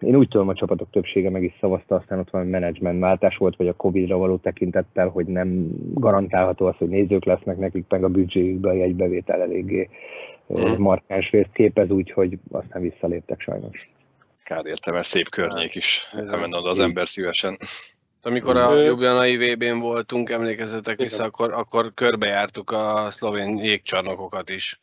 Én 0.00 0.16
úgy 0.16 0.28
tudom, 0.28 0.48
a 0.48 0.54
csapatok 0.54 0.90
többsége 0.90 1.30
meg 1.30 1.42
is 1.42 1.56
szavazta, 1.60 1.94
aztán 1.94 2.18
ott 2.18 2.30
van 2.30 2.46
menedzsmentváltás 2.46 3.36
volt, 3.36 3.56
vagy 3.56 3.68
a 3.68 3.76
Covid-ra 3.76 4.18
való 4.18 4.36
tekintettel, 4.36 5.08
hogy 5.08 5.26
nem 5.26 5.68
garantálható 5.94 6.66
az, 6.66 6.76
hogy 6.76 6.88
nézők 6.88 7.24
lesznek 7.24 7.58
nekik, 7.58 7.84
meg 7.88 8.04
a 8.04 8.08
büdzséjükben 8.08 8.70
a 8.70 8.78
jegybevétel 8.78 9.40
eléggé 9.40 9.88
hmm. 10.58 10.82
markáns 10.82 11.30
részt 11.30 11.52
képez, 11.52 11.90
úgy, 11.90 12.10
hogy 12.10 12.38
aztán 12.50 12.82
visszaléptek 12.82 13.40
sajnos. 13.40 13.88
Kár 14.42 14.66
érte, 14.66 14.90
mert 14.90 15.06
szép 15.06 15.28
környék 15.28 15.74
is. 15.74 16.08
Elmenne 16.12 16.56
oda 16.56 16.70
az 16.70 16.80
ember 16.80 17.08
szívesen. 17.08 17.58
Amikor 18.22 18.56
a 18.56 18.74
Ljubljanai 18.74 19.36
VB-n 19.36 19.78
voltunk, 19.78 20.30
emlékezzetek 20.30 20.98
vissza, 20.98 21.24
akkor, 21.24 21.52
akkor 21.52 21.94
körbejártuk 21.94 22.70
a 22.70 23.10
szlovén 23.10 23.58
jégcsarnokokat 23.58 24.48
is. 24.48 24.78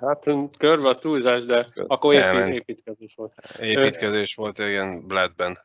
Hát 0.00 0.26
körbe 0.58 0.88
az 0.88 0.98
túlzás, 0.98 1.44
de 1.44 1.66
akkor 1.86 2.14
épít, 2.14 2.54
építkezés 2.54 3.14
volt. 3.14 3.32
Építkezés 3.60 4.34
volt, 4.34 4.58
igen, 4.58 5.06
Bladben. 5.06 5.58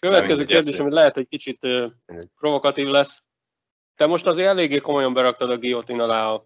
Következő 0.00 0.44
kérdés, 0.44 0.78
ami 0.78 0.92
lehet, 0.92 1.14
hogy 1.14 1.26
kicsit 1.26 1.66
provokatív 2.38 2.86
lesz. 2.86 3.22
Te 3.96 4.06
most 4.06 4.26
azért 4.26 4.48
eléggé 4.48 4.78
komolyan 4.78 5.12
beraktad 5.12 5.50
a 5.50 5.58
guillotine 5.58 6.02
alá 6.02 6.26
a 6.26 6.42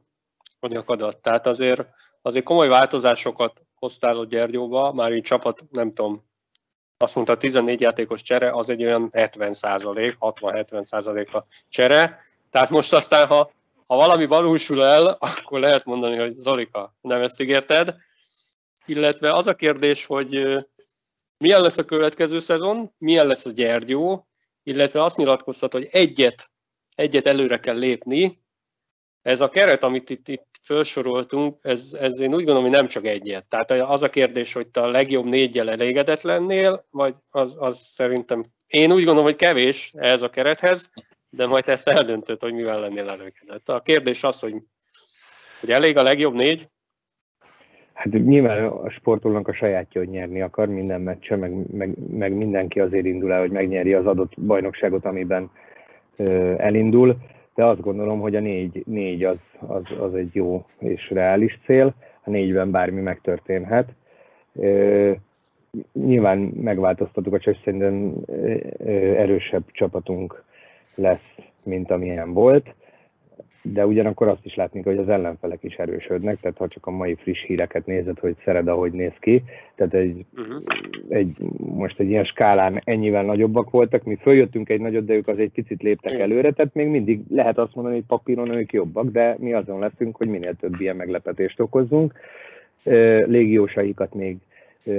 a 0.62 0.68
nyakadat. 0.68 1.18
Tehát 1.18 1.46
azért, 1.46 1.94
azért 2.22 2.44
komoly 2.44 2.68
változásokat 2.68 3.62
hoztál 3.74 4.18
a 4.18 4.26
Gyergyóba, 4.26 4.92
már 4.92 5.12
így 5.12 5.22
csapat, 5.22 5.64
nem 5.70 5.92
tudom, 5.92 6.24
azt 6.96 7.14
mondta, 7.14 7.36
14 7.36 7.80
játékos 7.80 8.22
csere, 8.22 8.50
az 8.50 8.70
egy 8.70 8.84
olyan 8.84 9.08
70 9.12 9.54
százalék, 9.54 10.16
60-70 10.20 10.82
százalék 10.82 11.34
a 11.34 11.46
csere. 11.68 12.20
Tehát 12.50 12.70
most 12.70 12.92
aztán, 12.92 13.26
ha, 13.26 13.50
ha 13.86 13.96
valami 13.96 14.26
valósul 14.26 14.84
el, 14.84 15.06
akkor 15.20 15.60
lehet 15.60 15.84
mondani, 15.84 16.16
hogy 16.16 16.34
Zolika, 16.34 16.94
nem 17.00 17.22
ezt 17.22 17.40
ígérted. 17.40 17.94
Illetve 18.86 19.32
az 19.32 19.46
a 19.46 19.54
kérdés, 19.54 20.06
hogy 20.06 20.56
milyen 21.38 21.60
lesz 21.60 21.78
a 21.78 21.84
következő 21.84 22.38
szezon, 22.38 22.92
milyen 22.98 23.26
lesz 23.26 23.46
a 23.46 23.50
Gyergyó, 23.50 24.26
illetve 24.62 25.02
azt 25.02 25.16
nyilatkoztat, 25.16 25.72
hogy 25.72 25.86
egyet, 25.90 26.50
egyet 26.94 27.26
előre 27.26 27.60
kell 27.60 27.78
lépni. 27.78 28.41
Ez 29.22 29.40
a 29.40 29.48
keret, 29.48 29.82
amit 29.82 30.10
itt, 30.10 30.28
itt 30.28 30.46
felsoroltunk, 30.62 31.58
ez, 31.62 31.96
ez 32.00 32.20
én 32.20 32.34
úgy 32.34 32.44
gondolom, 32.44 32.62
hogy 32.62 32.70
nem 32.70 32.88
csak 32.88 33.06
egyet. 33.06 33.46
Tehát 33.48 33.70
az 33.70 34.02
a 34.02 34.10
kérdés, 34.10 34.52
hogy 34.52 34.68
te 34.68 34.80
a 34.80 34.88
legjobb 34.90 35.24
négyel 35.24 35.70
elégedett 35.70 36.22
lennél, 36.22 36.84
vagy 36.90 37.14
az, 37.30 37.56
az 37.58 37.78
szerintem, 37.78 38.42
én 38.66 38.92
úgy 38.92 39.04
gondolom, 39.04 39.24
hogy 39.24 39.36
kevés 39.36 39.88
ez 39.92 40.22
a 40.22 40.30
kerethez, 40.30 40.90
de 41.30 41.46
majd 41.46 41.68
ezt 41.68 41.88
eldöntöd, 41.88 42.40
hogy 42.40 42.52
mivel 42.52 42.80
lennél 42.80 43.08
elégedett. 43.08 43.68
A 43.68 43.80
kérdés 43.80 44.24
az, 44.24 44.40
hogy, 44.40 44.54
hogy 45.60 45.70
elég 45.70 45.96
a 45.96 46.02
legjobb 46.02 46.34
négy, 46.34 46.70
Hát 47.92 48.12
nyilván 48.12 48.64
a 48.64 48.90
sportolónak 48.90 49.48
a 49.48 49.54
sajátja, 49.54 50.00
hogy 50.00 50.10
nyerni 50.10 50.40
akar 50.40 50.68
minden 50.68 51.00
meccse, 51.00 51.36
meg, 51.36 51.72
meg, 51.72 51.94
meg 52.10 52.32
mindenki 52.32 52.80
azért 52.80 53.04
indul 53.04 53.32
el, 53.32 53.40
hogy 53.40 53.50
megnyeri 53.50 53.94
az 53.94 54.06
adott 54.06 54.32
bajnokságot, 54.40 55.04
amiben 55.04 55.50
ö, 56.16 56.54
elindul, 56.58 57.16
de 57.54 57.64
azt 57.64 57.80
gondolom, 57.80 58.20
hogy 58.20 58.36
a 58.36 58.40
négy, 58.40 58.82
négy 58.86 59.24
az, 59.24 59.38
az, 59.66 59.82
az 60.00 60.14
egy 60.14 60.34
jó 60.34 60.66
és 60.78 61.10
reális 61.10 61.58
cél, 61.64 61.94
a 62.24 62.30
négyben 62.30 62.70
bármi 62.70 63.00
megtörténhet. 63.00 63.88
Ö, 64.54 65.12
nyilván 65.92 66.38
megváltoztattuk 66.38 67.34
a 67.34 67.38
csak 67.38 67.56
szerintem 67.64 68.14
erősebb 69.16 69.62
csapatunk 69.72 70.44
lesz, 70.94 71.34
mint 71.62 71.90
amilyen 71.90 72.32
volt 72.32 72.74
de 73.62 73.86
ugyanakkor 73.86 74.28
azt 74.28 74.44
is 74.44 74.54
látni 74.54 74.82
hogy 74.82 74.96
az 74.96 75.08
ellenfelek 75.08 75.58
is 75.62 75.74
erősödnek, 75.74 76.40
tehát 76.40 76.56
ha 76.56 76.68
csak 76.68 76.86
a 76.86 76.90
mai 76.90 77.14
friss 77.14 77.44
híreket 77.44 77.86
nézed, 77.86 78.18
hogy 78.18 78.36
Szered, 78.44 78.68
ahogy 78.68 78.92
néz 78.92 79.12
ki, 79.20 79.42
tehát 79.74 79.94
egy, 79.94 80.24
uh-huh. 80.36 80.62
egy, 81.08 81.36
most 81.58 81.98
egy 81.98 82.08
ilyen 82.08 82.24
skálán 82.24 82.80
ennyivel 82.84 83.24
nagyobbak 83.24 83.70
voltak, 83.70 84.04
mi 84.04 84.16
följöttünk 84.20 84.68
egy 84.68 84.80
nagyot, 84.80 85.04
de 85.04 85.14
ők 85.14 85.28
az 85.28 85.38
egy 85.38 85.50
picit 85.50 85.82
léptek 85.82 86.12
uh-huh. 86.12 86.30
előre, 86.30 86.52
tehát 86.52 86.74
még 86.74 86.86
mindig 86.86 87.20
lehet 87.28 87.58
azt 87.58 87.74
mondani, 87.74 87.96
hogy 87.96 88.06
papíron 88.06 88.54
ők 88.54 88.72
jobbak, 88.72 89.10
de 89.10 89.36
mi 89.38 89.52
azon 89.52 89.78
leszünk, 89.78 90.16
hogy 90.16 90.28
minél 90.28 90.54
több 90.54 90.74
ilyen 90.78 90.96
meglepetést 90.96 91.60
okozzunk. 91.60 92.12
Légiósaikat 93.26 94.14
még 94.14 94.36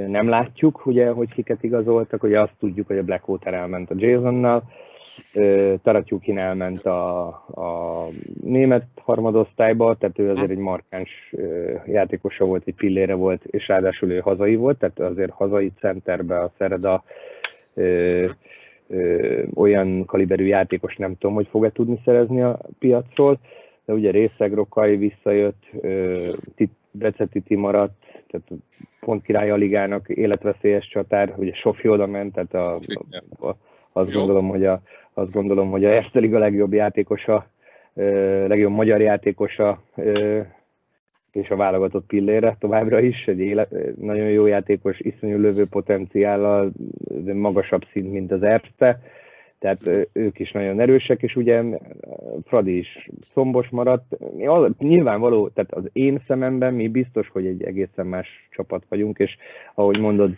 nem 0.08 0.28
látjuk, 0.30 0.86
ugye, 0.86 1.10
hogy 1.10 1.34
kiket 1.34 1.64
igazoltak, 1.64 2.24
ugye 2.24 2.42
azt 2.42 2.54
tudjuk, 2.60 2.88
hogy 2.88 2.98
a 2.98 3.04
Blackwater 3.04 3.54
elment 3.54 3.92
a 3.92 3.96
Jasonnal, 3.98 4.64
Taratyukin 5.84 6.38
elment 6.38 6.86
a, 6.86 7.28
a 7.54 8.08
német 8.44 8.86
harmadosztályba, 8.96 9.96
tehát 9.96 10.20
ő 10.20 10.30
azért 10.30 10.50
egy 10.50 10.58
markáns 10.58 11.34
játékosa 11.86 12.46
volt, 12.46 12.64
egy 12.66 12.76
pillére 12.76 13.14
volt, 13.14 13.44
és 13.46 13.68
ráadásul 13.68 14.12
ő 14.12 14.20
hazai 14.20 14.56
volt, 14.56 14.78
tehát 14.78 15.00
azért 15.00 15.32
hazai 15.32 15.72
centerbe 15.80 16.40
a 16.40 16.52
Szereda 16.58 17.04
ö, 17.74 18.26
ö, 18.88 19.42
olyan 19.56 20.06
kaliberű 20.06 20.46
játékos 20.46 20.96
nem 20.96 21.18
tudom, 21.18 21.36
hogy 21.36 21.48
fog-e 21.50 21.72
tudni 21.72 22.02
szerezni 22.06 22.42
a 22.42 22.60
piacról, 22.80 23.40
de 23.86 23.94
ugye 23.94 24.12
Részeg 24.12 24.54
Rokai 24.54 24.96
visszajött, 24.96 25.64
Becetiti 26.92 27.56
maradt, 27.56 28.04
tehát 28.28 28.48
pont 29.00 29.24
király 29.24 29.52
a 29.52 29.56
ligának 29.56 30.10
életveszélyes 30.10 30.88
csatár, 30.88 31.34
ugye 31.38 31.54
Sofi 31.54 31.88
oda 31.88 32.08
ment, 32.08 32.34
tehát 32.34 32.54
a, 32.54 32.80
a, 33.40 33.48
a 33.48 33.56
azt 33.94 34.12
Jó. 34.12 34.18
gondolom, 34.18 34.48
hogy 34.48 34.66
a, 34.66 34.82
azt 35.14 35.32
gondolom, 35.32 35.70
hogy 35.70 35.86
a 35.86 35.90
Erste 35.90 36.20
Liga 36.20 36.40
legjobb 36.40 36.74
játékosa, 36.74 37.48
legjobb 38.48 38.72
magyar 38.72 39.02
játékosa, 39.02 39.82
és 41.32 41.50
a 41.50 41.56
válogatott 41.56 42.06
pillére 42.06 42.56
továbbra 42.60 43.00
is, 43.00 43.26
egy 43.28 43.40
élet, 43.40 43.76
nagyon 44.00 44.30
jó 44.30 44.46
játékos, 44.46 45.00
iszonyú 45.00 45.38
lövő 45.38 45.66
potenciállal, 45.70 46.72
magasabb 47.34 47.82
szint, 47.92 48.12
mint 48.12 48.32
az 48.32 48.44
Erste, 48.44 49.00
tehát 49.60 50.08
ők 50.14 50.40
is 50.40 50.52
nagyon 50.52 50.80
erősek, 50.80 51.22
és 51.22 51.36
ugye 51.36 51.64
Fradi 52.46 52.78
is 52.78 53.10
szombos 53.34 53.70
maradt. 53.70 54.18
Nyilvánvaló, 54.78 55.48
tehát 55.50 55.74
az 55.74 55.90
én 55.94 56.20
szememben 56.28 56.74
mi 56.74 56.88
biztos, 56.88 57.30
hogy 57.30 57.46
egy 57.46 57.64
egészen 57.64 58.08
más 58.08 58.48
csapat 58.52 58.84
vagyunk, 58.90 59.20
és 59.20 59.38
ahogy 59.74 60.00
mondod, 60.00 60.32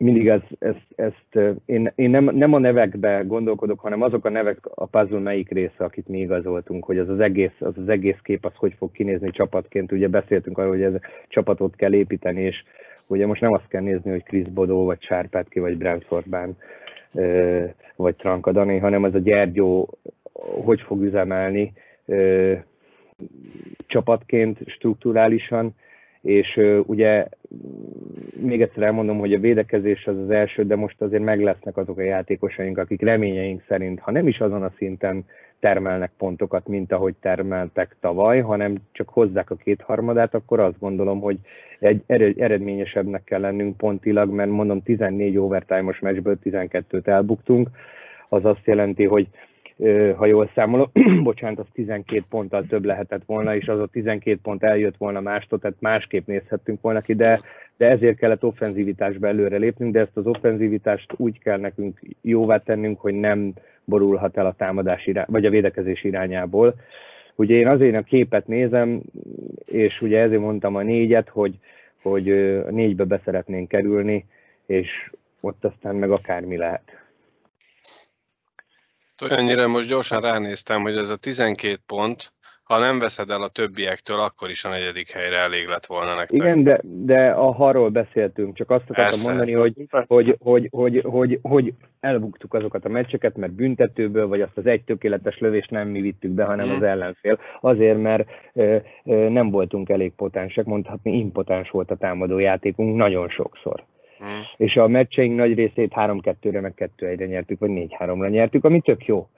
mindig 0.00 0.28
ez, 0.28 0.40
ezt, 0.58 0.86
ezt 0.96 1.58
én, 1.64 1.92
én 1.94 2.10
nem, 2.10 2.24
nem 2.24 2.52
a 2.52 2.58
nevekbe 2.58 3.22
gondolkodok, 3.26 3.80
hanem 3.80 4.02
azok 4.02 4.24
a 4.24 4.30
nevek 4.30 4.58
a 4.74 4.86
puzzle 4.86 5.18
melyik 5.18 5.50
része, 5.50 5.84
akit 5.84 6.08
mi 6.08 6.20
igazoltunk, 6.20 6.84
hogy 6.84 6.98
az 6.98 7.08
az 7.08 7.20
egész, 7.20 7.56
az 7.58 7.78
az 7.78 7.88
egész 7.88 8.18
kép 8.22 8.44
az 8.44 8.52
hogy 8.54 8.74
fog 8.78 8.92
kinézni 8.92 9.30
csapatként. 9.30 9.92
Ugye 9.92 10.08
beszéltünk 10.08 10.58
arról, 10.58 10.70
hogy 10.70 10.82
ez 10.82 10.92
csapatot 11.28 11.76
kell 11.76 11.92
építeni, 11.92 12.42
és 12.42 12.62
ugye 13.06 13.26
most 13.26 13.40
nem 13.40 13.52
azt 13.52 13.68
kell 13.68 13.82
nézni, 13.82 14.10
hogy 14.10 14.22
Chris 14.22 14.48
Bodó, 14.48 14.84
vagy 14.84 15.02
Sárpátki, 15.02 15.58
vagy 15.58 15.76
Brentfordban, 15.76 16.56
vagy 17.96 18.16
Trankadani, 18.16 18.78
hanem 18.78 19.02
az 19.02 19.14
a 19.14 19.18
Gyergyó 19.18 19.98
hogy 20.64 20.80
fog 20.80 21.02
üzemelni 21.02 21.72
csapatként, 23.86 24.58
strukturálisan, 24.66 25.74
és 26.22 26.60
ugye 26.86 27.26
még 28.40 28.62
egyszer 28.62 28.82
elmondom, 28.82 29.18
hogy 29.18 29.34
a 29.34 29.38
védekezés 29.38 30.06
az 30.06 30.16
az 30.16 30.30
első, 30.30 30.64
de 30.64 30.76
most 30.76 31.00
azért 31.00 31.22
meg 31.22 31.42
lesznek 31.42 31.76
azok 31.76 31.98
a 31.98 32.02
játékosaink, 32.02 32.78
akik 32.78 33.02
reményeink 33.02 33.62
szerint, 33.68 34.00
ha 34.00 34.10
nem 34.10 34.28
is 34.28 34.38
azon 34.38 34.62
a 34.62 34.72
szinten 34.76 35.24
termelnek 35.60 36.10
pontokat, 36.18 36.68
mint 36.68 36.92
ahogy 36.92 37.14
termeltek 37.20 37.96
tavaly, 38.00 38.40
hanem 38.40 38.76
csak 38.92 39.08
hozzák 39.08 39.50
a 39.50 39.54
kétharmadát, 39.54 40.34
akkor 40.34 40.60
azt 40.60 40.78
gondolom, 40.78 41.20
hogy 41.20 41.38
egy 41.78 42.02
eredményesebbnek 42.36 43.24
kell 43.24 43.40
lennünk 43.40 43.76
pontilag, 43.76 44.30
mert 44.30 44.50
mondom 44.50 44.82
14 44.82 45.38
overtime-os 45.38 45.98
meccsből 45.98 46.38
12-t 46.44 47.06
elbuktunk, 47.06 47.70
az 48.28 48.44
azt 48.44 48.64
jelenti, 48.66 49.04
hogy 49.04 49.28
ha 50.16 50.26
jól 50.26 50.50
számolok, 50.54 50.90
bocsánat, 51.22 51.58
az 51.58 51.66
12 51.72 52.24
ponttal 52.28 52.64
több 52.68 52.84
lehetett 52.84 53.22
volna, 53.26 53.56
és 53.56 53.68
az 53.68 53.78
a 53.78 53.86
12 53.86 54.38
pont 54.42 54.62
eljött 54.62 54.96
volna 54.96 55.20
mástól, 55.20 55.58
tehát 55.58 55.76
másképp 55.80 56.26
nézhettünk 56.26 56.80
volna 56.80 57.00
ki, 57.00 57.14
de, 57.14 57.38
de 57.76 57.86
ezért 57.86 58.16
kellett 58.16 58.44
offenzivitásba 58.44 59.26
előre 59.26 59.56
lépnünk, 59.56 59.92
de 59.92 60.00
ezt 60.00 60.16
az 60.16 60.26
offenzivitást 60.26 61.12
úgy 61.16 61.38
kell 61.38 61.58
nekünk 61.58 62.00
jóvá 62.20 62.58
tennünk, 62.58 63.00
hogy 63.00 63.14
nem 63.14 63.52
borulhat 63.84 64.36
el 64.36 64.46
a 64.46 64.54
támadás 64.58 65.06
irány, 65.06 65.26
vagy 65.28 65.44
a 65.44 65.50
védekezés 65.50 66.04
irányából. 66.04 66.74
Ugye 67.34 67.54
én 67.54 67.68
azért 67.68 67.96
a 67.96 68.02
képet 68.02 68.46
nézem, 68.46 69.00
és 69.66 70.00
ugye 70.00 70.20
ezért 70.20 70.40
mondtam 70.40 70.76
a 70.76 70.82
négyet, 70.82 71.28
hogy, 71.28 71.54
hogy 72.02 72.24
négybe 72.70 73.04
beszeretnénk 73.04 73.68
kerülni, 73.68 74.24
és 74.66 75.10
ott 75.40 75.64
aztán 75.64 75.94
meg 75.94 76.10
akármi 76.10 76.56
lehet. 76.56 76.82
Olyannyira 79.22 79.68
most 79.68 79.88
gyorsan 79.88 80.20
ránéztem, 80.20 80.82
hogy 80.82 80.96
ez 80.96 81.08
a 81.08 81.16
12 81.16 81.78
pont, 81.86 82.32
ha 82.70 82.78
nem 82.78 82.98
veszed 82.98 83.30
el 83.30 83.42
a 83.42 83.48
többiektől, 83.48 84.20
akkor 84.20 84.50
is 84.50 84.64
a 84.64 84.68
negyedik 84.68 85.10
helyre 85.10 85.36
elég 85.36 85.66
lett 85.66 85.86
volna 85.86 86.14
nektek. 86.14 86.38
Igen, 86.38 86.62
de, 86.62 86.80
de 86.82 87.30
a 87.30 87.52
harról 87.52 87.88
beszéltünk, 87.88 88.56
csak 88.56 88.70
azt 88.70 88.82
akartam 88.82 89.04
Persze. 89.04 89.28
mondani, 89.28 89.52
hogy, 89.52 89.72
hogy, 90.06 90.36
hogy, 90.38 90.68
hogy, 90.70 91.00
hogy, 91.04 91.38
hogy 91.42 91.72
elbuktuk 92.00 92.54
azokat 92.54 92.84
a 92.84 92.88
meccseket, 92.88 93.36
mert 93.36 93.52
büntetőből, 93.52 94.26
vagy 94.26 94.40
azt 94.40 94.56
az 94.56 94.66
egy 94.66 94.84
tökéletes 94.84 95.38
lövést 95.38 95.70
nem 95.70 95.88
mi 95.88 96.00
vittük 96.00 96.30
be, 96.30 96.44
hanem 96.44 96.66
hmm. 96.66 96.76
az 96.76 96.82
ellenfél. 96.82 97.38
Azért, 97.60 98.02
mert 98.02 98.28
ö, 98.52 98.76
ö, 99.04 99.28
nem 99.28 99.50
voltunk 99.50 99.88
elég 99.88 100.12
potensek, 100.12 100.64
mondhatni 100.64 101.18
impotens 101.18 101.70
volt 101.70 101.90
a 101.90 101.96
támadó 101.96 102.38
játékunk 102.38 102.96
nagyon 102.96 103.28
sokszor. 103.28 103.84
Mm. 104.24 104.40
És 104.56 104.76
a 104.76 104.88
meccseink 104.88 105.36
nagy 105.36 105.54
részét 105.54 105.92
3-2-re, 105.96 106.60
meg 106.60 106.90
2-1-re 106.98 107.26
nyertük, 107.26 107.58
vagy 107.58 107.70
4-3-ra 107.72 108.30
nyertük, 108.30 108.64
ami 108.64 108.80
tök 108.80 109.06
jó. 109.06 109.28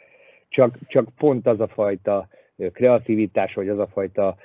Csak, 0.48 0.78
csak 0.86 1.08
pont 1.18 1.46
az 1.46 1.60
a 1.60 1.68
fajta 1.68 2.28
kreativitás, 2.72 3.54
vagy 3.54 3.68
az 3.68 3.78
a 3.78 3.86
fajta 3.86 4.36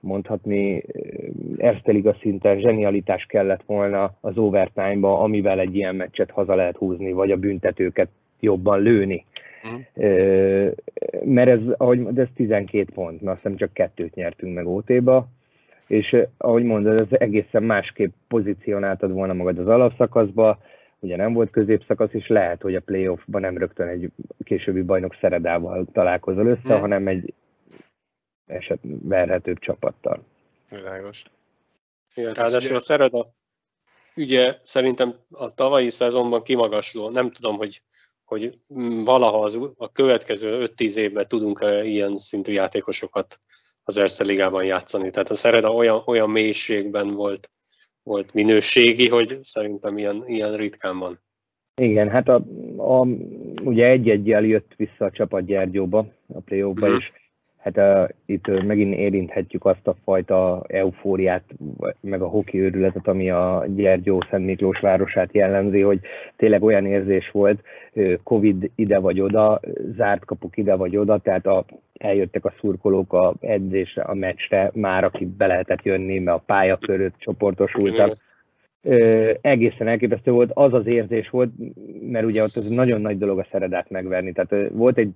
mondhatni 0.00 0.82
Erste 1.56 1.92
Liga 1.92 2.16
szinten 2.20 2.58
zsenialitás 2.58 3.24
kellett 3.24 3.62
volna 3.66 4.14
az 4.20 4.38
overtime-ba, 4.38 5.20
amivel 5.20 5.60
egy 5.60 5.76
ilyen 5.76 5.94
meccset 5.94 6.30
haza 6.30 6.54
lehet 6.54 6.76
húzni, 6.76 7.12
vagy 7.12 7.30
a 7.30 7.36
büntetőket 7.36 8.08
jobban 8.40 8.80
lőni. 8.80 9.24
Mm. 9.68 9.80
Mert 11.24 11.48
ez, 11.48 11.60
ahogy, 11.76 12.02
de 12.02 12.22
ez 12.22 12.28
12 12.34 12.86
pont, 12.94 13.20
mert 13.20 13.36
azt 13.36 13.42
hiszem 13.42 13.56
csak 13.56 13.72
kettőt 13.72 14.14
nyertünk 14.14 14.54
meg 14.54 14.66
OT-ba, 14.66 15.26
és 15.86 16.16
ahogy 16.36 16.62
mondod, 16.62 16.98
ez 16.98 17.20
egészen 17.20 17.62
másképp 17.62 18.12
pozícionáltad 18.28 19.10
volna 19.12 19.32
magad 19.32 19.58
az 19.58 19.66
alapszakaszba, 19.66 20.58
ugye 20.98 21.16
nem 21.16 21.32
volt 21.32 21.50
középszakasz, 21.50 22.12
és 22.12 22.28
lehet, 22.28 22.62
hogy 22.62 22.74
a 22.74 22.80
playoffban 22.80 23.40
nem 23.40 23.58
rögtön 23.58 23.88
egy 23.88 24.10
későbbi 24.44 24.82
bajnok 24.82 25.16
szeredával 25.20 25.86
találkozol 25.92 26.46
össze, 26.46 26.72
hmm. 26.72 26.80
hanem 26.80 27.08
egy 27.08 27.34
eset 28.46 28.78
verhetőbb 28.82 29.58
csapattal. 29.58 30.24
Világos. 30.70 31.24
Igen, 32.14 32.32
ráadásul 32.32 32.76
a 32.76 32.80
Szereda 32.80 33.24
ugye 34.16 34.58
szerintem 34.62 35.12
a 35.30 35.54
tavalyi 35.54 35.90
szezonban 35.90 36.42
kimagasló, 36.42 37.10
nem 37.10 37.30
tudom, 37.30 37.56
hogy 37.56 37.80
hogy 38.24 38.58
valaha 39.04 39.42
az, 39.42 39.60
a 39.76 39.92
következő 39.92 40.66
5-10 40.76 40.94
évben 40.94 41.24
tudunk 41.28 41.60
-e 41.60 41.84
ilyen 41.84 42.18
szintű 42.18 42.52
játékosokat 42.52 43.38
az 43.84 43.98
Erste 43.98 44.24
Ligában 44.24 44.64
játszani. 44.64 45.10
Tehát 45.10 45.30
a 45.30 45.34
Szereda 45.34 45.72
olyan, 45.72 46.02
olyan 46.06 46.30
mélységben 46.30 47.14
volt, 47.14 47.48
volt 48.02 48.34
minőségi, 48.34 49.08
hogy 49.08 49.38
szerintem 49.42 49.98
ilyen, 49.98 50.22
ilyen 50.26 50.56
ritkán 50.56 50.98
van. 50.98 51.18
Igen, 51.80 52.08
hát 52.08 52.28
a, 52.28 52.42
a, 52.76 53.06
ugye 53.62 53.86
egy-egyel 53.86 54.44
jött 54.44 54.72
vissza 54.76 55.04
a 55.04 55.10
csapat 55.10 55.44
Gyergyóba, 55.44 56.06
a 56.34 56.40
play 56.40 56.62
mm. 56.62 56.94
és 56.98 57.12
hát 57.56 57.76
a, 57.76 58.08
itt 58.26 58.46
megint 58.46 58.94
érinthetjük 58.94 59.64
azt 59.64 59.86
a 59.86 59.96
fajta 60.04 60.64
eufóriát, 60.66 61.44
meg 62.00 62.22
a 62.22 62.28
hoki 62.28 62.60
őrületet, 62.60 63.08
ami 63.08 63.30
a 63.30 63.64
Gyergyó 63.68 64.24
Szent 64.30 64.44
Miklós 64.44 64.80
városát 64.80 65.32
jellemzi, 65.32 65.80
hogy 65.80 66.00
tényleg 66.36 66.62
olyan 66.62 66.86
érzés 66.86 67.30
volt, 67.30 67.62
Covid 68.22 68.70
ide 68.74 68.98
vagy 68.98 69.20
oda, 69.20 69.60
zárt 69.96 70.24
kapuk 70.24 70.56
ide 70.56 70.74
vagy 70.74 70.96
oda, 70.96 71.18
tehát 71.18 71.46
a, 71.46 71.64
eljöttek 71.98 72.44
a 72.44 72.54
szurkolók 72.60 73.12
a 73.12 73.34
edzésre, 73.40 74.02
a 74.02 74.14
meccsre, 74.14 74.70
már 74.74 75.04
aki 75.04 75.26
be 75.26 75.46
lehetett 75.46 75.82
jönni, 75.82 76.18
mert 76.18 76.38
a 76.38 76.42
pálya 76.46 76.76
körött 76.76 77.14
csoportosultak. 77.18 78.14
Ö, 78.82 79.32
egészen 79.40 79.86
elképesztő 79.86 80.30
volt, 80.30 80.50
az 80.54 80.72
az 80.72 80.86
érzés 80.86 81.30
volt, 81.30 81.50
mert 82.00 82.26
ugye 82.26 82.42
ott 82.42 82.56
az 82.56 82.68
nagyon 82.68 83.00
nagy 83.00 83.18
dolog 83.18 83.38
a 83.38 83.46
szeredát 83.50 83.90
megverni. 83.90 84.32
Tehát 84.32 84.70
volt 84.72 84.98
egy 84.98 85.12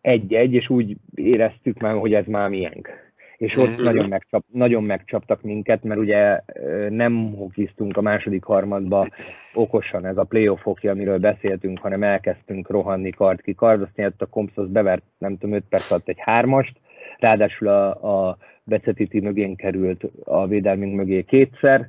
egy-egy, 0.00 0.54
és 0.54 0.68
úgy 0.68 0.96
éreztük 1.14 1.78
már, 1.78 1.94
hogy 1.94 2.14
ez 2.14 2.26
már 2.26 2.48
miénk. 2.48 3.07
És 3.38 3.56
ott 3.56 3.68
mm-hmm. 3.68 3.82
nagyon, 3.82 4.08
megcsap, 4.08 4.44
nagyon 4.52 4.84
megcsaptak 4.84 5.42
minket, 5.42 5.82
mert 5.82 6.00
ugye 6.00 6.40
nem 6.88 7.34
hokiztunk 7.36 7.96
a 7.96 8.00
második 8.00 8.44
harmadba 8.44 9.08
okosan 9.54 10.06
ez 10.06 10.16
a 10.16 10.24
playoff 10.24 10.62
hoki, 10.62 10.88
amiről 10.88 11.18
beszéltünk, 11.18 11.78
hanem 11.78 12.02
elkezdtünk 12.02 12.70
rohanni 12.70 13.10
kard 13.10 13.40
ki 13.40 13.54
kard, 13.54 13.82
aztán 13.82 14.14
a 14.18 14.26
Kompszosz 14.26 14.68
bevert, 14.68 15.02
nem 15.18 15.38
tudom, 15.38 15.54
5 15.54 15.64
perc 15.68 15.90
alatt 15.90 16.08
egy 16.08 16.20
hármast, 16.20 16.76
ráadásul 17.18 17.68
a, 17.68 17.88
a 18.28 18.38
Becetiti 18.64 19.20
mögén 19.20 19.56
került 19.56 20.04
a 20.24 20.46
védelmünk 20.46 20.94
mögé 20.94 21.22
kétszer, 21.22 21.88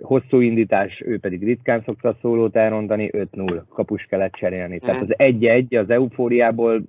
hosszú 0.00 0.40
indítás, 0.40 1.02
ő 1.04 1.18
pedig 1.18 1.44
ritkán 1.44 1.82
szokta 1.84 2.16
szólót 2.20 2.56
elrondani, 2.56 3.10
5-0, 3.12 3.62
kapus 3.68 4.02
kellett 4.02 4.32
cserélni. 4.32 4.78
Tehát 4.78 5.02
az 5.02 5.14
1-1 5.18 5.80
az 5.82 5.90
eufóriából, 5.90 6.82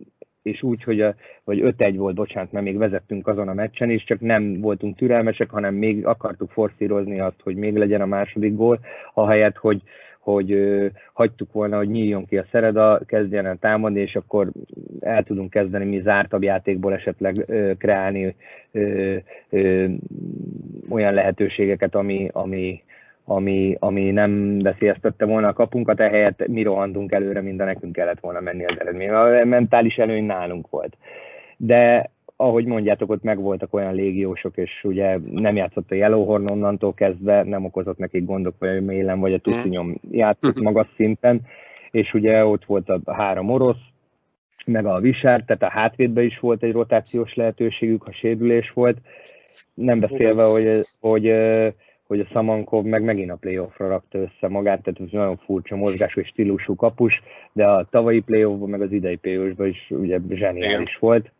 és 0.47 0.63
úgy, 0.63 0.83
hogy 0.83 1.01
a, 1.01 1.15
vagy 1.43 1.59
5-1 1.63 1.93
volt, 1.97 2.15
bocsánat, 2.15 2.51
mert 2.51 2.65
még 2.65 2.77
vezettünk 2.77 3.27
azon 3.27 3.47
a 3.47 3.53
meccsen 3.53 3.89
is, 3.89 4.03
csak 4.03 4.19
nem 4.19 4.61
voltunk 4.61 4.95
türelmesek, 4.95 5.49
hanem 5.49 5.73
még 5.73 6.05
akartuk 6.05 6.51
forszírozni 6.51 7.19
azt, 7.19 7.41
hogy 7.43 7.55
még 7.55 7.75
legyen 7.75 8.01
a 8.01 8.05
második 8.05 8.55
gól, 8.55 8.79
ahelyett, 9.13 9.55
hogy, 9.55 9.81
hogy 10.19 10.51
ö, 10.51 10.85
hagytuk 11.13 11.51
volna, 11.51 11.77
hogy 11.77 11.89
nyíljon 11.89 12.25
ki 12.25 12.37
a 12.37 12.45
Szereda, 12.51 12.99
kezdjen 13.05 13.45
el 13.45 13.57
támadni, 13.59 13.99
és 13.99 14.15
akkor 14.15 14.51
el 14.99 15.23
tudunk 15.23 15.49
kezdeni 15.49 15.85
mi 15.85 16.01
zártabb 16.01 16.43
játékból 16.43 16.93
esetleg 16.93 17.43
ö, 17.47 17.71
kreálni 17.77 18.35
ö, 18.71 19.15
ö, 19.49 19.85
olyan 20.89 21.13
lehetőségeket, 21.13 21.95
ami, 21.95 22.29
ami, 22.33 22.81
ami, 23.29 23.75
ami 23.79 24.11
nem 24.11 24.59
veszélyeztette 24.59 25.25
volna 25.25 25.47
a 25.47 25.53
kapunkat, 25.53 25.99
ehelyett 25.99 26.47
mi 26.47 26.63
rohantunk 26.63 27.11
előre, 27.11 27.41
mint 27.41 27.61
a 27.61 27.63
nekünk 27.63 27.93
kellett 27.93 28.19
volna 28.19 28.39
menni 28.39 28.65
az 28.65 28.79
eredmény. 28.79 29.09
A 29.09 29.45
mentális 29.45 29.95
előny 29.95 30.23
nálunk 30.23 30.69
volt. 30.69 30.97
De 31.57 32.11
ahogy 32.35 32.65
mondjátok, 32.65 33.09
ott 33.09 33.23
meg 33.23 33.39
voltak 33.39 33.73
olyan 33.73 33.93
légiósok, 33.93 34.57
és 34.57 34.83
ugye 34.83 35.17
nem 35.31 35.55
játszott 35.55 35.91
a 35.91 35.95
Yellowhorn 35.95 36.49
onnantól 36.49 36.93
kezdve, 36.93 37.43
nem 37.43 37.65
okozott 37.65 37.97
nekik 37.97 38.25
gondok, 38.25 38.55
vagy 38.59 38.77
a 38.77 38.81
Mélen, 38.81 39.19
vagy 39.19 39.33
a 39.33 39.39
Tuszinyom 39.39 39.95
játszott 40.11 40.55
mhm. 40.55 40.63
magas 40.63 40.87
szinten, 40.95 41.41
és 41.91 42.13
ugye 42.13 42.45
ott 42.45 42.65
volt 42.65 42.89
a 42.89 43.13
három 43.13 43.49
orosz, 43.49 43.81
meg 44.65 44.85
a 44.85 44.99
Visár, 44.99 45.43
tehát 45.45 45.63
a 45.63 45.79
hátvédben 45.79 46.23
is 46.23 46.39
volt 46.39 46.63
egy 46.63 46.71
rotációs 46.71 47.35
lehetőségük, 47.35 48.03
ha 48.03 48.11
sérülés 48.11 48.71
volt, 48.73 48.97
nem 49.73 49.97
beszélve, 49.99 50.43
hogy, 50.43 50.79
hogy, 50.99 51.33
hogy 52.07 52.19
a 52.19 52.27
Szamankov 52.33 52.83
meg 52.83 53.03
megint 53.03 53.31
a 53.31 53.35
playoffra 53.35 53.87
rakta 53.87 54.17
össze 54.17 54.47
magát, 54.47 54.83
tehát 54.83 54.99
ez 54.99 55.11
nagyon 55.11 55.37
furcsa 55.37 55.75
mozgású 55.75 56.19
és 56.19 56.27
stílusú 56.27 56.75
kapus, 56.75 57.21
de 57.53 57.67
a 57.67 57.83
tavalyi 57.83 58.19
playoffban, 58.19 58.69
meg 58.69 58.81
az 58.81 58.91
idei 58.91 59.15
playoffban 59.15 59.67
is 59.67 59.87
ugye 59.89 60.19
zseniális 60.29 60.87
Igen. 60.87 60.97
volt 60.99 61.31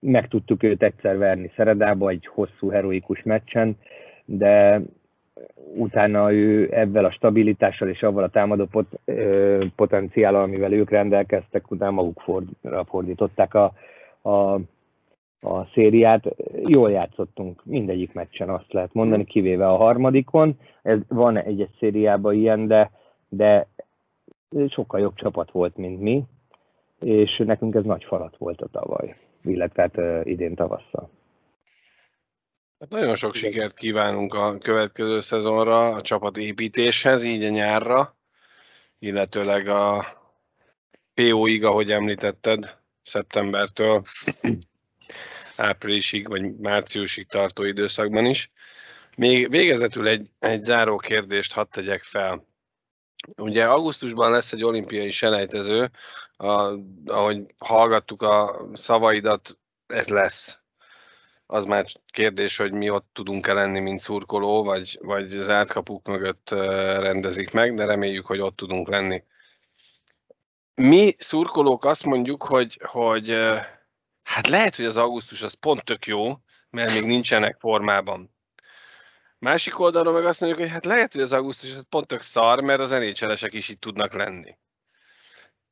meg 0.00 0.28
tudtuk 0.28 0.62
őt 0.62 0.82
egyszer 0.82 1.18
verni 1.18 1.50
Szeredába 1.56 2.08
egy 2.08 2.26
hosszú, 2.26 2.68
heroikus 2.68 3.22
meccsen, 3.22 3.76
de 4.24 4.80
utána 5.74 6.32
ő 6.32 6.68
ebben 6.72 7.04
a 7.04 7.10
stabilitással 7.10 7.88
és 7.88 8.02
avval 8.02 8.22
a 8.22 8.28
támadó 8.28 8.64
pot, 8.64 8.86
ö, 9.04 9.64
potenciállal, 9.76 10.42
amivel 10.42 10.72
ők 10.72 10.90
rendelkeztek, 10.90 11.70
utána 11.70 11.90
maguk 11.90 12.22
fordították 12.86 13.54
a, 13.54 13.72
a, 14.22 14.60
a 15.40 15.64
szériát. 15.64 16.24
Jól 16.64 16.90
játszottunk 16.90 17.64
mindegyik 17.64 18.12
meccsen, 18.12 18.48
azt 18.48 18.72
lehet 18.72 18.92
mondani, 18.92 19.24
kivéve 19.24 19.68
a 19.68 19.76
harmadikon. 19.76 20.58
Ez 20.82 20.98
van 21.08 21.36
egy-egy 21.36 21.74
szériában 21.78 22.34
ilyen, 22.34 22.66
de, 22.66 22.90
de 23.28 23.68
sokkal 24.68 25.00
jobb 25.00 25.14
csapat 25.14 25.50
volt, 25.50 25.76
mint 25.76 26.00
mi 26.00 26.24
és 27.00 27.42
nekünk 27.44 27.74
ez 27.74 27.84
nagy 27.84 28.04
falat 28.04 28.36
volt 28.36 28.60
a 28.60 28.68
tavaly, 28.72 29.16
illetve 29.42 29.82
hát 29.82 30.26
idén 30.26 30.54
tavasszal. 30.54 31.10
Hát 32.78 32.88
nagyon 32.88 33.14
sok 33.14 33.34
sikert 33.34 33.74
kívánunk 33.74 34.34
a 34.34 34.58
következő 34.58 35.20
szezonra, 35.20 35.88
a 35.88 36.02
csapatépítéshez, 36.02 37.24
így 37.24 37.44
a 37.44 37.48
nyárra, 37.48 38.16
illetőleg 38.98 39.68
a 39.68 40.04
PO-ig, 41.14 41.64
ahogy 41.64 41.90
említetted, 41.90 42.78
szeptembertől 43.02 44.00
áprilisig 45.60 46.28
vagy 46.28 46.56
márciusig 46.56 47.26
tartó 47.26 47.64
időszakban 47.64 48.24
is. 48.24 48.50
Még 49.16 49.50
végezetül 49.50 50.08
egy, 50.08 50.30
egy 50.38 50.60
záró 50.60 50.96
kérdést 50.96 51.52
hadd 51.52 51.66
tegyek 51.70 52.02
fel. 52.02 52.48
Ugye 53.36 53.64
augusztusban 53.64 54.30
lesz 54.30 54.52
egy 54.52 54.64
olimpiai 54.64 55.10
selejtező, 55.10 55.90
a, 56.32 56.74
ahogy 57.06 57.54
hallgattuk 57.58 58.22
a 58.22 58.66
szavaidat, 58.72 59.58
ez 59.86 60.08
lesz. 60.08 60.60
Az 61.46 61.64
már 61.64 61.84
kérdés, 62.12 62.56
hogy 62.56 62.72
mi 62.72 62.90
ott 62.90 63.08
tudunk-e 63.12 63.52
lenni, 63.52 63.80
mint 63.80 64.00
szurkoló, 64.00 64.62
vagy, 64.62 64.98
vagy 65.02 65.36
az 65.36 65.48
átkapuk 65.48 66.08
mögött 66.08 66.50
rendezik 67.00 67.52
meg, 67.52 67.74
de 67.74 67.84
reméljük, 67.84 68.26
hogy 68.26 68.40
ott 68.40 68.56
tudunk 68.56 68.88
lenni. 68.88 69.22
Mi 70.74 71.14
szurkolók 71.18 71.84
azt 71.84 72.04
mondjuk, 72.04 72.42
hogy, 72.42 72.80
hogy 72.84 73.36
hát 74.30 74.46
lehet, 74.46 74.76
hogy 74.76 74.84
az 74.84 74.96
augusztus 74.96 75.42
az 75.42 75.52
pont 75.52 75.84
tök 75.84 76.06
jó, 76.06 76.36
mert 76.70 76.92
még 76.92 77.08
nincsenek 77.08 77.56
formában. 77.58 78.34
Másik 79.38 79.78
oldalon 79.78 80.14
meg 80.14 80.24
azt 80.24 80.40
mondjuk, 80.40 80.62
hogy 80.62 80.70
hát 80.70 80.84
lehet, 80.84 81.12
hogy 81.12 81.20
az 81.20 81.32
augusztus 81.32 81.76
pont 81.88 82.06
tök 82.06 82.22
szar, 82.22 82.60
mert 82.60 82.80
az 82.80 82.90
nhl 82.90 83.56
is 83.56 83.68
itt 83.68 83.80
tudnak 83.80 84.12
lenni. 84.12 84.56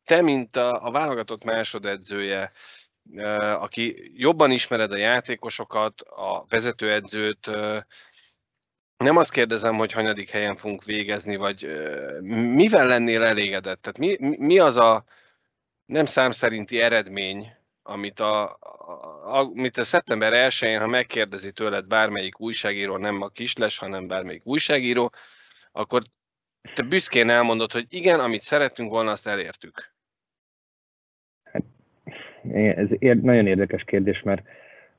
Te, 0.05 0.23
mint 0.23 0.57
a, 0.57 0.87
a 0.87 0.91
válogatott 0.91 1.45
másodedzője, 1.45 2.53
aki 3.59 4.11
jobban 4.15 4.51
ismered 4.51 4.93
a 4.93 4.97
játékosokat, 4.97 6.01
a 6.01 6.45
vezetőedzőt, 6.49 7.51
nem 8.97 9.17
azt 9.17 9.31
kérdezem, 9.31 9.77
hogy 9.77 9.93
hanyadik 9.93 10.31
helyen 10.31 10.57
fogunk 10.57 10.85
végezni, 10.85 11.37
vagy 11.37 11.63
mivel 12.55 12.87
lennél 12.87 13.23
elégedett? 13.23 13.83
Tehát 13.83 13.99
mi, 13.99 14.37
mi 14.37 14.59
az 14.59 14.77
a 14.77 15.05
nem 15.85 16.05
szám 16.05 16.31
szerinti 16.31 16.81
eredmény, 16.81 17.58
amit 17.89 18.20
a, 18.20 18.59
a, 19.24 19.39
amit 19.39 19.77
a 19.77 19.82
szeptember 19.82 20.51
1-én, 20.51 20.81
ha 20.81 20.86
megkérdezi 20.86 21.52
tőled 21.52 21.86
bármelyik 21.86 22.40
újságíró, 22.40 22.97
nem 22.97 23.23
a 23.23 23.28
kisles, 23.28 23.78
hanem 23.78 24.06
bármelyik 24.06 24.47
újságíró, 24.47 25.12
akkor 25.73 26.02
te 26.74 26.82
büszkén 26.82 27.31
elmondod, 27.31 27.73
hogy 27.73 27.86
igen, 27.89 28.20
amit 28.20 28.43
szerettünk 28.43 28.90
volna, 28.90 29.10
azt 29.10 29.27
elértük. 29.27 29.93
Hát, 31.43 31.62
ez 32.52 32.89
ér, 32.98 33.20
nagyon 33.20 33.47
érdekes 33.47 33.85
kérdés, 33.85 34.23
mert 34.23 34.43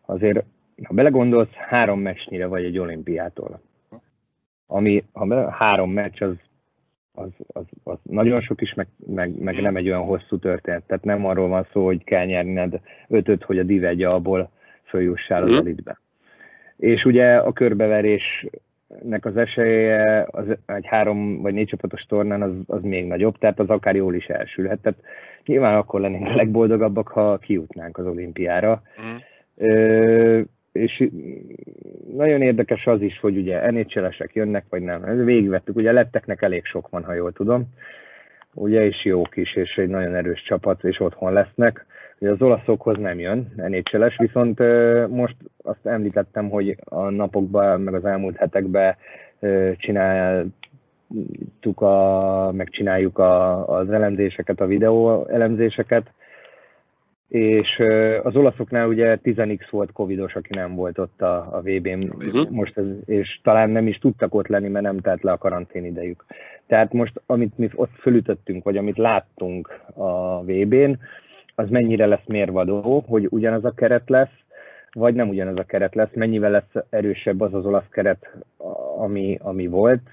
azért, 0.05 0.43
ha 0.83 0.93
belegondolsz, 0.93 1.53
három 1.53 1.99
meccsnyire 1.99 2.45
vagy 2.45 2.63
egy 2.63 2.77
olimpiától. 2.77 3.61
Ami, 4.67 5.03
ha 5.13 5.51
három 5.51 5.91
meccs, 5.91 6.21
az 6.21 6.35
az, 7.19 7.29
az, 7.47 7.63
az 7.83 7.97
nagyon 8.03 8.41
sok 8.41 8.61
is, 8.61 8.73
meg, 8.73 8.87
meg, 9.05 9.39
meg 9.39 9.61
nem 9.61 9.75
egy 9.75 9.87
olyan 9.87 10.03
hosszú 10.03 10.37
történet. 10.37 10.83
Tehát 10.87 11.03
nem 11.03 11.25
arról 11.25 11.47
van 11.47 11.67
szó, 11.71 11.85
hogy 11.85 12.03
kell 12.03 12.25
nyerned 12.25 12.79
ötöt, 13.07 13.43
hogy 13.43 13.59
a 13.59 13.63
divegye 13.63 14.07
abból 14.09 14.49
följussál 14.83 15.43
az 15.43 15.49
mhm. 15.49 15.59
elitbe. 15.59 15.99
És 16.77 17.05
ugye 17.05 17.35
a 17.35 17.53
körbeverésnek 17.53 19.25
az 19.25 19.37
esélye 19.37 20.27
az 20.31 20.45
egy 20.65 20.85
három 20.85 21.41
vagy 21.41 21.53
négy 21.53 21.67
csapatos 21.67 22.01
tornán 22.01 22.41
az, 22.41 22.51
az 22.67 22.81
még 22.81 23.07
nagyobb, 23.07 23.37
tehát 23.37 23.59
az 23.59 23.69
akár 23.69 23.95
jól 23.95 24.15
is 24.15 24.25
elsülhet. 24.25 24.79
Tehát 24.79 24.99
nyilván 25.45 25.75
akkor 25.75 25.99
lennénk 25.99 26.27
a 26.27 26.35
legboldogabbak, 26.35 27.07
ha 27.07 27.37
kijutnánk 27.37 27.97
az 27.97 28.05
olimpiára. 28.05 28.81
Mm. 29.01 29.15
Ö, 29.67 30.41
és 30.71 31.09
nagyon 32.15 32.41
érdekes 32.41 32.87
az 32.87 33.01
is, 33.01 33.19
hogy 33.19 33.37
ugye 33.37 33.71
nhl 33.71 34.07
jönnek, 34.33 34.65
vagy 34.69 34.81
nem. 34.81 35.25
Végigvettük, 35.25 35.75
ugye 35.75 35.91
letteknek 35.91 36.41
elég 36.41 36.65
sok 36.65 36.89
van, 36.89 37.03
ha 37.03 37.13
jól 37.13 37.31
tudom. 37.31 37.67
Ugye, 38.53 38.85
és 38.85 39.05
jók 39.05 39.37
is, 39.37 39.55
és 39.55 39.77
egy 39.77 39.89
nagyon 39.89 40.15
erős 40.15 40.43
csapat, 40.43 40.83
és 40.83 40.99
otthon 40.99 41.33
lesznek. 41.33 41.85
Ugye 42.19 42.31
az 42.31 42.41
olaszokhoz 42.41 42.97
nem 42.97 43.19
jön 43.19 43.53
nhl 43.55 44.05
viszont 44.17 44.59
most 45.09 45.35
azt 45.63 45.85
említettem, 45.85 46.49
hogy 46.49 46.77
a 46.83 47.09
napokban, 47.09 47.81
meg 47.81 47.93
az 47.93 48.05
elmúlt 48.05 48.37
hetekben 48.37 48.95
csináltuk 49.77 50.51
a, 51.81 52.51
megcsináljuk 52.51 53.17
a, 53.17 53.67
az 53.67 53.89
elemzéseket, 53.89 54.61
a 54.61 54.65
videó 54.65 55.27
elemzéseket, 55.27 56.11
és 57.29 57.81
az 58.23 58.35
olaszoknál 58.35 58.87
ugye 58.87 59.17
10x 59.23 59.67
volt 59.69 59.91
covidos, 59.91 60.35
aki 60.35 60.55
nem 60.55 60.75
volt 60.75 60.97
ott 60.97 61.21
a, 61.21 61.35
a 61.35 61.61
VB-n, 61.61 62.07
uh-huh. 62.17 62.49
most 62.49 62.77
ez, 62.77 62.85
és 63.05 63.39
talán 63.43 63.69
nem 63.69 63.87
is 63.87 63.97
tudtak 63.97 64.35
ott 64.35 64.47
lenni, 64.47 64.67
mert 64.67 64.85
nem 64.85 64.99
telt 64.99 65.23
le 65.23 65.31
a 65.31 65.37
karantén 65.37 65.85
idejük. 65.85 66.25
Tehát 66.67 66.93
most, 66.93 67.21
amit 67.25 67.57
mi 67.57 67.69
ott 67.75 67.91
fölütöttünk, 67.99 68.63
vagy 68.63 68.77
amit 68.77 68.97
láttunk 68.97 69.79
a 69.93 70.43
VB-n, 70.43 70.91
az 71.55 71.69
mennyire 71.69 72.05
lesz 72.05 72.25
mérvadó, 72.27 73.03
hogy 73.07 73.27
ugyanaz 73.29 73.65
a 73.65 73.73
keret 73.75 74.09
lesz, 74.09 74.37
vagy 74.91 75.13
nem 75.13 75.29
ugyanaz 75.29 75.57
a 75.57 75.63
keret 75.63 75.95
lesz, 75.95 76.13
mennyivel 76.13 76.51
lesz 76.51 76.83
erősebb 76.89 77.41
az 77.41 77.53
az 77.53 77.65
olasz 77.65 77.89
keret, 77.91 78.29
ami, 78.97 79.37
ami 79.41 79.67
volt, 79.67 80.09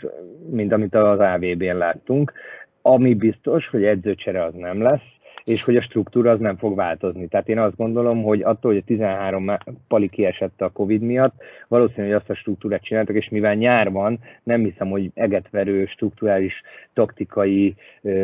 mint 0.50 0.72
amit 0.72 0.94
az 0.94 1.18
AVB-n 1.18 1.76
láttunk. 1.76 2.32
Ami 2.82 3.14
biztos, 3.14 3.68
hogy 3.68 3.84
edzőcsere 3.84 4.44
az 4.44 4.54
nem 4.54 4.82
lesz, 4.82 5.15
és 5.46 5.62
hogy 5.62 5.76
a 5.76 5.82
struktúra 5.82 6.30
az 6.30 6.38
nem 6.38 6.56
fog 6.56 6.76
változni. 6.76 7.26
Tehát 7.26 7.48
én 7.48 7.58
azt 7.58 7.76
gondolom, 7.76 8.22
hogy 8.22 8.42
attól, 8.42 8.72
hogy 8.72 8.80
a 8.80 8.86
13 8.86 9.50
pali 9.88 10.08
kiesett 10.08 10.60
a 10.60 10.68
Covid 10.68 11.02
miatt, 11.02 11.34
valószínűleg 11.68 12.16
azt 12.16 12.30
a 12.30 12.34
struktúrát 12.34 12.82
csináltak, 12.82 13.16
és 13.16 13.28
mivel 13.28 13.54
nyár 13.54 13.90
van, 13.90 14.18
nem 14.42 14.64
hiszem, 14.64 14.88
hogy 14.88 15.10
egetverő, 15.14 15.86
strukturális, 15.86 16.62
taktikai 16.92 17.74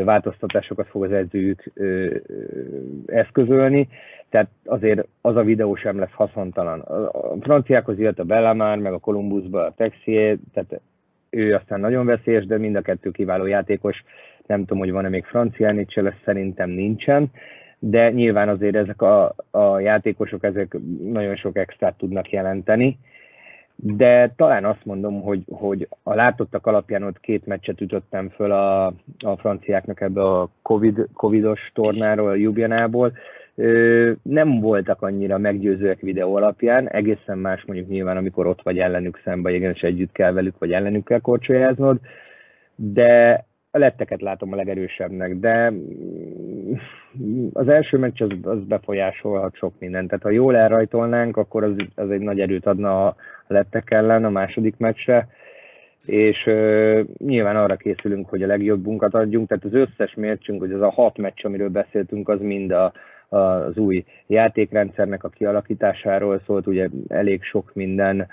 változtatásokat 0.04 0.86
fog 0.86 1.04
az 1.04 1.12
edzőjük 1.12 1.72
eszközölni, 3.06 3.88
tehát 4.28 4.48
azért 4.64 5.06
az 5.20 5.36
a 5.36 5.42
videó 5.42 5.74
sem 5.74 5.98
lesz 5.98 6.12
haszontalan. 6.12 6.80
A 6.80 7.36
franciákhoz 7.40 7.98
jött 7.98 8.18
a 8.18 8.24
Bellamár, 8.24 8.78
meg 8.78 8.92
a 8.92 8.98
Columbusba 8.98 9.64
a 9.64 9.74
Texier, 9.76 10.36
tehát 10.54 10.80
ő 11.32 11.54
aztán 11.54 11.80
nagyon 11.80 12.06
veszélyes, 12.06 12.46
de 12.46 12.58
mind 12.58 12.76
a 12.76 12.80
kettő 12.80 13.10
kiváló 13.10 13.46
játékos, 13.46 14.04
nem 14.46 14.60
tudom, 14.60 14.78
hogy 14.78 14.90
van-e 14.90 15.08
még 15.08 15.24
francia 15.24 15.72
nhl 15.72 16.08
szerintem 16.24 16.70
nincsen, 16.70 17.30
de 17.78 18.10
nyilván 18.10 18.48
azért 18.48 18.74
ezek 18.74 19.02
a, 19.02 19.34
a 19.50 19.78
játékosok 19.78 20.44
ezek 20.44 20.76
nagyon 21.02 21.36
sok 21.36 21.56
extrát 21.56 21.96
tudnak 21.96 22.30
jelenteni, 22.30 22.98
de 23.76 24.32
talán 24.36 24.64
azt 24.64 24.84
mondom, 24.84 25.22
hogy, 25.22 25.44
hogy 25.50 25.88
a 26.02 26.14
látottak 26.14 26.66
alapján 26.66 27.02
ott 27.02 27.20
két 27.20 27.46
meccset 27.46 27.80
ütöttem 27.80 28.28
föl 28.28 28.52
a, 28.52 28.86
a 29.18 29.36
franciáknak 29.36 30.00
ebbe 30.00 30.22
a 30.22 30.48
COVID, 30.62 31.08
covidos 31.14 31.70
tornáról, 31.74 32.28
a 32.28 32.34
Ljubljanából, 32.34 33.12
nem 34.22 34.60
voltak 34.60 35.02
annyira 35.02 35.38
meggyőzőek 35.38 36.00
videó 36.00 36.34
alapján, 36.34 36.88
egészen 36.88 37.38
más 37.38 37.64
mondjuk 37.64 37.88
nyilván, 37.88 38.16
amikor 38.16 38.46
ott 38.46 38.62
vagy 38.62 38.78
ellenük 38.78 39.20
szembe, 39.24 39.50
és 39.50 39.82
együtt 39.82 40.12
kell 40.12 40.32
velük, 40.32 40.58
vagy 40.58 40.72
ellenük 40.72 41.04
kell 41.04 41.20
korcsolyáznod, 41.20 41.98
de 42.74 43.44
a 43.70 43.78
letteket 43.78 44.20
látom 44.20 44.52
a 44.52 44.56
legerősebbnek, 44.56 45.36
de 45.36 45.70
mm, 45.70 47.46
az 47.52 47.68
első 47.68 47.98
meccs 47.98 48.22
az, 48.22 48.30
az 48.42 48.64
befolyásolhat 48.64 49.54
sok 49.54 49.74
mindent. 49.78 50.08
Tehát 50.08 50.22
ha 50.22 50.30
jól 50.30 50.56
elrajtolnánk, 50.56 51.36
akkor 51.36 51.64
az, 51.64 51.74
az 51.94 52.10
egy 52.10 52.20
nagy 52.20 52.40
erőt 52.40 52.66
adna 52.66 53.06
a 53.06 53.16
lettek 53.46 53.90
ellen 53.90 54.24
a 54.24 54.30
második 54.30 54.76
meccsre, 54.78 55.28
és 56.06 56.46
uh, 56.46 57.00
nyilván 57.18 57.56
arra 57.56 57.76
készülünk, 57.76 58.28
hogy 58.28 58.42
a 58.42 58.46
legjobbunkat 58.46 59.14
adjunk, 59.14 59.48
tehát 59.48 59.64
az 59.64 59.74
összes 59.74 60.14
mércsünk, 60.14 60.60
hogy 60.60 60.72
az 60.72 60.80
a 60.80 60.90
hat 60.90 61.18
meccs, 61.18 61.44
amiről 61.44 61.68
beszéltünk, 61.68 62.28
az 62.28 62.40
mind 62.40 62.70
a, 62.70 62.92
az 63.32 63.76
új 63.76 64.04
játékrendszernek 64.26 65.24
a 65.24 65.28
kialakításáról 65.28 66.40
szólt, 66.46 66.66
ugye 66.66 66.88
elég 67.08 67.42
sok 67.42 67.70
minden 67.74 68.28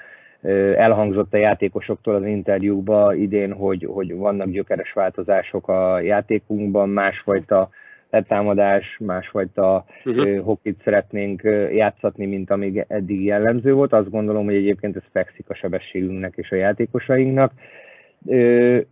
elhangzott 0.75 1.33
a 1.33 1.37
játékosoktól 1.37 2.15
az 2.15 2.25
interjúkba 2.25 3.13
idén, 3.13 3.53
hogy, 3.53 3.87
hogy 3.89 4.15
vannak 4.15 4.49
gyökeres 4.49 4.93
változások 4.93 5.67
a 5.67 5.99
játékunkban, 5.99 6.89
másfajta 6.89 7.69
letámadás, 8.09 8.97
másfajta 8.99 9.85
uh-huh. 10.05 10.39
hokit 10.43 10.81
szeretnénk 10.83 11.41
játszatni, 11.71 12.25
mint 12.25 12.51
amíg 12.51 12.85
eddig 12.87 13.23
jellemző 13.23 13.73
volt. 13.73 13.93
Azt 13.93 14.09
gondolom, 14.09 14.45
hogy 14.45 14.55
egyébként 14.55 14.95
ez 14.95 15.03
fekszik 15.11 15.49
a 15.49 15.55
sebességünknek 15.55 16.33
és 16.35 16.51
a 16.51 16.55
játékosainknak. 16.55 17.51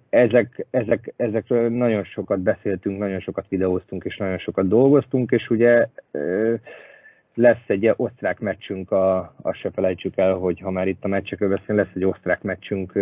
Ezek, 0.10 0.66
ezek, 0.70 1.14
ezekről 1.18 1.70
nagyon 1.70 2.04
sokat 2.04 2.40
beszéltünk, 2.40 3.00
nagyon 3.00 3.20
sokat 3.20 3.46
videóztunk 3.50 4.04
és 4.04 4.18
nagyon 4.18 4.38
sokat 4.38 4.68
dolgoztunk, 4.68 5.32
és 5.32 5.50
ugye 5.50 5.88
lesz 7.34 7.64
egy 7.68 7.94
osztrák 7.96 8.40
meccsünk, 8.40 8.92
a, 8.92 9.34
azt 9.42 9.60
se 9.60 9.72
felejtsük 9.72 10.18
el, 10.18 10.34
hogy 10.34 10.60
ha 10.60 10.72
már 10.72 10.88
itt 10.88 11.04
a 11.04 11.08
meccsekről 11.08 11.50
beszélünk, 11.50 11.86
lesz 11.86 11.96
egy 11.96 12.06
osztrák 12.06 12.42
meccsünk 12.42 12.94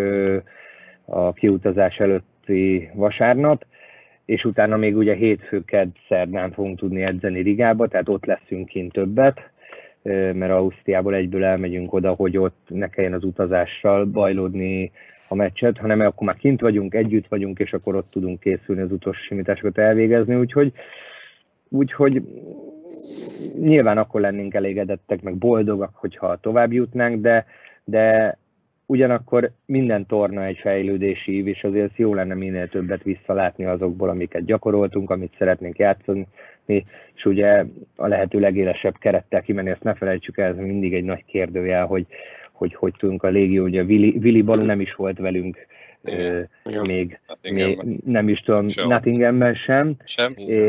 a 1.05 1.33
kiutazás 1.33 1.97
előtti 1.97 2.89
vasárnap, 2.93 3.65
és 4.25 4.43
utána 4.43 4.77
még 4.77 4.97
ugye 4.97 5.13
hétfő, 5.13 5.63
kedd, 5.65 5.89
szerdán 6.07 6.51
fogunk 6.51 6.79
tudni 6.79 7.03
edzeni 7.03 7.41
Rigába, 7.41 7.87
tehát 7.87 8.09
ott 8.09 8.25
leszünk 8.25 8.67
kint 8.67 8.91
többet, 8.91 9.49
mert 10.33 10.51
Ausztriából 10.51 11.15
egyből 11.15 11.43
elmegyünk 11.43 11.93
oda, 11.93 12.13
hogy 12.13 12.37
ott 12.37 12.67
ne 12.67 12.89
kelljen 12.89 13.13
az 13.13 13.23
utazással 13.23 14.05
bajlódni 14.05 14.91
a 15.27 15.35
meccset, 15.35 15.77
hanem 15.77 15.99
akkor 15.99 16.27
már 16.27 16.37
kint 16.37 16.61
vagyunk, 16.61 16.93
együtt 16.93 17.27
vagyunk, 17.27 17.59
és 17.59 17.73
akkor 17.73 17.95
ott 17.95 18.09
tudunk 18.11 18.39
készülni 18.39 18.81
az 18.81 18.91
utolsó 18.91 19.21
simításokat 19.21 19.77
elvégezni, 19.77 20.35
úgyhogy, 20.35 20.71
úgyhogy 21.69 22.21
nyilván 23.59 23.97
akkor 23.97 24.21
lennénk 24.21 24.53
elégedettek, 24.53 25.21
meg 25.21 25.35
boldogak, 25.35 25.95
hogyha 25.95 26.35
tovább 26.35 26.73
jutnánk, 26.73 27.21
de, 27.21 27.45
de 27.83 28.37
ugyanakkor 28.85 29.51
minden 29.65 30.05
torna 30.05 30.43
egy 30.43 30.57
fejlődési 30.57 31.35
ív, 31.35 31.47
és 31.47 31.63
azért 31.63 31.97
jó 31.97 32.13
lenne 32.13 32.33
minél 32.33 32.67
többet 32.67 33.03
visszalátni 33.03 33.65
azokból, 33.65 34.09
amiket 34.09 34.45
gyakoroltunk, 34.45 35.09
amit 35.09 35.35
szeretnénk 35.37 35.77
játszani, 35.77 36.27
és 36.65 37.25
ugye 37.25 37.65
a 37.95 38.07
lehető 38.07 38.39
legélesebb 38.39 38.97
kerettel 38.97 39.41
kimenni, 39.41 39.69
ezt 39.69 39.83
ne 39.83 39.93
felejtsük 39.93 40.37
el, 40.37 40.49
ez 40.49 40.57
mindig 40.57 40.93
egy 40.93 41.03
nagy 41.03 41.25
kérdőjel, 41.25 41.85
hogy 41.85 42.05
hogy, 42.55 42.75
hogy 42.75 42.93
tudunk 42.97 43.23
a 43.23 43.27
légió, 43.27 43.63
ugye 43.63 43.83
Willi, 43.83 44.17
Willi 44.21 44.41
Balu 44.41 44.63
nem 44.63 44.79
is 44.79 44.93
volt 44.93 45.17
velünk 45.17 45.67
igen. 46.05 46.85
még, 46.85 47.19
még 47.41 47.79
nem 48.05 48.29
is 48.29 48.39
tudom, 48.39 48.67
sem. 48.67 48.87
Nottinghamben 48.87 49.55
sem. 49.55 49.95
Sem? 50.03 50.33
É, 50.35 50.65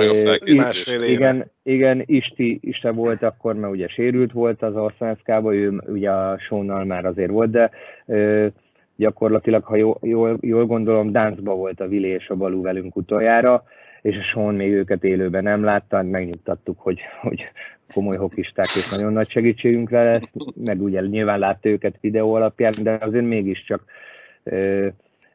másfél 0.54 1.02
éve. 1.02 1.12
Igen, 1.12 1.50
igen 1.62 2.02
Isti, 2.06 2.58
Iste 2.62 2.90
volt 2.90 3.22
akkor, 3.22 3.54
mert 3.54 3.72
ugye 3.72 3.88
sérült 3.88 4.32
volt 4.32 4.62
az 4.62 4.76
Arsenal 4.76 5.54
ő 5.54 5.82
ugye 5.86 6.10
a 6.10 6.38
Sónnal 6.38 6.84
már 6.84 7.04
azért 7.04 7.30
volt, 7.30 7.50
de 7.50 7.70
ö, 8.06 8.46
gyakorlatilag, 8.96 9.64
ha 9.64 9.76
jól, 9.76 9.98
jól, 10.02 10.38
jól 10.40 10.66
gondolom, 10.66 11.12
Dánszba 11.12 11.54
volt 11.54 11.80
a 11.80 11.88
Vili 11.88 12.08
és 12.08 12.28
a 12.28 12.34
Balú 12.34 12.62
velünk 12.62 12.96
utoljára, 12.96 13.64
és 14.02 14.16
a 14.16 14.22
Sean 14.22 14.54
még 14.54 14.72
őket 14.72 15.04
élőben 15.04 15.42
nem 15.42 15.64
látta, 15.64 16.02
megnyugtattuk, 16.02 16.80
hogy, 16.80 17.00
hogy 17.20 17.44
komoly 17.92 18.16
hokisták 18.16 18.64
és 18.64 18.96
nagyon 18.96 19.12
nagy 19.12 19.30
segítségünkre 19.30 20.02
lesz, 20.02 20.30
meg 20.54 20.82
ugye 20.82 21.00
nyilván 21.00 21.38
látta 21.38 21.68
őket 21.68 21.98
videó 22.00 22.34
alapján, 22.34 22.72
de 22.82 22.98
azért 23.00 23.24
mégiscsak 23.24 23.84
ö, 24.42 24.86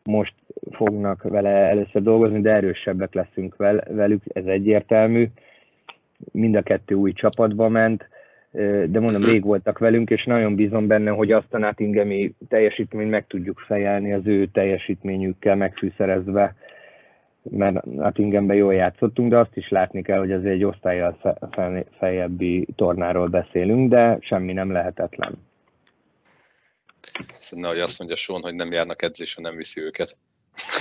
most 0.04 0.34
fognak 0.72 1.24
vele 1.24 1.50
először 1.50 2.02
dolgozni, 2.02 2.42
de 2.42 2.52
erősebbek 2.52 3.14
leszünk 3.14 3.56
velük, 3.90 4.22
ez 4.28 4.46
egyértelmű. 4.46 5.28
Mind 6.32 6.56
a 6.56 6.62
kettő 6.62 6.96
új 6.96 7.14
csapatba 7.14 7.70
ment, 7.70 8.10
de 8.86 9.00
mondom, 9.00 9.24
rég 9.24 9.44
voltak 9.44 9.80
velünk, 9.80 10.10
és 10.10 10.24
nagyon 10.24 10.56
bízom 10.56 10.88
benne, 10.88 11.12
hogy 11.12 11.32
azt 11.32 11.54
a 11.54 11.58
Nottinghami 11.58 12.34
teljesítményt 12.48 13.10
meg 13.10 13.28
tudjuk 13.28 13.60
fejelni 13.60 14.14
az 14.14 14.22
ő 14.26 14.46
teljesítményükkel 14.46 15.56
megfűszerezve, 15.56 16.56
mert 17.50 17.86
Nottinghamben 17.86 18.56
jól 18.56 18.74
játszottunk, 18.74 19.30
de 19.30 19.38
azt 19.38 19.58
is 19.58 19.70
látni 19.70 20.02
kell, 20.02 20.20
hogy 20.20 20.32
ez 20.32 20.44
egy 20.44 20.64
osztályjal 20.64 21.18
feljebbi 21.98 22.68
tornáról 22.76 23.28
beszélünk, 23.28 23.90
de 23.90 24.18
semmi 24.22 24.54
nem 24.54 24.72
lehetetlen. 24.72 25.34
Nehogy 27.50 27.80
azt 27.80 27.98
mondja 27.98 28.16
Sean, 28.16 28.42
hogy 28.42 28.56
nem 28.56 28.72
járnak 28.72 29.02
edzésre, 29.02 29.42
nem 29.42 29.56
viszi 29.56 29.82
őket. 29.82 30.16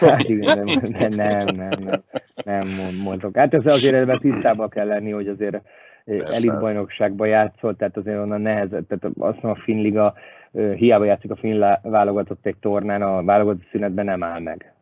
Hát 0.01 0.28
igen, 0.28 0.65
nem, 0.65 1.09
nem, 1.09 1.39
nem, 1.57 1.78
nem, 1.85 2.03
nem 2.45 2.69
mondok. 3.03 3.37
Hát 3.37 3.55
ez 3.55 3.66
azért 3.66 4.01
ebben 4.01 4.19
tisztában 4.19 4.69
kell 4.69 4.87
lenni, 4.87 5.11
hogy 5.11 5.28
azért 5.28 5.61
elitbajnokságban 6.05 7.28
játszott, 7.28 7.78
tehát 7.78 7.97
azért 7.97 8.19
onnan 8.19 8.41
nehezebb, 8.41 8.87
tehát 8.87 9.05
azt 9.05 9.43
mondom, 9.43 9.51
a 9.51 9.62
Finn 9.65 9.81
Liga 9.81 10.15
hiába 10.53 11.05
játszik 11.05 11.31
a 11.31 11.37
Finn 11.37 11.65
válogatott 11.82 12.47
egy 12.47 12.57
tornán, 12.61 13.03
a 13.03 13.23
válogatott 13.23 13.69
szünetben 13.70 14.05
nem 14.05 14.23
áll 14.23 14.41
meg. 14.41 14.74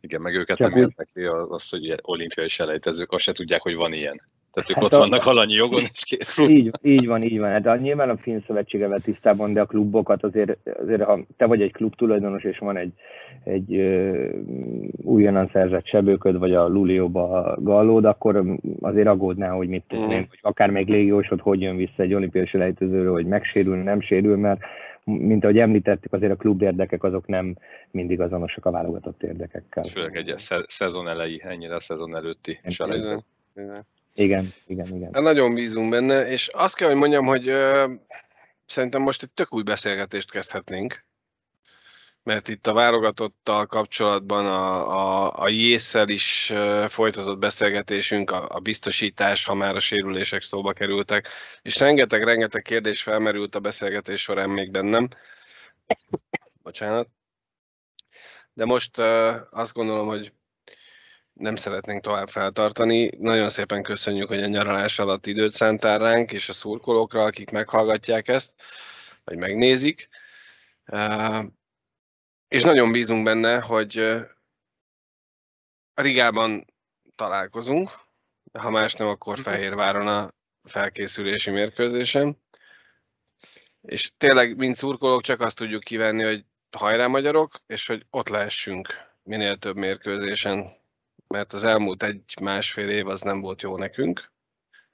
Igen, 0.00 0.20
meg 0.20 0.34
őket 0.34 0.56
Csak 0.56 0.70
nem 0.70 0.78
érdekli 0.78 1.24
az, 1.48 1.68
hogy 1.70 1.94
olimpiai 2.02 2.48
selejtezők, 2.48 3.12
azt 3.12 3.22
se 3.22 3.32
tudják, 3.32 3.62
hogy 3.62 3.74
van 3.74 3.92
ilyen. 3.92 4.20
Tehát 4.52 4.70
ők 4.70 4.76
Hát 4.76 4.84
ott 4.84 4.92
a- 4.92 4.98
vannak 4.98 5.26
alanyi 5.26 5.52
jogon, 5.54 5.82
és 5.92 6.02
kész. 6.04 6.38
Így, 6.38 6.70
így 6.82 7.06
van, 7.06 7.22
így 7.22 7.38
van. 7.38 7.50
Hát 7.50 7.66
a, 7.66 7.76
nyilván 7.76 8.08
a 8.10 8.16
Finn 8.16 8.40
szövetségevel 8.46 9.00
tisztában, 9.00 9.52
de 9.52 9.60
a 9.60 9.66
klubokat 9.66 10.22
azért, 10.24 10.56
azért, 10.82 11.02
ha 11.02 11.18
te 11.36 11.46
vagy 11.46 11.62
egy 11.62 11.72
klub 11.72 11.94
tulajdonos, 11.96 12.42
és 12.44 12.58
van 12.58 12.76
egy, 12.76 12.92
egy 13.44 13.74
ö, 13.76 14.26
újonnan 15.02 15.50
szerzett 15.52 15.86
sebőköd, 15.86 16.38
vagy 16.38 16.54
a 16.54 16.68
Lulióba 16.68 17.56
gallód, 17.60 18.04
akkor 18.04 18.44
azért 18.80 19.06
aggódnál, 19.08 19.52
hogy 19.56 19.68
mit 19.68 19.84
tudom 19.88 20.10
én, 20.10 20.18
Mhm. 20.18 20.28
hogy 20.28 20.38
akár 20.42 20.70
még 20.70 20.88
légiósod 20.88 21.40
hogy 21.40 21.60
jön 21.60 21.76
vissza 21.76 22.02
egy 22.02 22.14
olimpiai 22.14 22.46
selejtezőről, 22.46 23.12
hogy 23.12 23.26
megsérül, 23.26 23.76
nem 23.76 24.00
sérül, 24.00 24.36
mert 24.36 24.60
mint 25.08 25.44
ahogy 25.44 25.58
említettük, 25.58 26.12
azért 26.12 26.32
a 26.32 26.36
klub 26.36 26.62
érdekek 26.62 27.02
azok 27.02 27.26
nem 27.26 27.56
mindig 27.90 28.20
azonosak 28.20 28.66
a 28.66 28.70
válogatott 28.70 29.22
érdekekkel. 29.22 29.84
Főleg 29.84 30.16
egy 30.16 30.34
sze- 30.38 30.70
szezon 30.70 31.08
elejé, 31.08 31.40
ennyire 31.42 31.74
a 31.74 31.80
szezon 31.80 32.16
előtti 32.16 32.60
bizony. 32.64 33.24
Igen, 34.14 34.48
igen, 34.66 34.86
igen. 34.94 35.10
Hát 35.12 35.22
nagyon 35.22 35.54
bízunk 35.54 35.90
benne, 35.90 36.26
és 36.30 36.48
azt 36.48 36.76
kell, 36.76 36.88
hogy 36.88 36.96
mondjam, 36.96 37.26
hogy 37.26 37.48
ö, 37.48 37.92
szerintem 38.66 39.02
most 39.02 39.22
egy 39.22 39.30
tök 39.30 39.54
új 39.54 39.62
beszélgetést 39.62 40.30
kezdhetnénk, 40.30 41.04
mert 42.22 42.48
itt 42.48 42.66
a 42.66 42.72
válogatottal 42.72 43.66
kapcsolatban 43.66 44.46
a, 44.46 44.88
a, 44.90 45.32
a 45.42 45.48
jésszel 45.48 46.08
is 46.08 46.52
folytatott 46.86 47.38
beszélgetésünk, 47.38 48.30
a, 48.30 48.48
a 48.48 48.58
biztosítás, 48.58 49.44
ha 49.44 49.54
már 49.54 49.74
a 49.74 49.80
sérülések 49.80 50.42
szóba 50.42 50.72
kerültek, 50.72 51.28
és 51.62 51.78
rengeteg-rengeteg 51.78 52.62
kérdés 52.62 53.02
felmerült 53.02 53.54
a 53.54 53.60
beszélgetés 53.60 54.22
során 54.22 54.50
még 54.50 54.70
bennem. 54.70 55.08
Bocsánat. 56.62 57.08
De 58.52 58.64
most 58.64 58.98
azt 59.50 59.72
gondolom, 59.72 60.06
hogy 60.06 60.32
nem 61.32 61.56
szeretnénk 61.56 62.02
tovább 62.02 62.28
feltartani. 62.28 63.10
Nagyon 63.18 63.48
szépen 63.48 63.82
köszönjük, 63.82 64.28
hogy 64.28 64.42
a 64.42 64.46
nyaralás 64.46 64.98
alatt 64.98 65.26
időt 65.26 65.52
szántál 65.52 65.98
ránk, 65.98 66.32
és 66.32 66.48
a 66.48 66.52
szurkolókra, 66.52 67.22
akik 67.22 67.50
meghallgatják 67.50 68.28
ezt, 68.28 68.54
vagy 69.24 69.36
megnézik. 69.36 70.08
És 72.48 72.62
nagyon 72.62 72.92
bízunk 72.92 73.24
benne, 73.24 73.60
hogy 73.60 73.98
a 75.94 76.02
Rigában 76.02 76.64
találkozunk, 77.14 77.90
ha 78.52 78.70
más 78.70 78.94
nem, 78.94 79.08
akkor 79.08 79.38
Fehérváron 79.38 80.08
a 80.08 80.32
felkészülési 80.64 81.50
mérkőzésen. 81.50 82.38
És 83.82 84.12
tényleg, 84.16 84.56
mint 84.56 84.76
szurkolók, 84.76 85.22
csak 85.22 85.40
azt 85.40 85.56
tudjuk 85.56 85.82
kívánni, 85.82 86.22
hogy 86.22 86.44
hajrá 86.76 87.06
magyarok, 87.06 87.60
és 87.66 87.86
hogy 87.86 88.06
ott 88.10 88.28
lehessünk 88.28 88.88
minél 89.22 89.58
több 89.58 89.76
mérkőzésen, 89.76 90.68
mert 91.26 91.52
az 91.52 91.64
elmúlt 91.64 92.02
egy-másfél 92.02 92.88
év 92.88 93.08
az 93.08 93.20
nem 93.20 93.40
volt 93.40 93.62
jó 93.62 93.76
nekünk, 93.76 94.32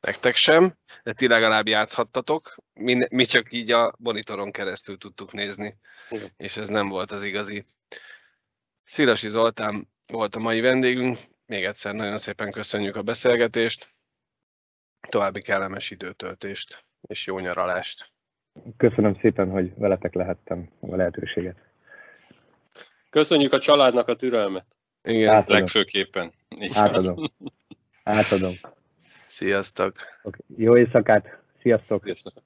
nektek 0.04 0.34
sem, 0.34 0.74
de 1.02 1.12
ti 1.12 1.28
legalább 1.28 1.66
játszhattatok, 1.66 2.54
mi, 2.72 3.06
mi 3.10 3.24
csak 3.24 3.52
így 3.52 3.70
a 3.70 3.94
monitoron 3.98 4.50
keresztül 4.50 4.98
tudtuk 4.98 5.32
nézni, 5.32 5.76
Igen. 6.10 6.28
és 6.36 6.56
ez 6.56 6.68
nem 6.68 6.88
volt 6.88 7.10
az 7.10 7.22
igazi. 7.22 7.66
Szilasi 8.84 9.28
Zoltán 9.28 9.88
volt 10.08 10.34
a 10.34 10.38
mai 10.38 10.60
vendégünk, 10.60 11.18
még 11.46 11.64
egyszer 11.64 11.94
nagyon 11.94 12.18
szépen 12.18 12.50
köszönjük 12.50 12.96
a 12.96 13.02
beszélgetést, 13.02 13.88
további 15.08 15.42
kellemes 15.42 15.90
időtöltést 15.90 16.84
és 17.00 17.26
jó 17.26 17.38
nyaralást. 17.38 18.12
Köszönöm 18.76 19.18
szépen, 19.20 19.50
hogy 19.50 19.72
veletek 19.76 20.14
lehettem 20.14 20.70
a 20.80 20.96
lehetőséget. 20.96 21.56
Köszönjük 23.10 23.52
a 23.52 23.58
családnak 23.58 24.08
a 24.08 24.16
türelmet. 24.16 24.66
Igen, 25.02 25.34
Átadom. 25.34 25.56
Legfőképpen. 25.56 26.32
Így. 26.58 26.70
Átadom. 26.74 27.32
Átadom. 28.02 28.54
Sziasztok! 29.34 29.92
Jó 30.56 30.76
éjszakát, 30.76 31.38
sziasztok! 31.62 32.02
Köszönöm. 32.02 32.44